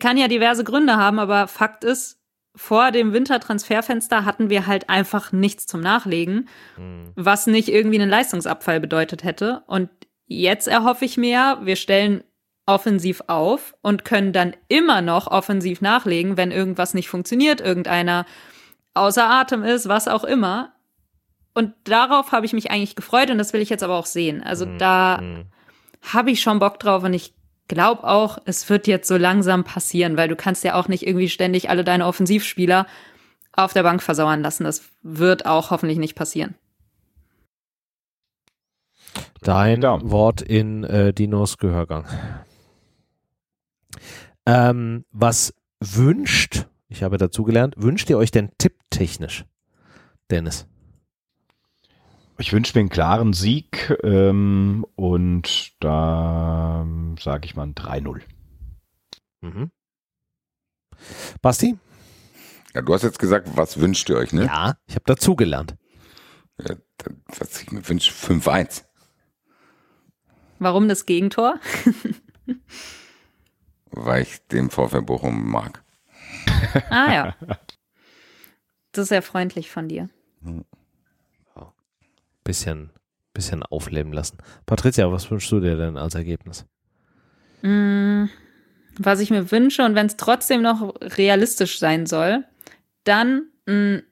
Kann 0.00 0.16
ja 0.16 0.28
diverse 0.28 0.64
Gründe 0.64 0.96
haben, 0.96 1.18
aber 1.18 1.46
Fakt 1.46 1.84
ist, 1.84 2.18
vor 2.56 2.92
dem 2.92 3.12
Wintertransferfenster 3.12 4.24
hatten 4.24 4.48
wir 4.48 4.66
halt 4.66 4.88
einfach 4.88 5.32
nichts 5.32 5.66
zum 5.66 5.80
Nachlegen, 5.80 6.48
mhm. 6.76 7.12
was 7.16 7.46
nicht 7.46 7.68
irgendwie 7.68 8.00
einen 8.00 8.10
Leistungsabfall 8.10 8.80
bedeutet 8.80 9.24
hätte. 9.24 9.64
Und 9.66 9.90
jetzt 10.26 10.68
erhoffe 10.68 11.04
ich 11.04 11.16
mir, 11.16 11.58
wir 11.62 11.76
stellen 11.76 12.22
offensiv 12.66 13.22
auf 13.26 13.74
und 13.82 14.04
können 14.04 14.32
dann 14.32 14.54
immer 14.68 15.02
noch 15.02 15.26
offensiv 15.26 15.80
nachlegen, 15.80 16.36
wenn 16.36 16.50
irgendwas 16.50 16.94
nicht 16.94 17.08
funktioniert, 17.08 17.60
irgendeiner 17.60 18.24
außer 18.94 19.28
Atem 19.28 19.64
ist, 19.64 19.88
was 19.88 20.08
auch 20.08 20.24
immer. 20.24 20.72
Und 21.54 21.72
darauf 21.84 22.32
habe 22.32 22.46
ich 22.46 22.52
mich 22.52 22.70
eigentlich 22.70 22.96
gefreut 22.96 23.30
und 23.30 23.38
das 23.38 23.52
will 23.52 23.60
ich 23.60 23.68
jetzt 23.68 23.82
aber 23.82 23.96
auch 23.96 24.06
sehen. 24.06 24.42
Also 24.42 24.66
mhm. 24.66 24.78
da 24.78 25.20
mhm. 25.20 25.44
habe 26.02 26.30
ich 26.30 26.40
schon 26.40 26.58
Bock 26.58 26.78
drauf 26.78 27.02
und 27.02 27.12
ich 27.12 27.34
glaube 27.68 28.04
auch, 28.04 28.38
es 28.44 28.68
wird 28.68 28.86
jetzt 28.86 29.08
so 29.08 29.16
langsam 29.16 29.64
passieren, 29.64 30.16
weil 30.16 30.28
du 30.28 30.36
kannst 30.36 30.64
ja 30.64 30.74
auch 30.74 30.88
nicht 30.88 31.06
irgendwie 31.06 31.28
ständig 31.28 31.70
alle 31.70 31.84
deine 31.84 32.06
Offensivspieler 32.06 32.86
auf 33.52 33.72
der 33.72 33.82
Bank 33.82 34.02
versauern 34.02 34.42
lassen. 34.42 34.64
Das 34.64 34.82
wird 35.02 35.46
auch 35.46 35.70
hoffentlich 35.70 35.98
nicht 35.98 36.14
passieren. 36.14 36.54
Dein 39.42 39.82
ja. 39.82 39.98
Wort 40.10 40.40
in 40.42 40.84
äh, 40.84 41.12
Dinos 41.12 41.58
Gehörgang. 41.58 42.06
Ähm, 44.46 45.04
was 45.10 45.54
wünscht, 45.80 46.66
ich 46.88 47.02
habe 47.02 47.18
dazugelernt, 47.18 47.74
wünscht 47.76 48.10
ihr 48.10 48.18
euch 48.18 48.30
denn 48.30 48.50
tipptechnisch, 48.58 49.44
Dennis? 50.30 50.66
Ich 52.36 52.52
wünsche 52.52 52.76
mir 52.76 52.80
einen 52.80 52.88
klaren 52.88 53.32
Sieg 53.32 53.96
ähm, 54.02 54.84
und 54.96 55.72
da 55.80 56.84
sage 57.18 57.46
ich 57.46 57.54
mal 57.54 57.64
ein 57.64 57.74
3-0. 57.74 58.22
Mhm. 59.40 59.70
Basti? 61.40 61.78
Ja, 62.74 62.82
du 62.82 62.92
hast 62.92 63.02
jetzt 63.02 63.20
gesagt, 63.20 63.56
was 63.56 63.78
wünscht 63.78 64.08
ihr 64.10 64.16
euch, 64.16 64.32
ne? 64.32 64.46
Ja, 64.46 64.76
ich 64.86 64.96
habe 64.96 65.04
dazugelernt. 65.06 65.76
Ja, 66.58 66.74
was 67.38 67.62
ich 67.62 67.70
mir 67.70 67.88
wünsche, 67.88 68.10
5-1. 68.10 68.84
Warum 70.58 70.88
das 70.88 71.06
Gegentor? 71.06 71.60
Weil 73.90 74.22
ich 74.22 74.44
den 74.48 74.70
VfL 74.70 75.02
Bochum 75.02 75.50
mag. 75.50 75.84
Ah 76.90 77.12
ja. 77.12 77.36
Das 78.90 79.02
ist 79.02 79.08
sehr 79.10 79.22
freundlich 79.22 79.70
von 79.70 79.88
dir. 79.88 80.08
Hm 80.42 80.64
bisschen, 82.44 82.90
bisschen 83.32 83.62
aufleben 83.62 84.12
lassen. 84.12 84.38
Patricia, 84.66 85.10
was 85.10 85.30
wünschst 85.30 85.50
du 85.50 85.60
dir 85.60 85.76
denn 85.76 85.96
als 85.96 86.14
Ergebnis? 86.14 86.66
Mm, 87.62 88.26
was 88.98 89.20
ich 89.20 89.30
mir 89.30 89.50
wünsche 89.50 89.84
und 89.84 89.94
wenn 89.94 90.06
es 90.06 90.16
trotzdem 90.16 90.62
noch 90.62 90.94
realistisch 91.00 91.78
sein 91.78 92.06
soll, 92.06 92.44
dann 93.04 93.48
ein 93.66 94.02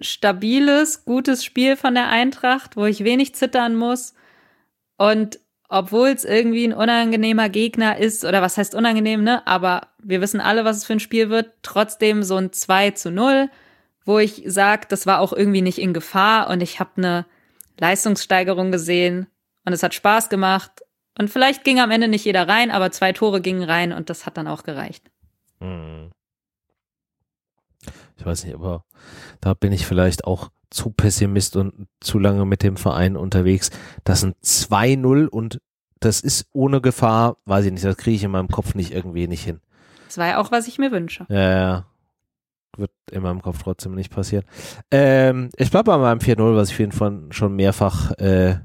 stabiles, 0.00 1.04
gutes 1.04 1.44
Spiel 1.44 1.76
von 1.76 1.94
der 1.94 2.08
Eintracht, 2.08 2.76
wo 2.76 2.86
ich 2.86 3.04
wenig 3.04 3.34
zittern 3.34 3.74
muss 3.76 4.14
und 4.96 5.40
obwohl 5.68 6.08
es 6.08 6.24
irgendwie 6.24 6.64
ein 6.64 6.72
unangenehmer 6.72 7.50
Gegner 7.50 7.98
ist, 7.98 8.24
oder 8.24 8.40
was 8.40 8.56
heißt 8.56 8.74
unangenehm, 8.74 9.22
ne? 9.22 9.46
Aber 9.46 9.88
wir 10.02 10.22
wissen 10.22 10.40
alle, 10.40 10.64
was 10.64 10.78
es 10.78 10.86
für 10.86 10.94
ein 10.94 11.00
Spiel 11.00 11.28
wird, 11.28 11.52
trotzdem 11.62 12.22
so 12.22 12.36
ein 12.36 12.52
2 12.52 12.92
zu 12.92 13.10
0 13.10 13.50
wo 14.08 14.18
ich 14.18 14.42
sage, 14.46 14.86
das 14.88 15.06
war 15.06 15.20
auch 15.20 15.34
irgendwie 15.34 15.60
nicht 15.60 15.78
in 15.78 15.92
Gefahr 15.92 16.48
und 16.48 16.62
ich 16.62 16.80
habe 16.80 16.90
eine 16.96 17.26
Leistungssteigerung 17.78 18.72
gesehen 18.72 19.26
und 19.66 19.74
es 19.74 19.82
hat 19.82 19.92
Spaß 19.92 20.30
gemacht. 20.30 20.72
Und 21.18 21.28
vielleicht 21.28 21.62
ging 21.62 21.78
am 21.78 21.90
Ende 21.90 22.08
nicht 22.08 22.24
jeder 22.24 22.48
rein, 22.48 22.70
aber 22.70 22.90
zwei 22.90 23.12
Tore 23.12 23.42
gingen 23.42 23.62
rein 23.62 23.92
und 23.92 24.08
das 24.08 24.24
hat 24.24 24.38
dann 24.38 24.48
auch 24.48 24.62
gereicht. 24.62 25.10
Hm. 25.60 26.10
Ich 28.16 28.24
weiß 28.24 28.44
nicht, 28.44 28.54
aber 28.54 28.84
da 29.42 29.52
bin 29.52 29.72
ich 29.72 29.86
vielleicht 29.86 30.24
auch 30.24 30.50
zu 30.70 30.88
Pessimist 30.88 31.56
und 31.56 31.86
zu 32.00 32.18
lange 32.18 32.46
mit 32.46 32.62
dem 32.62 32.78
Verein 32.78 33.14
unterwegs. 33.14 33.70
Das 34.04 34.20
sind 34.20 34.36
2-0 34.42 35.26
und 35.28 35.60
das 36.00 36.22
ist 36.22 36.46
ohne 36.54 36.80
Gefahr, 36.80 37.36
weiß 37.44 37.66
ich 37.66 37.72
nicht, 37.72 37.84
das 37.84 37.98
kriege 37.98 38.16
ich 38.16 38.24
in 38.24 38.30
meinem 38.30 38.48
Kopf 38.48 38.74
nicht 38.74 38.90
irgendwie 38.90 39.26
nicht 39.26 39.44
hin. 39.44 39.60
Das 40.06 40.16
war 40.16 40.28
ja 40.28 40.38
auch, 40.38 40.50
was 40.50 40.66
ich 40.66 40.78
mir 40.78 40.92
wünsche. 40.92 41.26
Ja, 41.28 41.50
ja. 41.50 41.86
Wird 42.76 42.90
in 43.10 43.22
meinem 43.22 43.42
Kopf 43.42 43.62
trotzdem 43.62 43.94
nicht 43.94 44.12
passieren. 44.12 44.44
Ähm, 44.90 45.50
ich 45.56 45.70
bleibe 45.70 45.90
bei 45.90 45.98
meinem 45.98 46.18
4-0, 46.18 46.56
was 46.56 46.70
ich 46.70 46.94
Fall 46.94 47.20
schon 47.30 47.56
mehrfach 47.56 48.12
äh, 48.18 48.56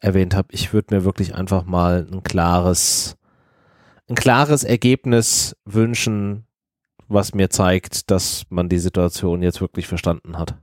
erwähnt 0.00 0.34
habe. 0.34 0.48
Ich 0.50 0.72
würde 0.72 0.94
mir 0.94 1.04
wirklich 1.04 1.34
einfach 1.34 1.64
mal 1.64 2.06
ein 2.10 2.22
klares, 2.22 3.16
ein 4.08 4.14
klares 4.16 4.64
Ergebnis 4.64 5.56
wünschen, 5.64 6.46
was 7.08 7.34
mir 7.34 7.50
zeigt, 7.50 8.10
dass 8.10 8.44
man 8.50 8.68
die 8.68 8.78
Situation 8.78 9.42
jetzt 9.42 9.60
wirklich 9.60 9.86
verstanden 9.86 10.38
hat. 10.38 10.56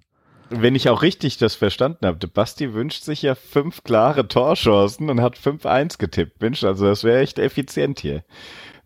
Wenn 0.53 0.75
ich 0.75 0.89
auch 0.89 1.01
richtig 1.01 1.37
das 1.37 1.55
verstanden 1.55 2.05
habe, 2.05 2.27
Basti 2.27 2.73
wünscht 2.73 3.03
sich 3.03 3.21
ja 3.21 3.35
fünf 3.35 3.83
klare 3.83 4.27
Torchancen 4.27 5.09
und 5.09 5.21
hat 5.21 5.37
5-1 5.37 5.97
getippt. 5.97 6.41
Mensch, 6.41 6.63
also 6.65 6.85
das 6.85 7.05
wäre 7.05 7.21
echt 7.21 7.39
effizient 7.39 8.01
hier. 8.01 8.23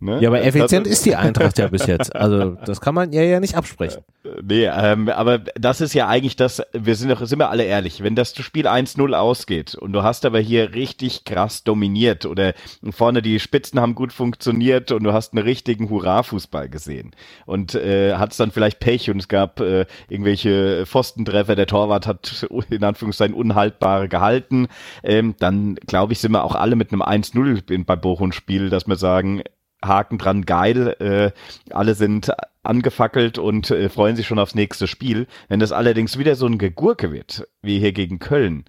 Ne? 0.06 0.20
Ja, 0.22 0.30
aber 0.30 0.44
effizient 0.44 0.88
ist 0.88 1.06
die 1.06 1.16
Eintracht 1.16 1.58
ja 1.58 1.68
bis 1.68 1.86
jetzt. 1.86 2.16
Also 2.16 2.52
das 2.66 2.80
kann 2.82 2.96
man 2.96 3.12
ja 3.12 3.22
ja 3.24 3.40
nicht 3.40 3.56
absprechen. 3.56 4.04
Nee, 4.44 4.66
ähm, 4.66 5.10
aber 5.10 5.40
das 5.40 5.82
ist 5.82 5.94
ja 5.94 6.08
eigentlich 6.08 6.36
das, 6.36 6.62
wir 6.74 6.96
sind 6.96 7.10
doch, 7.10 7.26
sind 7.26 7.40
wir 7.40 7.50
alle 7.50 7.64
ehrlich, 7.64 8.02
wenn 8.04 8.16
das 8.16 8.36
Spiel 8.36 8.68
1-0 8.68 9.14
ausgeht 9.14 9.76
und 9.76 9.94
du 9.94 10.04
hast 10.04 10.26
aber 10.26 10.40
hier 10.40 10.74
richtig 10.74 11.26
krass 11.26 11.64
dominiert 11.64 12.26
oder 12.26 12.54
vorne 12.90 13.22
die 13.22 13.40
Spitzen 13.40 13.80
haben 13.80 13.96
gut 13.96 14.14
funktioniert 14.14 14.92
und 14.92 15.04
du 15.04 15.14
hast 15.14 15.34
einen 15.34 15.44
richtigen 15.44 15.90
Hurra-Fußball 15.90 16.70
gesehen 16.70 17.12
und 17.46 17.76
äh, 17.76 18.16
hat 18.16 18.32
es 18.32 18.38
dann 18.38 18.52
vielleicht 18.52 18.80
Pech 18.80 19.10
und 19.10 19.20
es 19.20 19.28
gab 19.28 19.60
äh, 19.60 19.86
irgendwelche 20.10 20.86
Pfostentreffer, 20.86 21.56
der 21.56 21.68
Torwart 21.68 22.08
hat 22.08 22.48
in 22.70 22.84
Anführungszeichen 22.84 23.36
unhaltbare 23.36 24.10
gehalten, 24.10 24.68
ähm, 25.04 25.36
dann 25.40 25.76
glaube 25.76 26.14
ich, 26.14 26.20
sind 26.20 26.32
wir 26.32 26.44
auch 26.44 26.56
alle 26.56 26.76
mit 26.76 26.92
einem 26.92 27.02
1-0 27.02 27.86
bei 27.86 27.96
Bochum-Spiel, 27.96 28.70
dass 28.70 28.88
wir 28.88 28.96
sagen, 28.96 29.44
Haken 29.84 30.18
dran, 30.18 30.46
geil, 30.46 30.96
äh, 31.00 31.32
alle 31.74 31.96
sind 31.96 32.32
angefackelt 32.64 33.38
und 33.38 33.70
äh, 33.72 33.90
freuen 33.90 34.16
sich 34.16 34.28
schon 34.28 34.40
aufs 34.40 34.56
nächste 34.56 34.88
Spiel. 34.88 35.28
Wenn 35.48 35.60
das 35.60 35.72
allerdings 35.72 36.18
wieder 36.18 36.36
so 36.36 36.48
ein 36.48 36.58
Gegurke 36.58 37.12
wird, 37.12 37.48
wie 37.62 37.80
hier 37.80 37.92
gegen 37.92 38.20
Köln, 38.20 38.66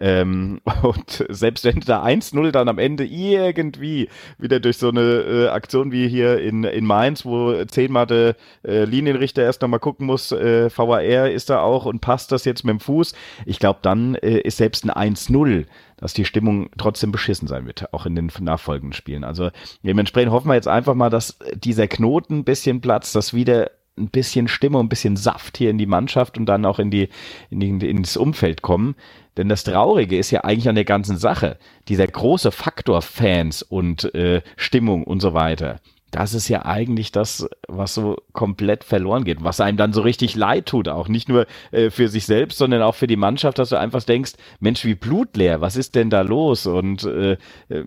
ähm, 0.00 0.60
und 0.82 1.24
selbst 1.28 1.64
wenn 1.64 1.80
da 1.80 2.02
1-0 2.04 2.50
dann 2.50 2.68
am 2.68 2.78
Ende 2.78 3.04
irgendwie 3.04 4.08
wieder 4.38 4.58
durch 4.58 4.78
so 4.78 4.88
eine 4.88 5.00
äh, 5.00 5.48
Aktion 5.48 5.92
wie 5.92 6.08
hier 6.08 6.40
in, 6.40 6.64
in 6.64 6.86
Mainz, 6.86 7.24
wo 7.24 7.64
zehnmal 7.64 8.06
der 8.06 8.36
äh, 8.66 8.84
Linienrichter 8.84 9.42
erst 9.42 9.62
nochmal 9.62 9.80
gucken 9.80 10.06
muss, 10.06 10.32
äh, 10.32 10.70
VAR 10.74 11.30
ist 11.30 11.50
da 11.50 11.60
auch 11.60 11.84
und 11.84 12.00
passt 12.00 12.32
das 12.32 12.44
jetzt 12.44 12.64
mit 12.64 12.72
dem 12.72 12.80
Fuß, 12.80 13.14
ich 13.44 13.58
glaube, 13.58 13.80
dann 13.82 14.14
äh, 14.16 14.38
ist 14.40 14.56
selbst 14.56 14.84
ein 14.88 15.14
1-0 15.14 15.66
dass 16.00 16.12
die 16.12 16.24
Stimmung 16.24 16.70
trotzdem 16.76 17.12
beschissen 17.12 17.48
sein 17.48 17.66
wird, 17.66 17.92
auch 17.92 18.06
in 18.06 18.14
den 18.14 18.30
nachfolgenden 18.40 18.92
Spielen. 18.92 19.24
Also 19.24 19.50
dementsprechend 19.82 20.32
hoffen 20.32 20.48
wir 20.48 20.54
jetzt 20.54 20.68
einfach 20.68 20.94
mal, 20.94 21.10
dass 21.10 21.38
dieser 21.54 21.88
Knoten 21.88 22.38
ein 22.38 22.44
bisschen 22.44 22.80
platzt, 22.80 23.14
dass 23.14 23.34
wieder 23.34 23.70
ein 23.98 24.08
bisschen 24.08 24.48
Stimme, 24.48 24.78
ein 24.78 24.88
bisschen 24.88 25.16
Saft 25.16 25.58
hier 25.58 25.70
in 25.70 25.78
die 25.78 25.86
Mannschaft 25.86 26.38
und 26.38 26.46
dann 26.46 26.64
auch 26.64 26.78
in 26.78 26.90
die, 26.90 27.08
in 27.50 27.60
die, 27.60 27.88
ins 27.88 28.16
Umfeld 28.16 28.62
kommen. 28.62 28.94
Denn 29.36 29.48
das 29.48 29.64
Traurige 29.64 30.16
ist 30.16 30.30
ja 30.30 30.42
eigentlich 30.44 30.68
an 30.68 30.74
der 30.74 30.84
ganzen 30.84 31.18
Sache, 31.18 31.58
dieser 31.88 32.06
große 32.06 32.50
Faktor 32.50 33.02
Fans 33.02 33.62
und 33.62 34.14
äh, 34.14 34.42
Stimmung 34.56 35.04
und 35.04 35.20
so 35.20 35.34
weiter 35.34 35.80
das 36.10 36.34
ist 36.34 36.48
ja 36.48 36.64
eigentlich 36.64 37.12
das, 37.12 37.48
was 37.68 37.94
so 37.94 38.16
komplett 38.32 38.84
verloren 38.84 39.24
geht, 39.24 39.42
was 39.42 39.60
einem 39.60 39.76
dann 39.76 39.92
so 39.92 40.02
richtig 40.02 40.34
leid 40.34 40.66
tut, 40.66 40.88
auch 40.88 41.08
nicht 41.08 41.28
nur 41.28 41.46
äh, 41.70 41.90
für 41.90 42.08
sich 42.08 42.26
selbst, 42.26 42.58
sondern 42.58 42.82
auch 42.82 42.94
für 42.94 43.06
die 43.06 43.16
Mannschaft, 43.16 43.58
dass 43.58 43.70
du 43.70 43.78
einfach 43.78 44.02
denkst, 44.02 44.32
Mensch, 44.58 44.84
wie 44.84 44.94
blutleer, 44.94 45.60
was 45.60 45.76
ist 45.76 45.94
denn 45.94 46.10
da 46.10 46.22
los? 46.22 46.66
Und 46.66 47.04
äh, 47.04 47.32
äh, 47.68 47.84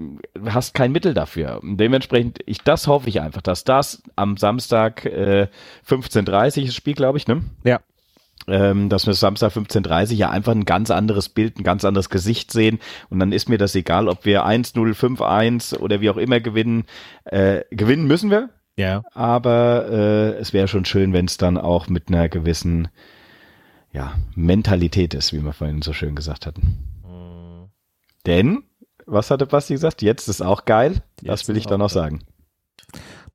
hast 0.47 0.73
kein 0.73 0.91
Mittel 0.91 1.13
dafür. 1.13 1.59
Dementsprechend, 1.63 2.39
ich, 2.45 2.59
das 2.59 2.87
hoffe 2.87 3.09
ich 3.09 3.21
einfach, 3.21 3.41
dass 3.41 3.63
das 3.63 4.03
am 4.15 4.37
Samstag 4.37 5.05
äh, 5.05 5.47
15.30 5.87 6.63
ist 6.63 6.75
Spiel, 6.75 6.93
glaube 6.93 7.17
ich, 7.17 7.27
ne? 7.27 7.43
Ja 7.63 7.79
ähm, 8.47 8.89
dass 8.89 9.07
wir 9.07 9.13
Samstag 9.13 9.53
15.30 9.53 10.13
ja 10.15 10.29
einfach 10.29 10.51
ein 10.51 10.65
ganz 10.65 10.91
anderes 10.91 11.29
Bild, 11.29 11.57
ein 11.57 11.63
ganz 11.63 11.85
anderes 11.85 12.09
Gesicht 12.09 12.51
sehen. 12.51 12.79
Und 13.09 13.19
dann 13.19 13.31
ist 13.31 13.49
mir 13.49 13.57
das 13.57 13.75
egal, 13.75 14.07
ob 14.07 14.25
wir 14.25 14.45
1-0, 14.45 14.75
5-1 14.95 15.77
oder 15.77 16.01
wie 16.01 16.09
auch 16.09 16.17
immer 16.17 16.39
gewinnen. 16.39 16.85
Äh, 17.25 17.61
gewinnen 17.71 18.05
müssen 18.05 18.29
wir. 18.29 18.49
Ja. 18.75 19.03
Aber 19.13 19.87
äh, 19.89 20.33
es 20.39 20.51
wäre 20.53 20.67
schon 20.67 20.85
schön, 20.85 21.13
wenn 21.13 21.25
es 21.25 21.37
dann 21.37 21.57
auch 21.57 21.87
mit 21.87 22.09
einer 22.09 22.27
gewissen 22.27 22.89
ja, 23.91 24.13
Mentalität 24.35 25.13
ist, 25.13 25.33
wie 25.33 25.41
wir 25.41 25.53
vorhin 25.53 25.81
so 25.81 25.93
schön 25.93 26.15
gesagt 26.15 26.47
hatten. 26.47 26.79
Mhm. 27.07 27.69
Denn, 28.25 28.63
was 29.05 29.29
hatte 29.29 29.45
Basti 29.45 29.73
gesagt? 29.73 30.01
Jetzt 30.01 30.27
ist 30.27 30.41
auch 30.41 30.65
geil. 30.65 31.03
Jetzt 31.21 31.43
das 31.43 31.47
will 31.47 31.57
ich 31.57 31.67
dann 31.67 31.79
noch 31.79 31.89
sagen. 31.89 32.21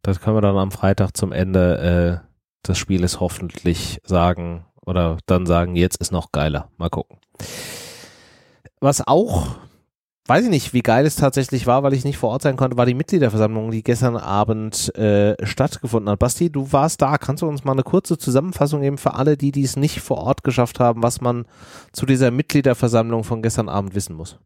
Das 0.02 0.20
können 0.20 0.36
wir 0.36 0.40
dann 0.40 0.56
am 0.56 0.70
Freitag 0.70 1.16
zum 1.16 1.32
Ende 1.32 2.22
äh, 2.24 2.66
des 2.66 2.78
Spieles 2.78 3.20
hoffentlich 3.20 4.00
sagen, 4.04 4.64
oder 4.88 5.18
dann 5.26 5.44
sagen, 5.44 5.76
jetzt 5.76 6.00
ist 6.00 6.12
noch 6.12 6.32
geiler. 6.32 6.70
Mal 6.78 6.88
gucken. 6.88 7.18
Was 8.80 9.06
auch, 9.06 9.56
weiß 10.26 10.44
ich 10.44 10.50
nicht, 10.50 10.72
wie 10.72 10.80
geil 10.80 11.04
es 11.04 11.16
tatsächlich 11.16 11.66
war, 11.66 11.82
weil 11.82 11.92
ich 11.92 12.04
nicht 12.04 12.16
vor 12.16 12.30
Ort 12.30 12.42
sein 12.42 12.56
konnte, 12.56 12.78
war 12.78 12.86
die 12.86 12.94
Mitgliederversammlung, 12.94 13.70
die 13.70 13.82
gestern 13.82 14.16
Abend 14.16 14.94
äh, 14.96 15.34
stattgefunden 15.44 16.10
hat. 16.10 16.18
Basti, 16.18 16.50
du 16.50 16.72
warst 16.72 17.02
da. 17.02 17.18
Kannst 17.18 17.42
du 17.42 17.48
uns 17.48 17.64
mal 17.64 17.72
eine 17.72 17.82
kurze 17.82 18.16
Zusammenfassung 18.16 18.80
geben 18.80 18.96
für 18.96 19.14
alle, 19.14 19.36
die 19.36 19.52
dies 19.52 19.76
nicht 19.76 20.00
vor 20.00 20.18
Ort 20.18 20.42
geschafft 20.42 20.80
haben, 20.80 21.02
was 21.02 21.20
man 21.20 21.44
zu 21.92 22.06
dieser 22.06 22.30
Mitgliederversammlung 22.30 23.24
von 23.24 23.42
gestern 23.42 23.68
Abend 23.68 23.94
wissen 23.94 24.16
muss? 24.16 24.38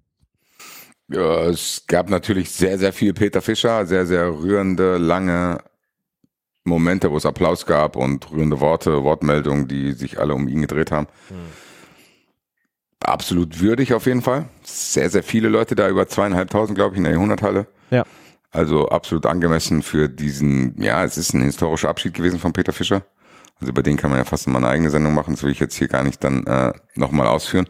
Ja, 1.09 1.45
es 1.45 1.85
gab 1.87 2.11
natürlich 2.11 2.51
sehr, 2.51 2.79
sehr 2.79 2.93
viel 2.93 3.13
Peter 3.13 3.43
Fischer, 3.43 3.87
sehr, 3.87 4.07
sehr 4.07 4.29
rührende, 4.29 4.97
lange 4.97 5.59
Momente, 6.65 7.11
wo 7.11 7.17
es 7.17 7.27
Applaus 7.27 7.67
gab 7.67 7.97
und 7.97 8.31
rührende 8.31 8.61
Worte, 8.61 9.03
Wortmeldungen, 9.03 9.69
die 9.69 9.93
sich 9.93 10.21
alle 10.21 10.35
um 10.35 10.49
ihn 10.49 10.61
gedreht 10.61 10.91
haben. 10.91 11.09
Hm. 11.29 11.37
Absolut 13.01 13.61
würdig 13.61 13.95
auf 13.95 14.07
jeden 14.07 14.23
Fall. 14.23 14.49
Sehr, 14.63 15.11
sehr 15.11 15.25
viele 15.25 15.49
Leute 15.49 15.75
da, 15.75 15.89
über 15.89 16.07
zweieinhalbtausend, 16.07 16.77
glaube 16.77 16.95
ich, 16.95 16.99
in 16.99 17.05
der 17.05 17.15
Jahrhunderthalle. 17.15 17.67
Ja. 17.91 18.05
Also 18.53 18.89
absolut 18.89 19.27
angemessen 19.27 19.83
für 19.83 20.09
diesen, 20.09 20.81
ja, 20.81 21.03
es 21.05 21.17
ist 21.17 21.35
ein 21.35 21.43
historischer 21.43 21.89
Abschied 21.89 22.15
gewesen 22.15 22.39
von 22.39 22.53
Peter 22.53 22.73
Fischer. 22.73 23.03
Also 23.59 23.71
über 23.71 23.83
den 23.83 23.97
kann 23.97 24.11
man 24.11 24.19
ja 24.19 24.25
fast 24.25 24.47
mal 24.47 24.59
eine 24.59 24.69
eigene 24.69 24.91
Sendung 24.91 25.15
machen, 25.15 25.35
das 25.35 25.43
will 25.43 25.51
ich 25.51 25.61
jetzt 25.61 25.75
hier 25.75 25.89
gar 25.89 26.05
nicht 26.05 26.23
dann 26.23 26.47
äh, 26.47 26.73
nochmal 26.95 27.27
ausführen. 27.27 27.67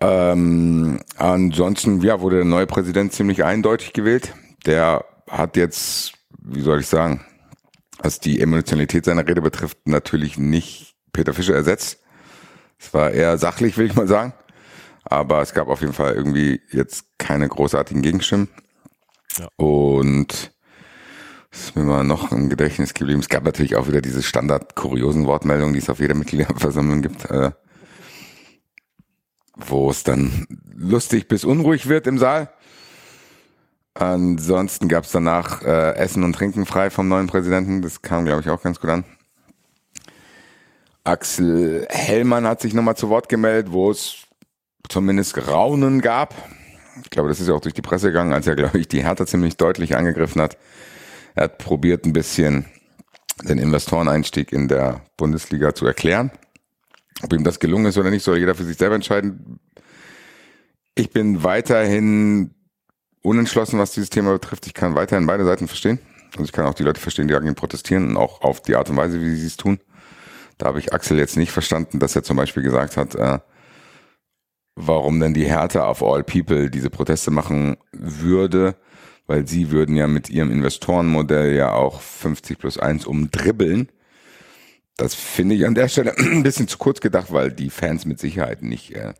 Ähm, 0.00 1.00
ansonsten, 1.16 2.00
ja, 2.02 2.20
wurde 2.20 2.36
der 2.36 2.44
neue 2.44 2.66
Präsident 2.66 3.12
ziemlich 3.12 3.44
eindeutig 3.44 3.92
gewählt. 3.92 4.34
Der 4.66 5.04
hat 5.30 5.56
jetzt, 5.56 6.12
wie 6.40 6.60
soll 6.60 6.80
ich 6.80 6.88
sagen, 6.88 7.24
was 8.02 8.20
die 8.20 8.40
Emotionalität 8.40 9.04
seiner 9.04 9.26
Rede 9.26 9.42
betrifft, 9.42 9.78
natürlich 9.86 10.38
nicht 10.38 10.94
Peter 11.12 11.34
Fischer 11.34 11.54
ersetzt. 11.54 12.00
Es 12.78 12.92
war 12.92 13.12
eher 13.12 13.38
sachlich, 13.38 13.78
will 13.78 13.86
ich 13.86 13.94
mal 13.94 14.08
sagen. 14.08 14.34
Aber 15.04 15.42
es 15.42 15.54
gab 15.54 15.68
auf 15.68 15.80
jeden 15.80 15.92
Fall 15.92 16.14
irgendwie 16.14 16.60
jetzt 16.70 17.06
keine 17.18 17.48
großartigen 17.48 18.02
Gegenstimmen. 18.02 18.48
Ja. 19.38 19.48
Und 19.56 20.52
was 21.50 21.60
ist 21.60 21.76
mir 21.76 21.82
mal 21.82 22.04
noch 22.04 22.32
im 22.32 22.48
Gedächtnis 22.48 22.94
geblieben? 22.94 23.20
Es 23.20 23.28
gab 23.28 23.44
natürlich 23.44 23.76
auch 23.76 23.88
wieder 23.88 24.00
diese 24.00 24.22
standard-kuriosen 24.22 25.26
Wortmeldungen, 25.26 25.74
die 25.74 25.80
es 25.80 25.90
auf 25.90 26.00
jeder 26.00 26.14
Mitgliederversammlung 26.14 27.02
gibt, 27.02 27.30
äh, 27.30 27.50
wo 29.56 29.90
es 29.90 30.02
dann 30.02 30.46
lustig 30.74 31.28
bis 31.28 31.44
unruhig 31.44 31.88
wird 31.88 32.06
im 32.06 32.18
Saal. 32.18 32.52
Ansonsten 33.94 34.88
gab 34.88 35.04
es 35.04 35.12
danach 35.12 35.62
äh, 35.62 35.94
Essen 35.96 36.24
und 36.24 36.34
Trinken 36.34 36.64
frei 36.64 36.90
vom 36.90 37.08
neuen 37.08 37.26
Präsidenten. 37.26 37.82
Das 37.82 38.02
kam, 38.02 38.24
glaube 38.24 38.40
ich, 38.40 38.48
auch 38.48 38.62
ganz 38.62 38.80
gut 38.80 38.90
an. 38.90 39.04
Axel 41.04 41.86
Hellmann 41.90 42.46
hat 42.46 42.60
sich 42.60 42.74
nochmal 42.74 42.96
zu 42.96 43.08
Wort 43.08 43.28
gemeldet, 43.28 43.72
wo 43.72 43.90
es 43.90 44.26
zumindest 44.88 45.48
Raunen 45.48 46.00
gab. 46.00 46.34
Ich 47.02 47.10
glaube, 47.10 47.28
das 47.28 47.40
ist 47.40 47.48
ja 47.48 47.54
auch 47.54 47.60
durch 47.60 47.74
die 47.74 47.82
Presse 47.82 48.08
gegangen, 48.08 48.32
als 48.32 48.46
er, 48.46 48.54
glaube 48.54 48.78
ich, 48.78 48.88
die 48.88 49.02
Hertha 49.02 49.26
ziemlich 49.26 49.56
deutlich 49.56 49.96
angegriffen 49.96 50.40
hat. 50.40 50.56
Er 51.34 51.44
hat 51.44 51.58
probiert, 51.58 52.04
ein 52.04 52.12
bisschen 52.12 52.66
den 53.42 53.58
Investoreneinstieg 53.58 54.52
in 54.52 54.68
der 54.68 55.02
Bundesliga 55.16 55.74
zu 55.74 55.86
erklären. 55.86 56.30
Ob 57.22 57.32
ihm 57.32 57.44
das 57.44 57.60
gelungen 57.60 57.86
ist 57.86 57.98
oder 57.98 58.10
nicht, 58.10 58.22
soll 58.22 58.38
jeder 58.38 58.54
für 58.54 58.64
sich 58.64 58.76
selber 58.76 58.94
entscheiden. 58.94 59.58
Ich 60.94 61.10
bin 61.10 61.42
weiterhin 61.42 62.54
unentschlossen, 63.22 63.78
was 63.78 63.92
dieses 63.92 64.10
Thema 64.10 64.32
betrifft. 64.32 64.66
Ich 64.66 64.74
kann 64.74 64.94
weiterhin 64.94 65.26
beide 65.26 65.44
Seiten 65.44 65.68
verstehen. 65.68 65.98
Also 66.32 66.44
ich 66.44 66.52
kann 66.52 66.66
auch 66.66 66.74
die 66.74 66.82
Leute 66.82 67.00
verstehen, 67.00 67.28
die 67.28 67.34
dagegen 67.34 67.54
protestieren 67.54 68.10
und 68.10 68.16
auch 68.16 68.42
auf 68.42 68.60
die 68.62 68.76
Art 68.76 68.90
und 68.90 68.96
Weise, 68.96 69.20
wie 69.20 69.34
sie 69.34 69.46
es 69.46 69.56
tun. 69.56 69.80
Da 70.58 70.66
habe 70.66 70.78
ich 70.78 70.92
Axel 70.92 71.18
jetzt 71.18 71.36
nicht 71.36 71.52
verstanden, 71.52 71.98
dass 71.98 72.16
er 72.16 72.22
zum 72.22 72.36
Beispiel 72.36 72.62
gesagt 72.62 72.96
hat, 72.96 73.14
äh, 73.14 73.38
warum 74.74 75.20
denn 75.20 75.34
die 75.34 75.46
Härte 75.46 75.84
auf 75.84 76.02
All 76.02 76.24
People 76.24 76.70
diese 76.70 76.90
Proteste 76.90 77.30
machen 77.30 77.76
würde, 77.92 78.76
weil 79.26 79.46
sie 79.46 79.70
würden 79.70 79.96
ja 79.96 80.06
mit 80.06 80.30
ihrem 80.30 80.50
Investorenmodell 80.50 81.54
ja 81.54 81.72
auch 81.72 82.00
50 82.00 82.58
plus 82.58 82.78
1 82.78 83.06
umdribbeln. 83.06 83.88
Das 84.96 85.14
finde 85.14 85.54
ich 85.54 85.66
an 85.66 85.74
der 85.74 85.88
Stelle 85.88 86.16
ein 86.18 86.42
bisschen 86.42 86.68
zu 86.68 86.78
kurz 86.78 87.00
gedacht, 87.00 87.32
weil 87.32 87.52
die 87.52 87.70
Fans 87.70 88.04
mit 88.04 88.18
Sicherheit 88.18 88.62
nicht 88.62 88.94
äh, 88.94 89.14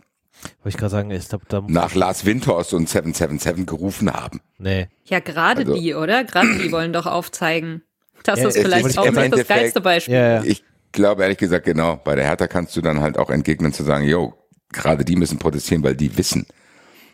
wollte 0.63 0.69
ich 0.69 0.77
gerade 0.77 0.91
sagen, 0.91 1.11
ich 1.11 1.29
glaube, 1.29 1.45
da 1.49 1.63
nach 1.67 1.95
Lars 1.95 2.25
Winters 2.25 2.73
und 2.73 2.89
777 2.89 3.67
gerufen 3.67 4.13
haben. 4.13 4.41
Nee. 4.59 4.89
Ja, 5.05 5.21
gerade 5.21 5.61
also, 5.61 5.75
die, 5.75 5.95
oder? 5.95 6.25
Gerade 6.25 6.59
die 6.59 6.73
wollen 6.73 6.93
doch 6.93 7.07
aufzeigen. 7.07 7.83
Das 8.25 8.41
ja, 8.41 8.49
ist 8.49 8.59
vielleicht 8.59 8.99
auch 8.99 9.11
nicht 9.11 9.33
das 9.33 9.47
geilste 9.47 9.81
Beispiel. 9.81 10.15
Ja, 10.15 10.35
ja. 10.35 10.45
Ich 10.45 10.65
glaube 10.93 11.23
ehrlich 11.23 11.39
gesagt, 11.39 11.65
genau, 11.65 11.97
bei 11.97 12.15
der 12.15 12.25
Hertha 12.25 12.47
kannst 12.47 12.77
du 12.77 12.81
dann 12.81 13.01
halt 13.01 13.19
auch 13.19 13.31
entgegnen 13.31 13.73
zu 13.73 13.83
sagen, 13.83 14.05
yo, 14.05 14.35
gerade 14.73 15.05
die 15.05 15.17
müssen 15.17 15.39
protestieren, 15.39 15.83
weil 15.83 15.97
die 15.97 16.17
wissen, 16.17 16.47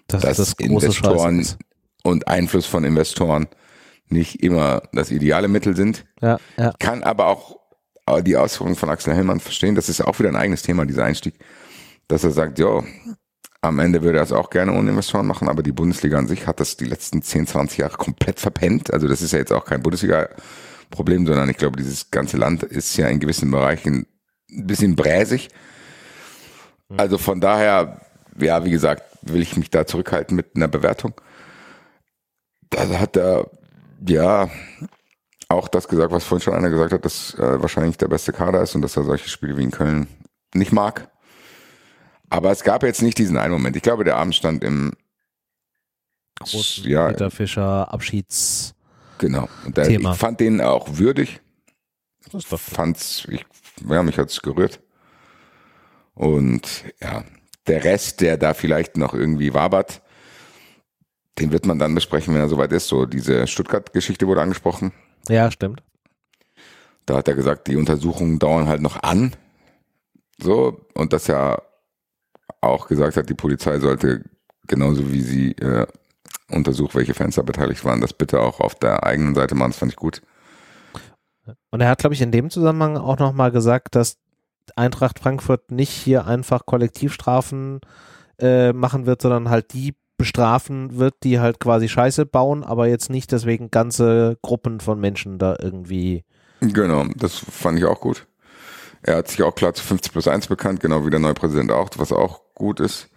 Das, 0.07 0.23
dass 0.23 0.36
das 0.39 0.53
Investoren 0.55 1.47
und 2.03 2.28
Einfluss 2.28 2.66
von 2.66 2.85
Investoren 2.85 3.49
nicht 4.09 4.43
immer 4.43 4.82
das 4.93 5.11
ideale 5.11 5.49
Mittel 5.49 5.77
sind. 5.77 6.07
Ja, 6.23 6.39
ja. 6.57 6.73
Kann 6.78 7.03
aber 7.03 7.27
auch 7.27 7.59
die 8.23 8.36
Ausführungen 8.36 8.77
von 8.77 8.89
Axel 8.89 9.15
Hellmann 9.15 9.40
verstehen. 9.40 9.74
Das 9.74 9.90
ist 9.90 10.01
auch 10.01 10.19
wieder 10.19 10.31
ein 10.31 10.36
eigenes 10.36 10.62
Thema, 10.62 10.86
dieser 10.86 11.05
Einstieg, 11.05 11.35
dass 12.09 12.24
er 12.24 12.30
sagt, 12.30 12.59
jo, 12.59 12.85
am 13.60 13.78
Ende 13.78 14.02
würde 14.02 14.18
er 14.18 14.24
es 14.24 14.32
auch 14.32 14.51
gerne 14.51 14.72
ohne 14.72 14.90
Investoren 14.90 15.26
machen, 15.26 15.48
aber 15.48 15.62
die 15.62 15.72
Bundesliga 15.72 16.18
an 16.18 16.28
sich 16.28 16.47
hat 16.47 16.60
das 16.60 16.76
die 16.76 16.85
letzten 16.85 17.22
10, 17.22 17.47
20 17.47 17.78
Jahre 17.78 17.97
komplett 17.97 18.40
verpennt. 18.40 18.93
Also 18.93 19.09
das 19.09 19.20
ist 19.20 19.32
ja 19.32 19.39
jetzt 19.39 19.52
auch 19.52 19.64
kein 19.64 19.82
Bundesliga-Problem, 19.82 21.26
sondern 21.26 21.48
ich 21.48 21.56
glaube, 21.56 21.76
dieses 21.76 22.10
ganze 22.10 22.36
Land 22.36 22.62
ist 22.62 22.97
ja 22.97 23.09
in 23.09 23.20
gewissen 23.20 23.51
Bereichen 23.51 24.06
ein 24.51 24.66
bisschen 24.66 24.97
bräsig. 24.97 25.48
Also 26.97 27.18
von 27.18 27.40
daher, 27.40 28.01
ja, 28.39 28.64
wie 28.64 28.70
gesagt, 28.70 29.02
will 29.22 29.43
ich 29.43 29.56
mich 29.56 29.70
da 29.70 29.86
zurückhalten 29.86 30.36
mit 30.36 30.56
einer 30.56 30.68
Bewertung. 30.68 31.14
Da 32.70 32.89
hat 32.98 33.16
er, 33.16 33.51
ja, 34.06 34.48
auch 35.48 35.68
das 35.68 35.89
gesagt, 35.89 36.12
was 36.12 36.24
vorhin 36.24 36.44
schon 36.44 36.55
einer 36.55 36.70
gesagt 36.70 36.93
hat, 36.93 37.05
dass 37.05 37.35
äh, 37.35 37.60
wahrscheinlich 37.60 37.97
der 37.97 38.09
beste 38.09 38.32
Kader 38.32 38.62
ist 38.62 38.74
und 38.74 38.82
dass 38.82 38.97
er 38.97 39.05
solche 39.05 39.28
Spiele 39.28 39.56
wie 39.56 39.64
in 39.64 39.70
Köln 39.70 40.06
nicht 40.55 40.72
mag. 40.72 41.10
Aber 42.30 42.50
es 42.50 42.62
gab 42.62 42.82
jetzt 42.82 43.02
nicht 43.02 43.18
diesen 43.18 43.36
einen 43.36 43.52
Moment. 43.52 43.76
Ich 43.76 43.82
glaube, 43.82 44.05
der 44.05 44.16
Abend 44.16 44.34
stand 44.34 44.62
im 44.64 44.92
Großen 46.40 46.84
ja, 46.88 47.09
Peter 47.09 47.30
Fischer 47.30 47.92
Abschieds. 47.92 48.74
genau. 49.18 49.48
Und 49.64 49.76
der, 49.76 49.84
Thema. 49.84 50.12
ich 50.12 50.18
fand 50.18 50.40
den 50.40 50.60
auch 50.60 50.98
würdig. 50.98 51.40
Das 52.24 52.44
ist 52.44 52.52
doch 52.52 52.60
Fand's, 52.60 53.26
ich, 53.28 53.44
ja, 53.88 54.02
mich 54.02 54.18
hat's 54.18 54.42
gerührt. 54.42 54.80
Und 56.14 56.84
ja, 57.00 57.24
der 57.66 57.84
Rest, 57.84 58.20
der 58.20 58.36
da 58.36 58.55
vielleicht 58.55 58.96
noch 58.96 59.14
irgendwie 59.14 59.55
wabert, 59.55 60.02
den 61.38 61.52
wird 61.52 61.66
man 61.66 61.78
dann 61.78 61.94
besprechen, 61.94 62.34
wenn 62.34 62.40
er 62.40 62.48
soweit 62.48 62.72
ist. 62.72 62.88
So, 62.88 63.06
diese 63.06 63.46
Stuttgart-Geschichte 63.46 64.26
wurde 64.26 64.42
angesprochen. 64.42 64.92
Ja, 65.28 65.50
stimmt. 65.50 65.82
Da 67.06 67.16
hat 67.16 67.28
er 67.28 67.34
gesagt, 67.34 67.68
die 67.68 67.76
Untersuchungen 67.76 68.38
dauern 68.38 68.68
halt 68.68 68.82
noch 68.82 69.02
an. 69.02 69.34
So, 70.40 70.80
und 70.94 71.12
dass 71.12 71.28
er 71.28 71.62
auch 72.60 72.89
gesagt 72.89 73.16
hat, 73.16 73.28
die 73.28 73.35
Polizei 73.35 73.78
sollte 73.78 74.24
genauso 74.66 75.10
wie 75.10 75.22
sie 75.22 75.52
äh, 75.52 75.86
untersucht, 76.51 76.94
welche 76.94 77.14
Fans 77.14 77.36
da 77.36 77.43
beteiligt 77.43 77.85
waren, 77.85 78.01
das 78.01 78.12
bitte 78.12 78.40
auch 78.40 78.60
auf 78.60 78.74
der 78.74 79.05
eigenen 79.05 79.35
Seite 79.35 79.55
machen. 79.55 79.70
Das 79.70 79.78
fand 79.78 79.93
ich 79.93 79.97
gut. 79.97 80.22
Und 81.70 81.80
er 81.80 81.89
hat, 81.89 81.98
glaube 81.98 82.14
ich, 82.14 82.22
in 82.22 82.32
dem 82.32 82.51
Zusammenhang 82.51 82.97
auch 82.97 83.18
nochmal 83.18 83.51
gesagt, 83.51 83.94
dass 83.94 84.18
Eintracht 84.76 85.18
Frankfurt 85.18 85.70
nicht 85.70 85.90
hier 85.90 86.26
einfach 86.26 86.66
Kollektivstrafen 86.66 87.80
äh, 88.39 88.72
machen 88.72 89.06
wird, 89.06 89.22
sondern 89.22 89.48
halt 89.48 89.72
die 89.72 89.94
bestrafen 90.18 90.98
wird, 90.98 91.14
die 91.22 91.39
halt 91.39 91.60
quasi 91.60 91.89
Scheiße 91.89 92.26
bauen, 92.26 92.64
aber 92.64 92.89
jetzt 92.89 93.09
nicht 93.09 93.30
deswegen 93.30 93.70
ganze 93.70 94.36
Gruppen 94.43 94.80
von 94.80 95.01
Menschen 95.01 95.39
da 95.39 95.56
irgendwie. 95.60 96.24
Genau, 96.60 97.05
das 97.16 97.39
fand 97.39 97.78
ich 97.78 97.85
auch 97.85 98.01
gut. 98.01 98.26
Er 99.02 99.18
hat 99.18 99.28
sich 99.28 99.43
auch 99.44 99.55
klar 99.55 99.74
zu 99.74 99.85
50 99.85 100.12
plus 100.12 100.26
1 100.26 100.48
bekannt, 100.48 100.80
genau 100.80 101.06
wie 101.06 101.10
der 101.10 101.20
neue 101.20 101.35
Präsident 101.35 101.70
auch, 101.70 101.89
was 101.97 102.12
auch 102.12 102.40
gut 102.59 102.80
ist. 102.80 103.09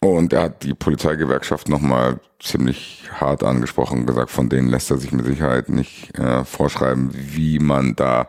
Und 0.00 0.32
er 0.32 0.42
hat 0.42 0.64
die 0.64 0.74
Polizeigewerkschaft 0.74 1.68
nochmal 1.68 2.18
ziemlich 2.40 3.08
hart 3.20 3.44
angesprochen 3.44 4.00
und 4.00 4.06
gesagt, 4.06 4.30
von 4.30 4.48
denen 4.48 4.68
lässt 4.68 4.90
er 4.90 4.98
sich 4.98 5.12
mit 5.12 5.24
Sicherheit 5.24 5.68
nicht 5.68 6.18
äh, 6.18 6.44
vorschreiben, 6.44 7.10
wie 7.12 7.60
man 7.60 7.94
da 7.94 8.28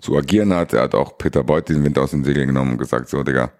zu 0.00 0.16
agieren 0.16 0.52
hat. 0.52 0.72
Er 0.72 0.82
hat 0.82 0.96
auch 0.96 1.16
Peter 1.16 1.44
Beuth 1.44 1.68
den 1.68 1.84
Wind 1.84 1.96
aus 1.96 2.10
den 2.10 2.24
Segeln 2.24 2.48
genommen 2.48 2.72
und 2.72 2.78
gesagt, 2.78 3.08
so 3.08 3.22
Digga, 3.22 3.52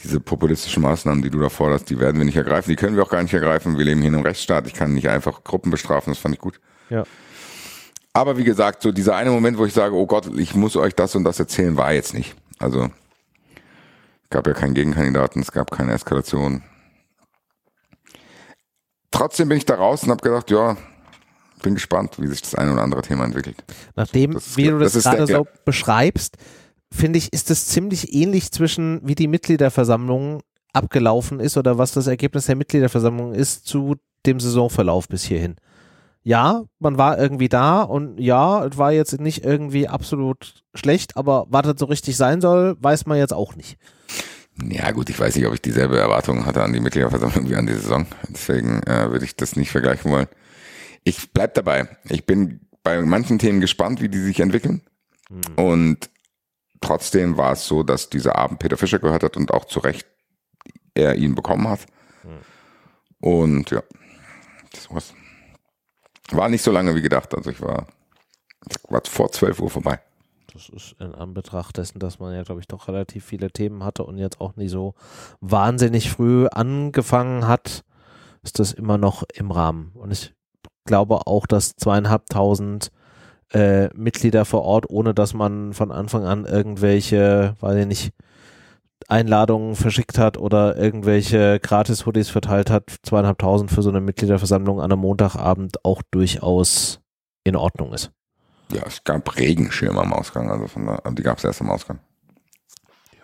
diese 0.00 0.20
populistischen 0.20 0.82
Maßnahmen, 0.82 1.22
die 1.22 1.30
du 1.30 1.40
da 1.40 1.48
forderst, 1.48 1.90
die 1.90 1.98
werden 1.98 2.18
wir 2.18 2.24
nicht 2.24 2.36
ergreifen, 2.36 2.70
die 2.70 2.76
können 2.76 2.94
wir 2.94 3.02
auch 3.02 3.10
gar 3.10 3.22
nicht 3.22 3.34
ergreifen. 3.34 3.78
Wir 3.78 3.84
leben 3.84 4.00
hier 4.00 4.08
in 4.08 4.14
einem 4.14 4.24
Rechtsstaat, 4.24 4.68
ich 4.68 4.74
kann 4.74 4.94
nicht 4.94 5.08
einfach 5.08 5.42
Gruppen 5.42 5.72
bestrafen, 5.72 6.12
das 6.12 6.18
fand 6.18 6.36
ich 6.36 6.40
gut. 6.40 6.60
Ja. 6.88 7.02
Aber 8.12 8.36
wie 8.36 8.44
gesagt, 8.44 8.82
so 8.82 8.92
dieser 8.92 9.16
eine 9.16 9.30
Moment, 9.30 9.58
wo 9.58 9.64
ich 9.64 9.72
sage, 9.72 9.94
oh 9.94 10.06
Gott, 10.06 10.30
ich 10.36 10.54
muss 10.54 10.76
euch 10.76 10.94
das 10.94 11.16
und 11.16 11.24
das 11.24 11.40
erzählen, 11.40 11.76
war 11.76 11.92
jetzt 11.92 12.14
nicht. 12.14 12.36
Also 12.58 12.90
gab 14.32 14.46
ja 14.48 14.52
keinen 14.54 14.74
Gegenkandidaten, 14.74 15.40
es 15.42 15.52
gab 15.52 15.70
keine 15.70 15.92
Eskalation. 15.92 16.62
Trotzdem 19.10 19.48
bin 19.48 19.58
ich 19.58 19.64
da 19.66 19.74
raus 19.74 20.02
und 20.02 20.10
habe 20.10 20.22
gedacht, 20.22 20.50
ja, 20.50 20.76
bin 21.62 21.74
gespannt, 21.74 22.18
wie 22.18 22.26
sich 22.26 22.40
das 22.42 22.54
eine 22.54 22.72
oder 22.72 22.82
andere 22.82 23.02
Thema 23.02 23.24
entwickelt. 23.24 23.62
Nachdem, 23.94 24.36
ist- 24.36 24.56
wie 24.56 24.64
du 24.68 24.78
das, 24.78 24.94
das 24.94 25.04
gerade 25.04 25.26
der- 25.26 25.36
so 25.36 25.46
beschreibst, 25.64 26.36
finde 26.92 27.18
ich, 27.18 27.32
ist 27.32 27.50
es 27.50 27.66
ziemlich 27.66 28.12
ähnlich 28.14 28.50
zwischen, 28.50 29.00
wie 29.06 29.14
die 29.14 29.28
Mitgliederversammlung 29.28 30.40
abgelaufen 30.72 31.38
ist 31.40 31.56
oder 31.56 31.76
was 31.78 31.92
das 31.92 32.06
Ergebnis 32.06 32.46
der 32.46 32.56
Mitgliederversammlung 32.56 33.34
ist 33.34 33.66
zu 33.66 33.96
dem 34.26 34.40
Saisonverlauf 34.40 35.08
bis 35.08 35.24
hierhin. 35.24 35.56
Ja, 36.24 36.64
man 36.78 36.98
war 36.98 37.18
irgendwie 37.18 37.48
da 37.48 37.82
und 37.82 38.18
ja, 38.20 38.64
es 38.64 38.78
war 38.78 38.92
jetzt 38.92 39.20
nicht 39.20 39.44
irgendwie 39.44 39.88
absolut 39.88 40.62
schlecht, 40.74 41.16
aber 41.16 41.46
was 41.48 41.62
das 41.62 41.74
so 41.78 41.86
richtig 41.86 42.16
sein 42.16 42.40
soll, 42.40 42.76
weiß 42.80 43.06
man 43.06 43.18
jetzt 43.18 43.34
auch 43.34 43.56
nicht. 43.56 43.76
Ja 44.62 44.90
gut, 44.92 45.08
ich 45.10 45.18
weiß 45.18 45.34
nicht, 45.34 45.46
ob 45.46 45.54
ich 45.54 45.62
dieselbe 45.62 45.98
Erwartung 45.98 46.46
hatte 46.46 46.62
an 46.62 46.72
die 46.72 46.80
Mitgliederversammlung 46.80 47.48
wie 47.48 47.56
an 47.56 47.66
die 47.66 47.72
Saison. 47.72 48.06
Deswegen 48.28 48.82
äh, 48.84 49.10
würde 49.10 49.24
ich 49.24 49.34
das 49.34 49.56
nicht 49.56 49.70
vergleichen 49.70 50.10
wollen. 50.12 50.28
Ich 51.04 51.32
bleib 51.32 51.54
dabei. 51.54 51.88
Ich 52.08 52.26
bin 52.26 52.60
bei 52.82 53.00
manchen 53.00 53.38
Themen 53.38 53.60
gespannt, 53.60 54.00
wie 54.00 54.08
die 54.08 54.20
sich 54.20 54.40
entwickeln. 54.40 54.82
Und 55.56 56.10
trotzdem 56.80 57.36
war 57.36 57.52
es 57.52 57.66
so, 57.66 57.82
dass 57.82 58.10
dieser 58.10 58.36
Abend 58.36 58.58
Peter 58.58 58.76
Fischer 58.76 58.98
gehört 58.98 59.22
hat 59.22 59.36
und 59.36 59.52
auch 59.52 59.64
zu 59.64 59.80
Recht 59.80 60.06
er 60.94 61.16
ihn 61.16 61.34
bekommen 61.34 61.68
hat. 61.68 61.86
Und 63.20 63.70
ja, 63.70 63.82
das 64.72 64.90
war's. 64.90 65.14
War 66.32 66.48
nicht 66.48 66.62
so 66.62 66.70
lange 66.70 66.94
wie 66.94 67.02
gedacht. 67.02 67.34
Also 67.34 67.50
ich 67.50 67.60
war, 67.60 67.86
war 68.88 69.02
vor 69.04 69.30
12 69.30 69.60
Uhr 69.60 69.70
vorbei. 69.70 70.00
Das 70.52 70.68
ist 70.68 70.96
in 70.98 71.14
Anbetracht 71.14 71.78
dessen, 71.78 71.98
dass 71.98 72.18
man 72.18 72.34
ja, 72.34 72.42
glaube 72.42 72.60
ich, 72.60 72.68
doch 72.68 72.88
relativ 72.88 73.24
viele 73.24 73.50
Themen 73.50 73.84
hatte 73.84 74.04
und 74.04 74.18
jetzt 74.18 74.40
auch 74.40 74.56
nicht 74.56 74.70
so 74.70 74.94
wahnsinnig 75.40 76.10
früh 76.10 76.46
angefangen 76.46 77.46
hat, 77.46 77.84
ist 78.42 78.58
das 78.58 78.72
immer 78.72 78.98
noch 78.98 79.22
im 79.34 79.50
Rahmen. 79.50 79.92
Und 79.94 80.10
ich 80.10 80.34
glaube 80.84 81.26
auch, 81.26 81.46
dass 81.46 81.76
zweieinhalbtausend 81.76 82.90
äh, 83.52 83.88
Mitglieder 83.94 84.44
vor 84.44 84.62
Ort, 84.62 84.90
ohne 84.90 85.14
dass 85.14 85.32
man 85.32 85.72
von 85.72 85.90
Anfang 85.90 86.24
an 86.24 86.44
irgendwelche, 86.44 87.54
weiß 87.60 87.76
ich 87.76 87.86
nicht, 87.86 88.12
Einladungen 89.08 89.74
verschickt 89.76 90.18
hat 90.18 90.36
oder 90.38 90.76
irgendwelche 90.76 91.58
Gratis-Hoodies 91.60 92.28
verteilt 92.30 92.70
hat, 92.70 92.90
zweieinhalbtausend 93.02 93.70
für 93.70 93.82
so 93.82 93.90
eine 93.90 94.00
Mitgliederversammlung 94.00 94.80
an 94.80 94.90
einem 94.92 95.00
Montagabend 95.00 95.84
auch 95.84 96.02
durchaus 96.10 97.00
in 97.44 97.56
Ordnung 97.56 97.92
ist. 97.92 98.10
Ja, 98.72 98.82
es 98.86 99.02
gab 99.04 99.36
Regenschirme 99.36 100.00
am 100.00 100.12
Ausgang, 100.12 100.50
also 100.50 100.66
von 100.66 100.86
da, 100.86 101.00
die 101.10 101.22
gab 101.22 101.38
es 101.38 101.44
erst 101.44 101.60
am 101.60 101.70
Ausgang. 101.70 102.00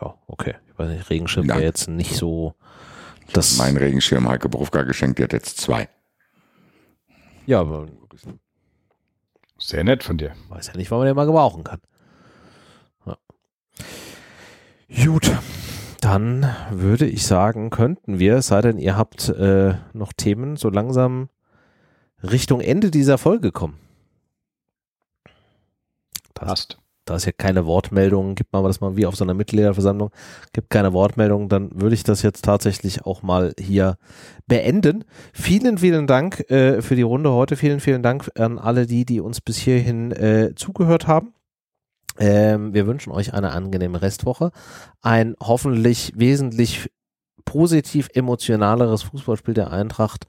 Ja, 0.00 0.14
okay. 0.26 0.54
Ich 0.70 0.78
weiß 0.78 0.88
nicht, 0.90 1.08
Regenschirm 1.10 1.46
Ja. 1.46 1.54
wäre 1.54 1.64
jetzt 1.64 1.88
nicht 1.88 2.14
so 2.16 2.54
das. 3.32 3.56
Mein 3.58 3.76
Regenschirm 3.76 4.28
Heike 4.28 4.48
Berufka 4.48 4.82
geschenkt, 4.82 5.18
die 5.18 5.24
hat 5.24 5.32
jetzt 5.32 5.58
zwei. 5.60 5.88
ja, 7.46 7.60
aber 7.60 7.86
Sehr 9.58 9.82
nett 9.84 10.02
von 10.04 10.18
dir. 10.18 10.34
weiß 10.50 10.68
ja 10.68 10.76
nicht, 10.76 10.90
wann 10.90 10.98
man 10.98 11.06
den 11.06 11.16
mal 11.16 11.26
gebrauchen 11.26 11.64
kann. 11.64 11.80
Ja. 13.06 13.16
Gut, 15.04 15.30
dann 16.00 16.46
würde 16.70 17.06
ich 17.06 17.26
sagen, 17.26 17.70
könnten 17.70 18.18
wir, 18.18 18.36
es 18.36 18.48
sei 18.48 18.60
denn, 18.60 18.78
ihr 18.78 18.96
habt 18.96 19.28
äh, 19.28 19.74
noch 19.92 20.12
Themen, 20.12 20.56
so 20.56 20.70
langsam 20.70 21.28
Richtung 22.22 22.60
Ende 22.60 22.90
dieser 22.90 23.18
Folge 23.18 23.52
kommen. 23.52 23.78
Das, 26.34 26.46
Passt. 26.46 26.78
da 27.04 27.16
es 27.16 27.24
ja 27.24 27.32
keine 27.32 27.66
Wortmeldungen 27.66 28.36
gibt, 28.36 28.52
machen 28.52 28.64
wir 28.64 28.68
das 28.68 28.80
mal 28.80 28.96
wie 28.96 29.06
auf 29.06 29.16
so 29.16 29.24
einer 29.24 29.34
Mitgliederversammlung, 29.34 30.10
gibt 30.52 30.70
keine 30.70 30.92
Wortmeldungen, 30.92 31.48
dann 31.48 31.70
würde 31.80 31.94
ich 31.94 32.04
das 32.04 32.22
jetzt 32.22 32.44
tatsächlich 32.44 33.04
auch 33.04 33.22
mal 33.22 33.52
hier 33.58 33.96
beenden. 34.46 35.04
Vielen, 35.32 35.78
vielen 35.78 36.06
Dank 36.06 36.48
äh, 36.50 36.80
für 36.80 36.94
die 36.94 37.02
Runde 37.02 37.32
heute. 37.32 37.56
Vielen, 37.56 37.80
vielen 37.80 38.04
Dank 38.04 38.30
an 38.38 38.58
alle 38.58 38.86
die, 38.86 39.04
die 39.04 39.20
uns 39.20 39.40
bis 39.40 39.56
hierhin 39.56 40.12
äh, 40.12 40.54
zugehört 40.54 41.08
haben. 41.08 41.34
Ähm, 42.18 42.74
wir 42.74 42.86
wünschen 42.86 43.12
euch 43.12 43.34
eine 43.34 43.52
angenehme 43.52 44.02
Restwoche. 44.02 44.50
Ein 45.00 45.36
hoffentlich 45.40 46.12
wesentlich 46.16 46.90
positiv 47.44 48.08
emotionaleres 48.12 49.02
Fußballspiel 49.04 49.54
der 49.54 49.72
Eintracht 49.72 50.26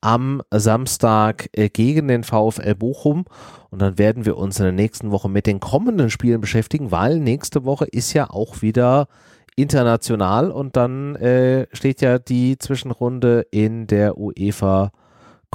am 0.00 0.42
Samstag 0.50 1.48
äh, 1.52 1.68
gegen 1.68 2.08
den 2.08 2.24
VfL 2.24 2.74
Bochum. 2.74 3.24
Und 3.70 3.80
dann 3.82 3.98
werden 3.98 4.24
wir 4.24 4.36
uns 4.36 4.58
in 4.58 4.64
der 4.64 4.72
nächsten 4.72 5.10
Woche 5.10 5.28
mit 5.28 5.46
den 5.46 5.60
kommenden 5.60 6.10
Spielen 6.10 6.40
beschäftigen, 6.40 6.90
weil 6.90 7.18
nächste 7.18 7.64
Woche 7.64 7.86
ist 7.86 8.12
ja 8.12 8.30
auch 8.30 8.62
wieder 8.62 9.08
international 9.56 10.50
und 10.50 10.76
dann 10.76 11.16
äh, 11.16 11.66
steht 11.72 12.02
ja 12.02 12.18
die 12.18 12.58
Zwischenrunde 12.58 13.46
in 13.50 13.86
der 13.86 14.18
UEFA 14.18 14.92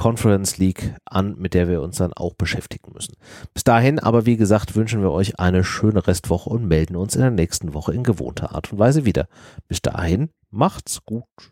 Conference 0.02 0.58
League 0.58 0.96
an, 1.04 1.36
mit 1.38 1.54
der 1.54 1.68
wir 1.68 1.80
uns 1.80 1.98
dann 1.98 2.12
auch 2.12 2.34
beschäftigen 2.34 2.90
müssen. 2.92 3.14
Bis 3.54 3.62
dahin 3.62 4.00
aber, 4.00 4.26
wie 4.26 4.36
gesagt, 4.36 4.74
wünschen 4.74 5.00
wir 5.00 5.12
euch 5.12 5.38
eine 5.38 5.62
schöne 5.62 6.04
Restwoche 6.04 6.50
und 6.50 6.66
melden 6.66 6.96
uns 6.96 7.14
in 7.14 7.20
der 7.20 7.30
nächsten 7.30 7.72
Woche 7.72 7.94
in 7.94 8.02
gewohnter 8.02 8.52
Art 8.52 8.72
und 8.72 8.80
Weise 8.80 9.04
wieder. 9.04 9.28
Bis 9.68 9.80
dahin, 9.80 10.30
macht's 10.50 11.04
gut. 11.04 11.51